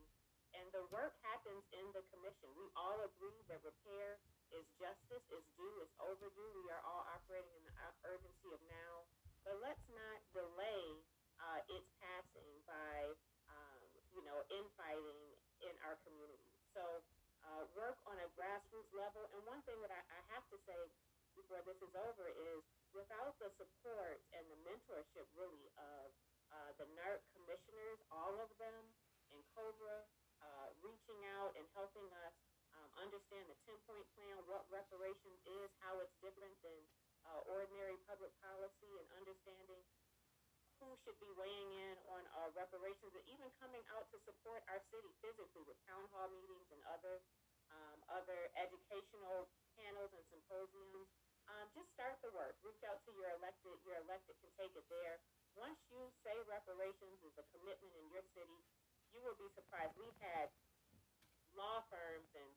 And 0.56 0.70
the 0.72 0.86
work 0.94 1.18
happens 1.28 1.66
in 1.76 1.86
the 1.92 2.06
commission. 2.14 2.48
We 2.56 2.72
all 2.78 3.04
agree 3.04 3.42
that 3.52 3.60
repair 3.68 4.22
is 4.54 4.64
justice, 4.80 5.26
is 5.34 5.46
due, 5.60 5.76
is 5.84 5.92
overdue. 6.00 6.52
We 6.56 6.70
are 6.72 6.84
all 6.88 7.04
operating 7.10 7.52
in 7.58 7.66
the 7.68 7.76
urgency 8.06 8.50
of 8.54 8.62
now. 8.70 9.04
But 9.44 9.60
let's 9.60 9.86
not 9.92 10.20
delay 10.32 11.04
uh, 11.40 11.60
its 11.68 11.88
passing 12.00 12.52
by, 12.64 13.12
um, 13.52 13.82
you 14.16 14.24
know, 14.24 14.40
infighting 14.48 15.24
in 15.64 15.76
our 15.84 16.00
community. 16.08 16.52
So 16.72 17.04
uh, 17.44 17.68
work 17.76 18.00
on 18.08 18.16
a 18.24 18.28
grassroots 18.40 18.92
level. 18.96 19.28
And 19.36 19.44
one 19.44 19.60
thing 19.68 19.80
that 19.84 19.92
I, 19.92 20.00
I 20.00 20.20
have 20.36 20.46
to 20.52 20.58
say 20.64 20.80
before 21.36 21.60
this 21.68 21.80
is 21.84 21.92
over 21.92 22.28
is 22.30 22.62
without 22.96 23.36
the 23.42 23.50
support 23.58 24.22
and 24.32 24.46
the 24.48 24.60
mentorship 24.64 25.28
really 25.36 25.68
of 25.76 26.08
uh, 26.54 26.72
the 26.78 26.86
NAARC 26.94 27.20
commissioners, 27.34 28.00
all 28.14 28.38
of 28.38 28.50
them, 28.62 28.84
and 29.34 29.42
COBRA, 29.58 30.06
uh, 30.46 30.68
reaching 30.86 31.22
out 31.42 31.58
and 31.58 31.66
helping 31.74 32.06
us 32.22 32.36
um, 32.78 32.90
understand 33.02 33.50
the 33.50 33.58
10-point 33.66 34.06
plan, 34.14 34.38
what 34.46 34.66
reparations 34.70 35.40
is, 35.50 35.68
how 35.82 35.98
it's 36.02 36.14
different 36.22 36.54
than 36.62 36.78
uh, 37.28 37.42
ordinary 37.50 37.98
public 38.08 38.32
policy, 38.42 38.92
and 39.00 39.08
understanding 39.18 39.84
who 40.82 40.92
should 41.06 41.18
be 41.22 41.32
weighing 41.40 41.72
in 41.80 41.96
on 42.12 42.24
uh, 42.36 42.50
reparations, 42.58 43.14
and 43.16 43.26
even 43.32 43.48
coming 43.62 43.84
out 43.96 44.10
to 44.12 44.18
support 44.28 44.64
our 44.68 44.82
city 44.92 45.12
physically 45.24 45.64
with 45.64 45.80
town 45.88 46.04
hall 46.12 46.28
meetings 46.32 46.68
and 46.74 46.82
other 46.92 47.22
um, 47.72 47.98
other 48.12 48.52
educational 48.60 49.50
panels 49.80 50.12
and 50.14 50.24
symposiums. 50.30 51.10
Um, 51.50 51.68
just 51.76 51.90
start 51.98 52.16
the 52.24 52.32
work. 52.32 52.56
Reach 52.64 52.80
out 52.88 53.04
to 53.08 53.12
your 53.16 53.32
elected. 53.36 53.76
Your 53.84 54.00
elected 54.04 54.36
can 54.40 54.52
take 54.56 54.76
it 54.76 54.86
there. 54.88 55.20
Once 55.56 55.80
you 55.92 56.00
say 56.24 56.36
reparations 56.48 57.20
is 57.24 57.36
a 57.40 57.46
commitment 57.52 57.94
in 58.00 58.06
your 58.14 58.24
city, 58.36 58.60
you 59.12 59.22
will 59.22 59.38
be 59.38 59.50
surprised. 59.56 59.94
We've 60.00 60.18
had 60.24 60.50
law 61.54 61.84
firms 61.92 62.30
and 62.34 62.50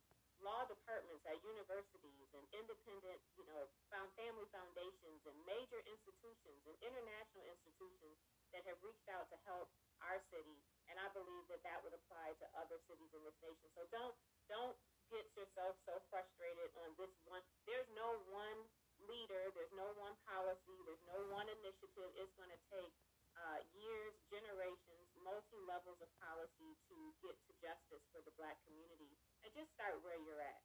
law 0.44 0.64
departments 0.68 1.24
at 1.24 1.38
universities 1.42 2.28
and 2.36 2.44
independent, 2.52 3.18
you 3.36 3.44
know, 3.48 3.68
found 3.88 4.08
family 4.16 4.46
foundations 4.52 5.20
and 5.24 5.36
major 5.48 5.80
institutions 5.88 6.60
and 6.68 6.76
international 6.84 7.44
institutions 7.48 8.16
that 8.52 8.64
have 8.68 8.78
reached 8.84 9.08
out 9.12 9.28
to 9.32 9.38
help 9.48 9.68
our 10.04 10.20
city. 10.30 10.58
And 10.88 10.96
I 11.00 11.08
believe 11.16 11.44
that 11.48 11.64
that 11.66 11.80
would 11.82 11.96
apply 11.96 12.36
to 12.38 12.46
other 12.56 12.78
cities 12.86 13.10
in 13.16 13.22
this 13.24 13.36
nation. 13.42 13.68
So 13.74 13.88
don't 13.90 14.14
don't 14.46 14.76
get 15.10 15.26
yourself 15.34 15.78
so 15.86 15.98
frustrated 16.10 16.70
on 16.82 16.94
this 16.98 17.14
one. 17.26 17.42
There's 17.66 17.88
no 17.94 18.18
one 18.30 18.58
leader. 19.06 19.50
There's 19.54 19.72
no 19.74 19.90
one 19.98 20.14
policy. 20.26 20.76
There's 20.86 21.06
no 21.06 21.20
one 21.30 21.46
initiative. 21.48 22.10
It's 22.18 22.34
going 22.38 22.50
to 22.50 22.62
take 22.70 22.92
uh, 23.36 23.60
years, 23.76 24.14
generations, 24.32 25.05
multi 25.26 25.58
levels 25.66 25.98
of 25.98 26.06
policy 26.22 26.78
to 26.86 26.96
get 27.18 27.34
to 27.50 27.52
justice 27.58 28.06
for 28.14 28.22
the 28.22 28.30
black 28.38 28.54
community. 28.62 29.10
And 29.42 29.50
just 29.58 29.74
start 29.74 29.98
where 30.06 30.14
you're 30.22 30.38
at. 30.38 30.62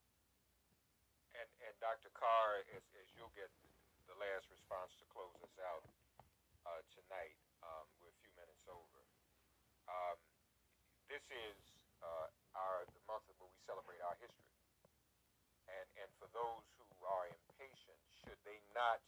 And, 1.34 1.50
and 1.66 1.74
Dr. 1.82 2.14
Carr, 2.14 2.62
as, 2.70 2.86
as 2.94 3.06
you'll 3.18 3.34
get 3.34 3.50
the 4.06 4.14
last 4.22 4.46
response 4.54 4.94
to 5.02 5.04
close 5.10 5.34
us 5.42 5.56
out 5.66 5.82
uh, 6.62 6.82
tonight, 6.94 7.34
um, 7.66 7.90
we're 7.98 8.14
a 8.14 8.18
few 8.22 8.30
minutes 8.38 8.62
over. 8.70 9.02
Um, 9.90 10.18
this 11.10 11.26
is 11.26 11.58
uh, 11.98 12.30
our 12.54 12.86
the 12.94 13.02
month 13.10 13.26
where 13.34 13.50
we 13.50 13.58
celebrate 13.66 13.98
our 14.06 14.14
history. 14.22 14.54
And, 15.66 15.86
and 16.06 16.08
for 16.22 16.30
those 16.30 16.62
who 16.78 16.86
are 17.02 17.26
impatient, 17.26 17.98
should 18.22 18.38
they 18.46 18.62
not 18.76 19.02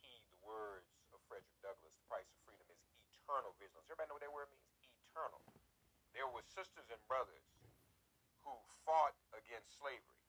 heed 0.00 0.22
the 0.32 0.40
words 0.44 0.88
of 1.12 1.20
Frederick 1.28 1.58
Douglass, 1.60 1.92
the 1.92 2.06
price 2.08 2.28
of 2.28 2.38
freedom 2.48 2.64
is 2.72 2.80
eternal 3.12 3.52
vigilance. 3.58 3.84
Everybody 3.88 4.08
know 4.08 4.16
what 4.16 4.24
that 4.24 4.32
word 4.32 4.48
means? 4.52 4.67
Eternal. 5.18 5.42
There 6.14 6.30
were 6.30 6.46
sisters 6.54 6.86
and 6.94 7.02
brothers 7.10 7.42
who 8.46 8.54
fought 8.86 9.18
against 9.34 9.66
slavery, 9.74 10.22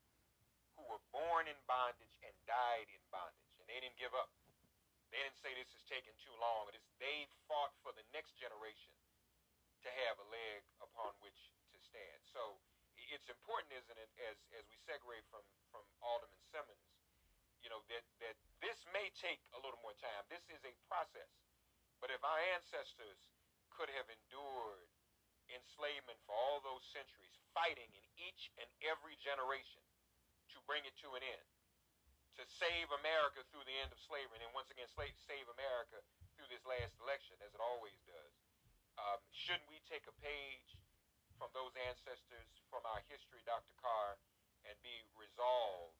who 0.74 0.82
were 0.90 0.98
born 1.14 1.46
in 1.46 1.54
bondage 1.70 2.18
and 2.26 2.34
died 2.50 2.90
in 2.90 2.98
bondage, 3.14 3.54
and 3.62 3.70
they 3.70 3.78
didn't 3.86 4.02
give 4.02 4.18
up. 4.18 4.34
They 5.14 5.22
didn't 5.22 5.38
say 5.46 5.54
this 5.54 5.70
is 5.78 5.86
taking 5.86 6.18
too 6.18 6.34
long. 6.42 6.74
It 6.74 6.82
is, 6.82 6.90
they 6.98 7.30
fought 7.46 7.70
for 7.86 7.94
the 7.94 8.02
next 8.18 8.34
generation 8.42 8.90
to 9.86 9.94
have 10.10 10.18
a 10.18 10.26
leg 10.34 10.66
upon 10.82 11.14
which 11.22 11.38
to 11.70 11.78
stand. 11.86 12.26
So 12.26 12.58
it's 13.14 13.30
important, 13.30 13.70
isn't 13.78 13.94
it, 13.94 14.10
as 14.26 14.42
as 14.58 14.66
we 14.74 14.78
segue 14.90 15.06
from 15.30 15.46
from 15.70 15.86
Alderman 16.02 16.42
Simmons, 16.50 16.90
you 17.62 17.70
know 17.70 17.86
that 17.94 18.10
that 18.26 18.34
this 18.58 18.82
may 18.90 19.14
take 19.22 19.38
a 19.54 19.62
little 19.62 19.78
more 19.86 19.94
time. 20.02 20.26
This 20.34 20.50
is 20.50 20.66
a 20.66 20.74
process, 20.90 21.30
but 22.02 22.10
if 22.10 22.26
our 22.26 22.42
ancestors 22.58 23.22
could 23.80 23.88
have 23.96 24.12
endured 24.12 24.92
enslavement 25.48 26.20
for 26.28 26.36
all 26.36 26.60
those 26.60 26.84
centuries, 26.92 27.32
fighting 27.56 27.88
in 27.96 28.04
each 28.20 28.52
and 28.60 28.68
every 28.84 29.16
generation 29.24 29.80
to 30.52 30.60
bring 30.68 30.84
it 30.84 30.92
to 31.00 31.16
an 31.16 31.24
end, 31.24 31.48
to 32.36 32.44
save 32.60 32.92
America 33.00 33.40
through 33.48 33.64
the 33.64 33.80
end 33.80 33.88
of 33.96 34.00
slavery, 34.04 34.36
and 34.36 34.44
then 34.44 34.52
once 34.52 34.68
again 34.68 34.92
save 34.92 35.48
America 35.56 36.04
through 36.36 36.52
this 36.52 36.60
last 36.68 36.92
election, 37.00 37.40
as 37.40 37.56
it 37.56 37.64
always 37.64 37.96
does. 38.04 38.36
Um, 39.00 39.24
shouldn't 39.32 39.72
we 39.72 39.80
take 39.88 40.04
a 40.12 40.16
page 40.20 40.76
from 41.40 41.48
those 41.56 41.72
ancestors, 41.88 42.52
from 42.68 42.84
our 42.84 43.00
history, 43.08 43.40
Dr. 43.48 43.72
Carr, 43.80 44.20
and 44.68 44.76
be 44.84 45.08
resolved 45.16 45.96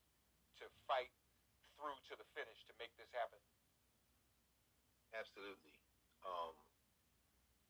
to 0.60 0.68
fight 0.84 1.08
through 1.80 1.96
to 2.12 2.14
the 2.20 2.28
finish 2.36 2.60
to 2.68 2.76
make 2.76 2.92
this 3.00 3.08
happen? 3.16 3.40
Absolutely. 5.16 5.80
Um, 6.20 6.52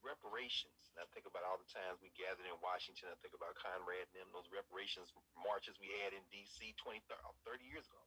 reparations. 0.05 0.93
And 0.93 1.05
I 1.05 1.07
think 1.13 1.29
about 1.29 1.45
all 1.45 1.61
the 1.61 1.71
times 1.71 2.01
we 2.01 2.13
gathered 2.17 2.47
in 2.49 2.57
Washington. 2.65 3.13
I 3.13 3.19
think 3.21 3.37
about 3.37 3.57
Conrad 3.61 4.09
and 4.11 4.15
them, 4.17 4.29
those 4.33 4.49
reparations 4.53 5.13
marches 5.37 5.77
we 5.81 5.91
had 6.03 6.17
in 6.17 6.23
D.C. 6.33 6.75
20, 6.81 7.01
30 7.07 7.65
years 7.65 7.85
ago. 7.87 8.03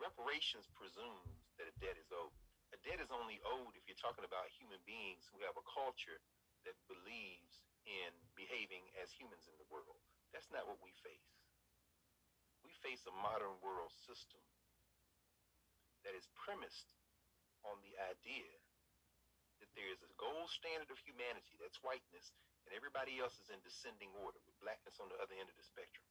Reparations 0.00 0.64
presumes 0.72 1.44
that 1.60 1.68
a 1.68 1.74
debt 1.80 2.00
is 2.00 2.08
owed. 2.12 2.32
A 2.72 2.78
debt 2.86 3.02
is 3.02 3.10
only 3.12 3.42
owed 3.44 3.74
if 3.76 3.84
you're 3.84 3.98
talking 4.00 4.24
about 4.24 4.48
human 4.56 4.80
beings 4.86 5.26
who 5.28 5.42
have 5.44 5.58
a 5.58 5.66
culture 5.66 6.22
that 6.64 6.76
believes 6.86 7.66
in 7.84 8.12
behaving 8.38 8.84
as 9.00 9.10
humans 9.12 9.44
in 9.50 9.56
the 9.58 9.68
world. 9.68 9.98
That's 10.30 10.48
not 10.54 10.64
what 10.64 10.78
we 10.80 10.94
face. 11.02 11.34
We 12.62 12.72
face 12.84 13.02
a 13.08 13.14
modern 13.24 13.56
world 13.60 13.90
system 14.06 14.40
that 16.06 16.16
is 16.16 16.28
premised 16.38 16.88
on 17.66 17.76
the 17.84 17.92
idea 18.08 18.48
that 19.60 19.72
there 19.76 19.88
is 19.92 20.00
a 20.02 20.10
gold 20.16 20.48
standard 20.48 20.88
of 20.90 20.98
humanity, 21.00 21.56
that's 21.60 21.80
whiteness, 21.84 22.32
and 22.64 22.72
everybody 22.72 23.20
else 23.20 23.36
is 23.40 23.52
in 23.52 23.60
descending 23.62 24.12
order, 24.20 24.40
with 24.44 24.56
blackness 24.60 25.00
on 25.00 25.08
the 25.08 25.20
other 25.20 25.36
end 25.36 25.48
of 25.48 25.56
the 25.56 25.64
spectrum. 25.64 26.04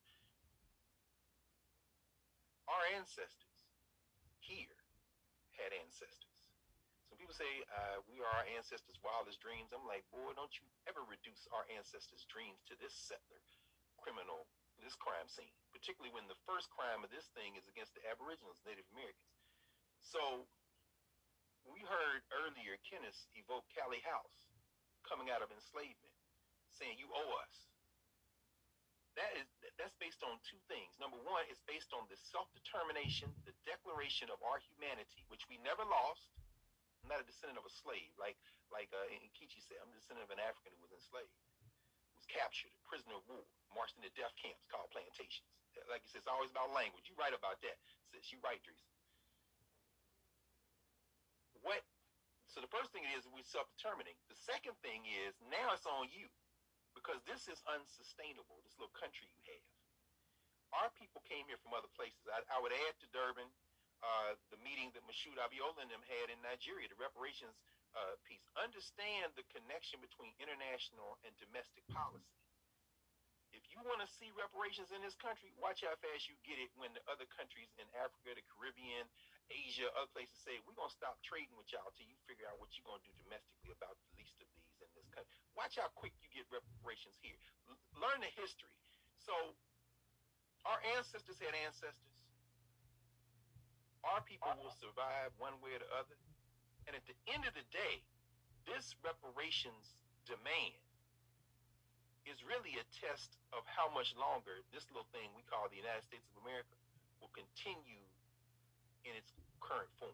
Our 2.70 2.86
ancestors 2.94 3.66
here 4.40 4.78
had 5.58 5.74
ancestors. 5.74 6.38
Some 7.10 7.18
people 7.18 7.34
say 7.34 7.50
uh, 7.74 8.06
we 8.06 8.22
are 8.22 8.30
our 8.30 8.46
ancestors' 8.54 9.02
wildest 9.02 9.42
dreams. 9.42 9.74
I'm 9.74 9.86
like, 9.90 10.06
boy, 10.14 10.32
don't 10.38 10.54
you 10.54 10.66
ever 10.86 11.02
reduce 11.10 11.50
our 11.50 11.66
ancestors' 11.74 12.30
dreams 12.30 12.62
to 12.70 12.78
this 12.78 12.94
settler, 12.94 13.42
criminal, 13.98 14.46
this 14.80 14.94
crime 14.96 15.28
scene, 15.28 15.52
particularly 15.74 16.14
when 16.14 16.30
the 16.30 16.38
first 16.46 16.70
crime 16.72 17.02
of 17.04 17.10
this 17.10 17.28
thing 17.34 17.58
is 17.58 17.68
against 17.68 17.98
the 17.98 18.06
Aboriginals, 18.08 18.62
Native 18.64 18.88
Americans. 18.94 19.34
So 20.00 20.48
we 21.74 21.82
heard 21.86 22.22
earlier 22.34 22.78
Kenniss 22.86 23.30
evoke 23.38 23.66
Callie 23.74 24.04
House 24.06 24.50
coming 25.06 25.30
out 25.30 25.42
of 25.42 25.50
enslavement, 25.54 26.14
saying 26.76 26.98
you 26.98 27.10
owe 27.10 27.32
us. 27.42 27.56
That 29.18 29.34
is 29.36 29.50
that's 29.76 29.96
based 29.98 30.22
on 30.24 30.38
two 30.46 30.60
things. 30.70 30.96
Number 31.02 31.18
one, 31.26 31.44
it's 31.50 31.64
based 31.66 31.92
on 31.92 32.06
the 32.08 32.18
self-determination, 32.30 33.28
the 33.44 33.56
declaration 33.66 34.30
of 34.32 34.40
our 34.46 34.62
humanity, 34.72 35.26
which 35.28 35.44
we 35.50 35.60
never 35.66 35.84
lost. 35.84 36.30
I'm 37.04 37.12
not 37.12 37.24
a 37.24 37.28
descendant 37.28 37.60
of 37.60 37.68
a 37.68 37.74
slave, 37.84 38.12
like 38.16 38.38
like 38.70 38.92
uh, 38.94 39.10
said. 39.66 39.82
I'm 39.82 39.92
a 39.92 39.98
descendant 39.98 40.30
of 40.30 40.34
an 40.34 40.40
African 40.40 40.72
who 40.78 40.88
was 40.88 40.94
enslaved, 40.94 41.36
was 42.16 42.28
captured, 42.30 42.72
a 42.72 42.84
prisoner 42.86 43.18
of 43.18 43.26
war, 43.28 43.44
marched 43.74 43.98
into 43.98 44.14
death 44.14 44.36
camps 44.40 44.64
called 44.70 44.94
plantations. 44.94 45.48
Like 45.90 46.06
you 46.06 46.10
said, 46.12 46.24
it's 46.24 46.32
always 46.32 46.54
about 46.54 46.72
language. 46.72 47.08
You 47.10 47.16
write 47.18 47.34
about 47.34 47.60
that. 47.66 47.78
Says 48.14 48.30
you 48.34 48.40
write, 48.42 48.62
Dries 48.66 48.82
what 51.62 51.82
so 52.50 52.66
the 52.66 52.72
first 52.74 52.90
thing 52.90 53.06
is 53.14 53.30
we're 53.30 53.46
self-determining. 53.46 54.18
The 54.26 54.40
second 54.42 54.74
thing 54.82 55.06
is 55.06 55.38
now 55.54 55.70
it's 55.78 55.86
on 55.86 56.10
you 56.10 56.26
because 56.98 57.22
this 57.30 57.46
is 57.46 57.62
unsustainable. 57.70 58.58
This 58.66 58.74
little 58.82 58.94
country 58.98 59.30
you 59.30 59.42
have. 59.54 59.66
Our 60.74 60.90
people 60.98 61.22
came 61.30 61.46
here 61.46 61.62
from 61.62 61.78
other 61.78 61.90
places. 61.94 62.26
I, 62.30 62.42
I 62.50 62.58
would 62.58 62.74
add 62.74 62.94
to 63.02 63.08
Durban 63.14 63.46
uh, 64.02 64.34
the 64.50 64.60
meeting 64.66 64.90
that 64.98 65.06
Moshood 65.06 65.38
Abiola 65.38 65.78
and 65.82 65.94
them 65.94 66.02
had 66.10 66.34
in 66.34 66.42
Nigeria, 66.42 66.90
the 66.90 66.98
reparations 66.98 67.54
uh, 67.94 68.18
piece. 68.26 68.46
Understand 68.58 69.34
the 69.38 69.46
connection 69.54 70.02
between 70.02 70.34
international 70.42 71.22
and 71.26 71.34
domestic 71.38 71.86
policy. 71.90 72.38
If 73.50 73.66
you 73.74 73.82
want 73.82 74.02
to 74.02 74.10
see 74.10 74.30
reparations 74.38 74.94
in 74.94 75.02
this 75.02 75.18
country, 75.18 75.50
watch 75.58 75.82
how 75.82 75.98
fast 76.02 76.30
you 76.30 76.38
get 76.46 76.62
it 76.62 76.70
when 76.78 76.94
the 76.94 77.02
other 77.10 77.26
countries 77.34 77.74
in 77.82 77.86
Africa, 77.98 78.38
the 78.38 78.46
Caribbean, 78.46 79.10
Asia, 79.50 79.90
other 79.98 80.10
places 80.14 80.38
say, 80.46 80.62
we're 80.66 80.78
going 80.78 80.90
to 80.90 80.98
stop 80.98 81.18
trading 81.26 81.54
with 81.58 81.70
y'all 81.74 81.90
till 81.98 82.06
you 82.06 82.18
figure 82.30 82.46
out 82.46 82.58
what 82.62 82.70
you're 82.78 82.86
going 82.86 83.02
to 83.02 83.08
do 83.10 83.14
domestically 83.26 83.74
about 83.74 83.98
the 83.98 84.10
least 84.18 84.38
of 84.42 84.48
these 84.54 84.78
in 84.82 84.90
this 84.94 85.10
country. 85.14 85.38
Watch 85.58 85.78
how 85.82 85.90
quick 85.98 86.14
you 86.22 86.30
get 86.30 86.46
reparations 86.54 87.18
here. 87.22 87.38
L- 87.70 87.82
learn 87.98 88.22
the 88.22 88.32
history. 88.38 88.74
So, 89.18 89.34
our 90.70 90.80
ancestors 90.98 91.42
had 91.42 91.58
ancestors. 91.66 92.18
Our 94.06 94.22
people 94.24 94.54
will 94.62 94.76
survive 94.80 95.34
one 95.42 95.58
way 95.60 95.76
or 95.76 95.82
the 95.82 95.92
other. 95.98 96.18
And 96.88 96.96
at 96.96 97.04
the 97.06 97.18
end 97.30 97.44
of 97.46 97.54
the 97.54 97.66
day, 97.70 98.02
this 98.66 98.96
reparations 99.04 99.98
demand 100.26 100.78
is 102.28 102.42
really 102.46 102.78
a 102.78 102.86
test 103.02 103.38
of 103.56 103.66
how 103.66 103.90
much 103.90 104.14
longer 104.14 104.62
this 104.70 104.86
little 104.94 105.08
thing 105.16 105.30
we 105.34 105.42
call 105.50 105.66
the 105.70 105.80
United 105.80 106.06
States 106.06 106.26
of 106.34 106.46
America 106.46 106.76
will 107.18 107.32
continue 107.34 108.04
in 109.10 109.18
its 109.18 109.34
current 109.58 109.90
form. 109.98 110.14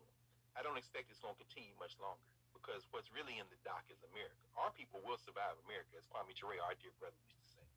I 0.55 0.63
don't 0.63 0.80
expect 0.80 1.11
it's 1.11 1.19
going 1.19 1.35
to 1.35 1.41
continue 1.43 1.76
much 1.76 1.99
longer 1.99 2.23
because 2.55 2.88
what's 2.95 3.11
really 3.11 3.35
in 3.38 3.45
the 3.51 3.59
dock 3.67 3.84
is 3.91 3.99
America. 4.15 4.39
Our 4.55 4.72
people 4.72 5.03
will 5.03 5.19
survive 5.19 5.59
America, 5.67 5.99
as 5.99 6.07
Kwame 6.07 6.31
Ture, 6.31 6.55
our 6.63 6.73
dear 6.80 6.95
brother, 6.97 7.19
used 7.27 7.38
to 7.43 7.49
say. 7.59 7.67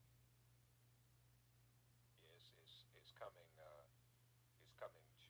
Yes, 2.31 2.41
it's, 2.63 2.87
it's 3.03 3.13
coming. 3.19 3.51
Uh, 3.59 3.85
it's 4.63 4.79
coming 4.79 5.03
to 5.03 5.29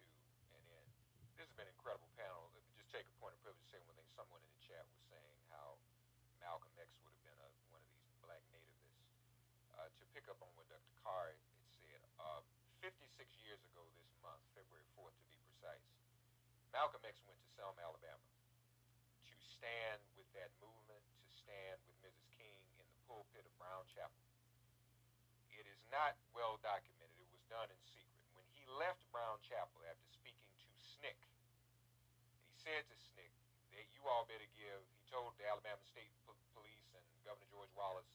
an 0.61 0.65
end. 0.77 0.93
This 1.41 1.49
has 1.49 1.57
been 1.57 1.67
an 1.67 1.75
incredible 1.75 2.13
panel. 2.21 2.53
Let 2.53 2.63
me 2.63 2.71
just 2.77 2.93
take 2.93 3.09
a 3.09 3.17
point 3.17 3.33
of 3.33 3.41
privilege 3.41 3.65
to 3.65 3.69
say 3.73 3.81
one 3.89 3.97
thing. 3.97 4.07
Someone 4.13 4.45
in 4.45 4.51
the 4.53 4.63
chat 4.63 4.85
was 4.85 5.01
saying 5.09 5.37
how 5.49 5.81
Malcolm 6.45 6.71
X 6.77 6.93
would 7.03 7.17
have 7.17 7.25
been 7.25 7.41
a, 7.41 7.51
one 7.73 7.81
of 7.81 7.89
these 7.97 8.13
black 8.21 8.45
nativists. 8.53 9.09
Uh, 9.75 9.89
to 9.89 10.05
pick 10.13 10.29
up 10.29 10.37
on 10.45 10.53
what 10.55 10.69
Dr. 10.69 10.93
Carr 11.01 11.33
had 11.33 11.41
said, 11.83 12.03
uh, 12.21 12.45
56 12.85 13.03
years 13.43 13.59
ago 13.73 13.83
this 13.99 14.07
month, 14.23 14.39
February 14.55 14.87
4th 14.95 15.17
to 15.19 15.27
be 15.27 15.39
precise, 15.51 15.87
Malcolm 16.79 17.03
X 17.03 17.19
went 17.27 17.35
to 17.43 17.51
Selma, 17.59 17.83
Alabama 17.83 18.23
to 19.27 19.35
stand 19.51 19.99
with 20.15 20.31
that 20.31 20.47
movement, 20.63 21.03
to 21.03 21.27
stand 21.35 21.75
with 21.91 21.99
Mrs. 22.07 22.31
King 22.39 22.55
in 22.79 22.87
the 22.87 22.87
pulpit 23.11 23.43
of 23.43 23.51
Brown 23.59 23.83
Chapel. 23.91 24.23
It 25.51 25.67
is 25.67 25.83
not 25.91 26.15
well 26.31 26.63
documented. 26.63 27.19
It 27.19 27.27
was 27.35 27.43
done 27.51 27.67
in 27.67 27.81
secret. 27.83 28.23
When 28.39 28.47
he 28.55 28.63
left 28.79 29.03
Brown 29.11 29.43
Chapel 29.43 29.83
after 29.91 30.07
speaking 30.15 30.39
to 30.39 30.67
SNCC, 30.87 31.19
he 32.47 32.55
said 32.63 32.87
to 32.87 32.95
SNCC 32.95 33.27
that 33.75 33.91
you 33.99 34.07
all 34.07 34.31
better 34.31 34.47
give, 34.55 34.79
he 34.95 35.03
told 35.11 35.35
the 35.35 35.51
Alabama 35.51 35.83
State 35.83 36.15
Police 36.55 36.87
and 36.95 37.03
Governor 37.27 37.51
George 37.51 37.75
Wallace, 37.75 38.07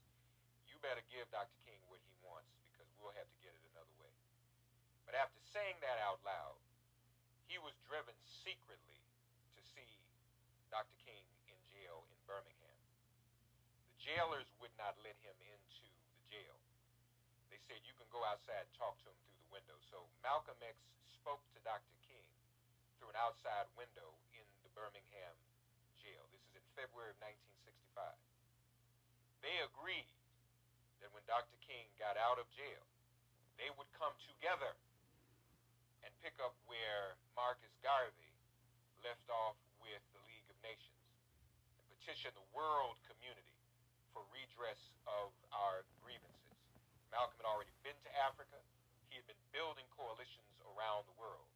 you 0.72 0.80
better 0.80 1.04
give 1.12 1.28
Dr. 1.36 1.60
King 1.68 1.84
what 1.92 2.00
he 2.00 2.16
wants 2.24 2.56
because 2.72 2.88
we'll 2.96 3.12
have 3.20 3.28
to 3.28 3.40
get 3.44 3.52
it 3.52 3.64
another 3.76 3.92
way. 4.00 4.16
But 5.04 5.20
after 5.20 5.44
saying 5.52 5.84
that 5.84 6.00
out 6.00 6.24
loud, 6.24 6.64
he 7.54 7.62
was 7.62 7.78
driven 7.86 8.18
secretly 8.42 8.98
to 9.54 9.62
see 9.62 9.86
Dr. 10.74 10.98
King 11.06 11.22
in 11.46 11.54
jail 11.70 12.02
in 12.10 12.18
Birmingham. 12.26 12.82
The 13.94 14.02
jailers 14.02 14.50
would 14.58 14.74
not 14.74 14.98
let 15.06 15.14
him 15.22 15.38
into 15.38 15.86
the 15.86 16.34
jail. 16.34 16.58
They 17.54 17.62
said 17.70 17.86
you 17.86 17.94
can 17.94 18.10
go 18.10 18.26
outside 18.26 18.66
and 18.66 18.74
talk 18.74 18.98
to 19.06 19.06
him 19.06 19.14
through 19.22 19.38
the 19.38 19.54
window. 19.54 19.78
So 19.94 20.02
Malcolm 20.26 20.58
X 20.66 20.82
spoke 21.14 21.46
to 21.54 21.62
Dr. 21.62 21.94
King 22.02 22.26
through 22.98 23.14
an 23.14 23.22
outside 23.22 23.70
window 23.78 24.18
in 24.34 24.50
the 24.66 24.74
Birmingham 24.74 25.38
jail. 26.02 26.26
This 26.34 26.42
is 26.50 26.58
in 26.58 26.66
February 26.74 27.14
of 27.14 27.22
1965. 27.22 28.02
They 29.46 29.62
agreed 29.62 30.10
that 31.06 31.14
when 31.14 31.22
Dr. 31.30 31.54
King 31.62 31.86
got 32.02 32.18
out 32.18 32.42
of 32.42 32.50
jail, 32.58 32.82
they 33.62 33.70
would 33.78 33.94
come 33.94 34.18
together 34.26 34.74
pick 36.24 36.40
up 36.40 36.56
where 36.72 37.20
Marcus 37.36 37.76
Garvey 37.84 38.32
left 39.04 39.28
off 39.28 39.60
with 39.84 40.00
the 40.16 40.24
League 40.24 40.48
of 40.48 40.56
Nations 40.64 41.04
and 41.76 41.84
petition 42.00 42.32
the 42.32 42.48
world 42.56 42.96
community 43.12 43.60
for 44.16 44.24
redress 44.32 44.80
of 45.04 45.36
our 45.52 45.84
grievances. 46.00 46.56
Malcolm 47.12 47.36
had 47.44 47.44
already 47.44 47.76
been 47.84 48.00
to 48.08 48.12
Africa. 48.24 48.56
He 49.12 49.20
had 49.20 49.28
been 49.28 49.44
building 49.52 49.84
coalitions 50.00 50.48
around 50.64 51.12
the 51.12 51.18
world. 51.20 51.52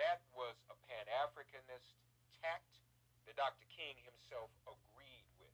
That 0.00 0.24
was 0.32 0.56
a 0.72 0.76
Pan-Africanist 0.88 1.92
tact 2.40 2.80
that 3.28 3.36
Dr. 3.36 3.68
King 3.68 4.00
himself 4.00 4.48
agreed 4.64 5.28
with. 5.36 5.52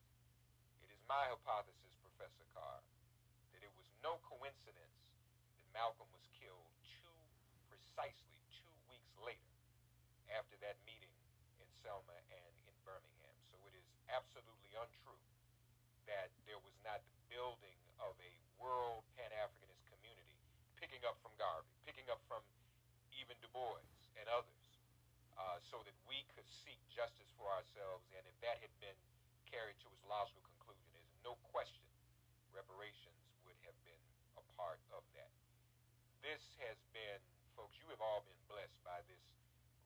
It 0.86 0.94
is 0.94 1.02
my 1.10 1.26
hypothesis, 1.34 1.98
Professor 1.98 2.46
Carr, 2.54 2.78
that 3.58 3.66
it 3.66 3.74
was 3.74 3.90
no 4.06 4.22
coincidence 4.22 4.98
that 5.58 5.66
Malcolm 5.74 6.06
was 6.14 6.19
precisely 8.00 8.40
two 8.48 8.72
weeks 8.88 9.12
later 9.20 9.52
after 10.32 10.56
that 10.64 10.80
meeting 10.88 11.12
in 11.60 11.68
Selma 11.84 12.16
and 12.32 12.52
in 12.64 12.72
Birmingham. 12.80 13.36
So 13.52 13.60
it 13.68 13.76
is 13.76 13.84
absolutely 14.08 14.72
untrue 14.72 15.20
that 16.08 16.32
there 16.48 16.56
was 16.64 16.72
not 16.80 17.04
the 17.04 17.20
building 17.28 17.76
of 18.00 18.16
a 18.24 18.32
world 18.56 19.04
Pan-Africanist 19.20 19.84
community, 19.92 20.32
picking 20.80 21.04
up 21.04 21.20
from 21.20 21.36
Garvey, 21.36 21.68
picking 21.84 22.08
up 22.08 22.24
from 22.24 22.40
even 23.20 23.36
Du 23.44 23.52
Bois 23.52 23.84
and 24.16 24.24
others, 24.32 24.64
uh, 25.36 25.60
so 25.60 25.84
that 25.84 25.96
we 26.08 26.24
could 26.32 26.48
seek 26.48 26.80
justice 26.88 27.28
for 27.36 27.52
ourselves. 27.52 28.08
And 28.16 28.24
if 28.24 28.36
that 28.40 28.64
had 28.64 28.72
been 28.80 28.96
carried 29.44 29.76
to 29.84 29.92
its 29.92 30.00
logical 30.08 30.40
conclusion, 30.56 30.88
there's 30.96 31.20
no 31.20 31.36
question 31.52 31.84
have 38.00 38.08
all 38.16 38.24
been 38.24 38.40
blessed 38.48 38.80
by 38.80 38.96
this 39.12 39.20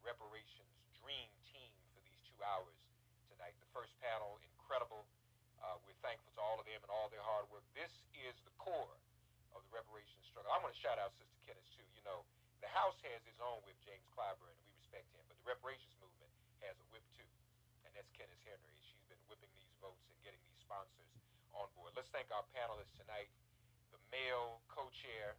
reparations 0.06 0.70
dream 1.02 1.26
team 1.50 1.66
for 1.90 1.98
these 2.06 2.22
two 2.22 2.38
hours 2.46 2.78
tonight. 3.26 3.58
The 3.58 3.66
first 3.74 3.90
panel, 3.98 4.38
incredible. 4.54 5.02
Uh, 5.58 5.82
we're 5.82 5.98
thankful 5.98 6.30
to 6.38 6.38
all 6.38 6.62
of 6.62 6.66
them 6.70 6.78
and 6.78 6.94
all 6.94 7.10
their 7.10 7.26
hard 7.26 7.50
work. 7.50 7.66
This 7.74 7.90
is 8.14 8.38
the 8.46 8.54
core 8.54 8.94
of 9.50 9.66
the 9.66 9.72
reparations 9.74 10.22
struggle. 10.30 10.54
I 10.54 10.62
want 10.62 10.70
to 10.70 10.78
shout 10.78 10.94
out 11.02 11.10
Sister 11.18 11.34
Kenniss 11.42 11.66
too. 11.74 11.82
You 11.98 12.06
know, 12.06 12.22
the 12.62 12.70
House 12.70 12.94
has 13.02 13.18
its 13.26 13.42
own 13.42 13.58
whip, 13.66 13.74
James 13.82 14.06
Clyburn, 14.14 14.46
and 14.46 14.62
we 14.62 14.70
respect 14.78 15.10
him, 15.10 15.26
but 15.26 15.34
the 15.34 15.50
reparations 15.50 15.98
movement 15.98 16.30
has 16.62 16.78
a 16.78 16.86
whip 16.94 17.02
too, 17.18 17.26
and 17.82 17.90
that's 17.98 18.14
Kenniss 18.14 18.38
Henry. 18.46 18.78
She's 18.78 19.02
been 19.10 19.18
whipping 19.26 19.50
these 19.58 19.74
votes 19.82 20.06
and 20.06 20.14
getting 20.22 20.38
these 20.46 20.62
sponsors 20.62 21.10
on 21.50 21.66
board. 21.74 21.98
Let's 21.98 22.14
thank 22.14 22.30
our 22.30 22.46
panelists 22.54 22.94
tonight. 22.94 23.26
The 23.90 23.98
male 24.14 24.62
co-chair, 24.70 25.34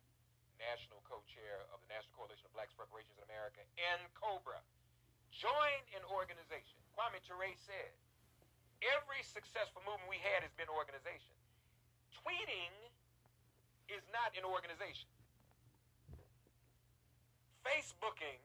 national 0.59 1.03
co-chair 1.05 1.63
of 1.71 1.79
the 1.83 1.89
National 1.91 2.15
Coalition 2.15 2.45
of 2.47 2.53
Blacks 2.55 2.75
Reparations 2.79 3.15
in 3.19 3.25
America, 3.27 3.61
and 3.77 3.99
Cobra. 4.15 4.59
Join 5.31 5.79
an 5.91 6.03
organization. 6.07 6.79
Kwame 6.95 7.19
Ture 7.27 7.51
said, 7.59 7.91
every 8.83 9.21
successful 9.23 9.83
movement 9.83 10.07
we 10.07 10.21
had 10.23 10.43
has 10.43 10.53
been 10.55 10.71
organization. 10.71 11.35
Tweeting 12.23 12.71
is 13.91 14.01
not 14.09 14.31
an 14.33 14.47
organization. 14.47 15.11
Facebooking, 17.65 18.39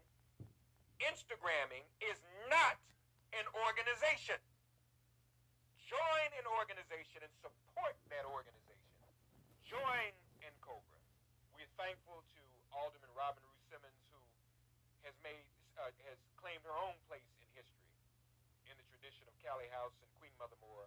Instagramming 1.01 1.85
is 2.01 2.19
not 2.49 2.77
an 3.37 3.47
organization. 3.55 4.41
Join 5.87 6.28
an 6.39 6.47
organization 6.47 7.23
and 7.23 7.32
support 7.43 7.95
that 8.11 8.27
organization. 8.27 9.07
Join 9.66 10.11
thankful 11.81 12.20
to 12.36 12.40
Alderman 12.77 13.09
Robin 13.16 13.40
Rue 13.40 13.62
Simmons, 13.73 13.97
who 14.12 14.20
has 15.01 15.16
made 15.24 15.48
uh, 15.81 15.89
has 16.12 16.20
claimed 16.36 16.61
her 16.69 16.77
own 16.77 16.93
place 17.09 17.24
in 17.40 17.48
history 17.57 17.89
in 18.69 18.77
the 18.77 18.85
tradition 18.93 19.24
of 19.24 19.32
Callie 19.40 19.73
House 19.73 19.97
and 20.05 20.12
Queen 20.20 20.28
Mother 20.36 20.61
Moore 20.61 20.85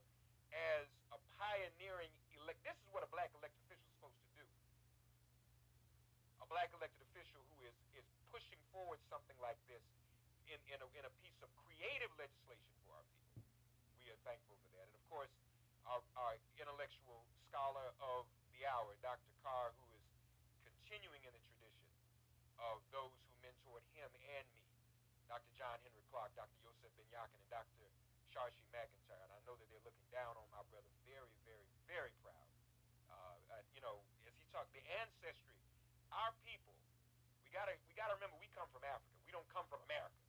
as 0.54 0.86
a 1.10 1.18
pioneering 1.34 2.14
elect. 2.38 2.62
This 2.62 2.78
is 2.78 2.86
what 2.94 3.02
a 3.02 3.10
black 3.10 3.34
elected 3.34 3.58
official 3.66 3.90
is 3.90 3.94
supposed 3.98 4.22
to 4.22 4.30
do. 4.38 4.46
A 6.46 6.48
black 6.54 6.70
elected 6.78 7.02
official 7.10 7.42
who 7.58 7.66
is 7.66 7.74
is 7.98 8.06
pushing 8.30 8.62
forward 8.70 9.02
something 9.10 9.38
like 9.42 9.58
this 9.66 9.82
in 10.46 10.62
in 10.70 10.78
a, 10.78 10.88
in 10.94 11.10
a 11.10 11.14
piece 11.26 11.42
of 11.42 11.50
creative 11.66 12.14
legislation 12.22 12.70
for 12.86 13.02
our 13.02 13.06
people. 13.18 13.42
We 13.98 14.14
are 14.14 14.22
thankful 14.22 14.62
for 14.62 14.70
that, 14.78 14.86
and 14.94 14.94
of 14.94 15.06
course, 15.10 15.34
our, 15.90 16.06
our 16.22 16.38
intellectual 16.62 17.26
scholar 17.50 17.98
of 17.98 18.30
the 18.54 18.70
hour, 18.70 18.94
Dr. 19.02 19.34
Carr, 19.42 19.74
who 19.82 19.93
continuing 20.94 21.26
in 21.26 21.34
the 21.34 21.42
tradition 21.50 21.90
of 22.62 22.78
those 22.94 23.10
who 23.26 23.34
mentored 23.42 23.82
him 23.98 24.14
and 24.38 24.46
me. 24.54 24.62
Dr. 25.26 25.50
John 25.58 25.74
Henrik 25.82 26.06
Clarke, 26.14 26.30
Dr. 26.38 26.54
Yosef 26.62 26.94
Ben-Jochannan, 26.94 27.34
and 27.34 27.50
Dr. 27.50 27.90
Charshee 28.30 28.70
McIntyre. 28.70 29.18
And 29.26 29.34
I 29.34 29.42
know 29.42 29.58
that 29.58 29.66
they're 29.74 29.82
looking 29.82 30.06
down 30.14 30.38
on 30.38 30.46
my 30.54 30.62
brother 30.70 30.86
very, 31.10 31.34
very, 31.50 31.66
very 31.90 32.14
proud. 32.22 32.46
Uh, 33.10 33.58
uh, 33.58 33.66
you 33.74 33.82
know, 33.82 34.06
as 34.30 34.38
he 34.38 34.46
talked, 34.54 34.70
the 34.78 34.86
ancestry, 35.02 35.58
our 36.14 36.30
people, 36.46 36.78
we 37.42 37.50
gotta 37.50 37.74
we 37.90 37.98
gotta 37.98 38.14
remember 38.14 38.38
we 38.38 38.54
come 38.54 38.70
from 38.70 38.86
Africa. 38.86 39.18
We 39.26 39.34
don't 39.34 39.50
come 39.50 39.66
from 39.74 39.82
America. 39.90 40.22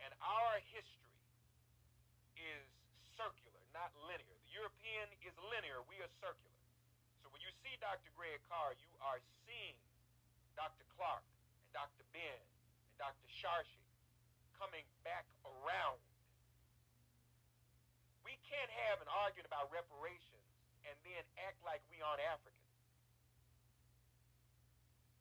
And 0.00 0.16
our 0.24 0.64
history 0.72 1.12
is 2.40 2.64
circular, 3.20 3.60
not 3.76 3.92
linear. 4.00 4.32
The 4.48 4.56
European 4.56 5.12
is 5.20 5.36
linear, 5.52 5.84
we 5.92 6.00
are 6.00 6.08
circular. 6.24 6.55
See 7.66 7.74
Dr. 7.82 8.14
Greg 8.14 8.38
Carr, 8.46 8.78
you 8.78 8.86
are 9.02 9.18
seeing 9.42 9.74
Dr. 10.54 10.86
Clarke 10.94 11.26
and 11.26 11.66
Dr. 11.74 12.06
Ben 12.14 12.38
and 12.38 12.94
Dr. 12.94 13.26
Charshee 13.26 13.90
coming 14.54 14.86
back 15.02 15.26
around. 15.42 15.98
We 18.22 18.38
can't 18.46 18.70
have 18.86 19.02
an 19.02 19.10
argument 19.10 19.50
about 19.50 19.74
reparations 19.74 20.46
and 20.86 20.94
then 21.02 21.26
act 21.42 21.58
like 21.66 21.82
we 21.90 21.98
aren't 22.06 22.22
African. 22.30 22.54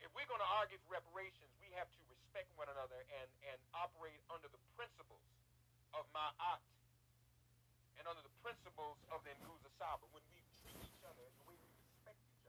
If 0.06 0.14
we're 0.14 0.30
going 0.30 0.46
to 0.46 0.52
argue 0.62 0.78
for 0.86 1.02
reparations, 1.02 1.50
we 1.58 1.74
have 1.74 1.90
to 1.90 2.00
respect 2.14 2.54
one 2.62 2.70
another 2.70 3.02
and, 3.26 3.30
and 3.50 3.58
operate 3.74 4.22
under 4.30 4.54
the 4.54 4.62
principles 4.78 5.26
of 5.98 6.06
Ma'at 6.14 6.62
and 7.98 8.06
under 8.06 8.22
the 8.22 8.36
principles 8.46 9.02
of 9.10 9.26
the 9.26 9.34
Nguzo 9.42 9.66
Saba. 9.82 10.06
When 10.14 10.22
we 10.30 10.46
treat 10.62 10.78
each 10.78 11.02
other 11.10 11.26